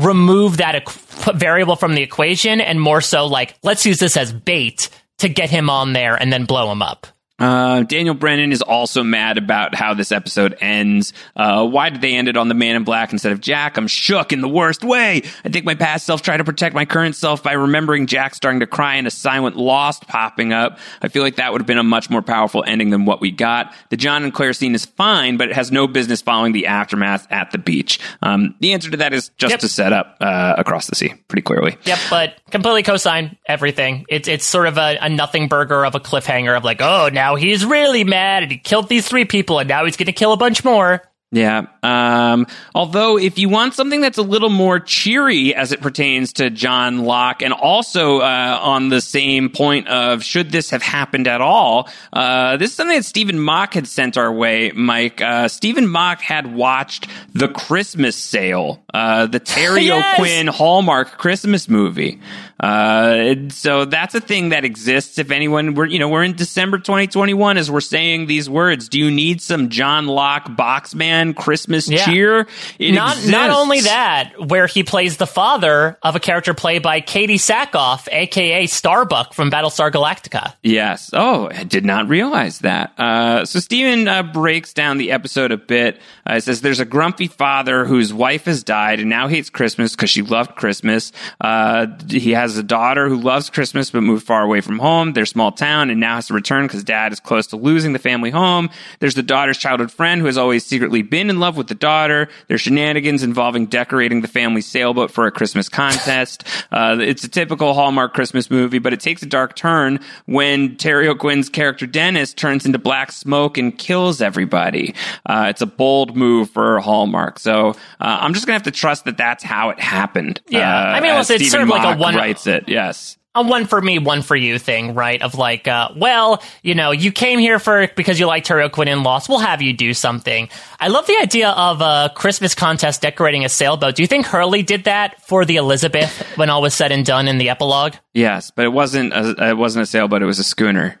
[0.04, 0.88] remove that
[1.34, 4.88] variable from the equation and more so like, let's use this as bait
[5.18, 7.06] to get him on there and then blow him up.
[7.40, 11.12] Uh, Daniel Brennan is also mad about how this episode ends.
[11.34, 13.78] Uh, why did they end it on the man in black instead of Jack?
[13.78, 15.22] I'm shook in the worst way.
[15.44, 18.60] I think my past self tried to protect my current self by remembering Jack starting
[18.60, 20.78] to cry and a silent lost popping up.
[21.00, 23.30] I feel like that would have been a much more powerful ending than what we
[23.30, 23.72] got.
[23.88, 27.26] The John and Claire scene is fine, but it has no business following the aftermath
[27.30, 27.98] at the beach.
[28.20, 29.60] Um, the answer to that is just yep.
[29.60, 31.78] to set up uh, across the sea, pretty clearly.
[31.84, 34.04] Yep, but completely co-sign everything.
[34.08, 37.29] It's it's sort of a, a nothing burger of a cliffhanger of like, oh, now
[37.30, 40.12] now he's really mad and he killed these three people and now he's going to
[40.12, 41.02] kill a bunch more.
[41.32, 41.66] Yeah.
[41.84, 46.50] Um, although, if you want something that's a little more cheery as it pertains to
[46.50, 51.40] John Locke, and also uh, on the same point of should this have happened at
[51.40, 55.20] all, uh, this is something that Stephen Mock had sent our way, Mike.
[55.20, 60.18] Uh, Stephen Mock had watched The Christmas Sail, uh, the Terry yes!
[60.18, 62.20] O'Quinn Hallmark Christmas movie.
[62.60, 65.18] Uh, so that's a thing that exists.
[65.18, 68.88] If anyone, we're you know we're in December 2021 as we're saying these words.
[68.90, 72.04] Do you need some John Locke Boxman Christmas Yeah.
[72.04, 72.46] cheer?
[72.78, 73.30] It not exists.
[73.32, 78.06] not only that, where he plays the father of a character played by Katee Sackhoff,
[78.12, 80.52] aka Starbuck from Battlestar Galactica.
[80.62, 81.10] Yes.
[81.14, 82.92] Oh, I did not realize that.
[82.98, 85.98] Uh, so Steven uh, breaks down the episode a bit.
[86.28, 89.96] Uh, it says there's a grumpy father whose wife has died and now hates Christmas
[89.96, 91.12] because she loved Christmas.
[91.40, 95.26] Uh, he has a daughter who loves Christmas but moved far away from home, their
[95.26, 98.30] small town, and now has to return because dad is close to losing the family
[98.30, 98.70] home.
[99.00, 102.28] There's the daughter's childhood friend who has always secretly been in love with the daughter.
[102.48, 106.44] There's shenanigans involving decorating the family sailboat for a Christmas contest.
[106.70, 111.08] Uh, it's a typical Hallmark Christmas movie, but it takes a dark turn when Terry
[111.08, 114.94] O'Quinn's character Dennis turns into black smoke and kills everybody.
[115.26, 117.38] Uh, it's a bold move for Hallmark.
[117.40, 120.40] So uh, I'm just gonna have to trust that that's how it happened.
[120.48, 120.60] Yeah.
[120.60, 122.14] Uh, I mean, listen, it's Stephen sort of like a one-
[122.46, 122.68] it.
[122.68, 123.16] Yes.
[123.34, 125.22] a one for me, one for you thing, right?
[125.22, 128.88] Of like, uh, well, you know, you came here for because you like Terry O'Quinn
[128.88, 129.28] and Lost.
[129.28, 130.48] We'll have you do something.
[130.80, 133.94] I love the idea of a Christmas contest decorating a sailboat.
[133.94, 137.28] Do you think Hurley did that for the Elizabeth when all was said and done
[137.28, 137.94] in the epilogue?
[138.14, 139.12] Yes, but it wasn't.
[139.12, 140.22] A, it wasn't a sailboat.
[140.22, 140.99] It was a schooner.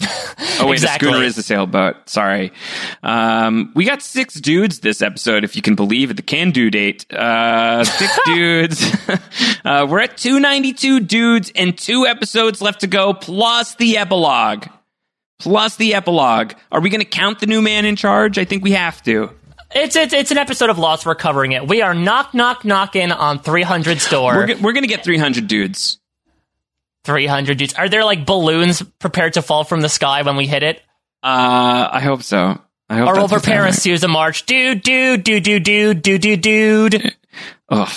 [0.00, 1.08] Oh wait, Exactly.
[1.08, 2.08] a schooner is a sailboat.
[2.08, 2.52] Sorry.
[3.02, 6.14] Um, we got six dudes this episode, if you can believe it.
[6.14, 7.10] The can do date.
[7.12, 8.96] Uh, six dudes.
[9.64, 13.96] uh, we're at two ninety two dudes and two episodes left to go, plus the
[13.98, 14.66] epilogue.
[15.40, 16.52] Plus the epilogue.
[16.72, 18.38] Are we going to count the new man in charge?
[18.38, 19.30] I think we have to.
[19.74, 21.04] It's, it's it's an episode of Lost.
[21.04, 21.66] We're covering it.
[21.68, 24.34] We are knock knock knocking on 300's door.
[24.34, 25.98] We're, go- we're going to get three hundred dudes.
[27.04, 27.74] 300 dudes.
[27.74, 30.82] Are there like balloons prepared to fall from the sky when we hit it?
[31.22, 32.60] Uh, I hope so.
[32.88, 33.66] I hope or what's prepare
[34.04, 34.44] a March.
[34.46, 37.14] Dude, dude, dude, dude, dude, dude, dude, dude.
[37.70, 37.90] Oh.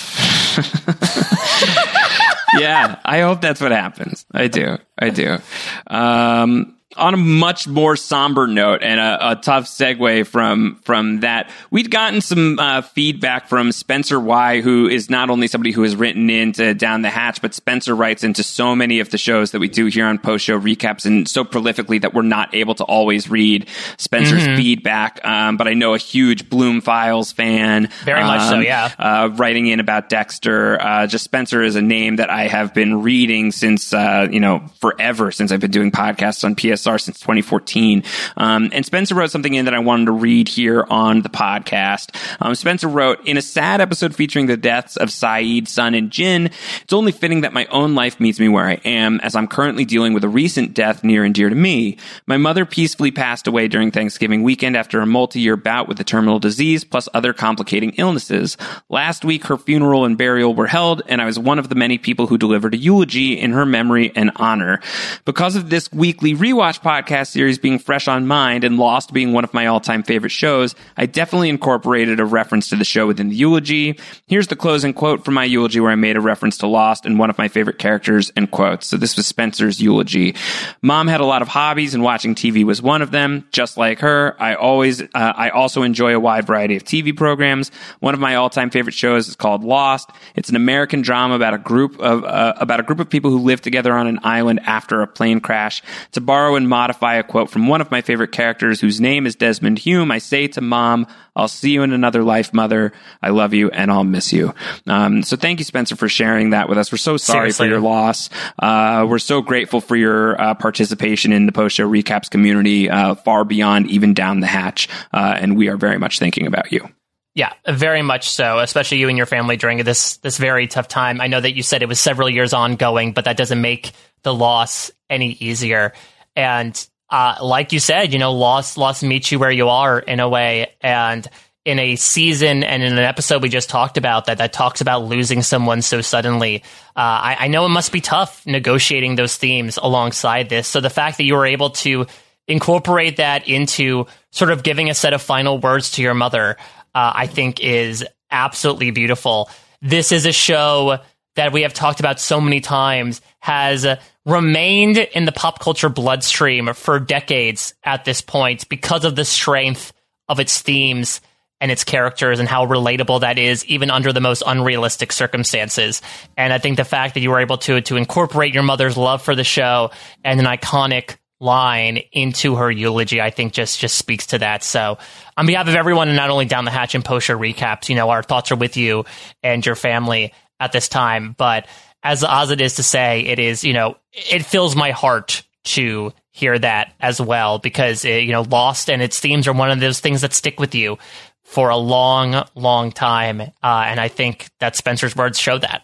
[2.58, 4.24] yeah, I hope that's what happens.
[4.32, 4.78] I do.
[4.98, 5.38] I do.
[5.86, 11.50] Um, on a much more somber note and a, a tough segue from from that,
[11.70, 15.96] we'd gotten some uh, feedback from Spencer Y, who is not only somebody who has
[15.96, 19.58] written into Down the Hatch, but Spencer writes into so many of the shows that
[19.60, 22.84] we do here on post show recaps, and so prolifically that we're not able to
[22.84, 24.56] always read Spencer's Mhm.
[24.56, 25.20] feedback.
[25.24, 28.90] Um, but I know a huge Bloom Files fan, Very much so, um, yeah.
[28.98, 30.80] uh, writing in about Dexter.
[30.80, 34.62] Uh, just Spencer is a name that I have been reading since, uh, you know,
[34.80, 36.54] forever since I've been doing podcasts on
[36.88, 38.02] PSR since 2014.
[38.36, 42.14] Um, and Spencer wrote something in that I wanted to read here on the podcast.
[42.40, 46.46] Um, Spencer wrote, in a sad episode featuring the deaths of Sayid, Sun, and Jin,
[46.82, 49.84] it's only fitting that my own life meets me where I am as I'm currently
[49.84, 51.98] dealing with a recent death near and dear to me.
[52.26, 56.38] My mother peacefully passed away during Thanksgiving weekend after a multi-year bout with a terminal
[56.38, 58.56] disease plus other complicating illnesses.
[58.88, 61.98] Last week, her funeral and burial were held, and I was one of the many
[61.98, 64.80] people who delivered a eulogy in her memory and honor.
[65.24, 69.44] Because of this weekly rewatch podcast series being fresh on mind and Lost being one
[69.44, 73.36] of my all-time favorite shows, I definitely incorporated a reference to the show within the
[73.36, 73.98] eulogy.
[74.26, 77.18] Here's the closing quote from my eulogy where I made a reference to Lost and
[77.18, 78.86] one of my favorite characters and quotes.
[78.86, 80.36] So this was Spencer's eulogy.
[80.82, 83.46] Mom had a lot of hobbies and watching TV was one of them.
[83.50, 87.70] Just like her, I always, uh, I also enjoy a wide variety of TV programs.
[88.00, 90.10] One of my all-time favorite shows is called Lost.
[90.34, 93.38] It's an American drama about a group of, uh, about a group of people who
[93.38, 95.82] live together on an island after a plane crash.
[96.12, 99.34] To borrow and modify a quote from one of my favorite characters whose name is
[99.34, 102.92] Desmond Hume, I say to mom, I'll see you in another life, mother.
[103.22, 104.54] I love you and I'll miss you.
[104.86, 106.92] Um, so thank you, Spencer, for sharing that with us.
[106.92, 107.66] We're so sorry Seriously.
[107.66, 108.30] for your loss.
[108.58, 113.14] Uh, we're so grateful for your uh, participation in the post show recaps community, uh,
[113.14, 114.88] far beyond even down the hatch.
[115.12, 116.88] Uh, and we are very much thinking about you.
[117.34, 118.58] Yeah, very much so.
[118.58, 121.20] Especially you and your family during this this very tough time.
[121.20, 123.92] I know that you said it was several years ongoing, but that doesn't make
[124.24, 125.92] the loss any easier.
[126.38, 130.20] And uh, like you said, you know, loss loss meets you where you are in
[130.20, 130.72] a way.
[130.80, 131.26] And
[131.64, 135.04] in a season and in an episode we just talked about that that talks about
[135.04, 136.62] losing someone so suddenly,
[136.96, 140.68] uh, I, I know it must be tough negotiating those themes alongside this.
[140.68, 142.06] So the fact that you were able to
[142.46, 146.56] incorporate that into sort of giving a set of final words to your mother,
[146.94, 149.50] uh, I think is absolutely beautiful.
[149.82, 151.00] This is a show
[151.38, 155.88] that we have talked about so many times has uh, remained in the pop culture
[155.88, 159.92] bloodstream for decades at this point because of the strength
[160.28, 161.20] of its themes
[161.60, 166.02] and its characters and how relatable that is even under the most unrealistic circumstances.
[166.36, 169.22] And I think the fact that you were able to to incorporate your mother's love
[169.22, 169.92] for the show
[170.24, 174.64] and an iconic line into her eulogy, I think just just speaks to that.
[174.64, 174.98] So,
[175.36, 177.94] on behalf of everyone, and not only down the hatch and post show recaps, you
[177.94, 179.04] know, our thoughts are with you
[179.44, 181.34] and your family at this time.
[181.36, 181.66] But
[182.02, 186.12] as as it is to say, it is you know it fills my heart to
[186.30, 189.80] hear that as well because it, you know Lost and its themes are one of
[189.80, 190.98] those things that stick with you
[191.44, 195.82] for a long, long time, uh, and I think that Spencer's words show that.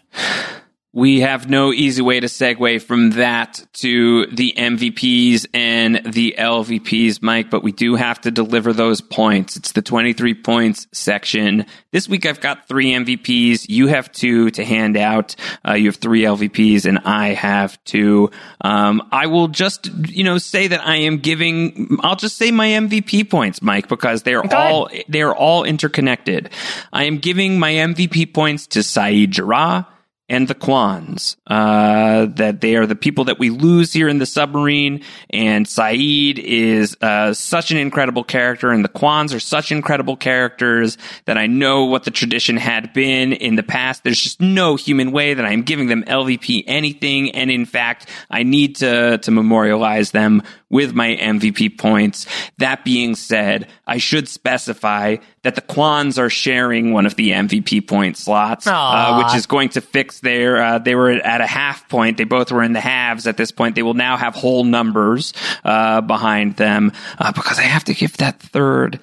[0.95, 7.21] We have no easy way to segue from that to the MVPs and the LVPs,
[7.21, 9.57] Mike, but we do have to deliver those points.
[9.57, 11.65] It's the 23 points section.
[11.91, 13.65] This week I've got three MVPs.
[13.67, 15.35] You have two to hand out.
[15.67, 18.31] Uh, you have three LVPs and I have two.
[18.61, 22.69] Um, I will just, you know, say that I am giving, I'll just say my
[22.69, 26.51] MVP points, Mike, because they're all, they're all interconnected.
[26.93, 29.87] I am giving my MVP points to Sayid Jarrah
[30.27, 31.35] and the Kwons.
[31.47, 35.03] Uh, that they are the people that we lose here in the submarine.
[35.29, 40.97] And Sayid is uh, such an incredible character, and the Kwons are such incredible characters
[41.25, 44.03] that I know what the tradition had been in the past.
[44.03, 48.43] There's just no human way that I'm giving them LVP anything, and in fact, I
[48.43, 52.25] need to to memorialize them with my MVP points.
[52.57, 57.87] That being said, I should specify that the Kwons are sharing one of the MVP
[57.87, 60.61] point slots, uh, which is going to fix their.
[60.61, 62.17] Uh, they were at a half point.
[62.17, 63.75] They both were in the halves at this point.
[63.75, 68.17] They will now have whole numbers uh, behind them uh, because I have to give
[68.17, 68.99] that third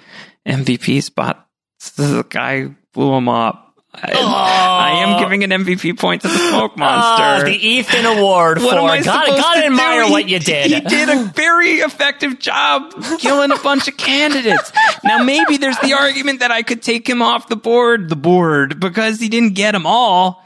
[0.47, 1.47] MVP spot.
[1.97, 3.69] The guy blew him up.
[3.95, 7.45] I, I am giving an MVP point to the smoke monster.
[7.47, 10.11] Oh, the Ethan Award What for am I gotta, supposed gotta admire do?
[10.11, 10.71] what you did.
[10.71, 14.73] He did a very effective job killing a bunch of candidates.
[15.05, 18.81] Now maybe there's the argument that I could take him off the board, the board,
[18.81, 20.43] because he didn't get them all,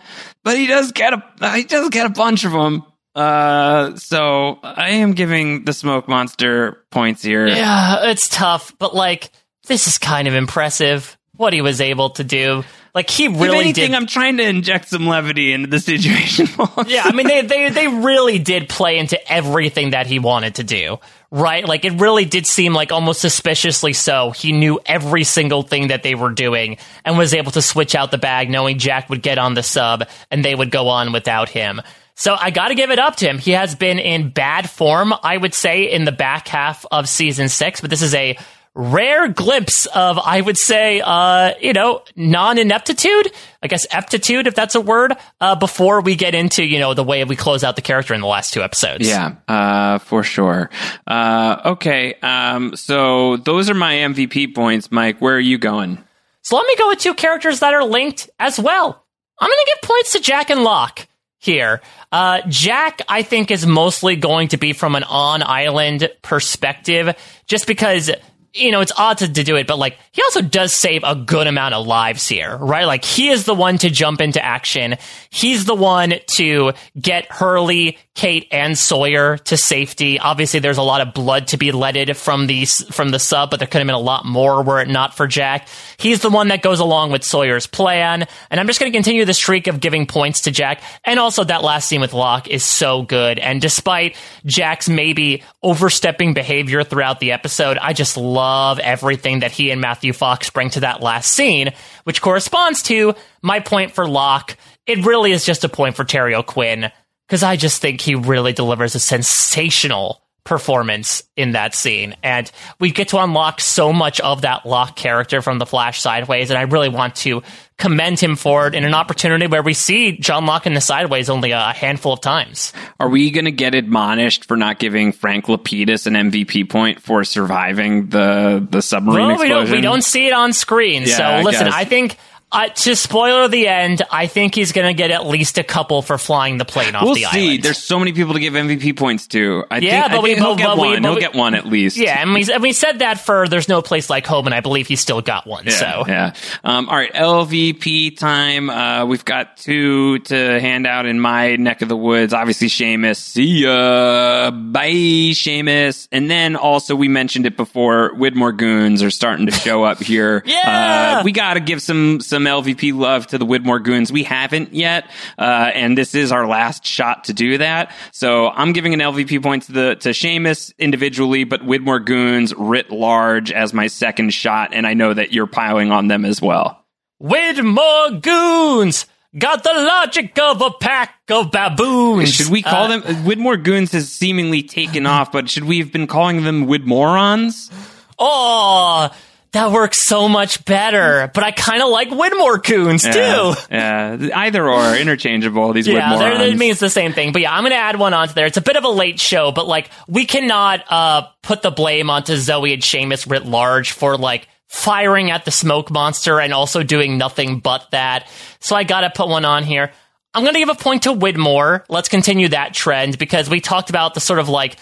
[0.46, 2.84] but he does get a he does get a bunch of them.
[3.16, 7.48] Uh, so I am giving the smoke monster points here.
[7.48, 9.32] Yeah, it's tough, but like
[9.66, 12.62] this is kind of impressive what he was able to do.
[12.94, 13.94] Like he if really anything, did.
[13.94, 16.46] I'm trying to inject some levity into the situation.
[16.86, 20.62] yeah, I mean they, they they really did play into everything that he wanted to
[20.62, 20.98] do.
[21.30, 21.66] Right?
[21.66, 24.30] Like it really did seem like almost suspiciously so.
[24.30, 28.10] He knew every single thing that they were doing and was able to switch out
[28.10, 31.48] the bag knowing Jack would get on the sub and they would go on without
[31.48, 31.82] him.
[32.14, 33.38] So I got to give it up to him.
[33.38, 37.50] He has been in bad form, I would say, in the back half of season
[37.50, 38.38] six, but this is a
[38.76, 43.32] rare glimpse of, I would say, uh, you know, non ineptitude.
[43.62, 47.02] I guess aptitude, if that's a word, uh, before we get into, you know, the
[47.02, 49.08] way we close out the character in the last two episodes.
[49.08, 50.70] Yeah, uh, for sure.
[51.06, 55.18] Uh, okay, um, so those are my MVP points, Mike.
[55.20, 55.98] Where are you going?
[56.42, 59.04] So let me go with two characters that are linked as well.
[59.40, 61.80] I'm going to give points to Jack and Locke here.
[62.12, 67.66] Uh, Jack, I think, is mostly going to be from an on island perspective, just
[67.66, 68.10] because.
[68.56, 71.14] You know, it's odd to, to do it, but like, he also does save a
[71.14, 72.86] good amount of lives here, right?
[72.86, 74.96] Like, he is the one to jump into action.
[75.28, 80.18] He's the one to get Hurley, Kate, and Sawyer to safety.
[80.18, 83.58] Obviously, there's a lot of blood to be letted from the, from the sub, but
[83.58, 85.68] there could have been a lot more were it not for Jack.
[85.98, 88.26] He's the one that goes along with Sawyer's plan.
[88.50, 90.82] And I'm just going to continue the streak of giving points to Jack.
[91.04, 93.38] And also that last scene with Locke is so good.
[93.38, 99.70] And despite Jack's maybe overstepping behavior throughout the episode, I just love everything that he
[99.70, 104.56] and Matthew Fox bring to that last scene, which corresponds to my point for Locke.
[104.86, 106.90] It really is just a point for Terry O'Quinn
[107.26, 112.14] because I just think he really delivers a sensational performance in that scene.
[112.22, 112.48] And
[112.78, 116.58] we get to unlock so much of that Locke character from the Flash Sideways, and
[116.58, 117.42] I really want to
[117.78, 121.28] commend him for it in an opportunity where we see John Locke in the Sideways
[121.28, 122.72] only a handful of times.
[123.00, 127.24] Are we going to get admonished for not giving Frank Lapidus an MVP point for
[127.24, 129.66] surviving the the submarine Well, we explosion?
[129.66, 131.02] don't we don't see it on screen.
[131.02, 131.74] Yeah, so listen, guess.
[131.74, 132.18] I think
[132.52, 136.00] uh, to spoiler the end, I think he's going to get at least a couple
[136.00, 137.46] for flying the plane off We'll the see.
[137.48, 137.62] island.
[137.64, 139.64] There's so many people to give MVP points to.
[139.70, 141.02] I Yeah, think, but I we- he'll but- get but we- one.
[141.02, 141.96] but he'll we- get one at least.
[141.96, 144.60] Yeah, and we and we said that for "There's No Place Like Home," and I
[144.60, 145.64] believe he still got one.
[145.66, 146.32] Yeah, so yeah.
[146.64, 148.70] Um, all right, LVP time.
[148.70, 152.32] Uh, we've got two to hand out in my neck of the woods.
[152.32, 153.16] Obviously, Seamus.
[153.16, 154.50] See ya.
[154.50, 156.08] Bye, Seamus.
[156.12, 158.12] And then also, we mentioned it before.
[158.14, 160.42] Widmore goons are starting to show up here.
[160.56, 161.18] Yeah!
[161.20, 164.12] Uh, we got to give some some LVP love to the Widmore goons.
[164.12, 167.92] We haven't yet, uh, and this is our last shot to do that.
[168.12, 172.90] So I'm giving an LVP point to the to Seamus individually, but Widmore goons writ
[172.90, 176.84] large as my second shot, and I know that you're piling on them as well.
[177.22, 179.06] Widmore goons.
[179.38, 182.32] Got the logic of a pack of baboons.
[182.32, 183.92] Should we call Uh, them Widmore goons?
[183.92, 187.70] Has seemingly taken off, but should we have been calling them Widmorons?
[188.18, 189.10] Oh,
[189.56, 191.30] That works so much better.
[191.32, 193.10] But I kind of like Widmore Coons too.
[193.18, 194.38] Yeah, yeah.
[194.38, 195.72] either or, interchangeable.
[195.72, 197.32] These Yeah, Widmore it means the same thing.
[197.32, 198.44] But yeah, I'm going to add one onto there.
[198.44, 202.10] It's a bit of a late show, but like we cannot uh, put the blame
[202.10, 206.82] onto Zoe and Seamus writ large for like firing at the smoke monster and also
[206.82, 208.28] doing nothing but that.
[208.60, 209.90] So I got to put one on here.
[210.34, 211.82] I'm going to give a point to Widmore.
[211.88, 214.76] Let's continue that trend because we talked about the sort of like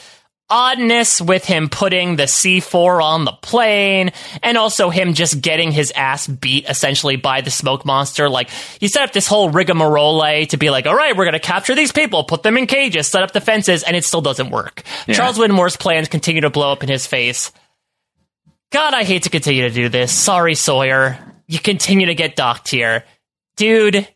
[0.55, 5.92] oddness with him putting the C4 on the plane and also him just getting his
[5.97, 8.28] ass beat essentially by the smoke monster.
[8.28, 8.50] Like,
[8.81, 11.74] you set up this whole rigmarole to be like, all right, we're going to capture
[11.74, 14.84] these people, put them in cages, set up the fences, and it still doesn't work.
[15.08, 15.15] Yeah.
[15.15, 17.50] Charles Widmore's plans continue to blow up in his face.
[18.70, 20.12] God, I hate to continue to do this.
[20.12, 21.18] Sorry, Sawyer.
[21.49, 23.05] You continue to get docked here.
[23.57, 24.07] Dude,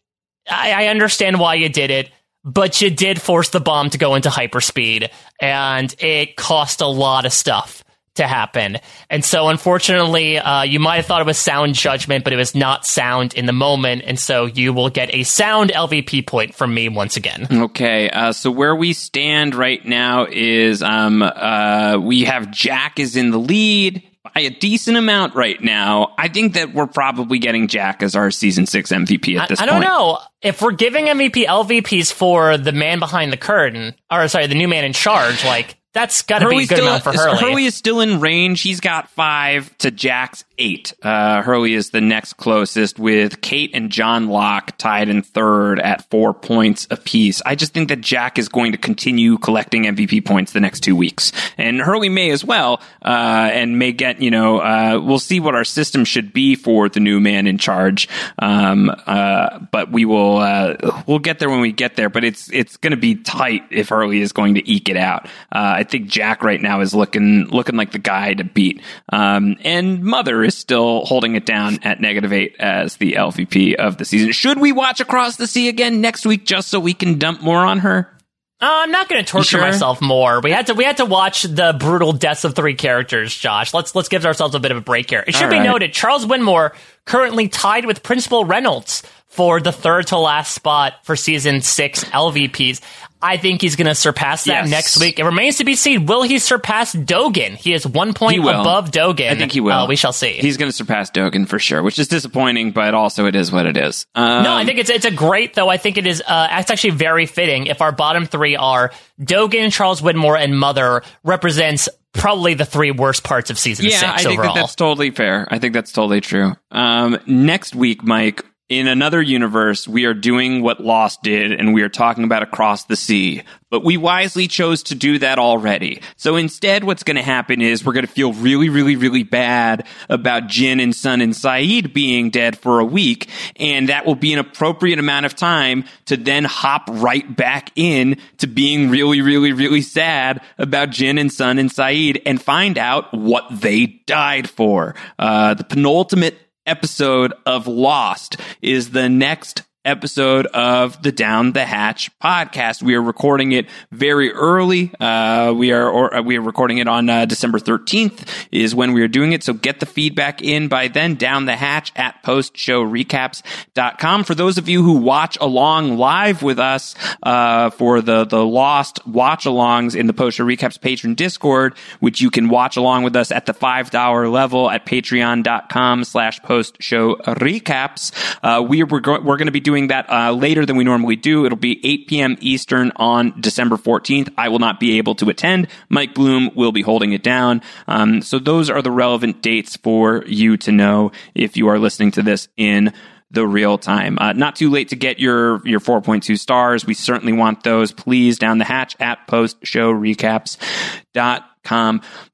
[0.49, 2.11] I, I understand why you did it,
[2.49, 5.11] but you did force the bomb to go into hyperspeed,
[5.41, 8.79] and it cost a lot of stuff to happen.
[9.11, 12.55] And so, unfortunately, uh, you might have thought it was sound judgment, but it was
[12.55, 14.03] not sound in the moment.
[14.07, 17.47] And so, you will get a sound LVP point from me once again.
[17.51, 23.15] Okay, uh, so where we stand right now is um, uh, we have Jack is
[23.15, 24.03] in the lead
[24.35, 26.15] by a decent amount right now.
[26.19, 29.65] I think that we're probably getting Jack as our season six MVP at this I,
[29.65, 34.29] I don't know if we're giving MVP LVPs for the man behind the curtain, or
[34.29, 35.45] sorry, the new man in charge.
[35.45, 37.39] Like that's got to be good still, amount for Hurley.
[37.39, 38.63] Hurley is still in range.
[38.63, 40.93] He's got five to Jack's eight.
[41.03, 46.09] Uh, Hurley is the next closest with Kate and John Locke tied in third at
[46.11, 47.43] four points apiece.
[47.45, 50.97] I just think that Jack is going to continue collecting MVP points the next two
[50.97, 51.33] weeks.
[51.57, 55.55] And Hurley may as well, uh, and may get, you know, uh, we'll see what
[55.55, 58.09] our system should be for the new man in charge.
[58.39, 62.51] Um, uh, but we will, uh, we'll get there when we get there, but it's,
[62.53, 65.27] it's going to be tight if Hurley is going to eke it out.
[65.53, 68.83] Uh, I think Jack right now is looking, looking like the guy to beat.
[69.13, 73.97] Um, and Mother is still holding it down at negative eight as the LVP of
[73.97, 74.33] the season.
[74.33, 77.65] Should we watch Across the Sea again next week just so we can dump more
[77.65, 78.15] on her?
[78.61, 79.61] Uh, I'm not going to torture sure?
[79.61, 80.41] myself more.
[80.41, 83.33] We had to we had to watch the brutal deaths of three characters.
[83.33, 85.23] Josh, let's let's give ourselves a bit of a break here.
[85.25, 90.19] It should be noted, Charles Widmore currently tied with Principal Reynolds for the third to
[90.19, 92.81] last spot for season six LVPs.
[93.21, 94.71] I think he's going to surpass that Yes.
[94.71, 95.19] next week.
[95.19, 96.07] It remains to be seen.
[96.07, 97.57] Will he surpass Dogen?
[97.57, 99.31] He is one point above Dogen.
[99.31, 99.73] I think he will.
[99.73, 100.35] Uh, we shall see.
[100.35, 103.67] He's going to surpass Dogen for sure, which is disappointing, but also it is what
[103.67, 104.07] it is.
[104.15, 105.69] Um, no, I think it's it's a great though.
[105.69, 106.23] I think it is.
[106.25, 107.67] Uh, it's actually very fitting.
[107.67, 113.25] If our bottom three are Dogen, Charles Widmore, and Mother, represents probably the three worst
[113.25, 114.55] parts of season yeah, six I think overall.
[114.55, 115.47] that that's totally fair.
[115.51, 116.53] I think that's totally true.
[116.71, 121.83] Um, next week, Mike, in another universe, we are doing what Lost did, and we
[121.83, 123.43] are talking about Across the Sea.
[123.71, 126.03] But we wisely chose to do that already.
[126.17, 129.87] So instead, what's going to happen is we're going to feel really, really, really bad
[130.11, 134.35] about Jin and Sun and Sayid being dead for a week, and that will be
[134.35, 139.53] an appropriate amount of time to then hop right back in to being really, really,
[139.53, 144.95] really sad about Jin and Sun and Sayid and find out what they died for.
[145.19, 146.39] Uh, the penultimate
[146.69, 152.83] episode of Lost is the next episode of the Down the Hatch podcast.
[152.83, 154.93] We are recording it very early.
[155.01, 158.93] Uh, we are or, uh, we are recording it on uh, December 13th is when
[158.93, 159.43] we are doing it.
[159.43, 161.15] So get the feedback in by then.
[161.15, 164.25] Down the Hatch at postshowrecaps.com.
[164.25, 169.07] For those of you who watch along live with us uh, for the the Lost
[169.07, 173.17] watch alongs in the post show recaps Patreon Discord, which you can watch along with
[173.17, 178.13] us at the five dollar level at patreon.com slash post show recaps.
[178.43, 180.85] Uh, we are, we're, go- we're going to be doing that uh, later than we
[180.85, 181.47] normally do.
[181.47, 182.37] It'll be 8 p.m.
[182.41, 184.31] Eastern on December 14th.
[184.37, 185.69] I will not be able to attend.
[185.89, 187.63] Mike Bloom will be holding it down.
[187.87, 192.11] Um, so those are the relevant dates for you to know if you are listening
[192.13, 192.93] to this in
[193.31, 194.19] the real time.
[194.21, 196.85] Uh, not too late to get your your 4.2 stars.
[196.85, 197.93] We certainly want those.
[197.93, 201.45] Please down the hatch at postshowrecaps.com.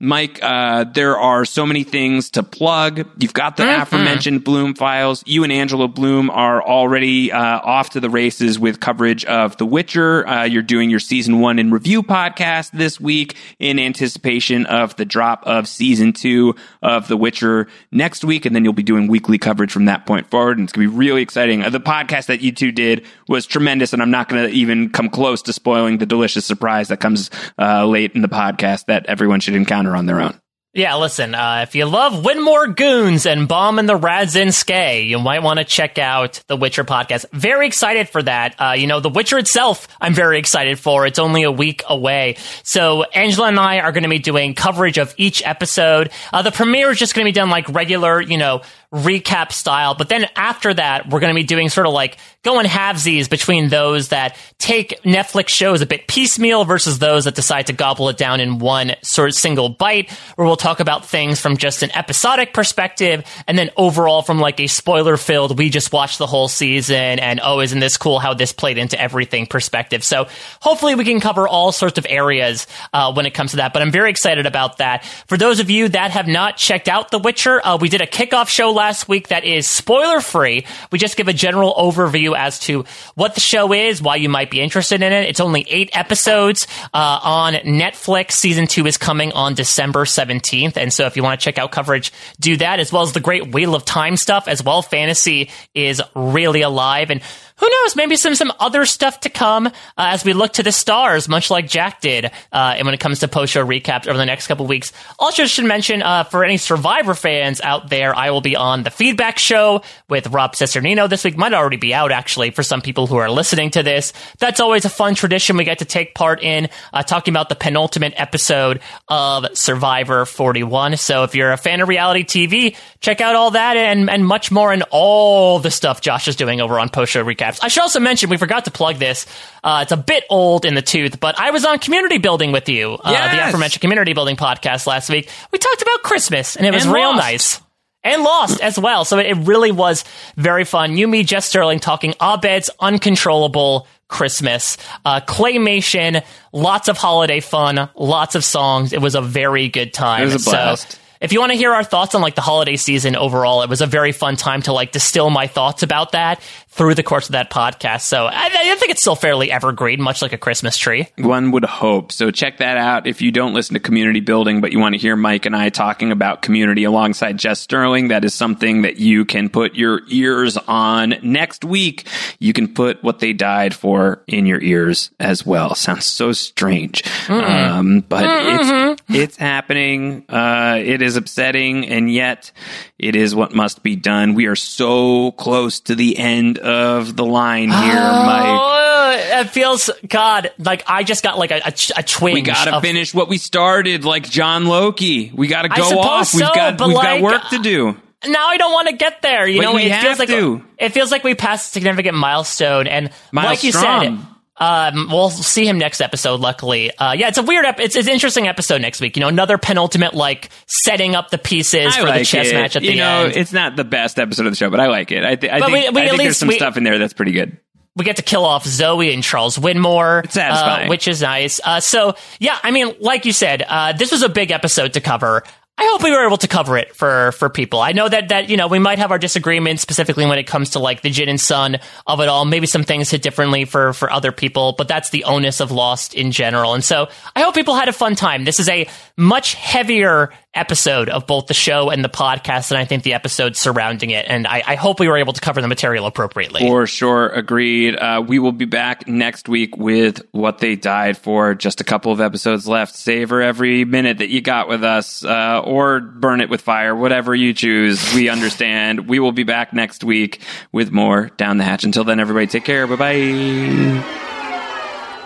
[0.00, 3.06] Mike, uh, there are so many things to plug.
[3.18, 5.22] You've got the aforementioned Bloom files.
[5.26, 9.66] You and Angela Bloom are already uh, off to the races with coverage of The
[9.66, 10.26] Witcher.
[10.26, 15.04] Uh, you're doing your season one in review podcast this week in anticipation of the
[15.04, 18.46] drop of season two of The Witcher next week.
[18.46, 20.58] And then you'll be doing weekly coverage from that point forward.
[20.58, 21.62] And it's going to be really exciting.
[21.62, 23.92] Uh, the podcast that you two did was tremendous.
[23.92, 27.30] And I'm not going to even come close to spoiling the delicious surprise that comes
[27.58, 30.38] uh, late in the podcast that everyone should encounter on their own.
[30.74, 35.42] Yeah, listen, uh, if you love Widmore Goons and Bomb and the Radzinsky, you might
[35.42, 37.26] want to check out the Witcher podcast.
[37.32, 38.56] Very excited for that.
[38.58, 41.06] Uh, you know, The Witcher itself, I'm very excited for.
[41.06, 42.36] It's only a week away.
[42.64, 46.10] So Angela and I are going to be doing coverage of each episode.
[46.32, 48.62] Uh, the premiere is just going to be done like regular, you know,
[48.94, 49.94] recap style.
[49.94, 53.68] But then after that, we're going to be doing sort of like going halvesies between
[53.68, 58.16] those that take Netflix shows a bit piecemeal versus those that decide to gobble it
[58.16, 61.90] down in one sort of single bite, where we'll talk about things from just an
[61.96, 66.46] episodic perspective and then overall from like a spoiler filled, we just watched the whole
[66.46, 70.04] season and oh, isn't this cool how this played into everything perspective.
[70.04, 70.28] So
[70.60, 73.72] hopefully we can cover all sorts of areas uh, when it comes to that.
[73.72, 75.04] But I'm very excited about that.
[75.26, 78.06] For those of you that have not checked out The Witcher, uh, we did a
[78.06, 80.66] kickoff show last week that is spoiler free.
[80.90, 84.50] We just give a general overview as to what the show is, why you might
[84.50, 85.28] be interested in it.
[85.28, 88.32] It's only eight episodes uh, on Netflix.
[88.32, 90.76] Season two is coming on December 17th.
[90.76, 93.20] And so if you want to check out coverage, do that as well as the
[93.20, 94.82] great Wheel of Time stuff as well.
[94.82, 97.10] Fantasy is really alive.
[97.10, 97.22] And
[97.56, 97.94] who knows?
[97.94, 101.50] Maybe some some other stuff to come uh, as we look to the stars, much
[101.50, 102.26] like Jack did.
[102.52, 105.44] Uh, and when it comes to post show recaps over the next couple weeks, also
[105.46, 109.38] should mention uh, for any Survivor fans out there, I will be on the Feedback
[109.38, 111.36] Show with Rob Cesternino this week.
[111.36, 114.12] Might already be out actually for some people who are listening to this.
[114.38, 117.54] That's always a fun tradition we get to take part in, uh, talking about the
[117.54, 120.96] penultimate episode of Survivor 41.
[120.96, 124.50] So if you're a fan of reality TV, check out all that and and much
[124.50, 127.58] more and all the stuff Josh is doing over on post show recaps.
[127.62, 129.26] I should also mention we forgot to plug this.
[129.62, 132.68] Uh, it's a bit old in the tooth, but I was on community building with
[132.68, 133.32] you, uh, Yes!
[133.34, 135.28] the aforementioned community building podcast last week.
[135.52, 137.18] We talked about Christmas, and it was And real Lost.
[137.18, 137.60] nice.
[138.06, 139.06] And lost as well.
[139.06, 140.04] So it really was
[140.36, 140.98] very fun.
[140.98, 144.76] You, me, Jess Sterling talking Abed's uncontrollable Christmas,
[145.06, 148.92] uh, claymation, lots of holiday fun, lots of songs.
[148.92, 150.22] It was a very good time.
[150.22, 150.98] It was a So blast.
[151.24, 153.80] If you want to hear our thoughts on like the holiday season overall, it was
[153.80, 157.32] a very fun time to like distill my thoughts about that through the course of
[157.32, 158.02] that podcast.
[158.02, 161.08] So I, I think it's still fairly evergreen, much like a Christmas tree.
[161.16, 162.12] One would hope.
[162.12, 165.00] So check that out if you don't listen to community building, but you want to
[165.00, 168.08] hear Mike and I talking about community alongside Jess Sterling.
[168.08, 172.06] That is something that you can put your ears on next week.
[172.38, 175.74] You can put what they died for in your ears as well.
[175.74, 177.02] Sounds so strange.
[177.30, 180.24] Um, but it's, it's happening.
[180.28, 182.52] Uh, it is upsetting and yet
[182.98, 184.34] it is what must be done.
[184.34, 188.60] We are so close to the end of the line here, Mike.
[188.60, 192.34] Oh, it feels God like I just got like a, a, a twinge.
[192.34, 195.30] We gotta of- finish what we started, like John Loki.
[195.34, 196.34] We gotta go suppose off.
[196.34, 197.96] We've got we've like, got work to do.
[198.26, 199.46] Now I don't want to get there.
[199.46, 200.64] You But know, it have feels like to.
[200.78, 204.18] it feels like we passed a significant milestone, and like you said.
[204.56, 206.40] Um, we'll see him next episode.
[206.40, 207.64] Luckily, uh, yeah, it's a weird.
[207.64, 209.16] Ep- it's, it's an interesting episode next week.
[209.16, 212.54] You know, another penultimate like setting up the pieces I for like the chess it.
[212.54, 213.36] match at you the know, end.
[213.36, 215.24] it's not the best episode of the show, but I like it.
[215.24, 216.76] I, th- I But think, we- we I at think there's least- some we- stuff
[216.76, 217.58] in there that's pretty good.
[217.96, 221.60] we get to kill off Zoe and Charles Widmore, It's uh, which is nice.
[221.64, 225.00] Uh, so yeah, I mean, like you said, uh, this was a big episode to
[225.00, 225.42] cover.
[225.76, 227.80] I hope we were able to cover it for for people.
[227.80, 230.70] I know that that you know we might have our disagreements specifically when it comes
[230.70, 232.44] to like the Jin and Sun of it all.
[232.44, 236.14] Maybe some things hit differently for for other people, but that's the onus of Lost
[236.14, 236.74] in general.
[236.74, 238.44] And so I hope people had a fun time.
[238.44, 242.84] This is a much heavier episode of both the show and the podcast and I
[242.84, 244.26] think the episodes surrounding it.
[244.28, 246.60] And I, I hope we were able to cover the material appropriately.
[246.60, 247.96] For sure, agreed.
[247.96, 251.54] Uh, we will be back next week with what they died for.
[251.54, 252.94] Just a couple of episodes left.
[252.94, 257.34] Savor every minute that you got with us, uh, or burn it with fire, whatever
[257.34, 258.14] you choose.
[258.14, 259.08] We understand.
[259.08, 260.40] We will be back next week
[260.72, 261.84] with more down the hatch.
[261.84, 262.86] Until then, everybody, take care.
[262.86, 264.24] Bye bye.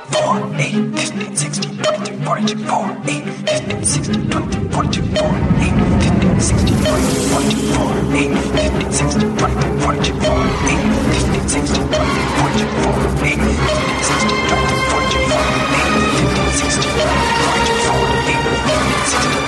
[0.09, 6.41] 4, 8, 15, 16, 22, 42, 4, 8, 15, 16, 22, 42, 4, 8, 15,
[6.41, 10.33] 16, 22, 42, 4, 8, 15, 16, 22, 42, 4,
[10.69, 16.89] 8, 15, 16, 22, 42, 4, 8, 15, 16, 22, 42, 4, 8, 15, 16,
[16.89, 19.48] 22, 42, 4, 8, 15, 16,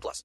[0.00, 0.24] plus.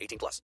[0.00, 0.42] 18 plus.